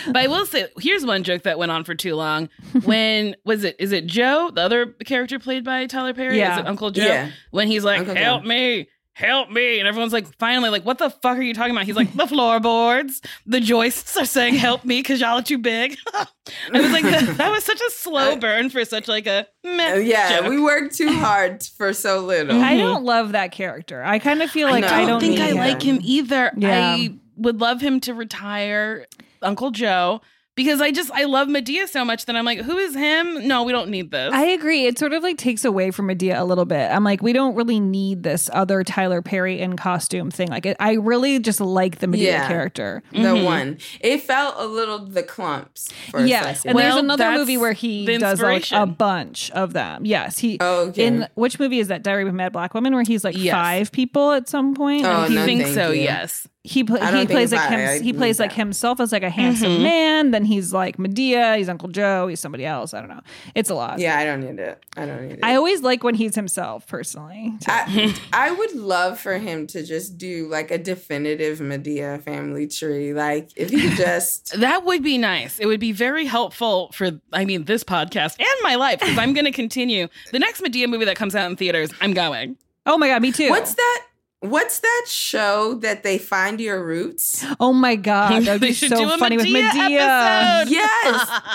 but 0.08 0.18
I 0.18 0.28
will 0.28 0.46
say, 0.46 0.68
here's 0.80 1.06
one 1.06 1.24
joke 1.24 1.44
that 1.44 1.58
went 1.58 1.72
on 1.72 1.84
for 1.86 1.96
too 1.96 2.14
long. 2.16 2.50
When 2.84 3.36
was 3.46 3.64
it? 3.64 3.78
Is 3.80 3.92
it 3.94 4.06
Joe, 4.06 4.52
the 4.54 4.62
other 4.62 4.88
character 5.06 5.40
played 5.40 5.64
by 5.64 5.88
Tyler 5.88 6.14
Perry? 6.14 6.38
Yeah. 6.38 6.54
Is 6.54 6.60
it 6.60 6.68
Uncle 6.68 6.92
Joe? 6.92 7.06
Yeah. 7.06 7.32
When 7.52 7.68
he's 7.68 7.84
like, 7.84 8.00
Uncle 8.02 8.16
Joe. 8.16 8.22
"Help 8.22 8.44
me." 8.44 8.90
Help 9.18 9.50
me. 9.50 9.80
And 9.80 9.88
everyone's 9.88 10.14
like, 10.14 10.28
finally, 10.38 10.70
like, 10.70 10.86
what 10.86 11.00
the 11.00 11.10
fuck 11.10 11.40
are 11.40 11.42
you 11.42 11.56
talking 11.56 11.72
about? 11.72 11.86
He's 11.86 11.96
like, 11.96 12.14
the 12.14 12.28
floorboards, 12.28 13.20
the 13.48 13.60
joists 13.60 14.16
are 14.16 14.26
saying, 14.26 14.54
help 14.54 14.86
me 14.86 15.00
because 15.00 15.20
y'all 15.20 15.40
are 15.40 15.42
too 15.42 15.58
big. 15.58 15.98
I 16.14 16.28
was 16.72 16.92
like, 16.92 17.02
that, 17.04 17.36
that 17.38 17.52
was 17.52 17.64
such 17.64 17.82
a 17.82 17.90
slow 17.90 18.36
burn 18.36 18.70
for 18.70 18.86
such 18.86 19.08
like 19.08 19.26
a 19.26 19.48
meh 19.64 19.94
Uh, 19.94 19.96
yeah, 19.96 20.42
joke. 20.42 20.50
we 20.52 20.62
worked 20.62 20.96
too 20.96 21.12
hard 21.12 21.64
for 21.64 21.94
so 21.94 22.20
little. 22.20 22.62
I 22.62 22.78
don't 22.78 23.06
love 23.06 23.32
that 23.32 23.52
character. 23.52 24.04
I 24.04 24.20
kind 24.20 24.44
of 24.44 24.52
feel 24.52 24.70
like 24.70 24.84
know. 24.84 24.90
I 24.90 25.06
don't, 25.06 25.20
think 25.20 25.40
I 25.40 25.48
him. 25.48 25.58
like 25.58 25.82
him 25.82 26.00
either. 26.04 26.52
Yeah. 26.56 26.96
I 26.96 27.16
would 27.38 27.60
love 27.60 27.82
him 27.82 28.00
to 28.02 28.14
retire 28.14 29.08
Uncle 29.42 29.72
Joe 29.72 30.22
because 30.58 30.82
I 30.82 30.92
just 30.92 31.10
I 31.12 31.24
love 31.24 31.48
Madea 31.48 31.88
so 31.88 32.04
much 32.04 32.26
that 32.26 32.36
I'm 32.36 32.44
like, 32.44 32.60
who 32.60 32.78
is 32.78 32.94
him? 32.94 33.48
No, 33.48 33.64
we 33.64 33.72
don't 33.72 33.90
need 33.90 34.12
this. 34.12 34.34
I 34.34 34.44
agree. 34.48 34.86
It 34.88 35.00
sort 35.00 35.14
of 35.14 35.24
like 35.24 35.38
takes 35.38 35.64
away 35.64 35.92
from 35.92 36.10
Madea 36.10 36.38
a 36.38 36.44
little 36.44 36.66
bit. 36.66 36.92
I'm 36.92 37.06
like, 37.06 37.22
we 37.22 37.32
don't 37.32 37.56
really 37.56 37.80
need 37.80 38.24
this 38.24 38.50
other 38.52 38.84
Tyler 38.84 39.22
Perry 39.22 39.62
in 39.62 39.78
costume 39.78 40.30
thing. 40.32 40.50
Like, 40.50 40.66
it, 40.66 40.76
I 40.82 40.94
really 40.96 41.40
just 41.40 41.62
like 41.62 42.00
the 42.00 42.08
Madea 42.08 42.18
Yeah. 42.24 42.48
character. 42.50 43.04
The 43.14 43.20
Mhm. 43.20 43.44
one. 43.46 43.78
It 44.02 44.22
felt 44.24 44.56
a 44.58 44.66
little 44.66 45.00
the 45.00 45.24
clumps 45.24 45.90
for 46.12 46.20
a 46.20 46.28
Yes, 46.28 46.58
second. 46.64 46.72
and 46.72 46.80
there's 46.80 46.96
another 46.96 47.32
movie 47.32 47.56
where 47.58 47.74
he 47.74 48.18
does 48.18 48.42
like 48.42 48.70
a 48.74 48.86
bunch 48.86 49.52
of 49.52 49.72
them. 49.74 50.06
Yes, 50.06 50.40
he. 50.40 50.58
Oh, 50.60 50.88
okay. 50.90 51.06
In 51.06 51.28
which 51.36 51.60
movie 51.60 51.80
is 51.80 51.88
that? 51.88 52.04
Diary 52.04 52.24
of 52.24 52.30
a 52.30 52.32
Mad 52.34 52.52
Black 52.52 52.74
Woman, 52.74 52.94
where 52.96 53.04
he's 53.04 53.24
like 53.24 53.38
Yes. 53.38 53.54
five 53.54 53.92
people 53.92 54.32
at 54.32 54.50
some 54.50 54.74
point. 54.74 55.06
Oh, 55.06 55.22
and 55.24 55.30
he 55.30 55.36
no, 55.36 55.44
I 55.44 55.46
think 55.46 55.62
thank 55.64 55.76
so. 55.76 55.92
you. 55.92 56.02
Yes. 56.02 56.48
He 56.68 56.84
pl- 56.84 56.98
he 56.98 57.26
plays 57.26 57.52
like 57.54 57.70
him. 57.70 57.80
I 57.90 58.00
He 58.00 58.12
plays 58.14 58.40
like 58.40 58.50
that. 58.52 58.56
himself 58.58 59.00
as 59.00 59.12
like 59.12 59.24
a 59.24 59.30
handsome 59.30 59.78
Mhm. 59.78 59.84
man. 59.84 60.32
Then 60.32 60.44
he's 60.46 60.74
like 60.74 60.98
Madea. 60.98 61.58
He's 61.58 61.70
Uncle 61.70 61.90
Joe. 61.90 62.28
He's 62.28 62.40
somebody 62.40 62.66
else. 62.66 62.94
I 62.94 63.00
don't 63.00 63.10
know. 63.10 63.22
It's 63.56 63.70
a 63.70 63.76
lot. 63.76 64.00
yeah, 64.00 64.18
I 64.18 64.26
don't 64.26 64.42
need 64.42 64.60
it. 64.60 64.84
I 64.98 65.06
don't 65.06 65.22
need 65.28 65.34
it. 65.36 65.40
I 65.44 65.56
always 65.56 65.82
like 65.82 66.04
when 66.04 66.16
he's 66.16 66.36
himself 66.36 66.86
personally. 66.88 67.54
I, 67.68 68.14
I 68.34 68.52
would 68.52 68.76
love 68.76 69.20
for 69.20 69.38
him 69.38 69.66
to 69.68 69.84
just 69.86 70.18
do 70.18 70.48
like 70.50 70.70
a 70.72 70.78
definitive 70.78 71.60
Madea 71.60 72.22
family 72.22 72.68
tree. 72.68 73.14
Like 73.14 73.50
if 73.56 73.70
he 73.70 73.90
just 73.96 74.54
That 74.60 74.84
would 74.86 75.04
be 75.04 75.18
nice. 75.18 75.60
It 75.60 75.68
would 75.68 75.80
be 75.80 75.92
very 75.94 76.26
helpful 76.26 76.92
for, 76.94 77.12
I 77.32 77.46
mean, 77.46 77.64
this 77.66 77.84
podcast 77.84 78.36
and 78.40 78.48
my 78.64 78.76
life 78.76 79.00
because 79.00 79.18
I'm 79.18 79.34
going 79.34 79.46
to 79.46 79.52
continue. 79.52 80.08
The 80.32 80.40
next 80.40 80.62
Madea 80.62 80.88
movie 80.90 81.06
that 81.06 81.16
comes 81.16 81.34
out 81.36 81.50
in 81.50 81.56
theaters, 81.56 81.92
I'm 82.02 82.14
going. 82.14 82.58
oh 82.86 82.98
my 82.98 83.08
god, 83.10 83.22
me 83.22 83.32
too. 83.32 83.50
What's 83.50 83.74
that? 83.76 84.04
What's 84.40 84.80
that 84.80 85.06
show 85.08 85.76
that 85.82 86.04
they 86.04 86.18
find 86.20 86.60
your 86.62 86.84
roots? 86.86 87.44
Oh 87.60 87.74
my 87.74 87.96
god, 87.96 88.44
that 88.46 88.54
would 88.54 88.62
They 88.62 88.68
be 88.70 88.74
do 88.74 88.88
so 88.90 89.14
a 89.14 89.18
funny 89.18 89.38
with 89.38 89.48
Madea 89.48 89.72
Madea. 89.72 90.60
episode. 90.60 90.72
Yes. 90.72 91.42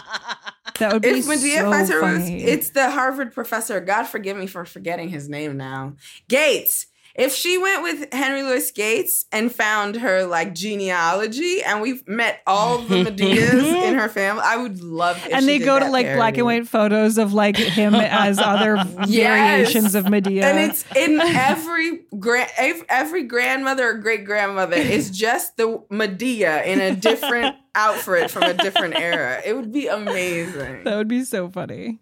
That 0.79 0.95
would 0.95 1.03
be 1.03 1.09
if 1.11 1.27
Madea 1.27 1.59
so 1.61 1.71
finds 1.71 1.91
her 1.91 2.01
funny. 2.01 2.33
roots, 2.35 2.45
it's 2.51 2.71
the 2.71 2.91
Harvard 2.91 3.33
professor. 3.35 3.79
God 3.79 4.05
forgive 4.05 4.37
me 4.39 4.47
for 4.47 4.65
forgetting 4.65 5.11
his 5.11 5.29
name 5.29 5.57
now. 5.59 5.95
Gates. 6.29 6.87
If 7.15 7.35
she 7.35 7.59
went 7.59 7.83
with 7.83 8.13
Henry 8.13 8.43
Louis 8.43 8.71
Gates 8.71 9.27
and 9.33 9.53
found 9.53 9.97
her 9.97 10.25
like 10.25 10.55
genealogy, 10.55 11.63
and 11.63 11.83
we've 11.83 12.07
met 12.09 12.41
all 12.47 12.79
the 12.79 13.05
Madeas 13.05 13.63
in 13.89 13.95
her 13.95 14.09
family, 14.09 14.43
I 14.45 14.57
would 14.57 14.83
love. 14.83 15.19
If 15.27 15.33
and 15.33 15.47
they 15.47 15.59
go 15.59 15.79
to 15.79 15.91
like 15.91 16.07
black 16.15 16.37
and 16.37 16.47
white 16.47 16.67
photos 16.67 17.19
of 17.19 17.33
like 17.35 17.57
him 17.57 17.95
as 17.95 18.39
other 18.39 18.77
variations 19.07 19.95
of 19.95 20.07
Madea. 20.07 20.43
And 20.43 20.59
it's 20.59 20.85
in 20.97 21.21
every 21.21 22.01
grand, 22.19 22.51
every 22.89 23.25
grandmother 23.25 23.91
or 23.91 23.95
great 23.95 24.25
grandmother 24.25 24.77
is 24.77 25.11
just 25.11 25.57
the 25.57 25.83
Madea 25.91 26.65
in 26.65 26.81
a 26.81 26.95
different 26.97 27.57
outfit 27.75 28.31
from 28.31 28.45
a 28.45 28.55
different 28.55 28.95
era. 28.95 29.41
It 29.45 29.55
would 29.55 29.73
be 29.73 29.87
amazing. 29.87 30.85
that 30.85 30.97
would 30.97 31.09
be 31.09 31.25
so 31.25 31.49
funny. 31.51 31.99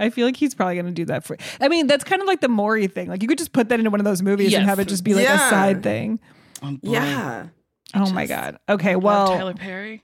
I 0.00 0.10
feel 0.10 0.26
like 0.26 0.36
he's 0.36 0.54
probably 0.54 0.74
going 0.74 0.86
to 0.86 0.92
do 0.92 1.04
that 1.06 1.24
for. 1.24 1.36
I 1.60 1.68
mean, 1.68 1.86
that's 1.86 2.04
kind 2.04 2.20
of 2.22 2.26
like 2.26 2.40
the 2.40 2.48
Maury 2.48 2.86
thing. 2.88 3.08
Like 3.08 3.22
you 3.22 3.28
could 3.28 3.38
just 3.38 3.52
put 3.52 3.68
that 3.68 3.78
into 3.78 3.90
one 3.90 4.00
of 4.00 4.04
those 4.04 4.22
movies 4.22 4.50
Yes. 4.52 4.60
and 4.60 4.68
have 4.68 4.78
it 4.80 4.88
just 4.88 5.04
be 5.04 5.14
like 5.14 5.28
a 5.28 5.38
side 5.38 5.82
thing. 5.82 6.18
Oh. 6.62 6.78
Yeah. 6.82 7.46
Oh 7.94 8.10
my 8.12 8.26
god. 8.26 8.58
Okay, 8.68 8.96
well, 8.96 9.28
Tyler 9.28 9.54
Perry. 9.54 10.02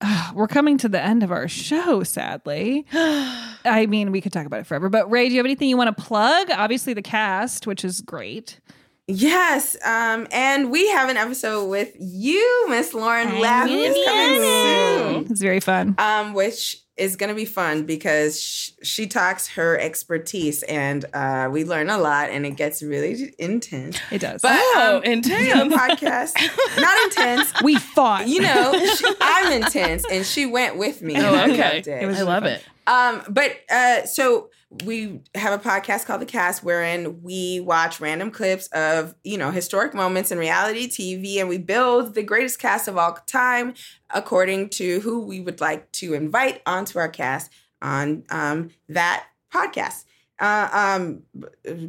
we're 0.34 0.48
coming 0.48 0.76
to 0.78 0.88
the 0.88 1.00
end 1.00 1.22
of 1.22 1.32
our 1.32 1.48
show. 1.48 2.02
Sadly, 2.02 2.84
I 2.92 3.86
mean, 3.88 4.12
we 4.12 4.20
could 4.20 4.32
talk 4.32 4.46
about 4.46 4.60
it 4.60 4.66
forever. 4.66 4.88
But 4.88 5.10
Rae, 5.10 5.28
do 5.28 5.34
you 5.34 5.38
have 5.38 5.46
anything 5.46 5.68
you 5.68 5.76
want 5.76 5.96
to 5.96 6.02
plug? 6.02 6.50
Obviously, 6.50 6.92
the 6.94 7.02
cast, 7.02 7.66
which 7.66 7.84
is 7.84 8.00
great. 8.00 8.60
Yes, 9.06 9.76
um, 9.84 10.26
and 10.32 10.70
we 10.70 10.88
have 10.88 11.10
an 11.10 11.16
episode 11.18 11.68
with 11.68 11.94
you, 11.98 12.66
Miss 12.70 12.94
Lauren 12.94 13.38
Lapp, 13.38 13.68
is 13.68 13.96
coming 14.06 14.40
soon. 14.40 15.30
It's 15.32 15.42
very 15.42 15.60
fun. 15.60 15.94
Um, 15.98 16.32
which 16.32 16.78
is 16.96 17.16
going 17.16 17.28
to 17.28 17.34
be 17.34 17.44
fun 17.44 17.84
because 17.84 18.40
sh- 18.40 18.70
she 18.82 19.06
talks 19.06 19.48
her 19.48 19.78
expertise 19.78 20.62
and 20.64 21.04
uh, 21.12 21.48
we 21.50 21.64
learn 21.64 21.90
a 21.90 21.98
lot 21.98 22.30
and 22.30 22.46
it 22.46 22.52
gets 22.56 22.82
really 22.82 23.34
intense. 23.38 23.98
It 24.12 24.20
does. 24.20 24.42
But 24.42 24.52
Oh, 24.54 24.96
um, 24.98 25.02
intense. 25.02 25.42
we 25.42 25.48
have 25.48 25.66
a 25.66 25.70
podcast, 25.74 26.34
not 26.80 27.04
intense. 27.04 27.52
We 27.64 27.76
fought. 27.76 28.28
You 28.28 28.42
know, 28.42 28.86
she, 28.96 29.04
I'm 29.20 29.62
intense 29.62 30.04
and 30.10 30.24
she 30.24 30.46
went 30.46 30.76
with 30.76 31.02
me. 31.02 31.16
Oh, 31.16 31.34
I 31.34 31.50
okay. 31.50 31.74
loved 31.76 31.88
it. 31.88 32.04
I 32.18 32.22
love 32.22 32.44
it. 32.44 32.62
Um, 32.86 33.22
but 33.28 33.52
uh, 33.70 34.04
so 34.06 34.50
we 34.84 35.20
have 35.34 35.58
a 35.58 35.62
podcast 35.62 36.04
called 36.04 36.20
The 36.20 36.26
Cast 36.26 36.62
wherein 36.64 37.22
we 37.22 37.60
watch 37.60 38.00
random 38.00 38.30
clips 38.30 38.66
of, 38.68 39.14
you 39.24 39.38
know, 39.38 39.50
historic 39.50 39.94
moments 39.94 40.30
in 40.32 40.38
reality 40.38 40.88
TV 40.88 41.38
and 41.38 41.48
we 41.48 41.58
build 41.58 42.14
the 42.14 42.22
greatest 42.22 42.58
cast 42.58 42.88
of 42.88 42.96
all 42.98 43.14
time 43.26 43.74
according 44.14 44.70
to 44.70 45.00
who 45.00 45.20
we 45.26 45.40
would 45.40 45.60
like 45.60 45.90
to 45.92 46.14
invite 46.14 46.62
onto 46.66 46.98
our 46.98 47.08
cast 47.08 47.50
on 47.82 48.24
um, 48.30 48.70
that 48.88 49.26
podcast. 49.52 50.04
Uh, 50.38 50.68
um, 50.72 51.22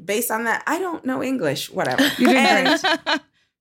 based 0.06 0.30
on 0.32 0.44
that, 0.44 0.64
I 0.68 0.80
don't 0.80 1.06
know 1.06 1.24
English, 1.24 1.72
whatever. 1.72 2.04
And- 2.28 2.80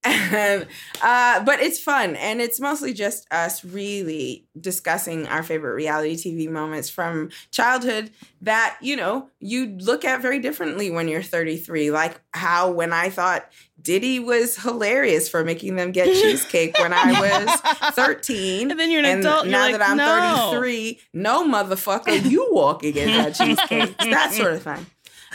and, 0.05 0.67
uh, 1.03 1.45
but 1.45 1.61
it's 1.61 1.81
fun 1.81 2.17
and 2.17 2.41
it's 2.41 2.61
mostly 2.61 2.93
just 2.93 3.27
us 3.33 3.65
really 3.65 4.47
discussing 4.61 5.27
our 5.27 5.43
favorite 5.43 5.75
reality 5.75 6.17
tv 6.17 6.51
moments 6.51 6.91
from 6.91 7.31
childhood 7.51 8.11
that 8.43 8.77
you 8.83 8.97
know 8.97 9.29
you 9.41 9.77
look 9.79 10.05
at 10.05 10.21
very 10.21 10.39
differently 10.39 10.91
when 10.91 11.09
you're 11.09 11.23
33 11.23 11.91
like 11.91 12.21
how 12.33 12.71
when 12.71 12.93
i 12.93 13.09
thought 13.09 13.51
diddy 13.85 14.19
was 14.19 14.57
hilarious 14.57 15.29
for 15.29 15.45
making 15.45 15.77
them 15.77 15.93
get 15.93 16.07
cheesecake 16.23 16.77
when 16.79 16.93
i 16.93 17.13
was 17.21 17.61
13 17.95 18.71
And 18.73 18.81
then 18.81 18.91
you're 18.91 19.05
an 19.05 19.21
adult, 19.21 19.45
you're 19.45 19.53
now 19.53 19.61
like, 19.63 19.79
that 19.79 19.89
i'm 19.91 19.97
"No." 19.97 20.51
33 20.53 21.01
no 21.13 21.47
motherfucker 21.47 22.29
you 22.29 22.49
walk 22.51 22.83
and 22.83 22.95
get 22.95 23.07
that 23.07 23.35
cheesecake 23.47 23.97
that 23.99 24.33
sort 24.33 24.55
of 24.55 24.63
thing 24.63 24.87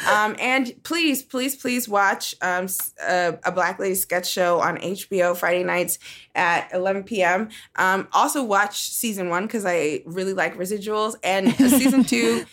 um, 0.10 0.38
and 0.40 0.74
please, 0.84 1.22
please, 1.24 1.58
please 1.58 1.90
watch 1.90 2.34
um, 2.42 2.64
s- 2.64 2.94
uh, 3.06 3.34
a 3.44 3.52
Black 3.52 3.80
Lady 3.80 3.96
sketch 3.96 4.30
show 4.30 4.62
on 4.62 4.78
HBO 4.78 5.36
Friday 5.36 5.66
nights 5.66 6.00
at 6.34 6.74
11 6.74 7.04
p.m. 7.04 7.50
Um, 7.76 8.08
also, 8.14 8.42
watch 8.42 8.80
season 8.80 9.28
one 9.28 9.46
because 9.46 9.66
I 9.66 10.02
really 10.06 10.32
like 10.32 10.56
residuals. 10.58 11.16
And 11.22 11.54
season 11.54 12.06
two, 12.06 12.46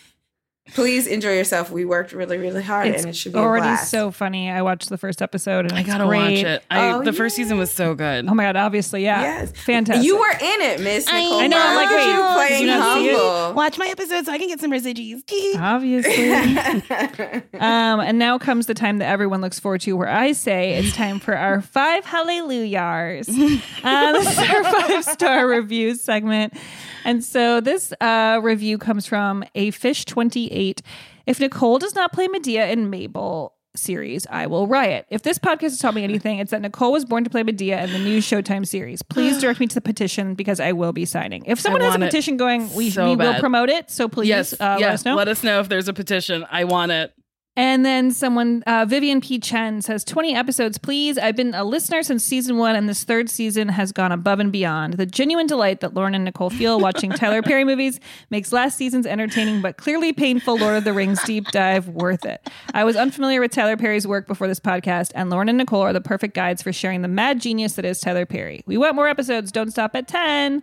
please 0.73 1.07
enjoy 1.07 1.33
yourself. 1.35 1.71
We 1.71 1.85
worked 1.85 2.11
really, 2.11 2.37
really 2.37 2.61
hard 2.63 2.87
It's 2.87 3.01
and 3.03 3.09
it 3.09 3.15
should 3.15 3.33
be 3.33 3.39
a 3.39 3.41
already 3.41 3.63
blast. 3.63 3.89
so 3.91 4.11
funny. 4.11 4.49
I 4.49 4.61
watched 4.61 4.89
the 4.89 4.97
first 4.97 5.21
episode 5.21 5.65
and 5.65 5.73
I 5.73 5.79
it's 5.81 5.89
gotta 5.89 6.05
great. 6.05 6.19
watch 6.19 6.43
it. 6.43 6.63
I, 6.69 6.91
Oh, 6.91 7.03
the 7.03 7.13
first 7.13 7.35
season 7.35 7.57
was 7.57 7.71
so 7.71 7.95
good. 7.95 8.27
Oh 8.27 8.33
my 8.33 8.43
god! 8.43 8.55
Obviously, 8.55 9.03
yeah, 9.03 9.21
Yes. 9.21 9.51
fantastic. 9.51 10.05
You 10.05 10.17
were 10.17 10.29
in 10.31 10.61
it, 10.61 10.79
Miss 10.81 11.05
Nicole. 11.05 11.39
I 11.39 11.47
know, 11.47 11.57
I'm 11.59 11.75
like, 11.75 11.89
wait, 11.89 12.05
you 12.07 12.15
did 12.17 12.33
playing 12.35 12.61
you 12.61 12.67
not 12.67 12.97
see 12.97 13.07
humble? 13.13 13.53
Watch 13.55 13.77
my 13.77 13.87
episode 13.87 14.25
so 14.25 14.31
I 14.31 14.37
can 14.37 14.47
get 14.47 14.59
some 14.59 14.71
residues. 14.71 15.23
obviously. 15.57 16.31
um, 17.59 17.99
and 17.99 18.19
now 18.19 18.37
comes 18.37 18.65
the 18.65 18.73
time 18.73 18.97
that 18.99 19.07
everyone 19.09 19.41
looks 19.41 19.59
forward 19.59 19.81
to, 19.81 19.93
where 19.93 20.09
I 20.09 20.31
say 20.33 20.73
it's 20.75 20.95
time 20.95 21.19
for 21.19 21.35
our 21.35 21.61
five 21.77 22.05
hallelujahs. 22.05 23.29
uh, 23.29 24.11
this 24.13 24.31
is 24.31 24.37
our 24.39 24.63
five 24.63 25.03
star 25.03 25.47
review 25.47 25.95
segment. 25.95 26.53
And 27.07 27.23
so 27.23 27.61
this 27.61 27.93
uh, 28.01 28.41
review 28.43 28.77
comes 28.77 29.07
from 29.07 29.45
a 29.55 29.71
fish 29.71 30.03
28. 30.03 30.81
If 31.25 31.39
Nicole 31.39 31.79
does 31.79 31.95
not 31.95 32.11
play 32.11 32.27
Madea 32.27 32.69
in 32.69 32.89
Mabel 32.89 33.53
series, 33.77 34.27
I 34.29 34.47
will 34.47 34.67
riot. 34.67 35.05
If 35.09 35.21
this 35.21 35.39
podcast 35.39 35.61
has 35.61 35.79
taught 35.79 35.93
me 35.93 36.03
anything, 36.03 36.39
it's 36.39 36.51
that 36.51 36.61
Nicole 36.61 36.91
was 36.91 37.05
born 37.05 37.23
to 37.23 37.29
play 37.29 37.43
Madea 37.43 37.81
in 37.81 37.93
the 37.93 37.99
new 37.99 38.19
Showtime 38.19 38.67
series. 38.67 39.01
Please 39.03 39.37
direct 39.41 39.61
me 39.61 39.67
to 39.67 39.75
the 39.75 39.81
petition 39.81 40.35
because 40.35 40.59
I 40.59 40.73
will 40.73 40.91
be 40.91 41.05
signing. 41.05 41.45
If 41.45 41.61
someone 41.61 41.81
has 41.81 41.95
a 41.95 41.99
petition 41.99 42.35
going, 42.35 42.73
we, 42.73 42.89
so 42.89 43.09
we 43.09 43.15
will 43.15 43.39
promote 43.39 43.69
it. 43.69 43.89
So 43.89 44.09
please 44.09 44.27
yes, 44.27 44.53
uh, 44.53 44.75
yes. 44.77 44.81
let 44.81 44.93
us 44.93 45.05
know. 45.05 45.15
Let 45.15 45.27
us 45.29 45.43
know 45.43 45.59
if 45.61 45.69
there's 45.69 45.87
a 45.87 45.93
petition. 45.93 46.45
I 46.51 46.65
want 46.65 46.91
it. 46.91 47.13
And 47.57 47.83
then 47.83 48.11
someone, 48.11 48.61
uh, 48.67 48.85
Vivian 48.87 49.19
P. 49.19 49.39
Chen 49.39 49.81
says, 49.81 50.03
20 50.03 50.35
episodes, 50.35 50.77
please. 50.77 51.17
I've 51.17 51.35
been 51.35 51.55
a 51.55 51.63
listener 51.63 52.03
since 52.03 52.23
season 52.23 52.57
one, 52.57 52.75
and 52.75 52.87
this 52.87 53.03
third 53.03 53.29
season 53.31 53.69
has 53.69 53.91
gone 53.91 54.11
above 54.11 54.39
and 54.39 54.51
beyond. 54.51 54.93
The 54.93 55.07
genuine 55.07 55.47
delight 55.47 55.79
that 55.81 55.95
Lauren 55.95 56.13
and 56.13 56.23
Nicole 56.23 56.51
feel 56.51 56.79
watching 56.79 57.09
Tyler 57.13 57.41
Perry 57.41 57.63
movies 57.63 57.99
makes 58.29 58.53
last 58.53 58.77
season's 58.77 59.07
entertaining 59.07 59.61
but 59.63 59.77
clearly 59.77 60.13
painful 60.13 60.57
Lord 60.57 60.77
of 60.77 60.83
the 60.83 60.93
Rings 60.93 61.19
deep 61.23 61.47
dive 61.47 61.87
worth 61.89 62.25
it. 62.25 62.47
I 62.75 62.83
was 62.83 62.95
unfamiliar 62.95 63.41
with 63.41 63.49
Tyler 63.51 63.75
Perry's 63.75 64.05
work 64.05 64.27
before 64.27 64.47
this 64.47 64.59
podcast, 64.59 65.11
and 65.15 65.31
Lauren 65.31 65.49
and 65.49 65.57
Nicole 65.57 65.81
are 65.81 65.93
the 65.93 65.99
perfect 65.99 66.35
guides 66.35 66.61
for 66.61 66.71
sharing 66.71 67.01
the 67.01 67.07
mad 67.07 67.41
genius 67.41 67.73
that 67.73 67.85
is 67.85 67.99
Tyler 67.99 68.27
Perry. 68.27 68.61
We 68.67 68.77
want 68.77 68.93
more 68.95 69.07
episodes. 69.07 69.51
Don't 69.51 69.71
stop 69.71 69.95
at 69.95 70.07
10. 70.07 70.61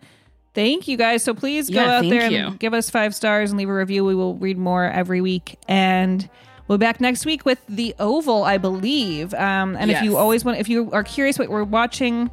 Thank 0.55 0.87
you 0.87 0.97
guys. 0.97 1.25
So 1.25 1.35
please 1.35 1.69
go 1.69 1.83
Yeah, 1.83 1.97
out 1.99 2.03
there 2.09 2.31
you. 2.31 2.39
and 2.47 2.61
give 2.61 2.73
us 2.73 2.89
five 2.89 3.17
stars 3.17 3.51
and 3.51 3.59
leave 3.59 3.69
a 3.69 3.75
review. 3.75 4.05
We 4.05 4.15
will 4.15 4.37
read 4.37 4.57
more 4.57 4.85
every 4.85 5.21
week. 5.21 5.59
And 5.67 6.31
we'll 6.69 6.79
be 6.79 6.85
back 6.85 7.01
next 7.01 7.25
week 7.27 7.45
with 7.45 7.61
The 7.69 7.95
Oval, 7.99 8.45
I 8.45 8.59
believe. 8.59 9.35
Um, 9.35 9.77
and 9.77 9.91
if 9.91 10.03
you 10.03 10.17
always 10.17 10.45
want, 10.45 10.59
if 10.59 10.69
you 10.69 10.91
are 10.93 11.05
curious 11.05 11.39
what 11.39 11.49
we're 11.49 11.65
watching, 11.65 12.31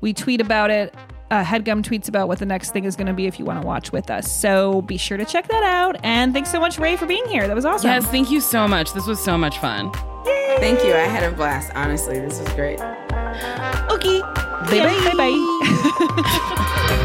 we 0.00 0.12
tweet 0.12 0.40
about 0.40 0.70
it. 0.70 0.94
Uh, 1.30 1.44
Headgum 1.44 1.82
tweets 1.82 2.08
about 2.08 2.26
what 2.26 2.38
the 2.38 2.46
next 2.46 2.70
thing 2.70 2.84
is 2.84 2.96
going 2.96 3.06
to 3.06 3.12
be 3.12 3.26
if 3.26 3.38
you 3.38 3.44
want 3.44 3.60
to 3.60 3.66
watch 3.66 3.92
with 3.92 4.10
us. 4.10 4.32
So 4.32 4.80
be 4.82 4.96
sure 4.96 5.18
to 5.18 5.26
check 5.26 5.46
that 5.48 5.62
out. 5.62 5.96
And 6.02 6.32
thanks 6.32 6.50
so 6.50 6.58
much, 6.58 6.78
Rae, 6.78 6.96
for 6.96 7.04
being 7.04 7.26
here. 7.26 7.46
That 7.46 7.54
was 7.54 7.66
awesome. 7.66 7.90
Yes, 7.90 8.06
thank 8.06 8.30
you 8.30 8.40
so 8.40 8.66
much. 8.66 8.94
This 8.94 9.06
was 9.06 9.22
so 9.22 9.36
much 9.36 9.58
fun. 9.58 9.92
Thank 10.24 10.82
you. 10.84 10.94
I 10.94 11.00
had 11.00 11.30
a 11.30 11.36
blast. 11.36 11.70
Honestly, 11.74 12.18
this 12.18 12.40
was 12.40 12.48
great. 12.54 12.80
Okay. 13.90 14.20
Bye 14.70 15.12
bye. 15.16 15.34
That 16.88 17.04